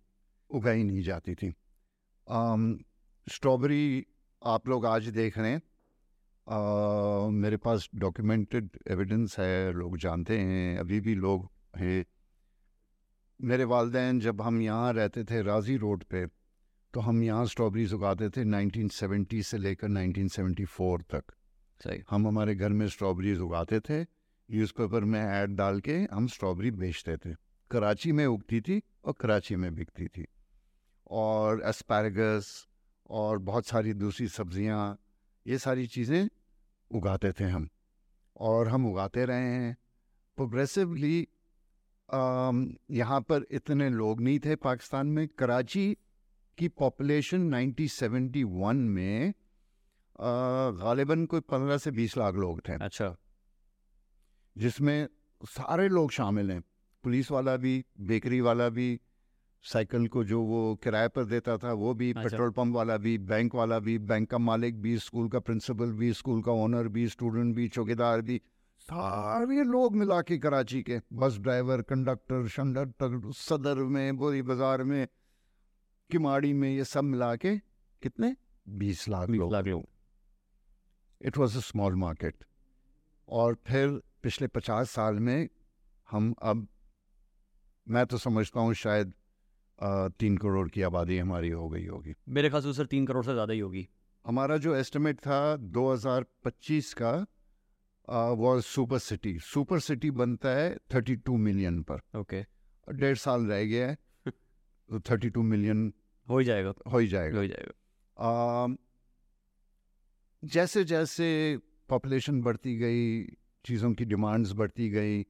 उगाई 0.51 0.83
नहीं 0.83 1.03
जाती 1.03 1.35
थी। 1.35 1.55
स्ट्रॉबेरी 3.27 4.07
आप 4.43 4.69
लोग 4.69 4.87
आज 4.87 5.09
देख 5.09 5.37
रहे 5.39 5.51
हैं। 5.51 7.31
मेरे 7.33 7.57
पास 7.57 7.89
डॉक्यूमेंटेड 7.95 8.69
एविडेंस 8.91 9.39
है 9.39 9.73
लोग 9.73 9.97
जानते 9.99 10.39
हैं 10.39 10.79
अभी 10.79 11.01
भी 11.01 11.15
लोग 11.15 11.49
हैं। 11.77 12.05
मेरे 13.41 13.65
वालदेन 13.65 14.21
जब 14.21 14.41
हम 14.43 14.61
यहाँ 14.63 14.93
रहते 14.93 15.25
थे 15.25 15.43
राज़ी 15.43 15.77
रोड 15.77 16.05
पे 16.05 16.27
तो 16.95 17.01
हम 17.01 17.23
यहाँ 17.23 17.45
स्ट्रॉबेरीज 17.47 17.93
उगाते 17.95 18.29
थे 18.31 18.45
1970 18.47 19.43
से 19.43 19.59
लेकर 19.59 19.89
1974 19.89 21.03
तक। 21.11 21.25
सही। 21.81 22.03
हम 22.11 22.27
हमारे 22.29 22.55
घर 22.55 22.69
में 22.71 22.87
स्ट्रॉबेरीज 22.89 23.39
उगाते 23.41 23.81
थे 23.81 24.03
न्यूज़पेपर 24.03 25.05
में 25.05 25.21
ऐड 25.21 25.55
डाल 25.57 25.81
के 25.81 25.97
हम 26.13 26.27
स्ट्रॉबेरी 26.29 26.71
बेचते 26.73 27.17
थे। 27.17 27.35
कराची 27.71 28.13
में 28.13 28.25
उगती 28.27 28.61
थी 28.61 28.81
और 29.05 29.15
कराची 29.21 29.57
में 29.57 29.75
बिकती 29.75 30.07
थी। 30.09 30.27
और 31.11 31.63
एस्पैरागस 31.67 32.67
और 33.11 33.39
बहुत 33.41 33.67
सारी 33.67 33.93
दूसरी 33.95 34.27
सब्ज़ियाँ 34.29 34.97
ये 35.47 35.59
सारी 35.59 35.87
चीज़ें 35.87 36.29
उगाते 36.91 37.33
थे 37.33 37.45
हम। 37.45 37.69
और 38.41 38.69
हम 38.69 38.87
उगाते 38.91 39.25
रहे 39.25 39.53
हैं। 39.55 39.77
प्रोग्रेसिवली 40.39 41.19
यहाँ 42.93 43.21
पर 43.21 43.47
इतने 43.53 43.89
लोग 43.91 44.21
नहीं 44.21 44.39
थे 44.45 44.57
पाकिस्तान 44.59 45.07
में। 45.07 45.27
कराची 45.39 45.97
की 46.59 46.69
पॉपुलेशन 46.71 47.51
1971 47.51 48.77
में 48.89 49.33
गालिबा 50.79 51.15
कोई 51.27 51.41
15 51.43 51.79
से 51.79 51.91
20 51.93 52.17
लाख 52.19 52.35
लोग 52.37 52.61
थे। 52.69 52.73
अच्छा। 52.75 53.15
जिसमें 54.57 55.09
सारे 55.41 55.89
लोग 55.89 56.11
शामिल 56.13 56.51
हैं। 56.51 56.61
पुलिस 57.05 57.31
वाला 57.31 57.57
भी 57.57 57.85
बेकरी 58.01 58.41
वाला 58.41 58.69
भी 58.69 58.89
साइकिल 59.65 60.07
को 60.09 60.23
जो 60.25 60.41
वो 60.43 60.75
किराए 60.75 61.09
पर 61.09 61.25
देता 61.25 61.57
था 61.59 61.73
वो 61.73 61.93
भी 61.95 62.11
अच्छा। 62.11 62.23
पेट्रोल 62.23 62.51
पंप 62.51 62.75
वाला 62.75 62.97
भी 62.97 63.17
बैंक 63.19 63.55
वाला 63.55 63.79
भी 63.79 63.99
बैंक 63.99 64.31
का 64.31 64.39
मालिक 64.39 64.81
भी 64.83 64.97
स्कूल 64.99 65.29
का 65.29 65.39
प्रिंसिपल 65.39 65.93
भी 65.93 66.13
स्कूल 66.13 66.43
का 66.43 66.53
ओनर 66.53 66.89
भी 66.89 67.07
स्टूडेंट 67.09 67.55
भी 67.57 67.69
चौकीदार 67.69 68.21
भी 68.21 68.41
सारे 68.81 69.63
लोग 69.65 69.97
मिला 69.97 70.21
के 70.23 70.39
कराची 70.39 70.83
के। 70.83 70.99
बस 71.13 71.37
ड्राइवर 71.39 71.83
कंडक्टर 71.83 72.47
शंडक्टर 72.49 73.31
सदर 73.33 73.83
में 73.87 74.17
बोरी 74.17 74.43
बाज़ार 74.43 74.83
में 74.83 75.07
किमाड़ी 76.11 76.53
में 76.53 76.69
ये 76.71 76.85
सब 76.85 77.05
मिला 77.05 77.35
के 77.37 77.57
कितने? 78.03 78.35
बीस 78.67 79.09
लाख 79.09 79.31
लोग। 79.31 79.87
It 81.21 81.39
was 81.39 81.57
a 81.59 81.61
small 81.61 81.95
market 81.97 82.45
और 83.29 83.57
फिर 83.67 84.01
पिछले 84.23 84.47
पचास 84.49 84.91
साल 84.91 85.19
में 85.21 85.49
हम 86.09 86.35
अब 86.43 86.67
मैं 87.87 88.07
तो 88.07 88.19
समझता 88.19 88.61
हूँ 88.61 88.75
शायद 88.75 89.13
तीन 89.81 90.37
करोड़ 90.37 90.69
की 90.69 90.83
आबादी 90.83 91.19
हमारी 91.19 91.49
हो 91.51 91.69
गई 91.69 91.87
होगी। 91.87 92.15
मेरे 92.29 92.49
ख्याल 92.49 92.63
से 92.63 92.73
सर 92.75 92.87
तीन 92.87 93.07
करोड़ 93.07 93.25
से 93.25 93.33
ज़्यादा 93.33 93.53
ही 93.53 93.61
होगी। 93.61 93.89
हमारा 94.25 94.57
जो 94.59 94.75
एस्टिमेट 94.77 95.19
था 95.19 95.57
2025 95.73 96.93
का 96.95 97.13
वो 98.09 98.61
सुपर 98.63 98.99
सिटी 98.99 99.39
सुपर 99.43 99.81
सिटी 99.81 100.11
बनता 100.13 100.49
है 100.51 100.77
32 100.93 101.37
मिलियन 101.39 101.83
पर। 101.83 102.01
ओके। 102.19 102.41
और 102.41 102.95
डेढ़ 102.97 103.17
साल 103.19 103.47
रह 103.47 103.65
गया 103.65 103.89
है 103.89 103.97
तो 104.27 104.99
32 105.01 105.43
मिलियन 105.45 105.93
हो 106.29 106.39
ही 106.39 106.45
जाएगा। 106.45 106.73
हो 106.93 106.99
ही 106.99 107.07
जाएगा। 107.09 107.37
हो 107.37 107.43
ही 107.43 107.49
जाएगा। 107.49 108.25
आम, 108.27 108.77
जैसे 110.43 110.85
जैसे 110.85 111.59
पॉपुलेशन 111.89 112.41
बढ़ती 112.43 112.77
गई 112.77 113.23
चीज़ों 113.65 113.93
की 113.95 114.05
डिमांड्स 114.05 114.53
बढ़ती 114.53 114.89
गई 114.91 115.23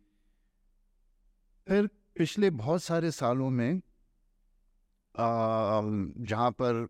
फिर 1.66 1.86
पिछले 2.16 2.50
बहुत 2.52 2.82
सारे 2.82 3.10
सालों 3.12 3.48
में 3.50 3.80
जहाँ 5.20 6.50
पर 6.50 6.86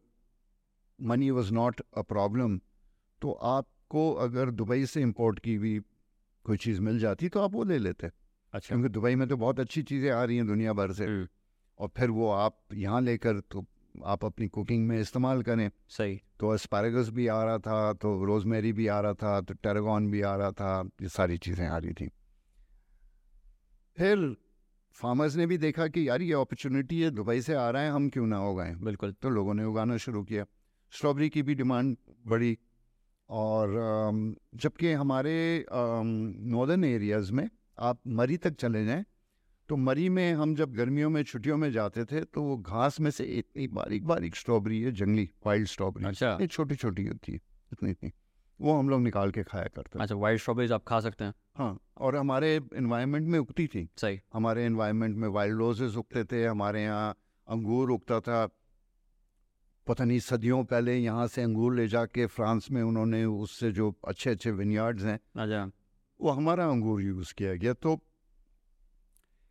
money 0.98 1.30
was 1.30 1.50
not 1.52 1.80
a 1.96 2.02
problem 2.02 2.58
तो 3.22 3.32
आपको 3.32 4.12
अगर 4.20 4.50
दुबई 4.52 4.86
से 4.86 5.02
इंपोर्ट 5.02 5.38
की 5.38 5.54
हुई 5.54 5.78
कोई 6.44 6.56
चीज़ 6.56 6.80
मिल 6.80 6.98
जाती 6.98 7.28
तो 7.28 7.40
आप 7.40 7.52
वो 7.54 7.64
ले 7.64 7.78
लेते। 7.78 8.06
अच्छा। 8.06 8.68
क्योंकि 8.68 8.88
दुबई 8.88 9.14
में 9.14 9.28
तो 9.28 9.36
बहुत 9.36 9.60
अच्छी 9.60 9.82
चीज़ें 9.82 10.10
आ 10.10 10.22
रही 10.24 10.36
हैं 10.36 10.46
दुनिया 10.46 10.72
भर 10.72 10.92
से। 10.92 11.04
हम्म, 11.04 11.26
और 11.80 11.88
फिर 11.96 12.10
वो 12.10 12.30
आप 12.30 12.58
यहाँ 12.74 13.00
लेकर 13.00 13.40
तो 13.40 13.64
आप 14.04 14.24
अपनी 14.24 14.48
कुकिंग 14.48 14.86
में 14.88 15.00
इस्तेमाल 15.00 15.42
करें। 15.42 15.70
सही। 15.88 16.20
तो 16.40 16.54
एस्पैरागस 16.54 17.08
भी 17.08 17.26
आ 17.26 17.42
रहा 17.44 17.58
था 17.58 17.92
तो 17.92 18.24
रोजमेरी 18.24 18.72
भी 18.72 18.86
आ 18.86 19.00
रहा 19.00 19.14
था 19.14 19.40
तो 19.40 19.54
टेरागॉन 19.54 20.10
भी 20.10 20.20
आ 20.22 20.34
रहा 20.36 20.50
था 20.52 20.80
ये 21.02 21.08
सारी 21.08 21.38
चीज़ें 21.38 21.66
आ 21.66 21.78
रही 21.78 21.92
थी। 21.92 22.08
फिर 23.98 24.36
फार्मर्स 24.94 25.36
ने 25.36 25.46
भी 25.46 25.58
देखा 25.58 25.86
कि 25.86 26.08
यार 26.08 26.22
ये 26.22 26.32
अपॉर्चुनिटी 26.32 27.00
है 27.00 27.10
दुबई 27.10 27.40
से 27.40 27.54
आ 27.54 27.70
रहा 27.70 27.82
है 27.82 27.90
हम 27.90 28.08
क्यों 28.08 28.26
ना 28.26 28.40
उगाएँ? 28.48 28.74
बिल्कुल। 28.74 29.12
तो 29.12 29.30
लोगों 29.30 29.54
ने 29.54 29.64
उगाना 29.64 29.96
शुरू 29.96 30.22
किया। 30.22 30.44
स्ट्रॉबेरी 30.92 31.28
की 31.28 31.42
भी 31.42 31.54
डिमांड 31.54 31.96
बढ़ी। 32.26 32.58
और 33.28 33.74
जबकि 34.54 34.92
हमारे 34.92 35.64
नॉर्दर्न 35.72 36.84
एरियाज़ 36.84 37.32
में 37.32 37.48
आप 37.78 38.00
मरी 38.06 38.36
तक 38.36 38.54
चले 38.54 38.84
जाएँ 38.84 39.04
तो 39.68 39.76
मरी 39.76 40.08
में 40.08 40.32
हम 40.32 40.54
जब 40.54 40.72
गर्मियों 40.72 41.10
में 41.10 41.22
छुट्टियों 41.22 41.56
में 41.56 41.70
जाते 41.72 42.04
थे 42.04 42.20
तो 42.24 42.42
वो 42.42 42.56
घास 42.56 43.00
में 43.00 43.10
से 43.10 43.24
इतनी 43.24 43.68
बारीक 43.68 44.04
बारीक 44.04 44.36
स्ट्रॉबेरी 44.36 44.80
है 44.82 44.92
जंगली 44.92 45.30
वाइल्ड 45.46 45.68
स्ट्रॉबेरी 45.68 46.06
अच्छा। 46.06 46.46
छोटी 46.46 46.74
छोटी 46.74 47.04
होती 47.06 47.32
है 47.32 47.38
इतनी 47.72 47.90
इतनी 47.90 48.10
वो 48.60 48.78
हम 48.78 48.88
लोग 48.88 49.00
निकाल 49.00 49.30
के 49.30 49.42
खाया 49.42 49.64
करते 49.64 49.98
हैं। 49.98 50.02
अच्छा 50.02 50.14
वाइट 50.14 50.38
स्ट्रॉबेरीज 50.38 50.72
आप 50.72 50.84
खा 50.84 51.00
सकते 51.00 51.24
हैं। 51.24 51.34
हाँ 51.56 51.78
और 51.96 52.16
हमारे 52.16 52.60
इन्वायरमेंट 52.74 53.28
में 53.28 53.38
उगती 53.38 53.66
थी। 53.66 53.88
सही। 53.96 54.20
हमारे 54.34 54.66
इन्वायरमेंट 54.66 55.16
में 55.16 55.28
वाइल्ड 55.28 55.58
रोजेस 55.58 55.96
उगते 55.96 56.24
थे 56.24 56.44
हमारे 56.44 56.82
यहाँ 56.82 57.14
अंगूर 57.48 57.90
उगता 57.90 58.20
था। 58.20 58.46
पता 59.86 60.04
नहीं 60.04 60.18
सदियों 60.18 60.64
पहले 60.64 60.96
यहाँ 60.96 61.26
से 61.26 61.42
अंगूर 61.42 61.74
ले 61.74 61.88
जाके 61.88 62.26
फ्रांस 62.26 62.70
में 62.70 62.82
उन्होंने 62.82 63.24
उससे 63.24 63.72
जो 63.72 63.94
अच्छे 64.08 64.30
अच्छे 64.30 64.50
विनयार्ड्स 64.50 65.04
हैं 65.04 65.18
अच्छा। 65.36 65.70
वो 66.20 66.30
हमारा 66.30 66.66
अंगूर 66.66 67.02
यूज़ 67.02 67.34
किया 67.34 67.54
गया। 67.54 67.72
तो 67.72 68.00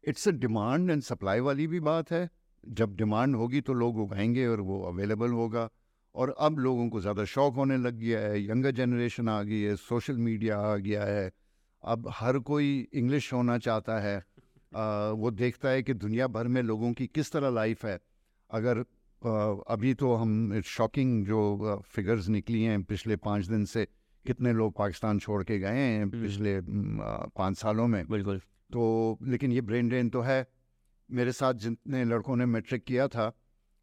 it's 0.04 0.28
a 0.28 0.32
demand 0.32 0.92
and 0.92 1.02
supply 1.02 1.40
वाली 1.40 1.68
भी 1.68 1.80
बात 1.80 2.12
है। 2.12 2.30
जब 2.68 2.96
डिमांड 2.96 3.36
होगी 3.36 3.62
तो 3.62 3.74
लोग 3.74 3.98
उगाएँगे 3.98 4.48
और 4.48 4.62
वो 4.62 4.82
अवेलेबल 4.84 5.32
होगा। 5.32 5.70
और 6.16 6.36
अब 6.40 6.60
लोगों 6.60 6.88
को 6.90 7.02
ज़्यादा 7.02 7.26
शौक 7.26 7.56
होने 7.56 7.78
लग 7.78 8.00
गया 8.00 8.20
है 8.20 8.44
यंगर 8.44 8.72
जनरेशन 8.72 9.30
आ 9.30 9.42
गई 9.44 9.62
है 9.62 9.76
सोशल 9.78 10.18
मीडिया 10.20 10.58
आ 10.60 10.76
गया 10.78 11.04
है। 11.06 11.32
अब 11.84 12.08
हर 12.12 12.40
कोई 12.42 12.88
इंग्लिश 12.94 13.32
होना 13.34 13.58
चाहता 13.60 14.00
है 14.00 14.18
आ, 14.72 15.10
वो 15.12 15.32
देखता 15.32 15.70
है 15.70 15.84
कि 15.84 15.94
दुनिया 15.96 16.28
भर 16.28 16.48
में 16.48 16.62
लोगों 16.64 16.92
की 16.94 17.08
किस 17.08 17.32
तरह 17.32 17.50
लाइफ 17.50 17.86
है। 17.86 18.00
अगर 18.50 18.80
आ, 19.22 19.32
अभी 19.68 19.94
तो 19.94 20.14
हम 20.16 20.62
शॉकिंग 20.66 21.26
जो 21.26 21.82
फिगर्स 21.86 22.28
निकली 22.30 22.62
हैं 22.64 22.84
पिछले 22.84 23.16
पाँच 23.16 23.46
दिन 23.46 23.66
से 23.66 23.86
कितने 24.26 24.54
लोग 24.54 24.74
पाकिस्तान 24.78 25.20
छोड़ 25.20 25.44
के 25.44 25.58
गए 25.60 25.78
हैं। 25.78 26.10
पिछले 26.12 26.60
पाँच 27.38 27.58
सालों 27.58 27.88
में। 27.88 28.06
बिल्कुल। 28.08 28.40
तो 28.72 29.18
लेकिन 29.24 29.52
ये 29.52 29.62
ब्रेन 29.62 29.90
ड्रेन 29.90 30.10
तो 30.10 30.22
है। 30.22 30.46
मेरे 31.10 31.32
साथ 31.32 31.54
जितने 31.56 32.04
लड़कों 32.06 32.36
ने 32.36 32.46
मैट्रिक 32.46 32.84
किया 32.84 33.08
था 33.08 33.32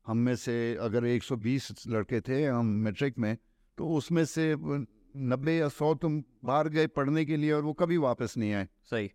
हम 0.06 0.18
में 0.18 0.34
से 0.36 0.54
अगर 0.80 1.06
120 1.06 1.72
लड़के 1.88 2.20
थे 2.20 2.44
हम 2.44 2.66
मैट्रिक 2.84 3.18
में 3.18 3.36
तो 3.78 3.88
उसमें 3.88 4.24
से 4.24 4.54
नब्बे 4.58 5.56
या 5.56 5.68
सौ 5.68 5.94
तुम 5.94 6.22
बाहर 6.44 6.68
गए 6.68 6.86
पढ़ने 6.86 7.24
के 7.24 7.36
लिए 7.36 7.52
और 7.52 7.62
वो 7.62 7.72
कभी 7.72 7.96
वापस 7.96 8.34
नहीं 8.36 8.52
आए। 8.52 8.68
सही। 8.90 9.10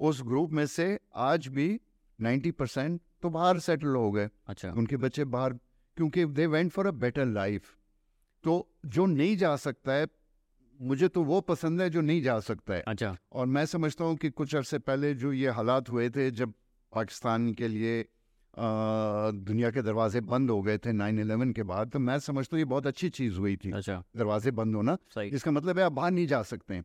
उस 0.00 0.22
ग्रुप 0.22 0.50
में 0.50 0.66
से 0.66 0.98
आज 1.14 1.46
भी 1.48 1.68
90 2.18 2.50
परसेंट 2.50 3.00
तो 3.22 3.30
बाहर 3.30 3.58
सेटल 3.58 3.96
हो 3.96 4.10
गए। 4.12 4.28
अच्छा। 4.46 4.70
उनके 4.70 4.96
बच्चे 4.96 5.24
बाहर 5.24 5.52
क्योंकि 5.96 6.24
they 6.24 6.46
went 6.46 6.70
for 6.72 6.86
a 6.86 6.90
better 6.90 7.26
life 7.26 7.74
तो 8.44 8.54
जो 8.86 9.06
नहीं 9.06 9.36
जा 9.36 9.54
सकता 9.56 9.92
है 9.92 10.06
मुझे 10.80 11.08
तो 11.08 11.22
वो 11.22 11.40
पसंद 11.40 11.80
है 11.82 11.90
जो 11.90 12.00
नहीं 12.00 12.22
जा 12.22 12.38
सकता 12.40 12.74
है। 12.74 12.80
अच्छा। 12.80 13.16
और 13.32 13.46
मैं 13.46 13.64
समझता 13.66 14.04
हूँ 14.04 14.16
कि 14.16 14.30
कुछ 14.30 14.54
अरसे 14.54 14.78
पहले 14.78 15.14
जो 15.14 15.32
ये 15.32 15.48
हालात 15.48 15.90
हुए 15.90 16.08
थे 16.10 16.30
जब 16.30 16.52
पाकिस्तान 16.92 17.52
के 17.54 17.68
लिए 17.68 18.04
दुनिया 18.54 19.70
के 19.70 19.82
दरवाजे 19.82 20.20
बंद 20.22 20.50
हो 20.50 20.60
गए 20.62 20.78
थे 20.78 20.92
9/11 20.92 21.52
के 21.52 21.62
बाद 21.64 21.90
तो 21.90 21.98
मैं 22.00 22.18
समझता 22.20 22.56
हूँ 22.56 22.60
ये 22.60 22.64
बहुत 22.66 22.86
अच्छी 22.86 23.08
चीज़ 23.10 23.38
हुई 23.38 23.56
थी। 23.56 23.70
अच्छा। 23.72 24.02
दरवाजे 24.16 24.50
बंद 24.52 24.74
होना 24.76 24.96
इसका 25.22 25.50
मतलब 25.50 25.78
है 25.78 25.84
आप 25.84 25.92
बाहर 25.92 26.10
नहीं 26.10 26.26
जा 26.26 26.42
सकते 26.44 26.80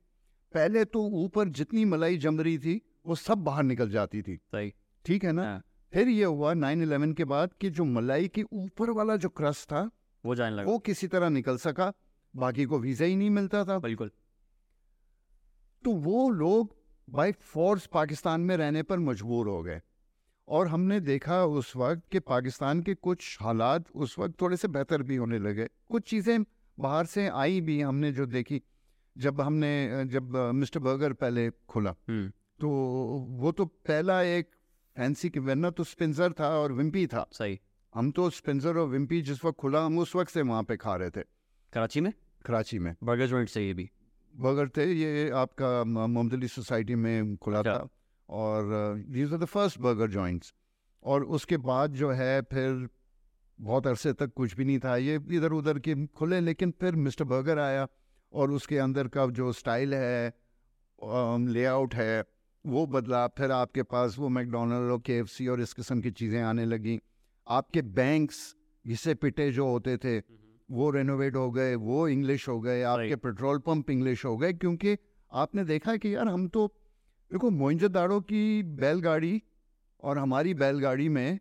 पहले 0.54 0.84
तो 0.86 1.02
ऊपर 1.20 1.50
जितनी 1.52 1.86
मलाई 1.86 2.18
जम 2.18 2.40
रही 2.40 2.58
थी 2.60 2.82
वो 3.06 3.16
सब 3.18 3.38
बाहर 3.44 3.64
निकल 3.64 3.90
जाती 3.90 4.22
थी। 4.22 4.36
सही। 4.36 4.74
ठीक 5.06 5.24
है 5.24 5.32
ना? 5.32 5.44
हाँ, 5.44 5.62
फिर 5.94 6.08
ये 6.10 6.24
हुआ 6.26 6.54
नाइन 6.56 6.82
इलेवन 6.84 7.14
के 7.14 7.26
बाद 7.26 7.54
कि 7.62 7.70
जो 7.70 7.84
मलाई 7.86 8.28
के 8.28 8.44
ऊपर 8.44 8.90
वाला 8.92 9.16
जो 9.18 9.30
क्रस 9.32 9.66
था 9.66 9.90
वो 10.24 10.36
जाने 10.36 10.56
लगा। 10.56 10.72
वो 10.72 10.78
किसी 10.80 11.08
तरह 11.08 11.30
निकल 11.32 11.58
सका 11.58 11.92
बाकी 12.34 12.66
को 12.66 12.80
वीज़ा 12.80 13.06
ही 13.06 13.16
नहीं 13.16 13.30
मिलता 13.32 13.64
था। 13.66 13.78
बिल्कुल। 13.80 14.12
तो 15.84 15.92
वो 15.92 16.30
लोग 16.32 16.76
बाय 17.08 17.32
फोर्स 17.44 17.86
पाकिस्तान 17.88 18.42
में 18.42 18.56
रहने 18.58 18.84
पर 18.84 19.00
मजबूर 19.02 19.48
हो 19.48 19.62
गए। 19.64 19.82
और 20.48 20.68
हमने 20.68 21.00
देखा 21.00 21.44
उस 21.46 21.76
वक्त 21.76 22.02
कि 22.12 22.20
पाकिस्तान 22.20 22.82
के 22.82 22.94
कुछ 22.94 23.38
हालात 23.42 23.86
उस 23.96 24.18
वक्त 24.20 24.42
थोड़े 24.42 24.58
से 24.58 24.68
बेहतर 24.68 25.02
भी 25.02 25.16
होने 25.16 25.40
लगे। 25.40 25.68
कुछ 25.90 26.10
चीज़ें 26.10 26.44
बाहर 26.78 27.06
से 27.06 27.28
आई 27.28 27.62
भी 27.62 27.82
हमने 27.82 28.12
जो 28.12 28.26
देखी 28.26 28.62
जब 29.16 29.42
हमने 29.42 30.06
जब 30.06 30.36
मिस्टर 30.56 30.80
बर्गर 30.80 31.14
पहले 31.14 31.50
खुला 31.70 31.96
हम्म। 32.10 32.30
तो 32.60 32.70
वो 33.40 33.52
तो 33.52 33.66
पहला 33.66 34.22
एक 34.22 34.50
फैंसी 34.96 35.30
की 35.30 35.40
वरना 35.40 35.70
तो 35.70 35.84
स्पिंजर 35.84 36.32
था 36.32 36.50
और 36.50 36.72
विम्पी 36.72 37.08
था। 37.08 37.26
सही। 37.32 37.60
हम 37.96 38.12
तो 38.12 38.30
स्पिंजर 38.30 38.78
और 38.78 38.88
विम्पी 38.88 39.22
जिस 39.22 39.44
वक्त 39.46 39.58
खुला 39.60 39.86
हम 39.86 39.98
उस 40.00 40.16
वक्त 40.16 40.32
से 40.32 40.42
वहाँ 40.42 40.64
पे 40.64 40.78
खा 40.78 40.96
रहे 40.96 41.10
थे। 41.10 41.22
कराची 41.74 42.02
में? 42.02 42.14
कराची 42.46 42.80
में। 42.80 42.96
बर्गर 43.04 43.28
जॉइंट 43.28 43.50
से 43.50 43.66
ये 43.68 43.74
भी। 43.74 43.90
बर्गर 44.34 44.70
थे 44.70 44.92
ये 44.94 45.30
आपका 45.30 45.84
मोमदली 45.84 46.48
सोसाइटी 46.48 46.96
में 46.96 47.36
खुला 47.38 47.60
अच्छा। 47.60 47.74
था। 47.74 47.88
और 48.30 49.04
these 49.08 49.34
are 49.34 49.40
the 49.40 49.46
first 49.46 49.80
burger 49.80 50.08
joints 50.10 50.54
और 51.04 51.24
उसके 51.38 51.58
बाद 51.64 51.94
जो 51.94 52.12
है 52.12 52.42
फिर 52.44 52.88
बहुत 53.60 53.88
अरसे 53.88 54.14
तक 54.14 54.34
कुछ 54.34 54.56
भी 54.56 54.66
नहीं 54.66 54.80
था। 54.80 54.96
ये 54.98 55.16
इधर 55.32 55.52
उधर 55.54 55.80
के 55.80 55.96
खुले 56.08 56.40
लेकिन 56.40 56.74
फिर 56.80 56.96
मिस्टर 56.98 57.26
बर्गर 57.26 57.60
आया 57.60 57.88
और 58.34 58.52
उसके 58.52 58.78
अंदर 58.78 59.08
का 59.08 59.26
जो 59.28 59.52
स्टाइल 59.54 59.94
है 59.94 60.34
लेआउट 61.02 61.96
है 61.96 62.24
वो 62.66 62.86
बदला। 62.88 63.26
फिर 63.28 63.52
आपके 63.52 63.84
पास 63.84 64.18
वो 64.20 64.30
मैकडोनल्ड 64.30 64.92
और 64.92 65.02
के 65.10 65.48
और 65.48 65.62
इस 65.62 65.74
किस्म 65.74 66.02
की 66.02 66.12
चीज़ें 66.12 66.42
आने 66.42 66.66
लगी। 66.66 67.00
आपके 67.48 67.82
बैंक्स 67.82 68.56
घिसे 68.86 69.14
पिटे 69.16 69.52
जो 69.52 69.68
होते 69.68 69.98
थे 69.98 70.18
वो 70.70 70.90
रेनोवेट 70.90 71.36
हो 71.36 71.50
गए 71.52 71.76
वो 71.78 72.08
इंग्लिश 72.08 72.48
हो 72.48 72.60
गए 72.62 72.82
आपके 72.84 73.16
पेट्रोल 73.18 73.60
पंप 73.60 73.90
इंग्लिश 73.90 74.26
हो 74.26 74.36
गए 74.38 74.54
क्योंकि 74.54 74.96
आपने 75.32 75.64
देखा 75.66 75.96
कि 75.98 76.16
यार 76.16 76.28
हम 76.28 76.48
तो 76.48 76.72
देखो 77.32 77.50
मोइंजोदाड़ो 77.50 78.20
की 78.22 78.62
बैलगाड़ी 78.80 79.42
और 80.04 80.18
हमारी 80.18 80.54
बैलगाड़ी 80.54 81.08
में 81.10 81.40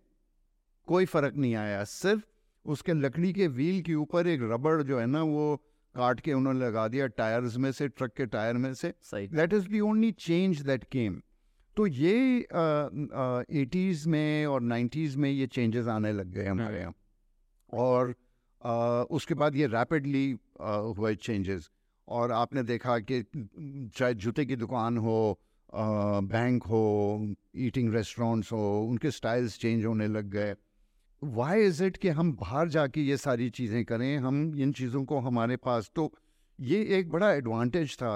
कोई 0.89 1.05
फ़र्क 1.05 1.35
नहीं 1.37 1.55
आया। 1.55 1.83
सिर्फ़ 1.85 2.23
उसके 2.67 2.93
लकड़ी 2.93 3.33
के 3.33 3.47
व्हील 3.49 3.81
के 3.83 3.95
ऊपर 3.95 4.27
एक 4.27 4.41
रबड़ 4.53 4.83
जो 4.83 4.99
है 4.99 5.07
ना 5.07 5.23
वो 5.23 5.57
काट 5.95 6.21
के 6.21 6.33
उन्होंने 6.33 6.61
लगा 6.61 6.87
दिया 6.89 7.07
टायर्स 7.07 7.57
में 7.57 7.71
से 7.73 7.89
ट्रक 7.89 8.13
के 8.17 8.27
टायर 8.27 8.55
में 8.57 8.73
से। 8.75 8.93
That 9.15 9.53
is 9.53 9.69
the 9.69 9.81
only 9.81 10.11
change 10.19 10.63
that 10.63 10.85
came 10.93 11.21
तो 11.77 11.87
ये 11.87 12.17
एटीज़ 13.61 14.09
में 14.09 14.47
और 14.47 14.61
नाइन्टीज़ 14.63 15.17
में 15.19 15.31
ये 15.31 15.47
चेंजेस 15.47 15.87
आने 15.89 16.13
लग 16.13 16.33
गए 16.33 16.47
हमारे 16.47 16.81
यहाँ। 16.81 16.95
और 17.73 18.15
अ, 18.63 19.05
उसके 19.11 19.35
बाद 19.35 19.57
ये 19.57 19.67
रैपिडली 19.67 20.31
हुए 20.61 21.15
चेंजेस 21.17 21.71
और 22.09 22.33
आपने 22.33 22.63
देखा 22.63 22.99
कि 23.01 23.23
चाहे 23.97 24.15
जूते 24.15 24.45
की 24.45 24.57
दुकान 24.57 24.99
हो 24.99 25.17
बैंक 25.75 26.63
हो 26.65 27.35
ईटिंग 27.57 27.93
रेस्टोरेंट्स 27.95 28.53
हो 28.53 28.81
उनके 28.91 29.11
स्टाइल्स 29.11 29.59
चेंज 29.59 29.85
होने 29.85 30.07
लग 30.09 30.31
गए। 30.31 30.55
वाई 31.23 31.63
इज़ 31.63 31.83
इट 31.85 31.97
कि 31.97 32.09
हम 32.09 32.33
बाहर 32.33 32.69
जाके 32.69 33.01
ये 33.01 33.17
सारी 33.17 33.49
चीज़ें 33.51 33.85
करें 33.85 34.17
हम 34.19 34.55
इन 34.59 34.73
चीज़ों 34.73 35.05
को 35.05 35.19
हमारे 35.19 35.57
पास? 35.57 35.91
तो 35.97 36.13
ये 36.59 36.83
एक 36.99 37.11
बड़ा 37.11 37.33
एडवांटेज 37.33 37.97
था 37.97 38.15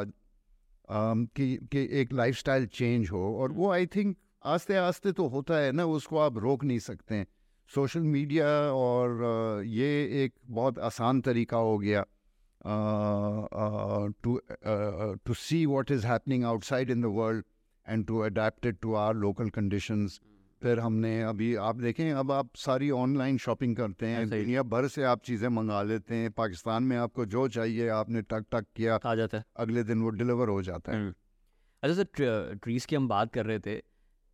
अम, 0.89 1.25
कि 1.37 1.57
कि 1.73 1.89
एक 2.01 2.13
लाइफस्टाइल 2.13 2.67
चेंज 2.67 3.11
हो 3.11 3.37
और 3.39 3.53
वो 3.53 3.71
आई 3.71 3.87
थिंक 3.87 4.17
आस्ते 4.47 4.77
आस्ते 4.77 5.13
तो 5.13 5.27
होता 5.29 5.59
है 5.59 5.73
ना 5.73 5.85
उसको 5.87 6.19
आप 6.19 6.39
रोक 6.39 6.65
नहीं 6.65 6.79
सकते। 6.79 7.25
सोशल 7.71 8.01
मीडिया 8.01 8.47
और 8.73 9.63
ये 9.67 9.89
एक 10.25 10.35
बहुत 10.47 10.79
आसान 10.79 11.21
तरीका 11.21 11.57
हो 11.57 11.77
गया। 11.79 12.05
To 14.23 14.41
to 15.27 15.35
see 15.35 15.65
what 15.67 15.91
is 15.91 16.07
happening 16.07 16.45
outside 16.45 16.91
in 16.91 17.03
the 17.03 17.05
world 17.05 17.45
and 17.87 18.07
to 18.07 18.19
adapt 18.21 18.67
it 18.67 18.79
to 18.83 18.95
our 18.95 19.15
local 19.17 19.49
conditions 19.51 20.21
फिर 20.63 20.81
हमने 20.81 21.23
अभी 21.23 21.55
आप 21.55 21.77
देखें 21.77 22.11
अब 22.13 22.33
आप 22.33 22.51
सारी 22.57 22.91
ऑनलाइन 22.91 23.37
शॉपिंग 23.39 23.77
करते 23.77 24.07
हैं 24.07 24.27
सही। 24.29 24.41
दुनिया 24.41 24.63
भर 24.63 24.89
से 24.89 25.03
आप 25.05 25.23
चीज़ें 25.25 25.49
मंगा 25.49 25.83
लेते 25.83 26.15
हैं 26.15 26.31
पाकिस्तान 26.33 26.83
में 26.83 26.97
आपको 26.97 27.27
जो 27.27 27.47
चाहिए 27.49 27.89
आपने 27.89 28.23
टक 28.23 28.45
टक 28.53 28.67
किया 28.77 28.99
आ 29.07 29.15
जाता 29.15 29.39
है 29.39 29.45
अगले 29.57 29.83
दिन 29.85 30.03
वो 30.03 30.11
डिलीवर 30.11 30.49
हो 30.49 30.63
जाता 30.63 30.93
है 30.93 30.99
हम्म। 30.99 31.15
अच्छा 31.83 31.95
सर 31.95 32.55
ट्रीज़ 32.63 32.87
की 32.87 32.97
हम 32.97 33.09
बात 33.09 33.33
कर 33.33 33.47
रहे 33.47 33.59
थे 33.59 33.77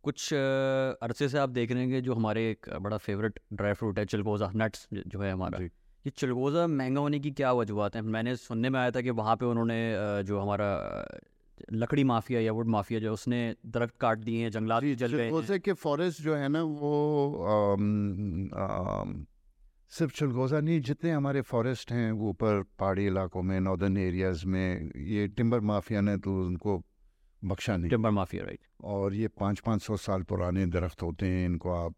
कुछ 0.03 0.33
अ, 0.33 0.37
अरसे 0.37 1.29
से 1.29 1.37
आप 1.37 1.49
देख 1.49 1.71
रहे 1.71 1.81
हैं 1.81 1.89
कि 1.91 2.01
जो 2.01 2.13
हमारे 2.13 2.49
एक 2.51 2.69
बड़ा 2.81 2.97
फेवरेट 2.97 3.39
ड्राई 3.53 3.73
फ्रूट 3.73 3.99
है 3.99 4.05
चिलगोज़ा 4.05 4.51
नट्स 4.55 4.87
जो 4.93 5.21
है 5.21 5.31
हमारा 5.31 5.59
जी। 5.59 5.69
ये 6.05 6.11
चिलगोज़ा 6.17 6.65
महँगा 6.67 7.01
होने 7.01 7.19
की 7.19 7.31
क्या 7.31 7.51
वजूहत 7.53 7.95
हैं? 7.95 8.01
मैंने 8.15 8.35
सुनने 8.35 8.69
में 8.69 8.79
आया 8.79 8.91
था 8.91 9.01
कि 9.01 9.09
वहाँ 9.09 9.35
पे 9.35 9.45
उन्होंने 9.45 9.77
जो 10.23 10.39
हमारा 10.39 10.67
लकड़ी 11.73 12.03
माफिया 12.03 12.39
या 12.39 12.51
वुड 12.51 12.67
माफिया 12.67 12.99
जो 12.99 13.07
है, 13.07 13.13
उसने 13.13 13.39
दरख्त 13.65 13.95
काट 14.01 14.17
दिए 14.19 14.41
हैं 14.41 14.51
जंगलात 14.51 14.83
जल 14.83 15.07
गए 15.07 15.23
हैं। 15.23 15.29
चिलगोजे 15.29 15.59
के 15.59 15.73
फॉरेस्ट 15.73 16.21
जो 16.21 16.35
है 16.35 16.49
ना 16.49 16.61
वो 16.63 16.93
अम, 17.45 18.49
अम, 18.53 19.25
सिर्फ़ 19.89 20.13
चिलगोजा 20.13 20.59
नहीं 20.59 20.79
जितने 20.81 21.11
हमारे 21.11 21.41
फॉरेस्ट 21.41 21.91
हैं 21.91 22.11
वो 22.11 22.29
ऊपर 22.29 22.61
पहाड़ी 22.79 23.05
इलाकों 23.07 23.41
में 23.41 23.59
नॉर्दर्न 23.59 23.97
एरियाज़ 23.97 24.45
में 24.45 24.91
ये 24.97 25.27
टिम्बर 25.27 25.59
माफिया 25.71 26.01
ने 26.01 26.17
तो 26.17 26.39
उनको 26.45 26.81
बख्शा 27.41 27.77
नहीं। 27.77 27.89
Timber 27.89 28.09
mafia 28.11 28.43
right. 28.43 28.59
और 28.83 29.13
ये 29.13 29.27
पाँच 29.27 29.59
पाँच 29.59 29.81
सौ 29.81 29.97
साल 29.97 30.23
पुराने 30.23 30.65
दरख्त 30.65 31.01
होते 31.01 31.25
हैं 31.25 31.45
इनको 31.45 31.71
आप 31.73 31.95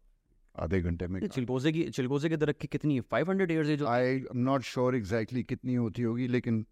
आधे 0.58 0.80
घंटे 0.80 1.06
में 1.06 1.20
चिलगोजे 1.28 1.72
की। 1.72 1.82
चिलगोजे 1.90 2.28
के 2.28 2.36
दरख्त 2.36 2.60
की 2.60 2.68
कितनी 2.68 3.00
फाइव 3.00 3.30
हंड्रेड 3.30 3.50
ईयर्स 3.50 3.68
है 3.68 3.76
जो 3.76 3.86
I 3.86 4.04
am 4.06 4.38
not 4.44 4.62
sure 4.62 4.96
exactly 4.96 5.42
कितनी 5.44 5.74
होती 5.74 6.02
होगी 6.02 6.26
लेकिन 6.28 6.64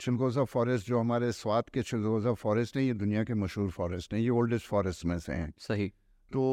चिलगोजा 0.00 0.44
फॉरेस्ट 0.44 0.86
जो 0.86 0.98
हमारे 1.00 1.32
स्वाद 1.32 1.68
के 1.68 1.82
चिलगोजा 1.82 2.32
फॉरेस्ट 2.34 2.76
हैं 2.76 2.82
ये 2.84 2.94
दुनिया 2.94 3.24
के 3.24 3.34
मशहूर 3.34 3.70
फॉरेस्ट 3.70 4.14
हैं 4.14 4.20
ये 4.20 4.28
ओल्डेस्ट 4.28 4.66
फॉरेस्ट 4.66 5.04
में 5.04 5.18
से 5.18 5.32
हैं। 5.32 5.52
सही। 5.58 5.88
तो 6.30 6.44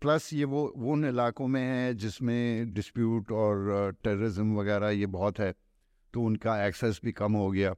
प्लस 0.00 0.32
ये 0.32 0.44
वो 0.44 0.72
वो 0.76 0.92
उन 0.92 1.04
इलाकों 1.04 1.46
में 1.48 1.60
है 1.62 1.94
जिसमें 1.94 2.72
डिस्प्यूट 2.74 3.32
और 3.32 3.92
टेररिज्म 4.04 4.56
वगैरह 4.56 4.88
ये 4.90 5.06
बहुत 5.06 5.38
है 5.38 5.52
तो 6.14 6.22
उनका 6.22 6.64
एक्सेस 6.66 7.00
भी 7.04 7.12
कम 7.12 7.32
हो 7.32 7.50
गया। 7.50 7.74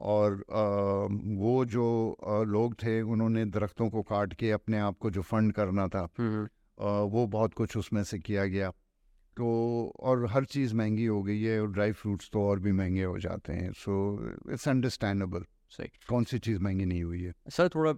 और 0.00 0.32
अ, 0.32 0.62
वो 1.38 1.64
जो 1.64 1.84
अ, 2.12 2.42
लोग 2.42 2.74
थे 2.74 3.00
उन्होंने 3.02 3.44
दरख्तों 3.44 3.88
को 3.90 4.02
काट 4.02 4.34
के 4.34 4.50
अपने 4.50 4.78
आप 4.78 4.98
को 4.98 5.10
जो 5.10 5.22
फंड 5.22 5.52
करना 5.52 5.88
था 5.88 6.08
हम्म 6.18 6.44
अ, 6.44 6.48
वो 6.80 7.26
बहुत 7.26 7.54
कुछ 7.54 7.76
उसमें 7.76 8.04
से 8.04 8.18
किया 8.18 8.44
गया। 8.44 8.70
तो 9.36 9.46
और 10.00 10.26
हर 10.26 10.44
चीज़ 10.44 10.74
महँगी 10.74 11.04
हो 11.06 11.22
गई 11.22 11.42
है 11.42 11.60
और 11.60 11.72
ड्राई 11.72 11.92
फ्रूट्स 11.92 12.30
तो 12.32 12.42
और 12.42 12.60
भी 12.60 12.72
महँगे 12.72 13.04
हो 13.04 13.18
जाते 13.18 13.52
हैं। 13.52 13.72
So 13.72 13.96
it's 14.52 14.68
understandable. 14.68 15.44
सही। 15.70 15.88
कौन 16.08 16.24
सी 16.24 16.38
चीज़ 16.38 16.60
महँगी 16.60 16.84
नहीं 16.84 17.02
हुई 17.02 17.22
है? 17.22 17.32
सर 17.48 17.68
थोड़ा 17.68 17.90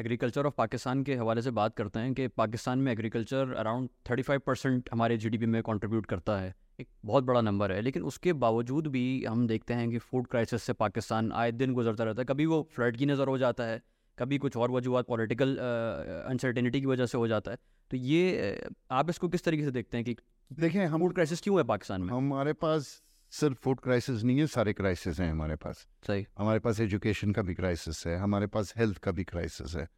एग्रीकल्चर 0.00 0.46
ऑफ़ 0.46 0.54
पाकिस्तान 0.58 1.02
के 1.02 1.14
हवाले 1.14 1.42
से 1.42 1.50
बात 1.50 1.76
करते 1.76 1.98
हैं 1.98 2.14
कि 2.14 2.28
पाकिस्तान 2.28 2.78
में 2.78 2.92
agriculture 2.92 3.52
around 3.52 3.88
thirty 4.10 4.22
five 4.22 4.40
percent 4.46 4.88
हमारे 4.92 5.16
जीडीपी 5.16 5.46
में 5.46 5.62
कंट्रीब्यूट 5.62 6.06
करता 6.06 6.38
है। 6.38 6.54
एक 6.80 6.88
बहुत 7.04 7.24
बड़ा 7.24 7.40
नंबर 7.40 7.72
है। 7.72 7.80
लेकिन 7.80 8.02
उसके 8.02 8.32
बावजूद 8.32 8.86
भी 8.86 9.24
हम 9.24 9.46
देखते 9.46 9.74
हैं 9.74 9.90
कि 9.90 9.98
फ़ूड 9.98 10.26
क्राइसिस 10.26 10.62
से 10.62 10.72
पाकिस्तान 10.72 11.32
आए 11.32 11.52
दिन 11.52 11.72
गुजरता 11.74 12.04
रहता 12.04 12.22
है। 12.22 12.24
कभी 12.24 12.46
वो 12.46 12.68
फ्लड 12.72 12.96
की 12.96 13.06
नज़र 13.06 13.28
हो 13.28 13.38
जाता 13.38 13.64
है 13.64 13.82
कभी 14.18 14.38
कुछ 14.38 14.56
और 14.56 14.70
वजूहत 14.70 15.06
पॉलिटिकल 15.06 15.56
अनसर्टेनिटी 15.56 16.80
की 16.80 16.86
वजह 16.86 17.06
से 17.06 17.18
हो 17.18 17.28
जाता 17.28 17.50
है। 17.50 17.58
तो 17.90 17.96
ये 17.96 18.60
आप 18.90 19.10
इसको 19.10 19.28
किस 19.28 19.44
तरीके 19.44 19.64
से 19.64 19.70
देखते 19.70 19.96
हैं 19.96 20.04
कि 20.04 20.16
देखें 20.50 20.84
हम 20.86 21.00
फ़ूड 21.00 21.14
क्राइसिस 21.14 21.40
क्यों 21.40 21.58
है 21.58 21.64
पाकिस्तान 21.64 22.02
में? 22.02 22.08
हमारे 22.08 22.52
पास 22.52 23.02
सिर्फ़ 23.32 23.58
फ़ूड 23.62 23.80
क्राइसिस 23.80 24.22
नहीं 24.22 24.38
है 24.38 24.46
सारे 24.46 24.72
क्राइसिस 24.72 25.20
हैं 25.20 25.30
हमारे 25.30 25.56
पास। 25.56 25.86
सही। 26.06 26.26
हमारे 26.38 26.58
पास 26.58 26.80
एजुकेशन 26.80 27.32
का 27.32 27.42
भी 27.42 27.54
क्राइसिस 27.54 28.06
है 28.06 28.16
हमारे 28.18 28.46
पास 28.46 28.72
हेल्थ 28.76 28.98
का 28.98 29.12
भी 29.12 29.24
क्राइसिस 29.24 29.74
है। 29.76 29.88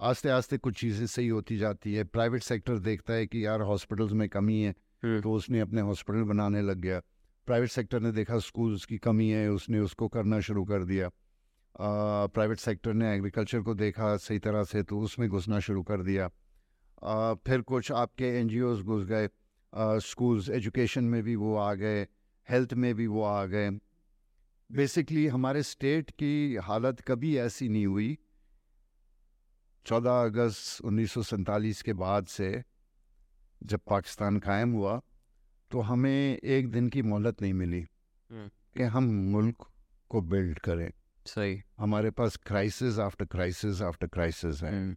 आस्ते 0.00 0.28
आस्ते 0.28 0.58
कुछ 0.58 0.78
चीज़ें 0.80 1.06
सही 1.06 1.28
होती 1.28 1.56
जाती 1.56 1.94
है। 1.94 2.04
प्राइवेट 2.04 2.42
सेक्टर 2.42 2.78
देखता 2.80 3.12
है 3.12 3.26
कि 3.26 3.44
यार 3.46 3.60
हॉस्पिटल्स 3.62 4.12
में 4.12 4.28
कमी 4.28 4.60
है 4.60 4.74
हम्म। 5.02 5.20
तो 5.20 5.32
उसने 5.32 5.60
अपने 5.60 5.80
हॉस्पिटल 5.80 6.22
बनाने 6.22 6.62
लग 6.62 6.78
गया। 6.78 7.00
प्राइवेट 7.48 7.70
सेक्टर 7.70 8.00
ने 8.00 8.12
देखा 8.12 8.38
स्कूल्स 8.38 8.84
की 8.84 8.98
कमी 8.98 9.28
है 9.30 9.48
उसने 9.50 9.78
उसको 9.80 10.08
करना 10.08 10.40
शुरू 10.40 10.64
कर 10.64 10.84
दिया। 10.84 11.10
प्राइवेट 11.80 12.58
सेक्टर 12.58 12.92
ने 12.92 13.14
एग्रीकल्चर 13.14 13.60
को 13.60 13.74
देखा 13.74 14.16
सही 14.16 14.38
तरह 14.38 14.64
से 14.64 14.82
तो 14.82 15.00
उसमें 15.00 15.28
घुसना 15.28 15.60
शुरू 15.60 15.82
कर 15.82 16.02
दिया। 16.02 16.30
आ, 17.04 17.34
फिर 17.34 17.60
कुछ 17.60 17.92
आपके 17.92 18.28
एन 18.40 18.48
घुस 18.82 19.04
गए। 19.04 19.28
स्कूल्स 20.00 20.48
एजुकेशन 20.48 21.04
में 21.04 21.22
भी 21.22 21.36
वो 21.36 21.56
आ 21.56 21.74
गए 21.74 22.06
हेल्थ 22.50 22.74
में 22.74 22.94
भी 22.94 23.06
वो 23.06 23.22
आ 23.22 23.44
गए। 23.44 23.70
बेसिकली 24.72 25.26
हमारे 25.26 25.62
स्टेट 25.62 26.10
की 26.10 26.56
हालत 26.56 27.00
कभी 27.00 27.36
ऐसी 27.36 27.68
नहीं 27.68 27.86
हुई। 27.86 28.18
चौदह 29.86 30.22
अगस्त 30.22 30.84
उन्नीस 30.84 31.82
के 31.82 31.92
बाद 31.92 32.26
से 32.26 32.64
जब 33.62 33.80
पाकिस्तान 33.80 34.38
कायम 34.38 34.72
हुआ 34.72 35.00
तो 35.70 35.80
हमें 35.80 36.38
एक 36.38 36.68
दिन 36.68 36.88
की 36.88 37.02
मोहलत 37.02 37.42
नहीं 37.42 37.52
मिली 37.52 37.80
हम्म। 38.30 38.48
कि 38.76 38.82
हम 38.82 39.04
मुल्क 39.04 39.66
को 40.08 40.20
बिल्ड 40.20 40.58
करें। 40.58 40.90
सही। 41.26 41.62
हमारे 41.78 42.10
पास 42.10 42.36
crisis 42.36 42.98
after 42.98 43.24
crisis 43.24 43.82
after 43.82 44.06
crisis 44.06 44.62
है। 44.62 44.72
हम्म, 44.72 44.96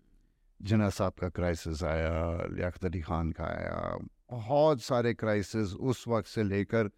जना 0.62 0.90
साहब 0.90 1.14
का 1.14 1.30
क्राइसिस 1.30 1.84
आया 1.84 2.46
लियाकत 2.46 2.86
अली 2.86 3.02
खान 3.02 3.32
का 3.32 3.44
आया 3.44 3.98
बहुत 4.32 4.82
सारे 4.82 5.14
क्राइसिस 5.14 5.74
उस 5.74 6.08
वक्त 6.08 6.28
से 6.28 6.44
लेकर 6.44 6.90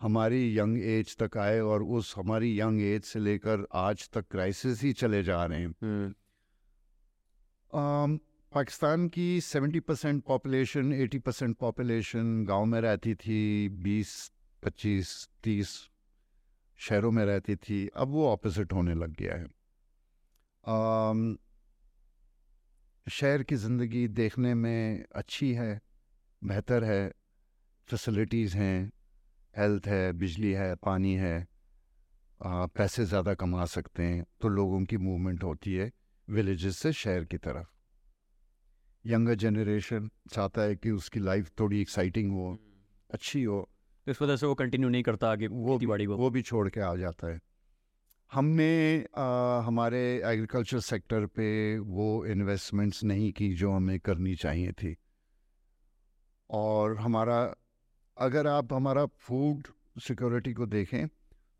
हमारी 0.00 0.58
यंग 0.58 0.78
एज 0.78 1.16
तक 1.16 1.36
आए 1.36 1.60
और 1.60 1.82
उस 1.82 2.14
हमारी 2.16 2.60
यंग 2.60 2.82
एज 2.82 3.04
से 3.04 3.18
लेकर 3.18 3.66
आज 3.72 4.10
तक 4.10 4.24
क्राइसिस 4.30 4.82
ही 4.82 4.92
चले 4.92 5.22
जा 5.22 5.44
रहे 5.44 5.60
हैं। 5.60 5.68
हम्म, 5.68 6.14
पाकिस्तान 8.52 9.08
की 9.08 9.40
70 9.40 9.80
परसेंट 9.80 10.24
पॉपुलेशन 10.24 10.92
80 10.92 11.18
परसेंट 11.18 11.56
पॉपुलेशन 11.56 12.44
गाँव 12.44 12.64
में 12.64 12.80
रहती 12.80 13.14
थी 13.14 13.68
20 13.68 14.32
25 14.62 15.28
30 15.44 15.90
शहरों 16.80 17.10
में 17.10 17.24
रहती 17.24 17.56
थी 17.56 17.86
अब 17.96 18.08
वो 18.08 18.28
ऑपोजिट 18.28 18.72
होने 18.72 18.94
लग 18.94 19.14
गया 19.16 19.34
है। 19.34 19.44
अम, 20.64 21.36
शहर 23.06 23.42
की 23.42 23.56
ज़िंदगी 23.56 24.06
देखने 24.08 24.54
में 24.54 25.04
अच्छी 25.14 25.52
है 25.52 25.80
बेहतर 26.42 26.84
है 26.84 27.12
फैसिलिटीज़ 27.88 28.56
हैं 28.56 28.92
हेल्थ 29.54 29.86
है 29.86 30.12
बिजली 30.12 30.52
है 30.52 30.74
पानी 30.74 31.14
है 31.14 31.36
आ, 32.40 32.66
पैसे 32.66 33.04
ज़्यादा 33.04 33.34
कमा 33.34 33.64
सकते 33.64 34.02
हैं 34.02 34.24
तो 34.40 34.48
लोगों 34.48 34.84
की 34.84 34.96
मूवमेंट 34.96 35.42
होती 35.44 35.74
है 35.74 35.90
विलेजेस 36.28 36.76
से 36.76 36.92
शहर 36.92 37.24
की 37.24 37.38
तरफ़। 37.38 37.66
यंगर 39.04 39.34
जनरेशन 39.34 40.08
चाहता 40.32 40.62
है 40.62 40.76
कि 40.76 40.90
उसकी 40.90 41.20
लाइफ 41.20 41.50
थोड़ी 41.60 41.80
एक्साइटिंग 41.80 42.32
हो 42.32 42.58
अच्छी 43.10 43.42
हो 43.42 43.68
तो 44.06 44.10
इस 44.10 44.22
वजह 44.22 44.36
से 44.36 44.46
वो 44.46 44.54
कंटिन्यू 44.54 44.88
नहीं 44.88 45.02
करता 45.02 45.32
आगे 45.32 45.46
वो 45.46 45.78
बाड़ी 45.78 46.06
को 46.06 46.16
वो 46.16 46.30
भी 46.30 46.42
छोड़ 46.42 46.68
के 46.68 46.80
आ 46.80 46.94
जाता 46.96 47.26
है। 47.26 47.40
हमने 48.32 49.06
आ, 49.16 49.60
हमारे 49.60 50.22
एग्रीकल्चर 50.24 50.80
सेक्टर 50.80 51.26
पे 51.26 51.78
वो 51.78 52.26
इन्वेस्टमेंट्स 52.26 53.04
नहीं 53.04 53.32
की 53.32 53.54
जो 53.54 53.72
हमें 53.72 54.00
करनी 54.00 54.34
चाहिए 54.34 54.72
थी। 54.72 54.96
और 56.50 56.96
हमारा 56.96 57.54
अगर 58.18 58.46
आप 58.46 58.72
हमारा 58.72 59.06
फ़ूड 59.06 59.66
सिक्योरिटी 59.98 60.52
को 60.52 60.66
देखें 60.66 61.06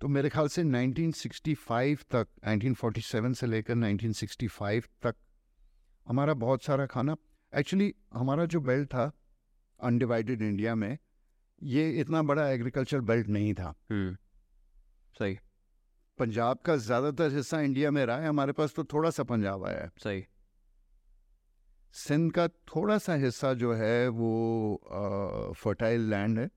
तो 0.00 0.08
मेरे 0.08 0.28
ख्याल 0.28 0.48
से 0.48 0.62
1965 0.64 2.04
तक 2.14 2.26
1947 2.48 3.34
से 3.34 3.46
लेकर 3.46 3.74
1965 3.74 4.84
तक 5.02 5.14
हमारा 6.08 6.34
बहुत 6.34 6.62
सारा 6.62 6.86
खाना 6.86 7.16
एक्चुअली 7.54 7.94
हमारा 8.14 8.44
जो 8.44 8.60
बेल्ट 8.60 8.88
था 8.88 9.12
अनडिवाइडेड 9.80 10.42
इंडिया 10.42 10.74
में 10.74 10.98
ये 11.64 11.90
इतना 12.00 12.22
बड़ा 12.22 12.48
एग्रीकल्चर 12.50 13.00
बेल्ट 13.02 13.28
नहीं 13.28 13.52
था। 13.54 13.74
हम्म, 13.90 14.16
सही। 15.16 15.38
पंजाब 16.18 16.58
का 16.58 16.76
ज़्यादातर 16.78 17.32
हिस्सा 17.32 17.60
इंडिया 17.60 17.90
में 17.90 18.04
रहा 18.06 18.16
है 18.16 18.28
हमारे 18.28 18.52
पास 18.52 18.74
तो 18.74 18.84
थोड़ा 18.84 19.10
सा 19.10 19.22
पंजाब 19.24 19.64
आया 19.64 19.78
है। 19.78 19.90
सही। 19.98 20.24
सिंध 21.94 22.30
का 22.32 22.46
थोड़ा 22.48 22.98
सा 22.98 23.14
हिस्सा 23.16 23.52
जो 23.54 23.72
है 23.74 24.08
वो 24.10 25.52
फर्टाइल 25.56 26.08
लैंड 26.10 26.38
है 26.38 26.48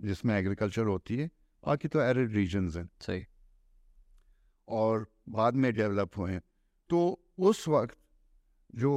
जिसमें 0.00 0.34
एग्रीकल्चर 0.36 0.86
होती 0.86 1.16
है 1.16 1.30
बाकी 1.62 1.88
तो 1.88 2.00
एरिड 2.00 2.32
रीजन्स 2.32 2.76
हैं। 2.76 2.88
सही। 3.00 3.24
और 4.68 5.06
बाद 5.30 5.54
में 5.54 5.72
डेवलप 5.74 6.16
हुए 6.18 6.30
हैं। 6.32 6.42
तो 6.90 7.00
उस 7.40 7.66
वक्त 7.68 7.96
जो 8.74 8.92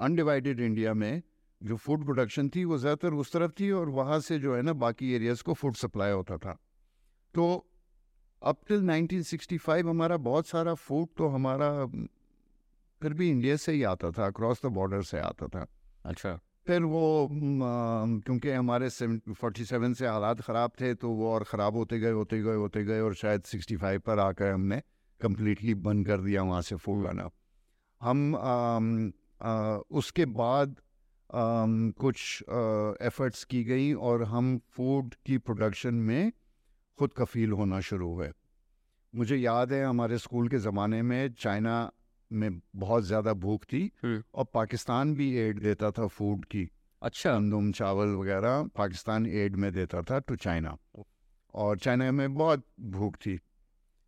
अनडिवाइडेड 0.00 0.60
इंडिया 0.60 0.94
में 0.94 1.22
जो 1.64 1.76
फ़ूड 1.76 2.04
प्रोडक्शन 2.04 2.48
थी 2.48 2.64
वो 2.64 2.78
ज़्यादातर 2.78 3.14
उस 3.14 3.32
तरफ़ 3.32 3.52
थी 3.60 3.70
और 3.70 3.88
वहाँ 3.88 4.20
से 4.20 4.38
जो 4.38 4.54
है 4.56 4.62
ना 4.62 4.72
बाकी 4.72 5.12
एरियाज़ 5.14 5.42
को 5.42 5.54
फ़ूड 5.54 5.74
सप्लाई 5.74 6.12
होता 6.12 6.36
था। 6.36 6.58
तो 7.34 7.66
अप 8.42 8.60
टिल 8.68 8.82
1965 8.82 9.86
हमारा 9.86 10.16
बहुत 10.16 10.46
सारा 10.46 10.74
फ़ूड 10.74 11.08
तो 11.16 11.28
हमारा 11.28 11.86
फिर 13.02 13.12
भी 13.12 13.30
इंडिया 13.30 13.56
से 13.56 13.72
ही 13.72 13.82
आता 13.82 14.10
था 14.10 14.26
अक्रॉस 14.26 14.60
द 14.66 14.68
बॉर्डर 14.68 15.02
से 15.02 15.18
आता 15.18 15.46
था। 15.46 15.66
अच्छा। 16.04 16.40
फिर 16.66 16.82
वो 16.82 17.28
क्योंकि 17.32 18.50
हमारे 18.50 18.88
फोर्टी 19.32 19.64
सेवन 19.64 19.94
से 19.94 20.06
हालात 20.06 20.40
ख़राब 20.40 20.70
थे 20.80 20.94
तो 20.94 21.10
वो 21.10 21.32
और 21.32 21.44
ख़राब 21.44 21.76
होते 21.76 21.98
गए 22.00 22.10
होते 22.10 22.42
गए 22.42 22.54
होते 22.54 22.84
गए 22.84 23.00
और 23.00 23.14
शायद 23.14 23.42
सिक्सटी 23.42 23.76
फाइव 23.76 24.00
पर 24.00 24.18
आकर 24.18 24.52
हमने 24.52 24.82
कम्प्लीटली 25.20 25.74
बंद 25.74 26.06
कर 26.06 26.20
दिया 26.20 26.42
वहाँ 26.42 26.62
से 26.62 26.76
फ़ूड 26.76 27.04
लाना 27.04 27.30
हम 28.00 28.34
अम, 28.34 29.12
अ, 29.40 29.80
उसके 29.90 30.26
बाद 30.26 30.76
कुछ 31.34 32.42
एफर्ट्स 33.02 33.44
की 33.44 33.62
गई 33.64 33.92
और 33.92 34.22
हम 34.24 34.58
फ़ूड 34.72 35.14
की 35.26 35.38
प्रोडक्शन 35.38 35.94
में 35.94 36.32
खुद 36.98 37.12
कफील 37.16 37.52
होना 37.52 37.80
शुरू 37.80 38.12
हुए। 38.14 38.30
मुझे 39.14 39.36
याद 39.36 39.72
है 39.72 39.84
हमारे 39.84 40.18
स्कूल 40.18 40.48
के 40.48 40.58
ज़माने 40.58 41.00
में 41.02 41.32
चाइना 41.38 41.90
में 42.30 42.60
बहुत 42.76 43.04
ज़्यादा 43.04 43.32
भूख 43.32 43.64
थी 43.64 43.90
हम्म। 44.02 44.22
और 44.34 44.44
पाकिस्तान 44.54 45.14
भी 45.14 45.30
एड 45.38 45.58
देता 45.60 45.90
था 45.90 46.06
फ़ूड 46.08 46.44
की। 46.44 46.68
अच्छा। 47.02 47.32
गंदम 47.32 47.70
चावल 47.72 48.14
वगैरह 48.16 48.62
पाकिस्तान 48.76 49.26
एड 49.26 49.56
में 49.56 49.72
देता 49.72 50.02
था 50.02 50.18
टू 50.18 50.36
चाइना 50.36 50.76
और 51.54 51.78
चाइना 51.78 52.10
में 52.12 52.34
बहुत 52.34 52.64
भूख 52.80 53.16
थी। 53.16 53.38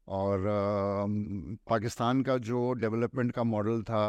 और 0.09 0.47
अम, 0.47 1.57
पाकिस्तान 1.69 2.23
का 2.23 2.37
जो 2.39 2.73
डेवलपमेंट 2.75 3.33
का 3.33 3.43
मॉडल 3.45 3.83
था 3.83 4.03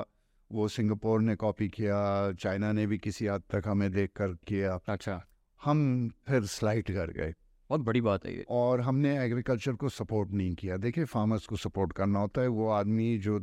वो 0.52 0.68
सिंगापुर 0.68 1.22
ने 1.22 1.36
कॉपी 1.36 1.70
किया 1.70 2.32
चाइना 2.32 2.72
ने 2.72 2.88
भी 2.88 2.98
किसी 2.98 3.28
हद 3.28 3.44
तक 3.50 3.64
हमें 3.68 3.92
देख 3.92 4.12
कर 4.16 4.28
किया। 4.28 4.80
अच्छा। 4.90 5.26
हम 5.64 6.10
फिर 6.28 6.46
स्लाइड 6.46 6.84
कर 6.84 7.12
गए। 7.12 7.34
बहुत 7.70 7.82
बड़ी 7.82 8.02
बात 8.02 8.26
है 8.26 8.36
ये। 8.36 8.46
और 8.50 8.82
हमने 8.82 9.26
एग्रीकल्चर 9.26 9.74
को 9.74 9.90
सपोर्ट 9.90 10.32
नहीं 10.32 10.56
किया। 10.56 10.78
देखिए 10.78 11.06
फार्मर्स 11.06 11.46
को 11.46 11.56
सपोर्ट 11.56 11.94
करना 11.94 12.20
होता 12.20 12.42
है। 12.42 12.48
वो 12.48 12.70
आदमी 12.70 13.18
जो 13.18 13.40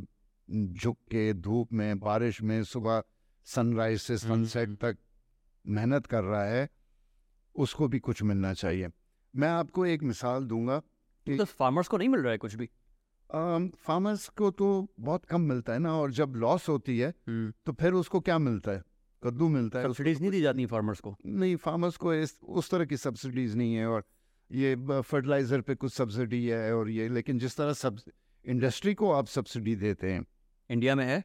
झुक 0.51 0.97
के 0.97 1.33
धूप 1.33 1.73
में 1.73 1.99
बारिश 1.99 2.41
में 2.41 2.63
सुबह 2.63 3.03
सनराइज 3.45 4.01
से 4.01 4.17
सनसेट 4.17 4.67
हम्म। 4.67 4.75
तक 4.75 4.97
मेहनत 5.67 6.05
कर 6.05 6.23
रहा 6.23 6.43
है 6.43 6.69
उसको 7.55 7.87
भी 7.87 7.99
कुछ 7.99 8.23
मिलना 8.23 8.53
चाहिए। 8.53 8.89
मैं 9.35 9.49
आपको 9.49 9.85
एक 9.85 10.03
मिसाल 10.03 10.45
दूँगा 10.45 10.79
कि 11.25 11.37
तो 11.37 11.45
फार्मर्स 11.45 11.87
को 11.87 11.97
नहीं 11.97 12.09
मिल 12.09 12.21
रहा 12.21 12.31
है 12.31 12.37
कुछ 12.37 12.55
भी? 12.55 12.69
फार्मर्स 13.29 14.27
को 14.29 14.49
तो 14.51 14.87
बहुत 14.99 15.25
कम 15.25 15.41
मिलता 15.41 15.73
है 15.73 15.79
ना 15.79 15.93
और 15.93 16.11
जब 16.11 16.35
लॉस 16.37 16.67
होती 16.69 16.97
है 16.99 17.13
तो 17.29 17.73
फिर 17.73 17.93
उसको 17.93 18.19
क्या 18.21 18.37
मिलता 18.39 18.71
है? 18.71 18.83
कद्दू 19.23 19.47
मिलता 19.49 19.79
है। 19.79 19.85
सब्सिडीज 19.85 20.21
नहीं 20.21 20.31
दी 20.31 20.41
जाती 20.41 20.65
फार्मर्स 20.65 20.99
को? 20.99 21.15
नहीं 21.25 21.55
फार्मर्स 21.57 21.97
को 21.97 22.13
इस 22.13 22.37
उस 22.43 22.69
तरह 22.71 22.85
की 22.85 22.97
सब्सिडीज 22.97 23.55
नहीं 23.55 23.75
है 23.75 23.87
और 23.87 24.03
ये 24.51 24.75
फर्टिलाइज़र 25.01 25.61
पे 25.61 25.75
कुछ 25.75 25.93
सब्सिडी 25.93 26.45
है 26.45 26.75
और 26.75 26.89
ये 26.89 27.07
लेकिन 27.09 27.39
जिस 27.39 27.57
तरह 27.57 27.73
सब 27.73 27.99
इंडस्ट्री 28.45 28.93
को 28.93 29.11
आप 29.11 29.27
सब्सिडी 29.27 29.75
देते 29.75 30.11
हैं। 30.11 30.25
इंडिया 30.69 30.95
में 30.95 31.05
है? 31.05 31.23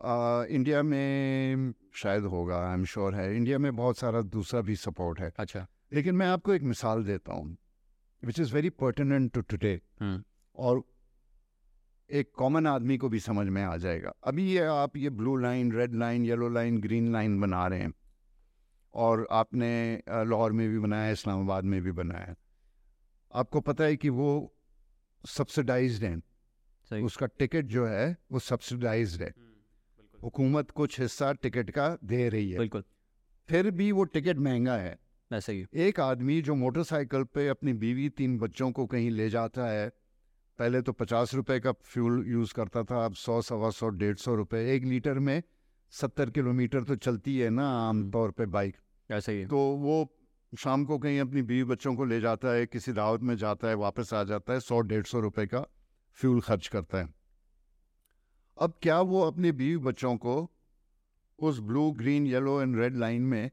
आ, 0.00 0.44
इंडिया 0.44 0.82
में 0.82 1.72
शायद 1.94 2.24
होगा 2.24 2.66
आई 2.68 2.74
एम 2.74 2.84
श्योर 2.84 3.14
है। 3.14 3.36
इंडिया 3.36 3.58
में 3.58 3.74
बहुत 3.76 3.98
सारा 3.98 4.22
दूसरा 4.22 4.60
भी 4.60 4.76
सपोर्ट 4.76 5.20
है। 5.20 5.32
अच्छा। 5.38 5.66
लेकिन 5.92 6.14
मैं 6.14 6.26
आपको 6.26 6.54
एक 6.54 6.62
मिसाल 6.64 7.04
देता 7.04 7.34
हूँ 7.34 7.56
which 8.22 8.40
is 8.40 8.54
very 8.54 8.70
pertinent 8.80 9.32
to 9.32 9.40
today 9.42 9.80
hmm. 10.00 10.22
और 10.56 10.82
एक 12.10 12.30
कॉमन 12.34 12.66
आदमी 12.66 12.96
को 12.98 13.08
भी 13.08 13.20
समझ 13.20 13.46
में 13.46 13.62
आ 13.62 13.76
जाएगा। 13.76 14.12
अभी 14.24 14.52
ये 14.52 14.58
आप 14.58 14.96
ये 14.96 15.10
blue 15.10 15.36
line 15.36 15.72
red 15.72 15.94
line 15.94 16.24
yellow 16.24 16.48
line 16.48 16.78
green 16.78 17.12
line 17.12 17.40
बना 17.40 17.66
रहे 17.66 17.80
हैं। 17.80 17.92
और 18.94 19.28
आपने 19.30 20.02
लाहौर 20.08 20.52
में 20.52 20.68
भी 20.68 20.78
बनाया 20.78 21.02
है 21.02 21.12
इस्लामाबाद 21.12 21.64
में 21.64 21.82
भी 21.82 21.92
बनाया 21.92 22.24
है। 22.24 22.36
आपको 23.34 23.60
पता 23.60 23.84
है 23.84 23.96
कि 23.96 24.08
वो 24.08 24.54
सब्सिडाइज्ड 25.26 26.04
हैं। 26.04 26.22
सही। 26.90 27.02
उसका 27.02 27.26
टिकट 27.26 27.64
जो 27.64 27.86
है 27.86 28.16
वो 28.32 28.38
सब्सिडाइज्ड 28.38 29.22
है। 29.22 29.34
हुकूमत 30.22 30.70
कुछ 30.70 31.00
हिस्सा 31.00 31.32
टिकट 31.32 31.70
का 31.70 31.98
दे 32.04 32.28
रही 32.28 32.50
है। 32.50 32.58
बिल्कुल। 32.58 32.84
फिर 33.48 33.70
भी 33.70 33.92
वो 33.92 34.04
टिकट 34.04 34.36
महँगा 34.36 34.76
है। 34.76 34.98
ऐसे 35.32 35.52
ही। 35.52 35.66
एक 35.74 36.00
आदमी 36.00 36.42
जो 36.42 36.54
मोटरसाइकिल 36.54 37.24
पे 37.24 37.48
अपनी 37.48 37.72
बीवी 37.72 38.08
तीन 38.08 38.38
बच्चों 38.38 38.70
को 38.70 38.86
कहीं 38.86 39.10
ले 39.10 39.30
जाता 39.30 39.66
है 39.66 39.92
पहले 40.58 40.80
तो 40.82 40.92
पचास 40.92 41.34
रुपए 41.34 41.58
का 41.60 41.72
फ्यूल 41.72 42.24
यूज़ 42.28 42.52
करता 42.54 42.82
था 42.84 43.04
अब 43.04 43.14
सौ 43.14 43.40
सवा 43.42 43.70
सौ 43.70 43.88
डेढ़ 43.88 44.16
सौ 44.16 44.34
रुपये 44.34 44.74
एक 44.74 44.84
लीटर 44.84 45.18
में 45.18 45.42
सत्तर 45.92 46.30
किलोमीटर 46.30 46.84
तो 46.84 46.96
चलती 46.96 47.36
है 47.38 47.50
ना 47.50 47.68
आम 47.88 48.10
तौर 48.10 48.30
पे 48.30 48.46
बाइक। 48.46 48.76
ऐसे 49.10 49.32
ही 49.32 49.44
तो 49.46 49.58
वो 49.76 50.06
शाम 50.52 50.84
को 50.84 50.98
कहीं 50.98 51.20
अपनी 51.20 51.42
बीवी 51.42 51.64
बच्चों 51.64 51.94
को 51.94 52.04
ले 52.04 52.20
जाता 52.20 52.48
है 52.48 52.66
किसी 52.66 52.92
दावत 52.92 53.22
में 53.22 53.36
जाता 53.36 53.68
है 53.68 53.74
वापस 53.74 54.12
आ 54.14 54.22
जाता 54.24 54.52
है 54.52 54.60
सौ 54.60 54.80
डेढ़ 54.80 55.04
सौ 55.04 55.20
रुपये 55.20 55.46
का 55.46 55.60
फ्यूल 56.18 56.40
खर्च 56.40 56.68
करता 56.68 56.98
है। 56.98 57.14
अब 58.58 58.78
क्या 58.82 59.00
वो 59.00 59.22
अपने 59.22 59.52
बीवी 59.52 59.76
बच्चों 59.76 60.16
को 60.16 60.50
उस 61.38 61.58
blue 61.60 61.90
green 61.92 62.26
yellow 62.26 62.60
and 62.62 62.76
red 62.76 62.96
line 62.96 63.22
में 63.22 63.50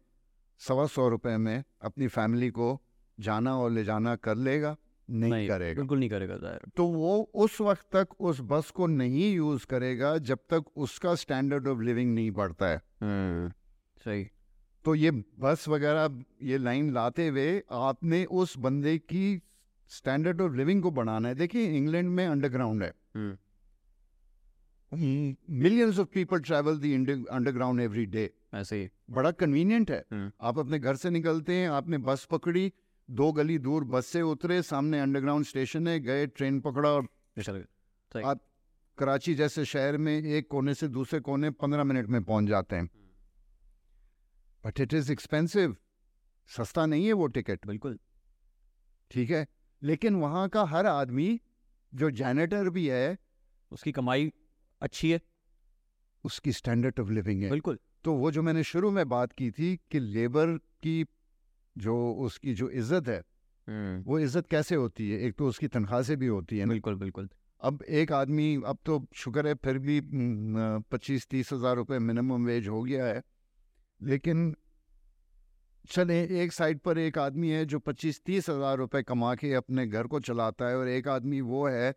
सवा 0.62 0.86
सौ 0.86 1.08
रुपये 1.10 1.38
में 1.38 1.64
अपनी 1.82 2.08
फैमिली 2.08 2.50
को 2.50 2.82
जाना 3.20 3.58
और 3.58 3.72
ले 3.72 3.84
जाना 3.84 4.16
कर 4.16 4.36
लेगा? 4.36 4.76
नहीं, 5.10 5.32
नहीं 5.32 5.48
करेगा। 5.48 5.76
बिल्कुल 5.76 6.00
नहीं 6.00 6.10
करेगा 6.10 6.38
ज़ाहिर। 6.38 6.60
तो 6.78 6.86
वो 6.86 7.32
उस 7.36 7.62
वक्त 7.62 7.96
तक 7.96 8.08
उस 8.20 8.42
बस 8.42 8.70
को 8.70 8.88
नहीं 8.88 9.34
यूज़ 9.34 9.66
करेगा 9.66 10.18
जब 10.18 10.40
तक 10.50 10.64
उसका 10.76 11.16
स्टैंडर्ड 11.16 11.68
ऑफ़ 11.68 11.82
लिविंग 11.82 12.16
नहीं 12.16 12.32
बढ़ता 12.32 12.68
है। 12.68 12.82
सही। 13.98 14.30
तो 14.86 14.96
ये 14.96 15.24
बस 15.40 15.68
वगैरह 15.68 16.24
ये 16.44 16.58
लाइन 16.58 16.94
लाते 16.94 17.28
हुए 17.28 17.64
आपने 17.72 18.26
उस 18.26 18.58
बंदे 18.58 18.98
की 18.98 19.42
स्टैंडर्ड 19.92 20.42
ऑफ़ 20.42 20.54
लिविंग 20.54 20.84
को 20.84 20.92
बढ़ाना 20.92 21.28
है। 21.28 21.36
देखिए 21.36 21.78
इंग्लैंड 21.78 22.10
में 22.10 22.28
अंडरग्राउंड 22.28 22.84
है। 22.84 22.94
हम्म, 23.16 23.38
millions 25.52 26.00
of 26.00 26.08
people 26.14 26.40
travel 26.40 26.78
the 26.78 27.26
underground 27.32 27.82
every 27.82 28.06
day 28.06 28.34
ऐसे 28.54 28.82
ही। 28.82 28.90
बड़ा 29.10 29.32
कन्वीनियंट 29.32 29.92
है। 29.92 30.06
हम्म। 30.12 30.32
आप 30.42 30.60
अपने 30.60 30.80
घर 30.80 30.96
से 30.96 31.10
निकलते 31.10 31.54
हैं 31.54 31.70
आपने 31.70 31.98
बस 32.00 32.28
पकड़ी 32.32 32.74
दो 33.10 33.32
गली 33.32 33.58
दूर 33.58 33.84
बस 33.84 34.06
से 34.06 34.22
उतरे 34.22 34.62
सामने 34.62 35.00
अंडरग्राउंड 35.00 35.46
स्टेशन 35.46 35.88
है 35.88 36.00
गए 36.00 36.28
ट्रेन 36.28 36.60
पकड़ा 36.60 36.90
और 36.90 37.08
आप 38.26 38.42
कराची 38.98 39.36
जैसे 39.36 39.66
शहर 39.66 39.98
में 39.98 40.24
एक 40.24 40.48
कोने 40.48 40.74
से 40.74 40.88
दूसरे 40.88 41.20
कोने 41.20 41.50
पंद्रह 41.50 41.84
मिनट 41.84 42.08
में 42.08 42.24
पहुँच 42.24 42.48
जाते 42.48 42.76
हैं। 42.76 42.90
बट 44.66 44.80
इट 44.80 44.94
इज़ 44.94 45.12
एक्सपेंसिव 45.12 45.76
सस्ता 46.48 46.86
नहीं 46.86 47.06
है 47.06 47.14
वो 47.14 47.28
टिकट 47.28 47.68
बिल्कुल। 47.68 48.00
ठीक 49.12 49.30
है? 49.30 49.48
लेकिन 49.84 50.16
वहाँ 50.16 50.50
का 50.50 50.64
हर 50.64 50.86
आदमी 50.86 51.42
जो 51.96 52.12
जैनेटर 52.12 52.70
भी 52.70 52.88
है 52.88 53.18
उसकी 53.72 53.92
कमाई 53.92 54.34
अच्छी 54.82 55.12
है। 55.12 55.22
उसकी 56.24 56.52
स्टैंडर्ड 56.52 57.00
ऑफ़ 57.00 57.10
लिविंग 57.10 57.44
है। 57.44 57.50
बिल्कुल। 57.50 57.80
तो 58.04 58.14
वो 58.14 58.32
जो 58.32 58.42
मैंने 58.42 58.64
शुरू 58.64 58.92
में 58.92 59.10
बात 59.10 59.34
की 59.34 59.52
थी 59.52 59.76
कि 59.92 60.00
लेबर 60.00 60.58
की 60.58 61.06
जो 61.76 61.96
उसकी 62.26 62.54
जो 62.54 62.70
इज़्ज़त 62.72 63.08
है 63.08 63.22
वो 64.04 64.20
इज़्ज़त 64.20 64.48
कैसे 64.48 64.76
होती 64.76 65.10
है? 65.10 65.20
एक 65.20 65.36
तो 65.36 65.48
उसकी 65.48 65.68
तनख्वाह 65.70 66.02
से 66.02 66.16
भी 66.16 66.28
होती 66.28 66.58
है 66.58 66.66
बिल्कुल 66.68 66.96
बिल्कुल। 66.96 67.30
अब 67.62 67.84
एक 67.92 68.12
आदमी 68.12 68.56
अब 68.66 68.78
तो 68.86 69.06
शुक्र 69.16 69.48
है 69.48 69.54
फिर 69.56 69.78
भी 69.80 70.00
पच्चीस 70.92 71.28
तीस 71.28 71.54
हज़ार 71.54 71.76
रुपये 71.76 72.00
मिनिमम 72.02 72.46
वेज 72.46 72.68
हो 72.68 72.82
गया 72.84 73.06
है। 73.06 73.22
लेकिन 74.02 74.54
चले 75.90 76.22
एक 76.42 76.52
साइड 76.54 76.80
पर 76.80 76.98
एक 76.98 77.18
आदमी 77.18 77.50
है 77.50 77.66
जो 77.66 77.80
पच्चीस 77.82 78.22
तीस 78.26 78.50
हज़ार 78.50 78.78
रुपये 78.78 79.04
कमा 79.04 79.34
के 79.36 79.54
अपने 79.54 79.86
घर 79.88 80.08
को 80.08 80.20
चलाता 80.22 80.68
है 80.68 80.78
और 80.78 80.88
एक 80.90 81.08
आदमी 81.10 81.42
वो 81.44 81.68
है 81.68 81.94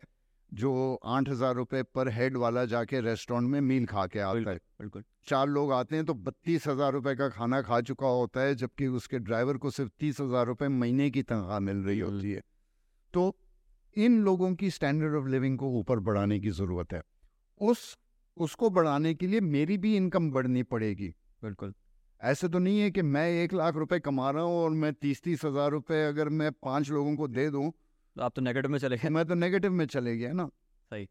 जो 0.51 0.99
आठ 1.05 1.29
हज़ार 1.29 1.55
रुपये 1.55 1.83
पर 1.85 2.09
हेड 2.09 2.37
वाला 2.37 2.63
जाके 2.65 2.99
रेस्टोरेंट 3.01 3.49
में 3.49 3.59
मील 3.61 3.85
खा 3.85 4.05
के 4.07 4.19
आता 4.19 4.49
है। 4.51 4.57
बिल्कुल। 4.79 5.03
चार 5.27 5.47
लोग 5.47 5.71
आते 5.71 5.95
हैं 5.95 6.05
तो 6.05 6.13
बत्तीस 6.13 6.67
हज़ार 6.67 6.91
रुपये 6.93 7.15
का 7.15 7.27
खाना 7.29 7.61
खा 7.61 7.79
चुका 7.81 8.07
होता 8.07 8.41
है 8.41 8.55
जबकि 8.55 8.87
उसके 8.89 9.19
ड्राइवर 9.19 9.57
को 9.57 9.69
सिर्फ़ 9.69 9.91
तीस 9.99 10.19
हज़ार 10.21 10.45
रुपये 10.45 10.67
महीने 10.69 11.09
की 11.09 11.23
तनख्वाह 11.23 11.59
मिल 11.59 11.77
रही 11.77 11.99
हम्म। 11.99 12.13
होती 12.13 12.31
है। 12.31 12.41
तो 13.13 13.35
इन 13.95 14.19
लोगों 14.23 14.53
की 14.55 14.69
स्टैंडर्ड 14.69 15.15
ऑफ़ 15.15 15.27
लिविंग 15.27 15.57
को 15.57 15.69
ऊपर 15.69 15.99
बढ़ाने 15.99 16.39
की 16.39 16.49
ज़रूरत 16.51 16.93
है। 16.93 17.01
उस 17.61 17.97
उसको 18.37 18.69
बढ़ाने 18.69 19.13
के 19.13 19.27
लिए 19.27 19.41
मेरी 19.41 19.77
भी 19.77 19.95
इनकम 19.97 20.29
बढ़नी 20.31 20.63
पड़ेगी। 20.63 21.07
बिल्कुल। 21.43 21.73
ऐसे 22.21 22.47
तो 22.47 22.59
नहीं 22.59 22.79
है 22.79 22.89
कि 22.91 23.01
मैं 23.01 23.27
एक 23.33 23.53
लाख 23.53 23.75
रुपए 23.75 23.99
कमा 23.99 24.29
रहा 24.31 24.43
हूँ 24.43 24.57
और 24.57 24.69
मैं 24.71 24.93
तीस 24.93 25.21
तीस 25.23 25.45
हज़ार 25.45 25.71
रुपये 25.71 26.03
अगर 26.05 26.29
मैं 26.29 26.51
पाँच 26.51 26.89
लोगों 26.89 27.15
को 27.15 27.27
दे 27.27 27.49
दूँ 27.49 27.71
आप 28.19 28.33
तो 28.35 28.41
नेगेटिव 28.41 28.71
में 28.71 28.79
चले 28.79 28.97
गए। 28.97 29.09
मैं 29.09 29.25
तो 29.25 29.35
नेगेटिव 29.35 29.71
में 29.71 29.85
चले 29.85 30.15
गया 30.17 30.31
ना। 30.33 30.49
सही। 30.91 31.07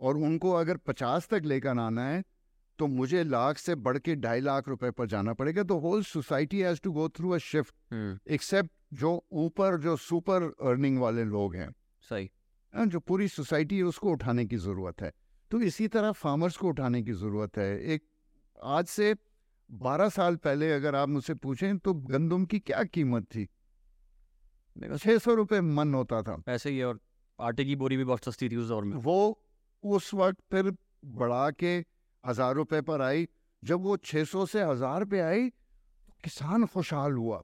और 0.00 0.16
उनको 0.18 0.52
अगर 0.52 0.76
पचास 0.76 1.28
तक 1.28 1.42
लेकर 1.44 1.78
आना 1.78 2.08
है 2.08 2.22
तो 2.78 2.86
मुझे 2.86 3.22
लाख 3.24 3.58
से 3.58 3.74
बढ़ 3.76 3.98
के 3.98 4.14
ढाई 4.16 4.40
लाख 4.40 4.68
रुपए 4.68 4.90
पर 4.90 5.06
जाना 5.06 5.32
पड़ेगा। 5.34 5.62
तो 5.62 5.78
whole 5.78 6.02
society 6.02 6.60
has 6.60 6.80
to 6.80 6.92
go 6.92 7.08
through 7.08 7.30
a 7.30 7.38
shift 7.38 8.30
except 8.30 8.70
जो 8.94 9.10
ऊपर 9.32 9.76
जो 9.80 9.96
सुपर 9.98 10.42
अर्निंग 10.62 10.98
वाले 10.98 11.24
लोग 11.24 11.54
हैं। 11.56 11.70
सही। 12.02 12.30
हाँ, 12.74 12.86
जो 12.86 13.00
पूरी 13.00 13.28
सोसाइटी 13.28 13.76
है 13.76 13.82
उसको 13.84 14.10
उठाने 14.10 14.44
की 14.46 14.56
ज़रूरत 14.56 15.02
है। 15.02 15.12
तो 15.50 15.60
इसी 15.60 15.88
तरह 15.88 16.12
फार्मर्स 16.12 16.56
को 16.56 16.68
उठाने 16.68 17.02
की 17.02 17.12
ज़रूरत 17.12 17.58
है। 17.58 17.78
एक 17.84 18.04
आज 18.62 18.86
से 18.86 19.14
बारह 19.70 20.08
साल 20.08 20.36
पहले 20.36 20.72
अगर 20.72 20.94
आप 20.94 21.08
मुझसे 21.08 21.34
पूछें 21.34 21.78
तो 21.78 21.94
गंदम 21.94 22.44
की 22.44 22.58
क्या 22.60 22.82
कीमत 22.84 23.24
थी? 23.24 23.48
छः 24.76 25.18
सौ 25.18 25.34
रुपये 25.34 25.60
मन 25.60 25.94
होता 25.94 26.22
था। 26.22 26.42
ऐसे 26.48 26.70
ही 26.70 26.82
और 26.82 27.00
आटे 27.38 27.64
की 27.64 27.76
बोरी 27.76 27.96
भी 27.96 28.04
बहुत 28.04 28.24
सस्ती 28.24 28.48
थी 28.48 28.56
उस 28.56 28.68
दौर 28.68 28.84
में। 28.84 28.96
वो 28.98 29.38
उस 29.84 30.12
वक्त 30.14 30.38
फिर 30.50 30.72
बढ़ा 31.04 31.50
के 31.52 31.76
हज़ार 32.24 32.54
रुपए 32.54 32.80
पर 32.82 33.02
आई। 33.02 33.28
जब 33.62 33.82
वो 33.82 33.96
600 33.98 34.46
से 34.46 34.62
हज़ार 34.62 35.04
पे 35.04 35.20
आई 35.20 35.48
तो 35.48 36.12
किसान 36.24 36.66
खुशहाल 36.66 37.12
हुआ। 37.12 37.42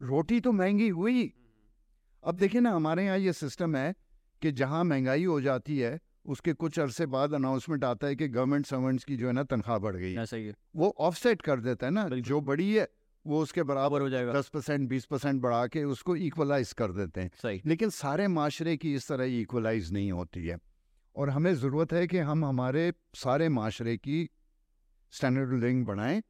रोटी 0.00 0.40
तो 0.40 0.52
महँगी 0.52 0.88
हुई। 0.90 1.32
अब 2.24 2.36
देखिए 2.36 2.60
ना 2.60 2.70
हमारे 2.70 3.04
यहाँ 3.04 3.18
ये 3.18 3.32
सिस्टम 3.34 3.76
है 3.76 3.94
कि 4.42 4.52
जहाँ 4.52 4.84
महँगाई 4.84 5.24
हो 5.24 5.40
जाती 5.40 5.78
है 5.78 5.98
उसके 6.26 6.52
कुछ 6.54 6.78
अरसे 6.78 7.06
बाद 7.08 7.34
अनाउंसमेंट 7.34 7.84
आता 7.84 8.06
है 8.06 8.16
कि 8.16 8.28
गवर्नमेंट 8.28 8.66
सर्वेंट्स 8.66 9.04
की 9.04 9.16
जो 9.16 9.26
है 9.26 9.32
ना 9.32 9.42
तनख्वाह 9.44 9.78
बढ़ 9.78 9.96
गई। 9.96 10.14
है 10.14 10.54
वो 10.76 10.94
ऑफसेट 11.00 11.42
कर 11.42 11.60
देता 11.60 11.86
है 11.86 11.92
ना 11.92 12.08
जो 12.08 12.40
बड़ी 12.42 12.72
है 12.74 12.88
वो 13.24 13.40
उसके 13.42 13.62
बराबर 13.62 14.00
हो 14.00 14.08
जाएगा। 14.08 14.32
दस 14.32 14.48
परसेंट 14.48 14.88
बीस 14.88 15.04
परसेंट 15.04 15.40
बढ़ा 15.42 15.66
के 15.66 15.84
उसको 15.86 16.16
इक्वलाइज 16.18 16.72
कर 16.72 16.92
देते 16.92 17.20
हैं। 17.20 17.30
सही। 17.42 17.60
लेकिन 17.66 17.90
सारे 17.90 18.28
माशरे 18.28 18.76
की 18.76 18.94
इस 18.94 19.08
तरह 19.08 19.40
इक्वलाइज 19.40 19.92
नहीं 19.92 20.10
होती 20.12 20.46
है। 20.46 20.58
और 21.16 21.30
हमें 21.30 21.54
ज़रूरत 21.54 21.92
है 21.92 22.06
कि 22.06 22.18
हम 22.20 22.44
हमारे 22.44 22.92
सारे 23.16 23.48
माशरे 23.50 23.96
की 23.96 24.28
स्टैंडर्ड 25.12 25.52
लिविंग 25.54 25.84
बढ़ाएँ 25.86 26.22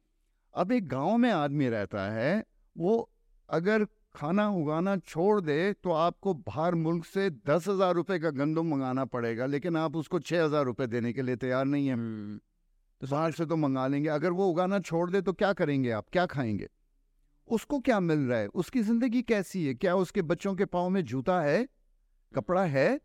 अब 0.53 0.71
एक 0.71 0.87
गाँव 0.87 1.17
में 1.17 1.29
आदमी 1.31 1.67
रहता 1.69 2.09
है 2.11 2.43
वो 2.75 3.09
अगर 3.49 3.85
खाना 4.15 4.47
उगाना 4.51 4.95
छोड़ 4.97 5.39
दे 5.41 5.73
तो 5.73 5.91
आपको 5.91 6.33
बाहर 6.33 6.75
मुल्क 6.75 7.05
से 7.05 7.29
दस 7.29 7.67
हज़ार 7.67 7.93
रुपये 7.95 8.19
का 8.19 8.29
गंदम 8.31 8.67
मंगाना 8.67 9.05
पड़ेगा 9.05 9.45
लेकिन 9.45 9.77
आप 9.77 9.95
उसको 9.95 10.19
छः 10.21 10.43
हज़ार 10.43 10.65
रुपये 10.65 10.87
देने 10.87 11.13
के 11.13 11.21
लिए 11.21 11.35
तैयार 11.35 11.65
नहीं 11.65 11.87
है। 11.87 11.93
हम्म, 11.93 12.37
तो 13.01 13.07
बाहर 13.07 13.31
से 13.31 13.45
तो 13.45 13.55
मंगा 13.57 13.85
लेंगे। 13.87 14.09
अगर 14.09 14.31
वो 14.31 14.47
उगाना 14.47 14.79
छोड़ 14.81 15.09
दे 15.11 15.21
तो 15.21 15.33
क्या 15.33 15.51
करेंगे 15.53 15.91
आप? 15.91 16.05
क्या 16.11 16.25
खाएँगे? 16.25 16.67
उसको 17.49 17.79
क्या 17.79 17.99
मिल 17.99 18.19
रहा 18.19 18.39
है? 18.39 18.47
उसकी 18.47 18.81
ज़िंदगी 18.81 19.21
कैसी 19.23 19.65
है? 19.65 19.73
क्या 19.75 19.95
उसके 19.95 20.21
बच्चों 20.23 20.55
के 20.55 20.65
पाँव 20.67 20.89
में 20.89 21.03
जूता 21.05 21.39
है? 21.41 21.67
कपड़ा 22.31 22.63
है? 22.67 22.99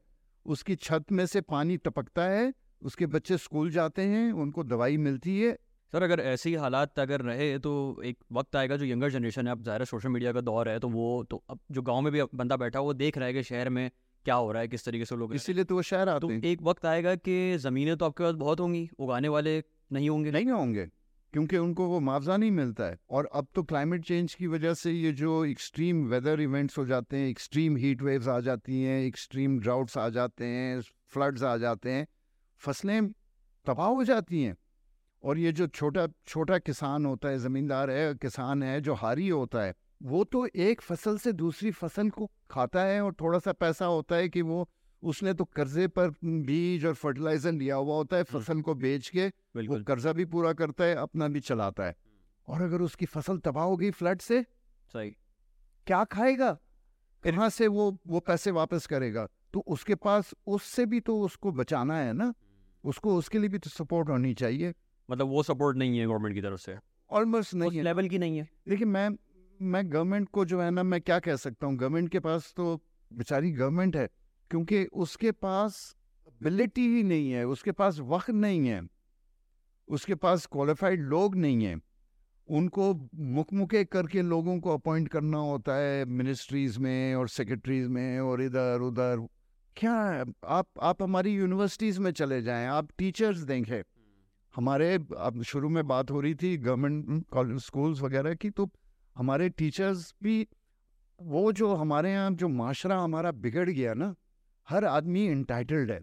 उसकी 0.47 0.74
छत 0.76 1.12
में 1.12 1.24
से 1.26 1.40
पानी 1.42 1.76
टपकता 1.78 2.24
है? 2.24 2.53
उसके 2.82 3.07
बच्चे 3.09 3.36
स्कूल 3.38 3.70
जाते 3.70 4.03
हैं 4.05 4.30
उनको 4.34 4.64
दवाई 4.64 4.97
मिलती 4.99 5.40
है? 5.40 5.53
सर 5.92 6.03
अगर 6.03 6.20
ऐसे 6.22 6.49
ही 6.49 6.55
हालात 6.57 6.99
अगर 6.99 7.20
रहे 7.22 7.59
तो 7.59 7.72
एक 8.05 8.16
वक्त 8.32 8.57
आएगा 8.57 8.76
जो 8.76 8.84
यंगर 8.84 9.11
जनरेशन 9.11 9.47
है। 9.47 9.53
अब 9.53 9.62
ज़ाहिर 9.62 9.84
सोशल 9.84 10.09
मीडिया 10.09 10.32
का 10.32 10.40
दौर 10.40 10.68
है 10.68 10.78
तो 10.78 10.88
वो 10.88 11.22
तो 11.30 11.42
अब 11.51 11.59
जो 11.70 11.82
गाँव 11.82 12.01
में 12.01 12.12
भी 12.12 12.22
बंदा 12.34 12.57
बैठा 12.57 12.78
है 12.78 12.84
वो 12.84 12.95
देख 12.95 13.18
रहा 13.18 13.26
है 13.26 13.34
कि 13.34 13.42
शहर 13.42 13.68
में 13.68 13.90
क्या 14.26 14.34
हो 14.34 14.51
रहा 14.53 14.62
है 14.62 14.68
किस 14.68 14.84
तरीके 14.84 15.05
से 15.05 15.16
लोग 15.16 15.34
इसीलिए 15.34 15.64
तो 15.64 15.74
वो 15.74 15.82
शहर 15.82 16.09
आते 16.09 16.20
तो 16.20 16.28
हैं। 16.28 16.42
एक 16.42 16.62
वक्त 16.62 16.86
आएगा 16.86 17.14
कि 17.14 17.57
ज़मीनें 17.59 17.97
तो 17.97 18.05
आपके 18.05 18.24
पास 18.24 18.34
बहुत 18.34 18.61
होंगी 18.61 18.88
उगाने 18.99 19.28
वाले 19.28 19.62
नहीं 19.92 20.09
होंगे। 20.11 20.30
नहीं 20.30 20.47
होंगे। 20.47 20.88
क्योंकि 21.35 21.57
उनको 21.57 21.87
वो 21.87 21.99
मुआवजा 22.01 22.37
नहीं 22.37 22.51
मिलता 22.51 22.85
है। 22.85 22.99
और 23.11 23.28
अब 23.32 23.47
तो 23.55 23.62
क्लाइमेट 23.62 24.05
चेंज 24.05 24.35
की 24.35 24.47
वजह 24.47 24.74
से 24.74 24.93
ये 24.93 25.12
जो 25.12 25.45
एक्सट्रीम 25.45 26.05
वेदर 26.05 26.41
इवेंट्स 26.41 26.78
हो 26.78 26.85
जाते 26.87 27.16
हैं 27.16 27.28
एक्सट्रीम 27.28 27.76
हीट 27.76 28.03
वेव्स 28.03 28.28
आ 28.28 28.41
जाती 28.41 28.82
हैं 28.82 29.01
एक्सट्रीम 29.07 29.59
ड्राउट्स 29.61 29.99
आ 29.99 30.09
जाते 30.09 30.45
हैं 30.45 30.80
फ्लड्स 30.80 31.43
आ 31.43 31.57
जाते 31.57 31.91
हैं, 31.91 32.07
फ़सलें 32.59 33.09
तबाह 33.66 33.89
हो 33.89 34.05
जाती 34.05 34.43
हैं। 34.43 34.57
और 35.22 35.39
ये 35.39 35.53
जो 35.53 35.66
छोटा 35.66 36.07
छोटा 36.26 36.59
किसान 36.59 37.07
होता 37.07 37.28
है, 37.28 37.39
ज़मींदार 37.39 37.91
है, 37.91 38.14
किसान 38.14 38.62
है, 38.62 38.80
जो 38.80 38.95
हारी 38.95 39.28
होता 39.28 39.62
है, 39.62 39.74
वो 40.03 40.24
तो 40.24 40.47
एक 40.47 40.80
फ़सल 40.80 41.18
से 41.18 41.32
दूसरी 41.32 41.70
फ़सल 41.70 42.11
को 42.11 42.30
खाता 42.51 42.82
है 42.82 43.01
और 43.01 43.14
थोड़ा 43.14 43.39
सा 43.39 43.53
पैसा 43.53 43.87
होता 43.87 44.16
है 44.16 44.28
कि 44.28 44.43
वो 44.43 44.68
उसने 45.05 45.32
तो 45.34 45.44
कर्जे 45.44 45.86
पर 45.88 46.11
बीज 46.24 46.84
और 46.86 46.94
फर्टिलाइज़र 46.94 47.52
लिया 47.52 47.76
हुआ 47.76 47.96
होता 47.96 48.16
है 48.16 48.22
फ़सल 48.24 48.61
को 48.61 48.74
बेच 48.74 49.09
के 49.09 49.26
वो 49.59 49.82
कर्जा 49.84 50.12
भी 50.12 50.24
पूरा 50.24 50.52
करता 50.52 50.84
है 50.84 50.94
अपना 50.96 51.28
भी 51.28 51.40
चलाता 51.40 51.86
है। 51.86 51.96
और 52.48 52.62
अगर 52.62 52.82
उसकी 52.82 53.07
फ़सल 53.07 53.38
तबाह 53.38 53.64
हो 53.64 53.76
गई 53.76 53.90
फ्लड 53.90 54.20
से 54.20 54.42
सही। 54.90 55.11
क्या 55.86 56.02
खाएगा? 56.05 56.52
कहाँ 57.24 57.48
से 57.50 57.66
वो 57.68 57.90
वो 58.07 58.20
पैसे 58.20 58.50
वापस 58.50 58.86
करेगा? 58.86 59.26
तो 59.55 59.61
उसके 59.68 59.94
पास 59.96 60.34
उससे 60.46 60.86
भी 60.86 61.00
तो 61.00 61.20
उसको 61.20 61.52
बचाना 61.52 61.98
है 61.98 62.12
ना? 62.12 62.32
उसको 62.84 63.16
उसके 63.16 63.38
लिए 63.38 63.48
भी 63.48 63.59
तो 63.59 63.70
सपोर्ट 63.70 64.09
होनी 64.09 64.32
चाहिए। 64.34 64.74
मतलब 65.09 65.28
वो 65.28 65.42
सपोर्ट 65.42 65.76
नहीं 65.76 65.98
है 65.98 66.07
गवर्नमेंट 66.07 66.34
की 66.34 66.40
तरफ़ 66.40 66.61
से? 66.61 66.76
ऑलमोस्ट 67.11 67.55
नहीं 67.55 67.76
है। 67.76 67.82
लेवल 67.82 68.09
की 68.09 68.18
नहीं 68.18 68.38
है? 68.38 68.48
देखिए 68.68 68.86
मैं 68.86 69.09
मैं 69.61 69.92
गवर्नमेंट 69.92 70.28
को 70.28 70.44
जो 70.44 70.61
है 70.61 70.70
ना 70.70 70.82
मैं 70.82 71.00
क्या 71.00 71.18
कह 71.18 71.36
सकता 71.36 71.66
हूँ? 71.66 71.76
गवर्नमेंट 71.76 72.09
के 72.09 72.20
पास 72.20 72.52
तो 72.57 72.80
बेचारी 73.11 73.50
गवर्नमेंट 73.52 73.96
है। 73.96 74.09
क्योंकि 74.51 74.84
उसके 74.84 75.30
पास 75.32 75.95
एबिलिटी 76.28 76.86
ही 76.88 77.03
नहीं 77.03 77.30
है, 77.30 77.45
उसके 77.47 77.72
पास 77.72 77.99
वक्त 78.01 78.30
नहीं 78.30 78.66
है, 78.68 78.80
उसके 79.88 80.14
पास 80.16 80.47
क्वालिफाइड 80.47 81.03
लोग 81.05 81.36
नहीं 81.36 81.64
हैं। 81.64 81.80
उनको 82.49 82.92
मुकमुके 83.14 83.84
करके 83.86 84.22
लोगों 84.22 84.59
को 84.61 84.72
अपॉइंट 84.74 85.09
करना 85.09 85.38
होता 85.40 85.74
है 85.74 86.05
मिनिस्ट्रीज 86.07 86.78
में 86.78 87.14
और 87.14 87.28
सेक्रेटरीज 87.28 87.86
में 87.88 88.20
और 88.20 88.42
इधर, 88.42 88.80
उधर। 88.80 89.26
क्या 89.76 89.95
है 90.03 90.24
आप 90.47 90.66
आप 90.82 91.03
हमारी 91.03 91.34
यूनिवर्सिटीज़ 91.34 92.01
में 92.01 92.11
चले 92.12 92.40
जाएँ, 92.42 92.66
आप 92.68 92.88
टीचर्स 92.99 93.38
देखें। 93.38 93.82
हमारे, 94.55 94.95
अब 94.95 95.42
शुरू 95.42 95.68
में 95.68 95.86
बात 95.86 96.11
हो 96.11 96.20
रही 96.20 96.34
थी 96.34 96.57
गवर्नमेंट 96.59 97.59
स्कूल्स 97.61 98.01
वगैरह 98.01 98.34
की 98.34 98.51
तो 98.51 98.68
हमारे 99.16 99.49
टीचर्स 99.49 100.14
भी, 100.22 100.47
वो 101.20 101.51
जो 101.53 101.74
हमारे 101.74 102.12
यहाँ 102.12 102.30
जो 102.32 102.49
माशरा 102.51 102.99
हमारा 102.99 103.30
बिगड़ 103.32 103.68
गया 103.70 103.95
ना 103.95 104.14
हर 104.68 104.84
आदमी 104.84 105.26
इंटाइटल्ड 105.26 105.90
है 105.90 106.00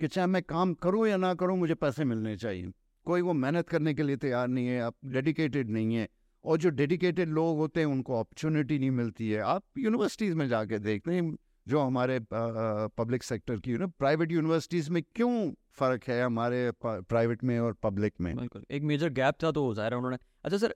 कि 0.00 0.08
चाहे 0.08 0.26
मैं 0.26 0.42
काम 0.42 0.74
करूँ 0.74 1.08
या 1.08 1.16
ना 1.16 1.34
करूँ, 1.34 1.58
मुझे 1.58 1.74
पैसे 1.74 2.04
मिलने 2.04 2.36
चाहिए। 2.36 2.72
कोई 3.04 3.20
वो 3.20 3.32
मेहनत 3.32 3.68
करने 3.68 3.94
के 3.94 4.02
लिए 4.02 4.16
तैयार 4.16 4.48
नहीं 4.48 4.66
है, 4.66 4.80
आप 4.80 4.94
डेडिकेटेड 5.04 5.70
नहीं 5.70 5.94
है। 5.94 6.08
और 6.44 6.58
जो 6.58 6.70
डेडिकेटेड 6.70 7.28
लोग 7.28 7.56
होते 7.56 7.80
हैं, 7.80 7.86
उनको 7.86 8.12
अपॉर्चुनिटी 8.12 8.78
नहीं 8.78 8.90
मिलती 8.90 9.30
है। 9.30 9.40
आप 9.40 9.64
यूनिवर्सिटीज़ 9.78 10.34
में 10.34 10.48
जाके 10.48 10.78
देखते 10.78 11.14
हैं 11.14 11.36
जो 11.66 11.80
हमारे 11.80 12.18
पब्लिक 12.32 13.22
सेक्टर 13.22 13.56
की 13.56 13.76
ना 13.78 13.86
प्राइवेट 13.98 14.32
यूनिवर्सिटीज 14.32 14.88
में 14.88 15.02
क्यों 15.16 15.32
फ़र्क 15.78 16.04
है 16.08 16.22
हमारे 16.22 16.70
प्राइवेट 16.84 17.44
में 17.44 17.58
और 17.58 17.72
पब्लिक 17.82 18.14
में? 18.20 18.34
बिल्कुल 18.36 18.64
एक 18.70 18.82
मेजर 18.82 19.08
गैप 19.10 19.42
था 19.42 19.50
तो 19.50 19.62
ज़ाहिर 19.74 19.92
है 19.92 19.98
उन्होंने 19.98 20.18
अच्छा 20.44 20.56
सर 20.56 20.74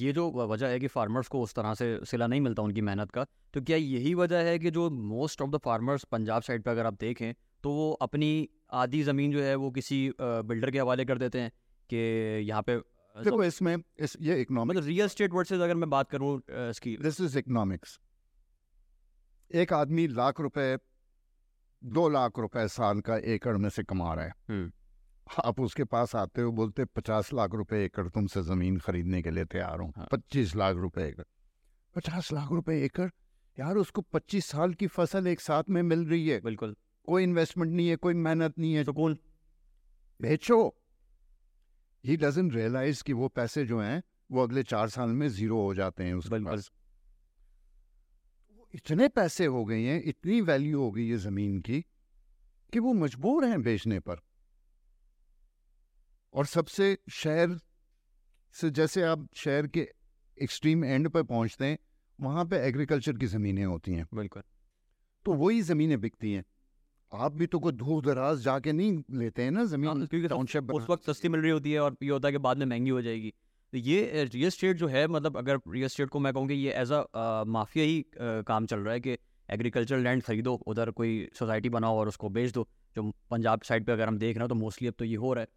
ये 0.00 0.12
जो 0.12 0.30
वजह 0.46 0.68
है 0.68 0.80
कि 0.80 0.86
फार्मर्स 0.88 1.28
को 1.28 1.40
उस 1.42 1.54
तरह 1.54 1.74
से 1.74 1.98
सिला 2.04 2.26
नहीं 2.26 2.40
मिलता 2.40 2.62
उनकी 2.62 2.80
मेहनत 2.80 3.10
का 3.10 3.26
तो 3.54 3.62
क्या 3.62 3.76
यही 3.76 4.14
वजह 4.14 4.44
है 4.44 4.58
कि 4.58 4.70
जो 4.70 4.88
most 5.10 5.42
of 5.42 5.50
the 5.50 5.60
farmers 5.64 6.04
Punjab 6.10 6.42
side 6.42 6.62
पर 6.62 6.70
अगर 6.70 6.86
आप 6.86 6.98
देखें 7.00 7.32
तो 7.64 7.70
वो 7.72 7.90
अपनी 8.02 8.48
आधी 8.74 9.02
ज़मीन 9.02 9.32
जो 9.32 9.42
है 9.42 9.54
वो 9.54 9.70
किसी 9.70 9.98
बिल्डर 10.20 10.70
के 10.70 10.78
हवाले 10.78 11.04
कर 11.04 11.18
देते 11.18 11.40
हैं 11.40 11.50
कि 11.90 11.96
यहाँ 12.42 12.62
पे 12.62 12.76
देखो 13.16 13.44
इसमें 13.44 13.76
इस 13.98 14.16
ये 14.20 14.40
इकोनॉमिक 14.40 14.78
रियल 14.78 15.08
स्टेट 15.08 15.32
वर्सेस 15.32 15.60
अगर 15.60 15.74
मैं 15.74 15.88
बात 15.90 16.10
करूँ 16.10 16.36
इसकी 16.50 16.96
दिस 17.02 17.20
इज़ 17.20 17.38
इकोनॉमिक्स 17.38 17.98
एक 19.54 19.72
आदमी 19.72 20.06
लाख 20.06 20.40
रुपए 20.40 20.78
दो 21.84 22.08
लाख 22.08 22.38
रुपए 22.38 22.68
साल 22.68 23.00
का 23.00 23.16
एकड़ 23.16 23.56
में 23.56 23.68
से 23.68 23.82
कमा 23.82 24.14
रहा 24.14 24.24
है। 24.24 24.34
हम्म। 24.48 24.72
आप 25.44 25.60
उसके 25.60 25.84
पास 25.84 26.16
आते 26.16 26.42
हो 26.42 26.52
बोलते 26.52 26.84
पचास 26.84 27.32
लाख 27.32 27.54
रुपए 27.54 27.84
एकड़ 27.84 28.08
तुमसे 28.08 28.42
ज़मीन 28.42 28.78
खरीदने 28.78 29.22
के 29.22 29.30
लिए 29.30 29.44
तैयार 29.44 29.80
हूँ। 29.80 29.92
हाँ। 29.96 30.08
पच्चीस 30.12 30.56
लाख 30.56 30.76
रुपए 30.76 31.08
एकड़। 31.08 31.24
पचास 31.96 32.32
लाख 32.32 32.52
रुपए 32.52 32.84
एकड़? 32.84 33.08
यार 33.58 33.76
उसको 33.76 34.00
पच्चीस 34.00 34.46
साल 34.46 34.74
की 34.74 34.86
फ़सल 34.86 35.26
एक 35.26 35.40
साथ 35.40 35.64
में 35.68 35.82
मिल 35.82 36.06
रही 36.06 36.28
है। 36.28 36.40
बिल्कुल। 36.40 36.76
कोई 37.06 37.22
इन्वेस्टमेंट 37.22 37.72
नहीं 37.72 37.88
है 37.88 37.96
कोई 37.96 38.14
मेहनत 38.14 38.58
नहीं 38.58 38.74
है। 38.74 38.84
सुकून। 38.84 39.18
बेचो। 40.22 40.76
ही 42.04 42.16
डजेंट 42.16 42.54
रियलाइज़ 42.54 43.04
कि 43.04 43.12
वो 43.12 43.28
पैसे 43.28 43.64
जो 43.64 43.80
हैं 43.80 44.02
वो 44.32 44.42
अगले 44.42 44.62
चार 44.62 44.88
साल 44.88 45.08
में 45.08 45.28
ज़ीरो 45.28 45.62
हो 45.62 45.74
जाते 45.74 46.04
हैं 46.04 46.14
उस 46.14 46.30
बिल्कुल। 46.30 46.62
इतने 48.74 49.08
पैसे 49.08 49.46
हो 49.46 49.64
गए 49.64 49.80
हैं 49.80 50.02
इतनी 50.02 50.40
वैल्यू 50.40 50.80
हो 50.80 50.90
गई 50.90 51.08
है 51.08 51.16
ज़मीन 51.16 51.60
की 51.60 51.80
कि 52.72 52.78
वो 52.78 52.92
मजबूर 52.92 53.44
हैं 53.44 53.62
बेचने 53.62 54.00
पर। 54.00 54.16
और 56.34 56.46
सबसे 56.46 56.98
शहर 57.10 57.58
से 58.52 58.70
जैसे 58.70 59.02
आप 59.02 59.28
शहर 59.36 59.66
के 59.66 59.88
एक्सट्रीम 60.42 60.84
एंड 60.84 61.08
पर 61.08 61.22
पहुँचते 61.22 61.64
हैं 61.64 61.78
वहाँ 62.20 62.44
पे 62.44 62.56
एग्रीकल्चर 62.56 63.12
की 63.12 63.26
ज़मीनें 63.26 63.64
होती 63.64 63.92
हैं। 63.92 64.06
बिल्कुल। 64.14 64.42
तो 65.24 65.32
वही 65.32 65.62
ज़मीनें 65.62 66.00
बिकती 66.00 66.32
हैं। 66.32 66.44
आप 67.12 67.32
भी 67.32 67.46
तो 67.46 67.58
कोई 67.58 67.72
दूर 67.72 68.04
दराज 68.04 68.38
जाके 68.38 68.72
नहीं 68.72 69.02
लेते 69.10 69.42
हैं 69.42 69.50
ना 69.50 69.60
हाँ, 69.60 69.66
ज़मीन 69.66 70.06
क्योंकि 70.06 70.28
टाउनशिप 70.28 70.70
उस 70.70 70.90
वक्त 70.90 71.10
सस्ती 71.10 71.28
मिल 71.28 71.40
रही 71.40 71.50
होती 71.50 71.72
है 71.72 71.80
और 71.80 71.96
ये 72.02 72.10
होता 72.10 72.28
है 72.28 72.32
कि 72.32 72.38
बाद 72.38 72.56
में 72.56 72.66
महँगी 72.66 72.90
हो 72.90 73.02
जाएगी। 73.02 73.34
ये 73.72 74.24
रियल 74.24 74.50
स्टेट 74.50 74.76
जो 74.76 74.86
है 74.86 75.06
मतलब 75.06 75.36
अगर 75.36 75.58
रियल 75.68 75.88
स्टेट 75.88 76.08
को 76.08 76.18
मैं 76.18 76.32
कहूँगी 76.32 76.54
ये 76.54 76.72
एज 76.72 76.92
अ 76.92 77.44
माफिया 77.46 77.84
ही 77.84 78.00
अ, 78.00 78.42
काम 78.42 78.66
चल 78.66 78.78
रहा 78.78 78.94
है 78.94 79.00
कि 79.00 79.16
एग्रीकल्चर 79.48 79.98
लैंड 79.98 80.22
खरीदो 80.22 80.54
उधर 80.66 80.90
कोई 80.90 81.28
सोसाइटी 81.34 81.68
बनाओ 81.68 81.98
और 81.98 82.08
उसको 82.08 82.28
बेच 82.28 82.52
दो 82.52 82.66
जो 82.96 83.10
पंजाब 83.30 83.60
साइड 83.62 83.84
पे 83.86 83.92
अगर 83.92 84.08
हम 84.08 84.18
देख 84.18 84.36
रहे 84.36 84.42
हैं 84.42 84.48
तो 84.48 84.54
मोस्टली 84.54 84.88
अब 84.88 84.94
तो 84.98 85.04
ये 85.04 85.16
हो 85.16 85.32
रहा 85.32 85.42
है। 85.42 85.48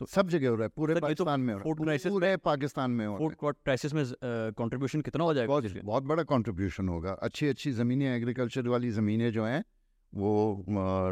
तो 0.00 0.06
सब 0.06 0.28
जगह 0.28 0.48
हो 0.48 0.54
रहा 0.54 0.64
है 0.64 0.68
पूरे 0.76 0.94
तो 0.94 1.00
पाकिस्तान 1.00 1.40
में 1.40 1.52
हो 1.54 1.58
रहा 1.60 1.92
है 1.92 1.98
पूरे 2.08 2.36
पाकिस्तान 2.36 2.90
में 2.90 3.06
हो 3.06 3.16
रहा 3.16 3.24
है। 3.24 3.34
फ़ूड 3.40 3.54
प्राइसेस 3.64 3.94
में 3.94 4.04
कंट्रीब्यूशन 4.22 5.00
कितना 5.00 5.24
हो 5.24 5.34
जाएगा 5.34 5.46
बहुत 5.48 5.84
बहुत 5.84 6.02
बड़ा 6.02 6.22
कंट्रीब्यूशन 6.22 6.88
होगा। 6.88 7.12
अच्छी 7.12 7.48
अच्छी 7.48 7.72
ज़मीनें 7.72 8.06
एग्रीकल्चर 8.16 8.68
वाली 8.68 8.90
ज़मीनें 8.90 9.30
जो 9.32 9.44
हैं 9.44 9.64
वो 10.12 10.64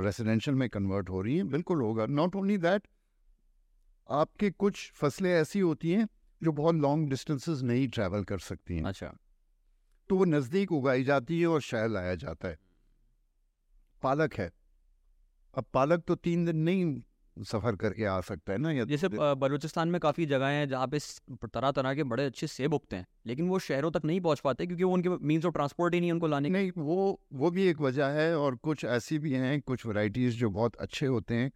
रेसिडेंशियल 0.05 0.57
में 0.57 0.69
कन्वर्ट 0.69 1.11
हो 1.11 1.21
रही 1.23 1.37
हैं 1.37 1.49
बिल्कुल 1.51 1.81
होगा। 1.83 2.07
नॉट 2.07 2.37
ओनली 2.37 2.59
दैट 2.59 2.87
आपकी 4.09 4.51
कुछ 4.51 4.91
फ़सलें 4.95 5.31
ऐसी 5.33 5.61
होती 5.61 5.93
हैं 5.93 6.07
जो 6.45 6.53
बहुत 6.53 6.75
लॉन्ग 6.75 7.09
डिस्टेंसेस 7.11 7.63
नहीं 7.63 7.89
ट्रैवल 7.89 8.25
कर 8.25 8.39
सकती 8.39 8.77
हैं। 8.77 8.85
अच्छा। 8.85 9.15
तो 10.11 10.17
वो 10.17 10.25
नज़दीक 10.25 10.73
उगाई 10.73 11.05
जाती 11.05 11.41
है 11.41 11.47
और 11.47 11.61
शहर 11.61 11.89
लाया 11.89 12.15
जाता 12.15 12.49
है। 12.49 12.59
पालक 14.03 14.35
है। 14.35 14.51
अब 15.55 15.65
पालक 15.75 16.03
तो 16.07 16.15
तीन 16.15 16.45
दिन 16.45 16.57
नहीं 16.57 17.45
सफ़र 17.45 17.77
करके 17.77 18.05
आ 18.05 18.21
सकता 18.21 18.53
है 18.53 18.59
ना 18.59 18.71
या 18.73 18.85
जैसे 18.85 19.09
बलूचिस्तान 19.37 19.89
में 19.89 20.01
काफ़ी 20.01 20.27
जगह 20.27 20.47
हैं 20.47 20.69
जहाँ 20.69 20.87
पे 20.87 20.99
तरह 21.47 21.71
तरह 21.71 21.95
के 21.95 22.05
बड़े 22.05 22.25
अच्छे 22.27 22.47
सेब 22.47 22.75
उगते 22.75 22.97
हैं 22.97 23.07
लेकिन 23.27 23.49
वो 23.49 23.59
शहरों 23.59 23.91
तक 23.91 24.05
नहीं 24.05 24.21
पहुँच 24.21 24.41
पाते 24.41 24.67
क्योंकि 24.67 24.85
वो 24.85 24.93
उनके 24.93 25.09
मीन्स 25.09 25.45
ऑफ़ 25.45 25.55
ट्रांसपोर्ट 25.55 25.95
ही 25.95 26.01
नहीं 26.01 26.13
उनको 26.13 26.27
लाने 26.27 26.49
नहीं 26.49 26.71
वो 26.77 27.21
वो 27.33 27.51
भी 27.51 27.67
एक 27.69 27.81
वजह 27.81 28.07
है 28.09 28.29
और 28.39 28.57
कुछ 28.63 28.85
ऐसी 28.85 29.19
भी 29.19 29.33
हैं 29.35 29.61
कुछ 29.63 29.87
वैरायटीज़ 29.87 30.37
जो 30.37 30.51
बहुत 30.51 30.77
अच्छे 30.77 31.07
होते 31.07 31.35
हैं 31.35 31.51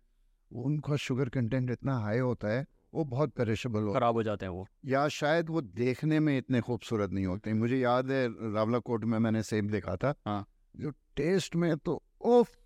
उनका 0.50 0.96
शुगर 0.96 1.28
कंटेंट 1.28 1.70
इतना 1.70 1.98
हाई 1.98 2.18
होता 2.18 2.48
है 2.48 2.66
वो 2.92 3.04
बहुत 3.04 3.32
पेरिशेबल 3.32 3.82
होता 3.82 3.98
खराब 3.98 4.14
हो 4.14 4.22
जाते 4.22 4.46
हैं 4.46 4.52
वो। 4.52 4.66
या 4.86 5.06
शायद 5.08 5.50
वो 5.50 5.60
देखने 5.60 6.20
में 6.20 6.36
इतने 6.38 6.60
खूबसूरत 6.60 7.10
नहीं 7.10 7.26
होते। 7.26 7.52
मुझे 7.54 7.78
याद 7.78 8.10
है 8.10 8.26
रावला 8.54 8.78
कोट 8.80 9.04
में 9.04 9.18
मैंने 9.18 9.42
सेब 9.42 9.70
देखा 9.70 9.96
था। 9.96 10.14
हाँ। 10.26 10.44
जो 10.74 10.90
टेस्ट 11.16 11.56
में 11.56 11.76
तो 11.76 12.02
ओफ 12.26 12.56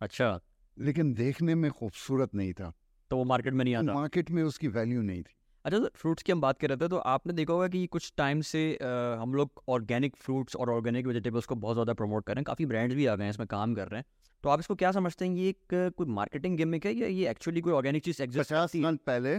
अच्छा। 0.00 0.38
लेकिन 0.76 1.12
देखने 1.14 1.54
में 1.54 1.70
खूबसूरत 1.70 2.34
नहीं 2.34 2.52
था। 2.52 2.72
तो 3.10 3.16
वो 3.16 3.24
मार्केट 3.24 3.54
में 3.54 3.64
नहीं 3.64 3.74
आता? 3.74 3.92
मार्केट 3.94 4.30
में 4.30 4.42
उसकी 4.42 4.68
वैल्यू 4.68 5.02
नहीं 5.02 5.22
थी। 5.22 5.34
अच्छा 5.64 5.78
सर 5.78 5.90
फ्रूट्स 5.96 6.22
की 6.22 6.32
हम 6.32 6.40
बात 6.40 6.58
कर 6.58 6.68
रहे 6.68 6.76
थे 6.76 6.88
तो 6.88 6.96
आपने 6.96 7.32
देखा 7.32 7.52
होगा 7.52 7.66
कि 7.68 7.86
कुछ 7.86 8.12
टाइम 8.16 8.40
से 8.40 8.62
अ, 8.74 8.86
हम 9.20 9.34
लोग 9.34 9.62
ऑर्गेनिक 9.68 10.16
फ्रूट्स 10.16 10.56
और 10.56 10.70
ऑर्गेनिक 10.70 11.06
वेजिटेबल्स 11.06 11.46
को 11.46 11.54
बहुत 11.56 11.74
ज़्यादा 11.74 11.94
प्रमोट 11.94 12.24
कर 12.26 12.34
रहे 12.34 12.40
हैं। 12.40 12.44
काफ़ी 12.44 12.66
ब्रांड्स 12.66 12.94
भी 12.94 13.06
आ 13.06 13.14
गए 13.16 13.24
हैं 13.24 13.30
इसमें 13.30 13.46
काम 13.48 13.74
कर 13.74 13.88
रहे 13.88 13.98
हैं। 13.98 14.04
तो 14.44 14.48
आप 14.48 14.60
इसको 14.60 14.74
क्या 14.74 14.90
समझते 14.92 15.24
हैं? 15.24 15.32
ये 15.32 15.48
एक 15.48 15.92
कोई 15.96 16.06
मार्केटिंग 16.06 16.56
गिमिक 16.56 16.86
है 16.86 16.92
या 16.94 17.06
ये 17.06 17.28
एक्चुअली 17.30 17.60
कोई 17.60 17.72
ऑर्गेनिक 17.72 18.04
चीज़ 18.04 18.22
एग्जिस्ट 18.22 18.50
पचास 18.50 18.72
साल 18.72 18.96
पहले 19.06 19.38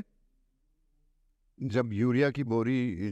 जब 1.63 1.93
यूरिया 1.93 2.31
की 2.31 2.43
बोरी 2.43 3.07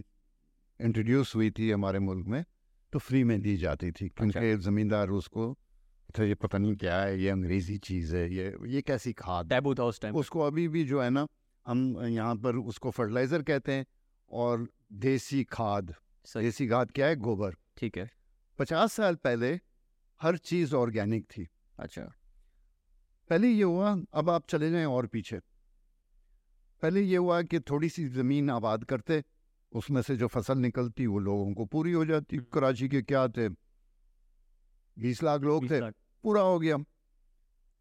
इंट्रोड्यूस 0.81 1.35
हुई 1.35 1.51
थी 1.51 1.71
हमारे 1.71 1.99
मुल्क 1.99 2.27
में 2.27 2.45
तो 2.93 2.99
फ्री 2.99 3.23
में 3.23 3.41
दी 3.41 3.57
जाती 3.57 3.91
थी 3.91 4.09
क्योंकि 4.09 4.55
ज़मींदार 4.57 5.09
उसको 5.09 5.57
तो 6.15 6.23
ये 6.23 6.35
पता 6.35 6.57
नहीं 6.57 6.75
क्या 6.75 7.01
है 7.01 7.21
ये 7.21 7.29
अंग्रेज़ी 7.29 7.77
चीज़ 7.77 8.15
है 8.15 8.33
ये 8.33 8.55
ये 8.65 8.81
कैसी 8.81 9.13
खाद 9.13 9.49
टैबू 9.49 9.75
था 9.75 9.83
उस 9.83 10.01
टाइम 10.01 10.15
उसको 10.15 10.39
अभी 10.39 10.67
भी 10.67 10.83
जो 10.85 11.01
है 11.01 11.09
ना 11.09 11.27
हम 11.67 12.01
यहाँ 12.01 12.35
पर 12.35 12.55
उसको 12.55 12.91
फर्टिलाइज़र 12.91 13.41
कहते 13.41 13.71
हैं 13.71 13.85
और 14.31 14.67
देसी 14.93 15.43
खाद 15.43 15.95
देसी 16.37 16.67
खाद 16.67 16.91
क्या 16.91 17.07
है? 17.07 17.15
गोबर। 17.15 17.55
ठीक 17.77 17.97
है। 17.97 18.11
पचास 18.59 18.93
साल 18.93 19.15
पहले 19.15 19.59
हर 20.21 20.37
चीज़ 20.37 20.75
ऑर्गेनिक 20.75 21.25
थी। 21.25 21.47
अच्छा। 21.79 22.01
पहले 23.29 23.47
ये 23.47 23.63
हुआ 23.63 23.97
अब 24.13 24.29
आप 24.29 24.47
चले 24.47 24.71
जाएँ 24.71 24.85
और 24.85 25.07
पीछे। 25.07 25.39
पहले 26.81 27.01
ये 27.01 27.17
हुआ 27.17 27.41
कि 27.41 27.59
थोड़ी 27.59 27.89
सी 27.89 28.07
ज़मीन 28.09 28.49
आबाद 28.49 28.83
करते 28.83 29.23
उसमें 29.71 30.01
से 30.01 30.15
जो 30.15 30.27
फ़सल 30.27 30.57
निकलती 30.57 31.07
वो 31.07 31.19
लोगों 31.19 31.53
को 31.53 31.65
पूरी 31.65 31.91
हो 31.91 32.05
जाती। 32.05 32.35
हम्म। 32.35 32.45
कराची 32.53 32.89
के 32.89 33.01
क्या 33.01 33.27
थे? 33.27 33.49
बीस 34.99 35.23
लाख 35.23 35.41
लोग 35.41 35.65
थे। 35.65 35.81
पूरा 36.23 36.41
हो 36.41 36.59
गया। 36.59 36.77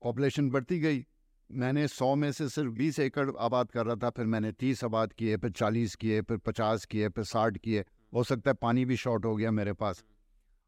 पॉपुलेशन 0.03 0.51
बढ़ती 0.51 0.78
गई। 0.78 1.07
मैंने 1.51 1.88
सौ 1.88 2.14
में 2.14 2.32
से 2.32 2.48
सिर्फ़ 2.48 2.70
बीस 2.70 2.98
एकड़ 2.98 3.30
आबाद 3.38 3.70
कर 3.70 3.86
रहा 3.86 3.96
था 3.96 4.11
फिर 4.11 4.26
मैंने 4.26 4.53
तीस 4.53 4.84
आबाद 4.84 5.12
किए 5.12 5.36
फिर 5.36 5.51
चालीस 5.51 5.94
किए 5.94 6.20
फिर 6.22 6.36
पचास 6.36 6.84
किए 6.84 7.09
फिर 7.09 7.24
साठ 7.24 7.59
किए। 7.59 7.84
हो 8.14 8.24
सकता 8.24 8.51
है 8.51 8.55
पानी 8.55 8.84
भी 8.84 8.96
शॉर्ट 8.96 9.24
हो 9.24 9.36
गया 9.36 9.51
मेरे 9.51 9.72
पास। 9.72 10.05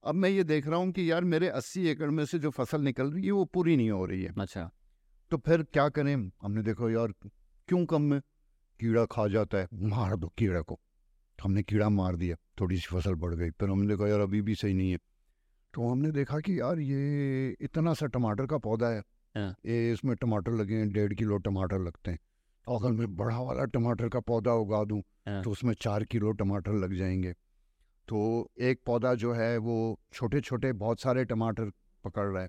अब 0.04 0.14
मैं 0.14 0.30
ये 0.30 0.44
देख 0.44 0.66
रहा 0.66 0.76
हूँ 0.76 0.92
कि 0.92 1.10
यार 1.10 1.24
मेरे 1.24 1.48
अस्सी 1.48 1.86
एकड़ 1.86 2.10
में 2.10 2.24
से 2.26 2.38
जो 2.38 2.50
फ़सल 2.50 2.80
निकल 2.80 3.10
रही 3.12 3.24
है 3.24 3.30
वो 3.30 3.44
पूरी 3.44 3.76
नहीं 3.76 3.90
हो 3.90 4.04
रही 4.06 4.22
है। 4.22 4.34
अच्छा। 4.40 4.70
तो 5.30 5.36
फिर 5.36 5.62
क्या 5.62 5.88
करें? 5.88 6.32
हमने 6.42 6.62
देखो 6.62 6.90
यार 6.90 7.12
क्यों 7.68 7.84
कम 7.86 8.02
में 8.02 8.20
कीड़ा 8.80 9.04
खा 9.04 9.28
जाता 9.28 9.58
है 9.58 9.68
मार 9.72 10.16
दो 10.16 10.32
कीड़ा 10.38 10.60
को। 10.60 10.80
हमने 11.42 11.62
कीड़ा 11.62 11.88
मार 11.88 12.16
दिया 12.16 12.36
थोड़ी 12.60 12.76
सी 12.76 12.96
फ़सल 12.96 13.14
बढ़ 13.14 13.34
गई 13.34 13.50
फिर 13.50 13.70
हमने 13.70 13.86
देखा 13.88 14.08
यार 14.08 14.20
अभी 14.20 14.42
भी 14.42 14.54
सही 14.54 14.74
नहीं 14.74 14.90
है। 14.90 14.98
तो 15.74 15.88
हमने 15.88 16.10
देखा 16.10 16.40
कि 16.40 16.60
यार 16.60 16.78
ये 16.78 17.56
इतना 17.60 17.94
सा 17.94 18.06
टमाटर 18.06 18.46
का 18.46 18.58
पौधा 18.58 18.88
है। 18.88 19.02
हाँ। 19.34 19.54
ये 19.66 19.92
इसमें 19.92 20.16
टमाटर 20.16 20.52
लगे 20.52 20.74
हैं 20.74 20.92
डेढ़ 20.92 21.14
किलो 21.14 21.38
टमाटर 21.38 21.78
लगते 21.78 22.10
हैं। 22.10 22.18
तो 22.66 22.78
अगर 22.78 22.92
मैं 22.92 23.16
बड़ा 23.16 23.38
वाला 23.38 23.64
टमाटर 23.64 24.08
का 24.08 24.20
पौधा 24.20 24.52
उगा 24.52 24.84
दूँ 24.84 25.02
हाँ। 25.28 25.42
तो 25.42 25.50
उसमें 25.50 25.74
चार 25.74 26.04
किलो 26.04 26.32
टमाटर 26.32 26.72
लग 26.72 26.94
जाएँगे। 26.94 27.32
तो 28.08 28.50
एक 28.60 28.80
पौधा 28.86 29.14
जो 29.14 29.32
है 29.32 29.56
वो 29.58 30.00
छोटे 30.12 30.40
छोटे 30.40 30.72
बहुत 30.72 31.00
सारे 31.00 31.24
टमाटर 31.24 31.70
पकड़ 32.04 32.26
रहा 32.26 32.42
है। 32.42 32.48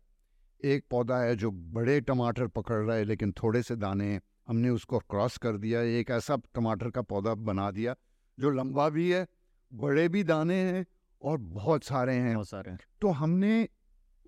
एक 0.64 0.86
पौधा 0.90 1.20
है 1.20 1.36
जो 1.36 1.52
बड़े 1.52 2.02
टमाटर 2.02 2.48
पकड़ 2.48 2.82
रहा 2.84 2.96
है 2.98 3.04
लेकिन 3.04 3.32
थोड़े 3.32 3.64
से 3.64 3.76
दाने 3.76 4.06
हैं। 4.06 4.22
हमने 4.48 4.70
उसको 4.70 5.00
क्रॉस 5.00 5.38
कर 5.38 5.58
दिया 5.58 5.82
एक 5.82 6.10
ऐसा 6.12 6.38
टमाटर 6.56 6.90
का 6.90 7.02
पौधा 7.02 7.34
बना 7.34 7.72
दिया 7.72 7.96
जो 8.40 8.50
लंबा 8.50 8.90
भी 8.90 9.12
है 9.12 9.28
बड़े 9.74 10.08
भी 10.10 10.24
दाने 10.24 10.56
हैं 10.56 10.86
और 11.22 11.38
बहुत 11.38 11.84
सारे 11.84 12.14
हैं। 12.14 12.34
बहुत 12.34 12.50
सारे 12.50 12.72
हैं। 12.72 12.80
तो 13.02 13.08
हमने 13.12 13.70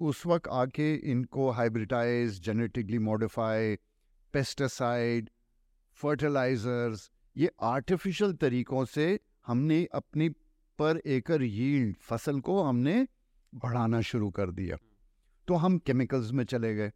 उस 0.02 0.26
वक्त 0.26 0.48
आके 0.48 0.94
इनको 1.12 1.50
hybridise 1.50 2.42
genetically 2.42 3.00
modify 3.00 3.76
pesticide 4.34 5.30
fertilisers 5.94 7.12
ये 7.38 7.50
आर्टिफिशियल 7.62 8.34
तरीकों 8.34 8.86
से 8.86 9.20
हमने 9.48 9.88
अपनी 9.94 10.30
पर 10.80 10.98
एकड़ 10.98 11.44
यील्ड 11.44 11.96
फ़सल 11.98 12.40
को 12.40 12.62
हमने 12.64 13.08
बढ़ाना 13.56 14.02
शुरू 14.02 14.30
कर 14.30 14.52
दिया। 14.52 14.78
तो 15.48 15.56
हम 15.56 15.78
केमिकल्स 15.78 16.32
में 16.32 16.44
चले 16.44 16.76
गए। 16.76 16.92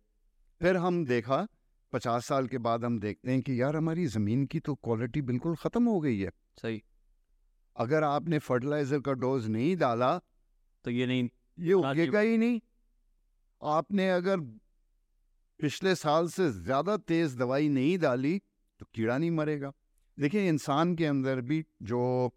फिर 0.61 0.77
हम 0.77 1.05
देखा 1.05 1.47
पचास 1.93 2.25
साल 2.25 2.47
के 2.47 2.57
बाद 2.59 2.85
हम 2.85 2.99
देखते 2.99 3.31
हैं 3.31 3.41
कि 3.41 3.61
यार 3.61 3.75
हमारी 3.75 4.05
ज़मीन 4.07 4.45
की 4.45 4.59
तो 4.59 4.75
क्वालिटी 4.77 5.21
बिल्कुल 5.23 5.55
ख़त्म 5.57 5.83
हो 5.85 5.99
गई 5.99 6.19
है। 6.19 6.31
सही। 6.57 6.81
अगर 7.75 8.03
आपने 8.03 8.39
फर्टिलाइज़र 8.39 8.99
का 8.99 9.13
डोज 9.15 9.47
नहीं 9.49 9.75
डाला 9.77 10.17
तो 10.85 10.91
ये 10.91 11.05
नहीं 11.05 11.29
ये 11.57 11.73
उगेगा 11.73 12.19
ही 12.19 12.37
नहीं। 12.37 12.59
आपने 13.61 14.09
अगर 14.11 14.39
पिछले 15.59 15.95
साल 15.97 16.27
से 16.29 16.49
ज़्यादा 16.51 16.95
तेज़ 16.99 17.37
दवाई 17.37 17.69
नहीं 17.69 17.97
डाली 17.99 18.37
तो 18.79 18.85
कीड़ा 18.93 19.17
नहीं 19.17 19.31
मरेगा। 19.33 19.71
देखिए 20.17 20.47
इंसान 20.49 20.95
के 20.95 21.05
अंदर 21.05 21.41
भी 21.41 21.63
जो 21.83 22.31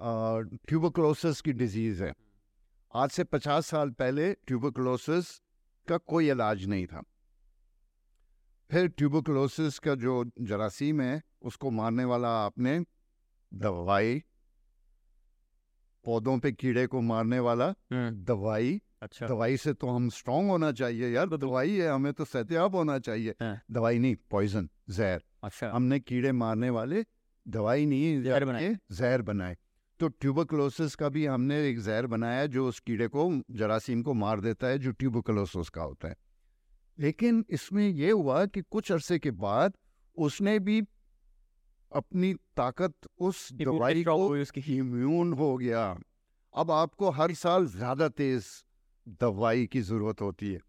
ट्यूबरक्लोसिस 0.00 1.40
की 1.40 1.52
डिज़ीज़ 1.54 2.02
है 2.04 2.12
आज 2.94 3.10
से 3.10 3.24
पचास 3.26 3.66
साल 3.66 3.90
पहले 3.92 4.32
ट्यूबरक्लोसिस 4.46 5.30
का 5.88 5.96
कोई 5.98 6.30
इलाज 6.30 6.64
नहीं 6.66 6.86
था। 6.86 7.02
फिर 8.70 8.88
ट्यूबरक्लोसिस 8.88 9.78
का 9.78 9.94
जो 9.94 10.24
जरासीम 10.40 11.00
है 11.00 11.22
उसको 11.42 11.70
मारने 11.70 12.04
वाला 12.04 12.28
आपने 12.28 12.84
दवाई 13.54 14.22
पौधों 16.04 16.38
पे 16.38 16.52
कीड़े 16.52 16.86
को 16.86 17.00
मारने 17.00 17.38
वाला 17.38 17.66
हम्म, 17.66 18.24
दवाई। 18.24 18.80
अच्छा। 19.02 19.26
दवाई 19.26 19.56
से 19.56 19.72
तो 19.72 19.88
हम 19.88 20.08
स्ट्रांग 20.08 20.48
होना 20.48 20.72
चाहिए 20.72 21.08
यार। 21.08 21.28
दवाई 21.28 21.70
है 21.70 21.88
हमें 21.88 22.12
तो 22.12 22.24
सहतियाब 22.24 22.74
होना 22.74 22.98
चाहिए। 22.98 23.34
हाँ। 23.40 23.60
दवाई 23.70 23.98
नहीं 23.98 24.16
पॉइजन 24.30 24.68
जहर। 24.90 25.22
अच्छा। 25.44 25.70
हमने 25.70 26.00
कीड़े 26.00 26.32
मारने 26.32 26.70
वाले 26.70 27.04
दवाई 27.48 27.86
नहीं 27.86 28.22
जहर 28.22 28.44
बनाए। 28.44 28.76
जहर 28.92 29.22
बनाए। 29.22 29.56
तो 30.00 30.08
ट्यूबरक्लोसिस 30.08 30.94
का 30.94 31.08
भी 31.08 31.26
हमने 31.26 31.68
एक 31.68 31.80
जहर 31.80 32.06
बनाया 32.06 32.46
जो 32.46 32.68
उस 32.68 32.80
कीड़े 32.80 33.08
को 33.08 33.42
जरासीम 33.50 34.02
को 34.02 34.14
मार 34.14 34.40
देता 34.40 34.66
है 34.66 34.78
जो 34.78 34.92
ट्यूबरक्लोसिस 34.92 35.68
का 35.68 35.82
होता 35.82 36.08
है। 36.08 36.16
लेकिन 36.98 37.44
इसमें 37.50 37.88
यह 37.88 38.12
हुआ 38.12 38.44
कि 38.46 38.62
कुछ 38.62 38.92
अरसे 38.92 39.18
के 39.18 39.30
बाद 39.38 39.72
उसने 40.16 40.58
भी 40.58 40.80
अपनी 41.92 42.32
ताकत 42.56 42.94
उस 43.18 43.48
दवाई 43.54 44.04
को 44.04 44.36
इम्यून 44.36 45.32
हो 45.32 45.56
गया। 45.56 45.84
अब 46.54 46.70
आपको 46.70 47.10
हर 47.10 47.32
साल 47.34 47.66
ज़्यादा 47.68 48.08
तेज 48.10 48.46
दवाई 49.20 49.66
की 49.66 49.80
ज़रूरत 49.82 50.20
होती 50.20 50.52
है। 50.52 50.60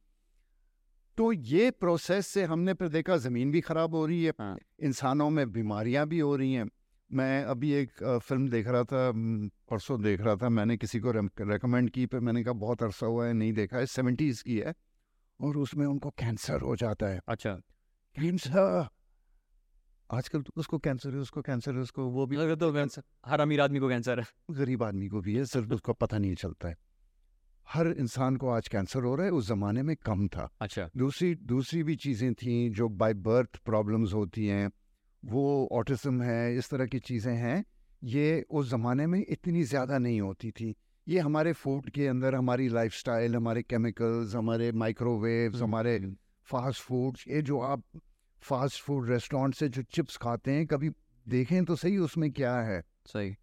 तो 1.18 1.32
ये 1.34 1.72
प्रोसेस 1.72 2.28
से 2.28 2.44
हमने 2.44 2.74
फिर 2.74 2.88
देखा 2.88 3.18
ज़मीन 3.18 3.52
भी 3.52 3.62
खराब 3.62 3.96
हो 3.96 4.06
रही 4.06 4.24
है 4.24 4.34
हाँ। 4.40 4.58
इंसानों 4.80 5.30
में 5.30 5.52
बीमारियाँ 5.52 6.06
भी 6.08 6.20
हो 6.20 6.36
रही 6.36 6.54
हैं। 6.54 6.70
मैं 7.10 7.44
अभी 7.46 7.72
एक 7.72 8.04
फ़िल्म 8.20 8.48
देख 8.50 8.68
रहा 8.68 8.84
था 8.84 9.12
परसों 9.70 10.02
देख 10.02 10.22
रहा 10.22 10.36
था 10.36 10.50
मैंने 10.50 10.78
किसी 10.78 11.00
को 11.00 11.12
रेकमेंड 11.12 11.90
की 11.90 12.06
पर 12.06 12.20
मैंने 12.20 12.44
कहा 12.44 12.54
बहुत 12.56 12.84
अरसा 12.84 13.06
हुआ 13.06 13.26
है 13.28 13.34
नहीं 13.34 13.54
देखा 13.54 13.78
है 13.78 13.86
सेवेंटीज़ 13.88 14.44
की 14.44 14.58
है। 14.58 14.74
और 15.40 15.58
उसमें 15.58 15.86
उनको 15.86 16.10
कैंसर 16.20 16.62
हो 16.62 16.76
जाता 16.76 17.08
है। 17.08 17.20
अच्छा। 17.28 17.54
कैंसर 18.16 18.88
आजकल 20.10 20.42
तो 20.42 20.52
उसको 20.58 20.78
कैंसर 20.80 21.10
है 21.10 21.20
उसको 21.20 21.42
कैंसर 21.42 21.74
है 21.74 21.80
उसको 21.80 22.08
वो 22.10 22.26
भी 22.26 22.38
तो 22.56 22.72
कैंसर 22.74 23.02
हर 23.26 23.42
अमीर 23.42 23.62
आदमी 23.62 23.80
को 23.80 23.90
कैंसर 23.90 24.20
है। 24.20 24.26
गरीब 24.52 24.84
आदमी 24.84 25.08
को 25.08 25.22
भी 25.22 25.36
है 25.36 25.46
सिर्फ़ 25.46 25.74
उसको 25.74 25.94
पता 25.96 26.18
नहीं 26.18 26.36
चलता 26.36 26.68
है। 26.68 26.76
हर 27.68 27.88
इंसान 27.90 28.36
को 28.38 28.50
आज 28.50 28.68
कैंसर 28.68 29.04
हो 29.04 29.16
रहा 29.16 29.26
है 29.26 29.32
उस 29.32 29.48
जमाने 29.48 29.82
में 29.84 29.96
कम 29.96 30.28
था। 30.28 30.50
अच्छा। 30.62 30.90
दूसरी 30.98 31.34
दूसरी 31.46 31.84
भी 31.84 31.96
चीज़ें 31.98 32.34
थी 32.34 32.70
जो 32.70 32.88
बाय 32.92 33.14
बर्थ 33.22 33.58
प्रॉब्लम्स 33.66 34.14
होती 34.14 34.46
हैं 34.48 34.70
वो 35.24 35.68
ऑटिज्म 35.72 36.22
है 36.22 36.56
इस 36.58 36.70
तरह 36.70 36.86
की 36.86 37.00
चीज़ें 37.02 37.34
हैं 37.36 37.64
ये 38.02 38.46
उस 38.50 38.70
ज़माने 38.70 39.06
में 39.08 39.20
इतनी 39.22 39.64
ज़्यादा 39.66 39.98
नहीं 39.98 40.22
होती 40.22 40.52
थी। 40.52 40.76
ये 41.10 41.20
हमारे 41.20 41.54
फ़ूड 41.54 41.90
के 41.90 42.08
अंदर 42.08 42.36
हमारी 42.36 42.70
लाइफस्टाइल 42.70 43.36
हमारे 43.36 43.62
केमिकल्स 43.62 44.36
हमारे 44.36 44.72
माइक्रोवेव्स 44.72 45.62
हमारे 45.62 46.14
फास्ट 46.46 46.82
फूड्स 46.82 47.28
ये 47.28 47.42
जो 47.42 47.60
आप 47.60 47.84
फास्ट 48.42 48.84
फ़ूड 48.84 49.10
रेस्टोरेंट 49.10 49.56
से 49.56 49.70
जो 49.70 49.82
चिप्स 49.82 50.18
खाते 50.18 50.52
हैं 50.52 50.68
कभी 50.68 50.90
देखें 51.28 51.66
तो 51.66 51.76
सही 51.76 51.98
उसमें 51.98 52.32
क्या 52.32 52.56
है? 52.56 52.84
सही। 53.06 53.36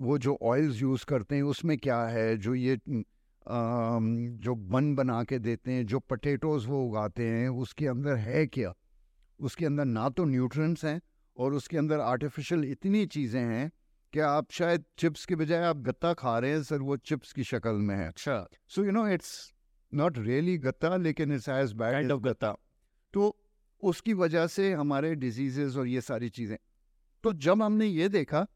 वो 0.00 0.18
जो 0.18 0.38
ऑयल्स 0.42 0.82
यूज़ 0.82 1.04
करते 1.04 1.36
हैं 1.36 1.42
उसमें 1.42 1.78
क्या 1.78 2.02
है? 2.02 2.36
जो 2.36 2.54
ये 2.54 2.74
अम, 2.76 4.14
जो 4.28 4.54
बन 4.54 4.94
बना 4.94 5.24
के 5.24 5.38
देते 5.38 5.72
हैं 5.72 5.86
जो 5.86 5.98
पटेटोज 5.98 6.66
वो 6.66 6.84
उगाते 6.84 7.28
हैं 7.28 7.48
उसके 7.48 7.86
अंदर 7.86 8.16
है 8.16 8.46
क्या? 8.46 8.74
उसके 9.40 9.66
अंदर 9.66 9.84
ना 9.84 10.08
तो 10.08 10.24
न्यूट्रिएंट्स 10.24 10.84
हैं 10.84 11.00
और 11.36 11.54
उसके 11.54 11.78
अंदर 11.78 12.00
आर्टिफिशियल 12.00 12.64
इतनी 12.64 13.06
चीज़ें 13.06 13.42
हैं 13.42 13.72
कि 14.16 14.20
आप 14.20 14.50
शायद 14.50 14.84
चिप्स 14.98 15.26
के 15.26 15.36
बजाय 15.36 15.62
आप 15.62 15.76
गत्ता 15.76 16.12
खा 16.12 16.38
रहे 16.38 16.50
हैं 16.50 16.62
सर? 16.62 16.78
वो 16.78 16.96
चिप्स 16.96 17.32
की 17.32 17.44
शक्ल 17.44 17.72
में 17.72 17.94
है। 17.96 18.08
अच्छा। 18.08 18.48
So 18.68 18.84
you 18.84 18.90
know 18.90 19.08
it's 19.08 19.52
not 19.94 20.18
really 20.18 20.58
गत्ता 20.58 20.96
लेकिन 20.96 21.32
इट्स 21.32 21.48
एज 21.48 21.72
बैड 21.72 22.12
of 22.12 22.20
गत्ता। 22.20 22.56
तो 23.12 23.38
उसकी 23.82 24.14
वजह 24.14 24.46
से 24.46 24.72
हमारे 24.72 25.14
डिजीजेस 25.14 25.76
और 25.76 25.86
ये 25.86 26.00
सारी 26.00 26.28
चीज़ें। 26.28 26.56
तो 27.22 27.32
जब 27.32 27.62
हमने 27.62 27.86
ये 27.86 28.08
देखा 28.08 28.46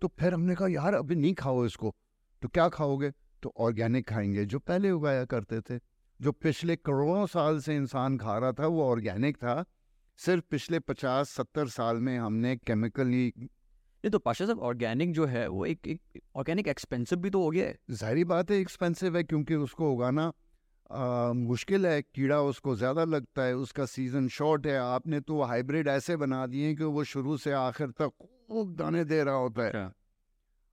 तो 0.00 0.08
फिर 0.08 0.34
हमने 0.34 0.54
कहा 0.54 0.68
यार 0.68 0.94
अभी 0.94 1.14
नहीं 1.14 1.34
खाओ 1.34 1.64
इसको। 1.66 1.94
तो 2.42 2.48
क्या 2.48 2.68
खाओगे? 2.68 3.10
तो 3.42 3.54
ऑर्गेनिक 3.58 4.08
खाएँगे 4.08 4.44
जो 4.44 4.58
पहले 4.58 4.90
उगाया 4.90 5.24
करते 5.24 5.60
थे। 5.60 5.80
जो 6.20 6.32
पिछले 6.32 6.76
करोड़ों 6.76 7.26
साल 7.26 7.60
से 7.60 7.76
इंसान 7.76 8.18
खा 8.18 8.38
रहा 8.38 8.52
था 8.52 8.66
वो 8.66 8.84
ऑर्गेनिक 8.90 9.36
था। 9.36 9.64
सिर्फ़ 10.16 10.44
पिछले 10.50 10.78
पचास 10.78 11.30
सत्तर 11.30 11.68
साल 11.68 11.96
में 11.96 12.18
हमने 12.18 12.56
केमिकली 12.56 13.32
नहीं 14.04 14.10
तो 14.10 14.18
पाशा 14.20 14.46
साहब 14.46 14.60
ऑर्गेनिक 14.60 15.12
जो 15.14 15.26
है 15.26 15.46
वो 15.48 15.64
एक 15.66 15.86
एक 15.88 16.20
ऑर्गेनिक 16.36 16.68
एक्सपेंसिव 16.68 17.18
भी 17.18 17.30
तो 17.30 17.42
हो 17.42 17.50
गया 17.50 17.66
है। 17.66 17.76
ज़ाहिर 17.92 18.24
बात 18.26 18.50
है 18.50 18.56
एक्सपेंसिव 18.60 19.16
है 19.16 19.22
क्योंकि 19.24 19.54
उसको 19.56 19.92
उगाना 19.92 20.32
आ, 20.90 21.32
मुश्किल 21.32 21.86
है 21.86 22.00
कीड़ा 22.04 22.40
उसको 22.42 22.74
ज़्यादा 22.76 23.04
लगता 23.06 23.42
है 23.42 23.54
उसका 23.56 23.84
सीज़न 23.86 24.26
शॉर्ट 24.30 24.66
है। 24.66 24.76
आपने 24.78 25.20
तो 25.20 25.40
हाइब्रिड 25.42 25.88
ऐसे 25.88 26.16
बना 26.16 26.46
दिए 26.46 26.74
कि 26.74 26.84
वो 26.86 27.04
शुरू 27.06 27.36
से 27.38 27.52
आखिर 27.52 27.90
तक 27.98 28.10
खूब 28.48 28.74
दाने 28.76 29.04
दे 29.04 29.22
रहा 29.24 29.34
होता 29.36 29.62
है। 29.62 29.68
अच्छा। 29.68 29.92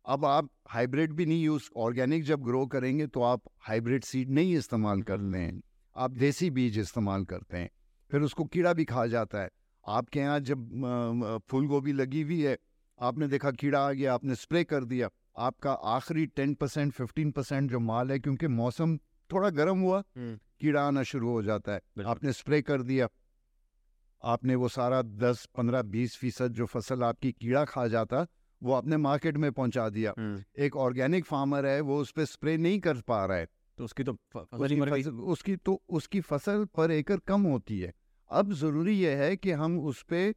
अब 0.05 0.25
आप 0.25 0.49
हाइब्रिड 0.69 1.13
भी 1.13 1.25
नहीं 1.25 1.43
यूज़ 1.43 1.69
ऑर्गेनिक 1.77 2.23
जब 2.23 2.43
ग्रो 2.43 2.65
करेंगे 2.67 3.07
तो 3.07 3.21
आप 3.23 3.41
हाइब्रिड 3.67 4.03
सीड 4.03 4.29
नहीं 4.31 4.55
इस्तेमाल 4.57 5.01
करते 5.03 5.37
हैं। 5.37 5.61
आप 5.95 6.11
देसी 6.17 6.49
बीज 6.51 6.79
इस्तेमाल 6.79 7.25
करते 7.25 7.57
हैं 7.57 7.69
फिर 8.11 8.21
उसको 8.21 8.43
कीड़ा 8.45 8.73
भी 8.73 8.85
खा 8.85 9.05
जाता 9.07 9.41
है। 9.41 9.49
आपके 9.85 10.19
यहाँ 10.19 10.39
जब 10.41 11.39
फूल 11.49 11.67
गोभी 11.67 11.93
लगी 11.93 12.21
हुई 12.21 12.41
है 12.41 12.57
आपने 12.99 13.27
देखा 13.27 13.51
कीड़ा 13.51 13.79
आ 13.87 13.91
गया 13.91 14.13
आपने 14.13 14.35
स्प्रे 14.35 14.63
कर 14.63 14.83
दिया 14.83 15.09
आपका 15.37 15.71
आखिरी 15.71 16.25
टेन 16.25 16.53
परसेंट 16.53 16.91
फिफ्टीन 16.93 17.31
परसेंट 17.31 17.69
जो 17.71 17.79
माल 17.79 18.11
है 18.11 18.19
क्योंकि 18.19 18.47
मौसम 18.47 18.97
थोड़ा 19.29 19.49
गर्म 19.49 19.79
हुआ 19.79 20.03
हम्म, 20.17 20.37
कीड़ा 20.59 20.87
आना 20.87 21.03
शुरू 21.03 21.29
हो 21.29 21.41
जाता 21.43 21.73
है। 21.73 21.81
आपने 22.05 22.33
स्प्रे 22.33 22.61
कर 22.61 22.81
दिया 22.81 23.07
आपने 24.23 24.55
वो 24.55 24.67
सारा 24.67 25.01
दस 25.01 25.45
पंद्रह 25.57 25.81
बीस 25.81 26.17
फ़ीसद 26.17 26.53
जो 26.53 26.65
फ़सल 26.65 27.03
आपकी 27.03 27.31
कीड़ा 27.31 27.63
खा 27.65 27.87
जाता 27.87 28.25
वो 28.61 28.73
आपने 28.73 28.97
मार्केट 28.97 29.37
में 29.37 29.51
पहुँचा 29.51 29.87
दिया। 29.89 30.13
हम्म, 30.17 30.43
एक 30.57 30.75
ऑर्गेनिक 30.75 31.25
फार्मर 31.25 31.65
है 31.65 31.79
वो 31.81 31.99
उस 32.01 32.11
पर 32.11 32.25
स्प्रे 32.25 32.57
नहीं 32.57 32.79
कर 32.79 33.01
पा 33.01 33.25
रहा 33.25 33.37
है। 33.37 33.47
तो 33.77 33.83
उसकी 33.83 34.03
तो 34.03 34.17
उसकी 34.53 34.81
फ़सल, 34.81 35.11
उसकी 35.11 35.55
तो 35.55 35.81
उसकी 35.89 36.21
फ़सल 36.21 36.65
पर 36.65 36.91
एकड़ 36.91 37.19
कम 37.27 37.41
होती 37.41 37.79
है। 37.79 37.93
अब 38.31 38.53
ज़रूरी 38.53 38.99
यह 38.99 39.17
है 39.17 39.35
कि 39.37 39.51
हम 39.51 39.79
उस 39.79 40.01
पर 40.03 40.33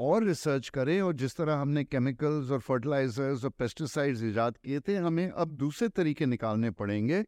और 0.00 0.24
रिसर्च 0.24 0.68
करें 0.68 1.00
और 1.00 1.12
जिस 1.12 1.36
तरह 1.36 1.54
हमने 1.54 1.84
केमिकल्स 1.84 2.50
और 2.50 2.60
फर्टिलाइजर्स 2.60 3.44
और 3.44 3.50
पेस्टिसाइड्स 3.50 4.22
ईजाद 4.22 4.56
किए 4.56 4.80
थे, 4.80 4.96
हमें 4.96 5.30
अब 5.30 5.48
दूसरे 5.48 5.88
तरीके 5.88 6.26
निकालने 6.26 6.70
पड़ेंगे, 6.70 7.24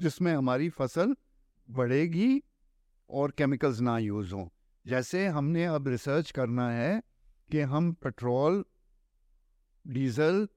जिसमें 0.00 0.34
हमारी 0.34 0.68
फ़सल 0.68 1.16
बढ़ेगी 1.70 2.42
और 3.10 3.30
केमिकल्स 3.30 3.80
ना 3.80 3.98
यूज़ 3.98 4.34
हों। 4.34 4.46
जैसे 4.86 5.26
हमने 5.26 5.64
अब 5.64 5.88
रिसर्च 5.88 6.30
करना 6.30 6.70
है 6.70 7.02
कि 7.50 7.60
हम 7.60 7.92
पेट्रोल 7.92 8.64
डीजल 9.86 10.48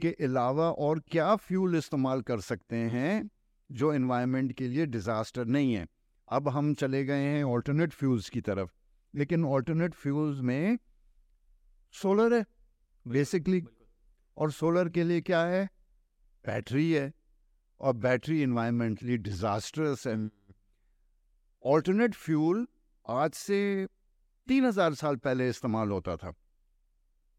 के 0.00 0.10
अलावा 0.24 0.70
और 0.70 1.00
क्या 1.00 1.34
फ्यूल 1.36 1.76
इस्तेमाल 1.76 2.20
कर 2.20 2.40
सकते 2.40 2.76
हैं, 2.76 3.30
जो 3.72 3.92
एनवायरनमेंट 3.92 4.52
के 4.52 4.68
लिए 4.68 4.86
डिज़ास्टर 4.86 5.44
नहीं 5.46 5.74
है। 5.74 5.86
अब 6.28 6.48
हम 6.48 6.74
चले 6.74 7.04
गए 7.04 7.22
हैं 7.22 7.44
ऑल्टरनेट 7.44 7.92
फ्यूल्स 7.92 8.28
की 8.30 8.40
तरफ़। 8.40 8.70
लेकिन 9.14 9.44
ऑल्टरनेट 9.44 9.94
फ्यूल्स 9.94 10.40
में 10.40 10.78
सोलर 11.94 12.34
है 12.34 12.44
बेसिकली 13.06 13.62
और 14.36 14.50
सोलर 14.52 14.88
के 14.88 15.02
लिए 15.04 15.20
क्या 15.20 15.44
है? 15.44 15.68
बैटरी 16.44 16.90
है। 16.92 17.12
और 17.80 17.92
बैटरी 17.96 18.42
इन्वायरमेंटली 18.42 19.16
डिजास्टर्स 19.18 20.06
है। 20.06 20.14
ऑल्टरनेट 21.64 22.14
फ्यूल 22.14 22.66
आज 23.06 23.32
से 23.32 23.86
तीन 24.48 24.64
हज़ार 24.66 24.94
साल 24.94 25.16
पहले 25.16 25.48
इस्तेमाल 25.48 25.90
होता 25.90 26.16
था। 26.16 26.30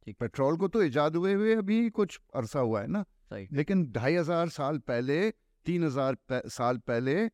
ठीक। 0.07 0.17
पेट्रोल 0.19 0.57
को 0.57 0.67
तो 0.67 0.84
इजाद 0.84 1.15
हुए 1.15 1.34
हुए 1.34 1.55
अभी 1.55 1.89
कुछ 1.89 2.19
अरसा 2.36 2.59
हुआ 2.59 2.82
है 2.82 2.88
ना? 2.88 3.01
सही। 3.01 3.47
लेकिन 3.51 3.86
ढाई 3.91 4.15
हज़ार 4.15 4.49
साल 4.49 4.78
पहले 4.78 5.30
तीन 5.65 5.84
हज़ार 5.84 6.17
साल 6.32 6.78
पहले 6.78 7.28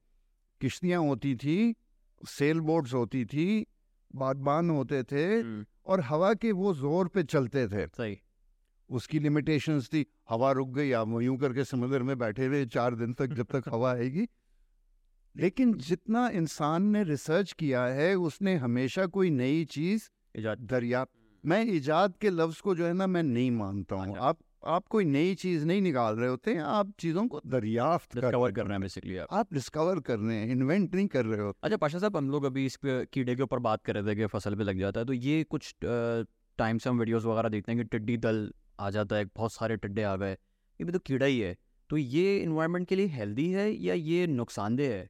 किश्तियाँ 0.62 1.02
होती 1.02 1.36
थी 1.36 1.76
सेल 2.22 2.60
बोट्स 2.62 2.94
होती 2.94 3.26
थी 3.26 3.66
बागबान 4.16 4.70
होते 4.70 5.04
थे 5.04 5.26
और 5.86 6.02
हवा 6.02 6.34
के 6.34 6.52
वो 6.52 6.74
ज़ोर 6.74 7.08
पे 7.08 7.24
चलते 7.24 7.68
थे। 7.68 7.86
सही। 7.88 8.18
उसकी 8.90 9.20
लिमिटेशंस 9.20 9.88
थी। 9.88 10.06
हवा 10.30 10.52
रुक 10.52 10.70
गई 10.70 10.92
आप 10.92 11.18
यूँ 11.22 11.38
करके 11.38 11.64
समुद्र 11.64 12.04
में 12.04 12.18
बैठे 12.18 12.46
हुए 12.46 12.66
चार 12.66 12.96
दिन 12.96 13.14
तक 13.14 13.34
जब 13.34 13.48
तक 13.52 13.70
हवा 13.70 13.92
आएगी। 13.92 14.28
लेकिन 15.36 15.74
जितना 15.80 16.28
इंसान 16.30 16.84
ने 16.84 17.04
रिसर्च 17.04 17.52
किया 17.54 17.84
है 17.86 18.14
उसने 18.16 18.56
हमेशा 18.56 19.06
कोई 19.08 19.30
नई 19.30 19.64
चीज़ 19.66 20.10
दरिया 20.38 21.06
मैं 21.44 21.64
इजाद 21.66 22.16
के 22.22 22.30
लफ्ज 22.30 22.60
को 22.62 22.76
जो 22.76 22.86
है 22.86 22.94
ना 22.94 23.08
मैं 23.08 23.24
नहीं 23.24 23.52
मानता 23.52 23.96
हूँ। 23.96 24.14
अच्छा। 24.14 24.26
आप 24.26 24.38
आप 24.64 24.88
कोई 24.88 25.06
नई 25.06 25.36
चीज़ 25.36 25.66
नहीं 25.66 25.82
निकाल 25.82 26.16
रहे 26.16 26.30
होते 26.30 26.54
हैं 26.54 26.62
आप 26.62 26.92
चीज़ों 27.00 27.28
को 27.28 27.42
दरियाफ्त 27.48 28.16
डिस्कवर 28.16 28.52
कर 28.52 28.64
रहे 28.64 28.74
हैं 28.74 28.82
बेसिकली 28.82 29.18
आप 29.18 29.34
आप 29.34 29.54
डिस्कवर 29.54 30.00
कर 30.00 30.20
रहे 30.20 30.38
हैं 30.38 30.52
इन्वेंट 30.52 30.96
नहीं 30.96 31.08
कर 31.08 31.26
रहे 31.26 31.40
हो 31.42 31.54
अच्छा 31.64 31.78
पाशा 31.78 32.00
साहब 32.00 32.18
हम 32.18 32.30
लोग 32.30 32.44
अभी 32.46 32.66
इस 32.66 32.76
पे 32.76 33.06
कीड़े 33.06 33.36
के 33.36 33.44
ऊपर 33.44 33.60
बात 33.60 33.84
कर 33.86 33.96
रहे 33.96 34.12
थे 34.12 34.16
कि 34.16 34.26
फ़सल 34.28 34.56
पे 34.56 34.64
लग 34.64 34.80
जाता 34.80 35.00
है 35.00 35.06
तो 35.06 35.14
ये 35.14 35.44
कुछ 35.44 35.74
टाइम 35.84 36.78
से 36.78 36.90
हम 36.90 37.00
वीडियोस 37.00 37.26
वगैरह 37.26 37.50
देखते 37.50 37.72
हैं 37.72 37.82
कि 37.82 37.88
टिड्डी 37.88 38.18
दल 38.18 38.52
आ 38.80 38.90
जाता 38.90 39.16
है 39.16 39.26
बहुत 39.26 39.54
सारे 39.54 39.78
टिड्डे 39.78 40.04
आ 40.04 40.16
गए 40.16 40.32
ये 40.32 40.84
भी 40.84 40.92
तो 40.92 41.00
कीड़ा 41.00 41.26
ही 41.26 41.40
है। 41.40 41.56
तो 41.90 41.98
ये 41.98 42.38
इन्वायरमेंट 42.38 42.88
के 42.88 42.96
लिए 42.96 43.08
हेल्दी 43.08 43.50
है 43.52 43.70
या 43.84 43.94
ये 43.94 44.28
नुकसानदेह 44.28 44.92
है? 44.92 45.10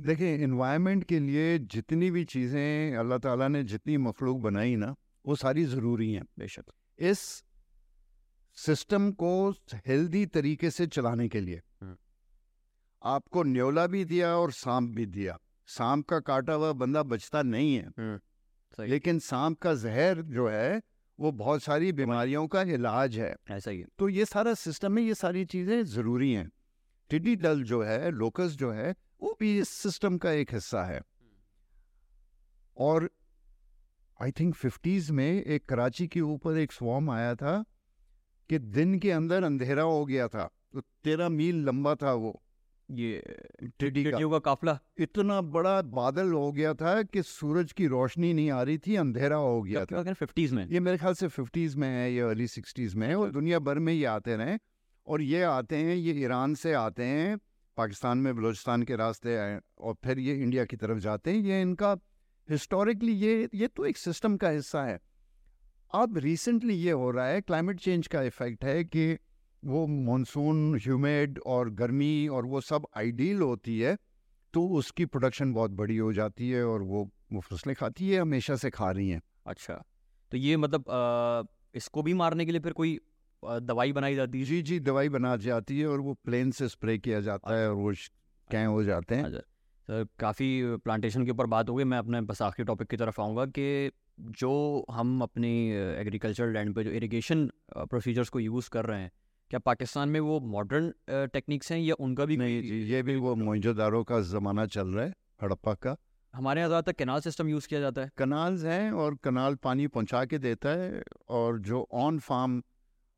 देखिए 0.00 0.34
इन्वायरमेंट 0.44 1.04
के 1.04 1.18
लिए 1.20 1.58
जितनी 1.58 2.10
भी 2.10 2.24
चीज़ें 2.24 2.96
अल्लाह 2.96 3.18
ताला 3.18 3.48
ने 3.48 3.62
जितनी 3.64 3.96
मखलूक 3.96 4.40
बनाई 4.40 4.76
ना 4.76 4.94
वो 5.24 5.36
सारी 5.36 5.64
ज़रूरी 5.66 6.12
हैं। 6.12 6.24
बेशक। 6.38 6.64
इस 6.98 7.22
सिस्टम 8.54 9.12
को 9.12 9.50
हेल्दी 9.74 10.26
तरीके 10.26 10.70
से 10.70 10.86
चलाने 10.86 11.28
के 11.28 11.40
लिए। 11.40 11.62
हम्म। 11.80 11.96
आपको 13.02 13.42
न्योला 13.42 13.86
भी 13.86 14.04
दिया 14.04 14.36
और 14.36 14.52
सांप 14.52 14.90
भी 14.90 15.06
दिया। 15.06 15.38
सांप 15.66 16.08
का 16.08 16.20
काटा 16.20 16.52
हुआ 16.52 16.72
बंदा 16.72 17.02
बचता 17.02 17.42
नहीं 17.42 17.74
है। 17.74 17.90
सही। 17.98 18.86
लेकिन 18.86 19.18
सांप 19.18 19.58
का 19.58 19.74
जहर 19.74 20.22
जो 20.22 20.48
है 20.48 20.82
वो 21.20 21.32
बहुत 21.32 21.62
सारी 21.62 21.92
बीमारियों 21.92 22.46
का 22.46 22.62
इलाज 22.62 23.18
है। 23.18 23.36
ऐसा 23.50 23.70
ही 23.70 23.84
तो 23.98 24.08
ये 24.08 24.24
सारा 24.24 24.54
सिस्टम 24.54 24.98
है 24.98 25.04
ये 25.04 25.14
सारी 25.14 25.44
चीज़ें 25.44 25.84
ज़रूरी 25.84 26.32
हैं। 26.32 26.50
टिड्डी 27.10 27.36
दल 27.36 27.62
जो 27.62 27.82
है 27.82 28.10
लोकस 28.10 28.50
जो 28.50 28.70
है 28.72 28.94
वो 29.22 29.36
भी 29.40 29.58
इस 29.58 29.68
सिस्टम 29.68 30.18
का 30.18 30.30
एक 30.30 30.54
हिस्सा 30.54 30.84
है। 30.84 31.02
और 32.76 33.10
आई 34.22 34.32
थिंक 34.32 34.54
फिफ्टीज़ 34.54 35.12
में 35.12 35.42
एक 35.42 35.68
कराची 35.68 36.08
के 36.08 36.20
ऊपर 36.20 36.58
एक 36.58 36.72
स्वॉम 36.72 37.10
आया 37.10 37.34
था। 37.34 37.64
कि 38.50 38.58
दिन 38.58 38.98
के 38.98 39.10
अंदर 39.10 39.44
अंधेरा 39.44 39.82
हो 39.82 40.04
गया 40.06 40.28
था 40.28 40.50
तो 40.72 40.80
तेरह 41.04 41.28
मील 41.28 41.64
लंबा 41.64 41.94
था 41.94 42.12
वो। 42.12 42.42
ये 42.90 43.10
टिड्डी 43.78 44.04
का। 44.04 44.38
काफिला। 44.38 44.78
इतना 44.98 45.40
बड़ा 45.40 45.82
बादल 45.82 46.32
हो 46.32 46.50
गया 46.52 46.72
था 46.74 47.02
कि 47.02 47.22
सूरज 47.22 47.72
की 47.72 47.86
रोशनी 47.86 48.32
नहीं 48.34 48.50
आ 48.50 48.62
रही 48.62 48.78
थी 48.78 48.96
अंधेरा 48.96 49.36
हो 49.36 49.62
गया 49.62 49.84
था। 49.84 50.12
फिफ्टीज 50.12 50.52
में। 50.52 50.66
ये 50.66 50.80
मेरे 50.80 50.98
ख्याल 50.98 51.14
से 51.14 51.28
फिफ्टीज़ 51.28 51.76
में 51.76 51.88
है 51.88 52.12
ये 52.12 52.20
अर्ली 52.20 52.46
सिक्सटीज़ 52.46 52.96
में 52.96 53.06
है 53.08 53.14
और 53.14 53.30
दुनिया 53.30 53.58
भर 53.58 53.78
में 53.78 53.92
ये 53.92 54.04
आते 54.04 54.36
रहे। 54.36 54.58
और 55.06 55.22
ये 55.22 55.42
आते 55.42 55.76
हैं 55.76 55.94
ये 55.96 56.12
ईरान 56.14 56.54
से 56.54 56.72
आते 56.72 57.04
हैं 57.04 57.36
पाकिस्तान 57.76 58.18
में 58.18 58.34
बलूचिस्तान 58.36 58.82
के 58.82 58.96
रास्ते 58.96 59.36
आए 59.36 59.60
और 59.78 59.94
फिर 60.04 60.18
ये 60.18 60.34
इंडिया 60.34 60.64
की 60.64 60.76
तरफ़ 60.76 60.98
जाते 60.98 61.30
हैं। 61.30 61.38
ये 61.38 61.60
इनका 61.62 61.96
हिस्टोरिकली 62.48 63.12
ये 63.12 63.48
ये 63.54 63.66
तो 63.66 63.84
एक 63.86 63.96
सिस्टम 63.96 64.36
का 64.36 64.48
हिस्सा 64.48 64.82
है। 64.84 64.98
अब 65.94 66.18
रिसेंटली 66.18 66.74
ये 66.74 66.90
हो 66.90 67.10
रहा 67.10 67.26
है 67.26 67.40
क्लाइमेट 67.40 67.80
चेंज 67.80 68.06
का 68.06 68.22
इफ़ेक्ट 68.22 68.64
है 68.64 68.84
कि 68.84 69.18
वो 69.64 69.86
मानसून 69.86 70.74
ह्यूमिड 70.74 71.38
और 71.46 71.70
गर्मी 71.70 72.28
और 72.28 72.46
वो 72.46 72.60
सब 72.60 72.86
आइडियल 72.96 73.40
होती 73.42 73.80
है 73.80 73.96
तो 74.54 74.66
उसकी 74.68 75.06
प्रोडक्शन 75.06 75.52
बहुत 75.52 75.70
बड़ी 75.70 75.96
हो 75.96 76.12
जाती 76.12 76.50
है 76.50 76.64
और 76.64 76.82
वो 76.82 77.10
वो 77.32 77.40
फ़सलें 77.40 77.74
खाती 77.76 78.10
है 78.10 78.20
हमेशा 78.20 78.56
से 78.56 78.70
खा 78.70 78.90
रही 78.90 79.08
हैं। 79.08 79.20
अच्छा 79.46 79.74
तो 80.32 80.36
ये 80.36 80.56
मतलब 80.56 80.90
आ, 80.90 81.42
इसको 81.74 82.02
भी 82.02 82.14
मारने 82.14 82.44
के 82.46 82.52
लिए 82.52 82.60
फिर 82.60 82.72
कोई 82.72 82.98
दवाई 83.44 83.92
बनाई 83.92 84.14
जाती 84.14 84.38
है? 84.38 84.44
जी 84.44 84.62
जी 84.62 84.80
दवाई 84.80 85.08
बना 85.08 85.36
जाती 85.36 85.78
है 85.80 85.86
और 85.86 86.00
वो 86.00 86.14
प्लेन 86.14 86.50
से 86.50 86.68
स्प्रे 86.68 86.98
किया 86.98 87.20
जाता 87.20 87.56
है 87.56 87.68
और 87.70 87.76
वो 87.76 87.92
कैं 88.50 88.66
हो 88.66 88.82
जाते 88.84 89.14
हैं। 89.14 89.24
अच्छा। 89.24 89.40
काफ़ी 89.90 90.76
प्लांटेशन 90.84 91.24
के 91.24 91.30
ऊपर 91.30 91.46
बात 91.46 91.68
हो 91.68 91.74
गई 91.74 91.84
मैं 91.84 91.98
अपने 91.98 92.20
बस 92.20 92.42
आखिरी 92.42 92.66
टॉपिक 92.66 92.88
की 92.88 92.96
तरफ़ 92.96 93.20
आऊँगा 93.20 93.44
कि 93.46 93.90
जो 94.40 94.50
हम 94.90 95.20
अपनी 95.22 95.50
एग्रीकल्चर 95.72 96.52
लैंड 96.52 96.74
पे 96.74 96.84
जो 96.84 96.90
इरिगेशन 96.90 97.48
प्रोसीजर्स 97.76 98.28
को 98.28 98.40
यूज़ 98.40 98.68
कर 98.70 98.84
रहे 98.84 99.00
हैं 99.00 99.10
क्या 99.50 99.60
पाकिस्तान 99.60 100.08
में 100.08 100.20
वो 100.20 100.38
मॉडर्न 100.40 100.92
टेक्निक्स 101.10 101.72
हैं 101.72 101.78
या 101.78 101.94
उनका 102.00 102.24
भी 102.24 102.36
नहीं 102.36 102.60
जी 102.62 102.80
ये 102.92 103.02
भी 103.02 103.16
वो 103.16 103.34
मोइंजोदारो 103.36 104.02
का 104.04 104.20
ज़माना 104.20 104.66
चल 104.66 104.88
रहा 104.88 105.04
है 105.04 105.14
हड़प्पा 105.42 105.74
का। 105.74 105.96
हमारे 106.34 106.60
यहाँ 106.60 106.68
ज़्यादातर 106.68 106.92
कनाल 107.04 107.20
सिस्टम 107.20 107.48
यूज़ 107.48 107.66
किया 107.68 107.80
जाता 107.80 108.02
है। 108.02 108.10
कनाल्स 108.18 108.64
हैं 108.64 108.90
और 108.92 109.16
कनाल 109.24 109.54
पानी 109.54 109.86
पहुँचा 109.86 110.24
के 110.24 110.38
देता 110.38 110.68
है 110.80 111.02
और 111.28 111.58
जो 111.60 111.86
ऑन 111.92 112.18
फार्म 112.18 112.62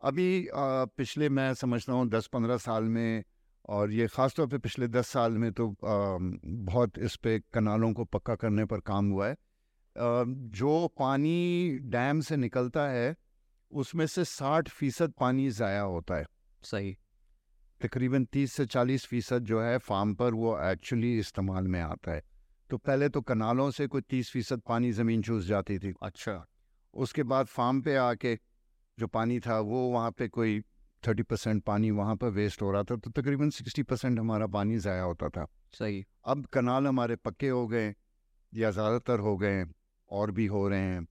अभी 0.02 0.46
आ, 0.46 0.84
पिछले 0.86 1.28
मैं 1.28 1.52
समझता 1.54 1.92
हूँ 1.92 2.08
दस 2.08 2.26
पंद्रह 2.26 2.56
साल 2.58 2.84
में 2.84 3.24
और 3.68 3.92
ये 3.92 4.06
ख़ास 4.06 4.34
तौर 4.34 4.46
पे 4.46 4.58
पिछले 4.58 4.88
दस 4.88 5.08
साल 5.08 5.32
में 5.32 5.52
तो 5.52 5.68
आ, 5.68 6.18
बहुत 6.64 6.98
इस 6.98 7.16
पे 7.16 7.38
कनालों 7.54 7.92
को 7.92 8.04
पक्का 8.04 8.34
करने 8.34 8.64
पर 8.64 8.80
काम 8.80 9.10
हुआ 9.10 9.28
है। 9.28 9.32
आ, 9.32 9.36
जो 9.96 10.88
पानी 10.98 11.78
डैम 11.82 12.20
से 12.20 12.36
निकलता 12.36 12.88
है 12.88 13.14
उसमें 13.72 14.06
से 14.06 14.24
साठ 14.24 14.68
फ़ीसद 14.68 15.12
पानी 15.20 15.50
ज़ाया 15.50 15.82
होता 15.82 16.14
है। 16.14 16.26
सही। 16.62 16.96
तकरीबन 17.80 18.24
तीस 18.24 18.52
से 18.52 18.66
चालीस 18.66 19.06
फ़ीसद 19.06 19.44
जो 19.44 19.60
है 19.60 19.78
फार्म 19.78 20.14
पर 20.14 20.34
वो 20.34 20.58
एक्चुअली 20.70 21.18
इस्तेमाल 21.18 21.68
में 21.68 21.80
आता 21.80 22.12
है। 22.12 22.22
तो 22.70 22.76
पहले 22.78 23.08
तो 23.08 23.20
कनालों 23.20 23.70
से 23.70 23.86
कोई 23.86 24.00
तीस 24.00 24.30
फ़ीसद 24.30 24.60
पानी 24.60 24.92
ज़मीन 24.92 25.22
चूस 25.22 25.44
जाती 25.44 25.78
थी। 25.78 25.94
अच्छा। 26.02 26.44
उसके 26.94 27.22
बाद 27.22 27.46
फार्म 27.46 27.80
पे 27.80 27.96
आके 27.96 28.38
जो 28.98 29.06
पानी 29.06 29.40
था 29.40 29.58
वो 29.60 29.88
वहाँ 29.90 30.10
पे 30.10 30.28
कोई 30.28 30.62
थर्टी 31.04 31.22
परसेंट 31.22 31.62
पानी 31.64 31.90
वहाँ 31.90 32.16
पर 32.16 32.28
वेस्ट 32.30 32.62
हो 32.62 32.70
रहा 32.72 32.82
था 32.82 32.96
तो 32.96 33.10
तकरीबन 33.12 33.50
सिक्सटी 33.50 33.82
परसेंट 33.82 34.18
हमारा 34.18 34.46
पानी 34.48 34.78
ज़ाया 34.78 35.02
होता 35.02 35.28
था। 35.28 35.46
सही। 35.72 36.04
अब 36.24 36.46
कनाल 36.46 36.86
हमारे 36.86 37.16
पक्के 37.16 37.48
हो 37.48 37.66
गए 37.66 37.94
या 38.52 38.70
ज़्यादातर 38.70 39.18
हो 39.18 39.36
गए 39.36 39.64
और 40.10 40.30
भी 40.30 40.46
हो 40.46 40.66
रहे 40.68 40.80
हैं 40.80 41.06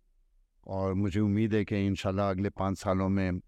और 0.68 0.94
मुझे 0.94 1.20
उम्मीद 1.20 1.54
है 1.54 1.64
कि 1.66 1.86
इन 1.88 1.96
अगले 2.20 2.50
पाँच 2.50 2.78
सालों 2.78 3.10
में 3.10 3.30
आ, 3.30 3.40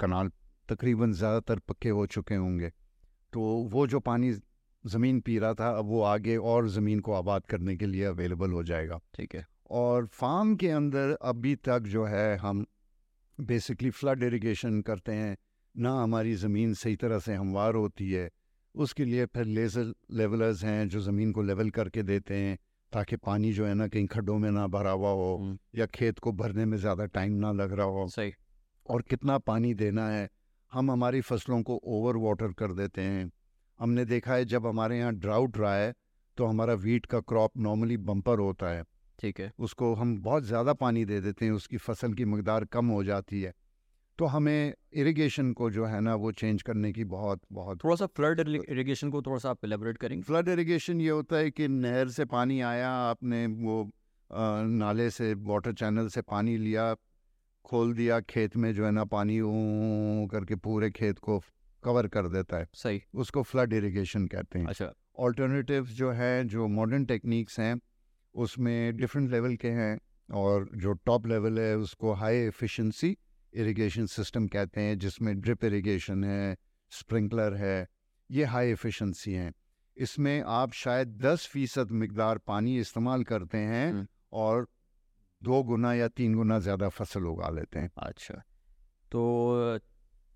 कनाल 0.00 0.30
तकरीबन 0.68 1.12
ज़्यादातर 1.12 1.58
पक्के 1.58 1.88
हो 1.88 2.06
चुके 2.06 2.34
होंगे। 2.34 2.68
तो 3.32 3.40
वो 3.70 3.86
जो 3.86 4.00
पानी 4.00 4.32
ज़मीन 4.84 5.20
पी 5.20 5.38
रहा 5.38 5.54
था 5.54 5.68
अब 5.78 5.86
वो 5.86 6.02
आगे 6.02 6.36
और 6.36 6.68
ज़मीन 6.68 7.00
को 7.00 7.12
आबाद 7.12 7.46
करने 7.46 7.76
के 7.76 7.86
लिए 7.86 8.04
अवेलेबल 8.04 8.50
हो 8.50 8.62
जाएगा। 8.62 9.00
ठीक 9.14 9.34
है। 9.34 9.46
और 9.70 10.06
फार्म 10.06 10.54
के 10.56 10.68
अंदर 10.70 11.16
अभी 11.22 11.54
तक 11.56 11.78
जो 11.86 12.04
है 12.04 12.36
हम 12.36 12.64
बेसिकली 13.38 13.90
फ्लड 13.90 14.22
इरिगेशन 14.22 14.80
करते 14.82 15.12
हैं 15.12 15.36
ना 15.74 15.92
हमारी 15.94 16.34
ज़मीन 16.36 16.72
सही 16.74 16.96
तरह 16.96 17.18
से 17.18 17.34
हमवार 17.34 17.74
होती 17.74 18.10
है। 18.10 18.28
उसके 18.74 19.04
लिए 19.04 19.26
फिर 19.26 19.44
लेज़र 19.46 19.92
लेवलर्स 20.12 20.64
हैं 20.64 20.88
जो 20.88 21.00
ज़मीन 21.00 21.32
को 21.32 21.42
लेवल 21.42 21.70
करके 21.70 22.02
देते 22.02 22.36
हैं 22.36 22.58
ताकि 22.92 23.16
पानी 23.18 23.52
जो 23.52 23.66
है 23.66 23.74
ना 23.74 23.86
कहीं 23.88 24.06
खड्डों 24.06 24.38
में 24.38 24.50
ना 24.50 24.66
भरा 24.68 24.90
हुआ 24.90 25.10
हो 25.10 25.56
या 25.76 25.86
खेत 25.88 26.18
को 26.18 26.32
भरने 26.32 26.64
में 26.64 26.76
ज़्यादा 26.78 27.06
टाइम 27.06 27.32
ना 27.34 27.52
लग 27.52 27.72
रहा 27.72 27.86
हो। 27.86 28.06
सही। 28.08 28.32
और 28.86 29.02
कितना 29.02 29.38
पानी 29.40 29.72
देना 29.74 30.08
है 30.08 30.28
हम 30.72 30.90
हमारी 30.90 31.20
फ़सलों 31.22 31.62
को 31.62 31.80
ओवर 31.86 32.16
वाटर 32.16 32.52
कर 32.52 32.72
देते 32.72 33.02
हैं। 33.02 33.30
हमने 33.80 34.04
देखा 34.04 34.34
है 34.34 34.44
जब 34.44 34.66
हमारे 34.66 34.98
यहाँ 34.98 35.14
ड्राउट 35.16 35.58
रहा 35.58 35.74
है 35.74 35.92
तो 36.38 36.46
हमारा 36.46 36.74
वीट 36.76 37.06
का 37.06 37.20
क्रॉप 37.22 37.56
नॉर्मली 37.58 37.96
बम्पर 37.96 38.38
होता 38.38 38.70
है। 38.70 38.82
ठीक 39.18 39.40
है। 39.40 39.52
उसको 39.58 39.94
हम 39.94 40.16
बहुत 40.22 40.44
ज़्यादा 40.44 40.72
पानी 40.72 41.04
दे 41.04 41.20
देते 41.20 41.44
हैं 41.44 41.52
उसकी 41.52 41.76
फ़सल 41.76 42.12
की 42.14 42.24
मकदार 42.24 42.64
कम 42.64 42.86
हो 42.86 43.02
जाती 43.04 43.42
है। 43.42 43.52
तो 44.18 44.26
हमें 44.26 44.74
इरिगेशन 44.92 45.52
को 45.52 45.70
जो 45.70 45.84
है 45.84 46.00
ना 46.00 46.14
वो 46.14 46.32
चेंज 46.32 46.62
करने 46.62 46.92
की 46.92 47.04
बहुत 47.04 47.40
बहुत 47.52 47.84
थोड़ा 47.84 47.96
सा 47.96 48.06
फ्लड 48.06 48.40
इरिगेशन 48.40 49.10
को 49.10 49.22
थोड़ा 49.22 49.38
सा 49.38 49.50
आप 49.50 49.64
एलेबोरेट 49.64 49.98
करेंगे? 49.98 50.22
फ्लड 50.22 50.48
इरिगेशन 50.48 51.00
ये 51.00 51.10
होता 51.10 51.36
है 51.36 51.50
कि 51.50 51.68
नहर 51.68 52.08
से 52.08 52.24
पानी 52.24 52.60
आया 52.60 52.90
आपने 52.90 53.46
वो 53.46 53.82
अ, 54.30 54.62
नाले 54.62 55.10
से 55.10 55.34
वाटर 55.34 55.72
चैनल 55.72 56.08
से 56.08 56.22
पानी 56.22 56.56
लिया 56.56 56.94
खोल 57.64 57.92
दिया 57.94 58.20
खेत 58.20 58.56
में 58.56 58.72
जो 58.74 58.84
है 58.84 58.90
ना 58.90 59.04
पानी 59.04 59.38
करके 60.30 60.54
पूरे 60.56 60.90
खेत 60.90 61.18
को 61.18 61.38
कवर 61.82 62.06
कर 62.06 62.28
देता 62.28 62.56
है। 62.56 62.68
सही। 62.74 63.02
उसको 63.14 63.42
फ्लड 63.42 63.72
इरिगेशन 63.72 64.26
कहते 64.26 64.58
हैं। 64.58 64.66
अच्छा। 64.66 64.92
ऑल्टरनेटिव 65.18 65.84
जो 65.84 66.10
है 66.10 66.44
जो 66.44 66.68
मॉडर्न 66.68 67.04
टेक्निक्स 67.04 67.60
हैं 67.60 67.80
उसमें 68.34 68.96
डिफरेंट 68.96 69.30
लेवल 69.30 69.54
के 69.56 69.68
हैं 69.70 69.98
और 70.28 70.68
जो 70.76 70.92
टॉप 71.04 71.26
लेवल 71.26 71.58
है 71.58 71.76
उसको 71.76 72.12
हाई 72.14 72.36
एफिशिएंसी 72.38 73.16
इरिगेशन 73.52 74.06
सिस्टम 74.06 74.46
कहते 74.48 74.80
हैं 74.80 74.98
जिसमें 74.98 75.40
ड्रिप 75.40 75.64
इरिगेशन 75.64 76.24
है 76.24 76.56
स्प्रिंकलर 76.92 77.54
है 77.54 77.86
ये 78.30 78.44
हाई 78.46 78.70
एफिशिएंसी 78.70 79.32
हैं 79.32 79.52
इसमें 79.96 80.42
आप 80.46 80.72
शायद 80.74 81.18
10 81.22 81.46
फ़ीसद 81.46 81.92
मकदार 81.92 82.38
पानी 82.46 82.78
इस्तेमाल 82.78 83.24
करते 83.24 83.58
हैं 83.58 83.90
हम्म। 83.90 84.06
और 84.32 84.66
दो 85.42 85.62
गुना 85.62 85.92
या 85.94 86.08
तीन 86.10 86.34
गुना 86.34 86.58
ज़्यादा 86.58 86.88
फ़सल 86.88 87.24
उगा 87.24 87.48
लेते 87.48 87.78
हैं 87.78 87.90
अच्छा 87.98 88.42
तो 89.12 89.78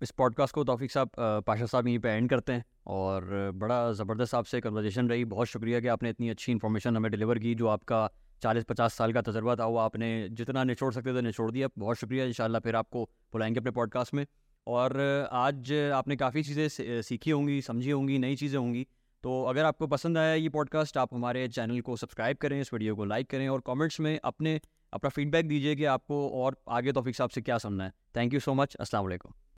इस 0.03 0.11
पॉडकास्ट 0.11 0.55
को 0.55 0.63
तौफीक 0.63 0.91
साहब 0.91 1.09
पाशा 1.47 1.65
साहब 1.65 1.87
यहीं 1.87 1.99
पे 1.99 2.09
एंड 2.09 2.29
करते 2.29 2.53
हैं 2.53 2.63
और 2.87 3.51
बड़ा 3.55 3.91
ज़बरदस्त 3.93 4.35
आपसे 4.35 4.59
कन्वर्जेशन 4.61 5.09
रही। 5.09 5.25
बहुत 5.25 5.47
शुक्रिया 5.47 5.79
कि 5.79 5.87
आपने 5.87 6.09
इतनी 6.09 6.29
अच्छी 6.29 6.51
इन्फॉर्मेशन 6.51 6.97
हमें 6.97 7.11
डिलीवर 7.11 7.39
की 7.39 7.53
जो 7.55 7.67
आपका 7.67 7.99
चालीस 8.41 8.63
पचास 8.63 8.93
साल 8.93 9.13
का 9.13 9.21
तजर्बा 9.21 9.55
था, 9.55 9.65
वो 9.65 9.77
आपने 9.77 10.09
जितना 10.31 10.63
निचोड़ 10.63 10.91
सकते 10.93 11.13
थे, 11.13 11.21
निचोड़ 11.21 11.51
दिया। 11.51 11.67
बहुत 11.77 11.97
शुक्रिया, 11.97 12.25
इंशाल्लाह 12.25 12.59
फिर 12.59 12.75
आपको 12.75 13.03
बुलाएँगे 13.33 13.59
अपने 13.59 13.71
पॉडकास्ट 13.71 14.13
में। 14.13 14.25
और 14.67 14.99
आज 15.33 15.71
आपने 15.93 16.15
काफ़ी 16.15 16.43
चीज़ें 16.43 17.01
सीखी 17.01 17.31
होंगी, 17.31 17.61
समझी 17.61 17.91
होंगी, 17.91 18.17
नई 18.19 18.35
चीज़ें 18.35 18.59
होंगी। 18.59 18.85
तो 19.23 19.43
अगर 19.43 19.65
आपको 19.65 19.87
पसंद 19.87 20.17
आया 20.17 20.33
ये 20.33 20.49
पॉडकास्ट 20.49 20.97
आप 20.97 21.13
हमारे 21.13 21.47
चैनल 21.47 21.79
को 21.81 21.95
सब्सक्राइब 21.95 22.37
करें, 22.37 22.59
इस 22.61 22.73
वीडियो 22.73 22.95
को 22.95 23.05
लाइक 23.05 23.29
करें 23.29 23.47
और 23.49 23.61
कमेंट्स 23.67 23.99
में 23.99 24.19
अपने, 24.23 24.59
अपना 24.93 25.09
फीडबैक 25.09 25.47
दीजिए 25.47 25.75
कि 25.75 25.85
आपको 25.85 26.27
और 26.43 26.57
आगे 26.79 26.91
तौफीक 26.91 27.15
साहब 27.15 27.29
से 27.29 27.41
क्या 27.41 27.57
सुनना 27.57 27.83
है। 27.83 27.93
थैंक 28.15 28.33
यू 28.33 28.39
सो 28.39 28.53
मच 28.53 28.77
वालेकुम 28.95 29.33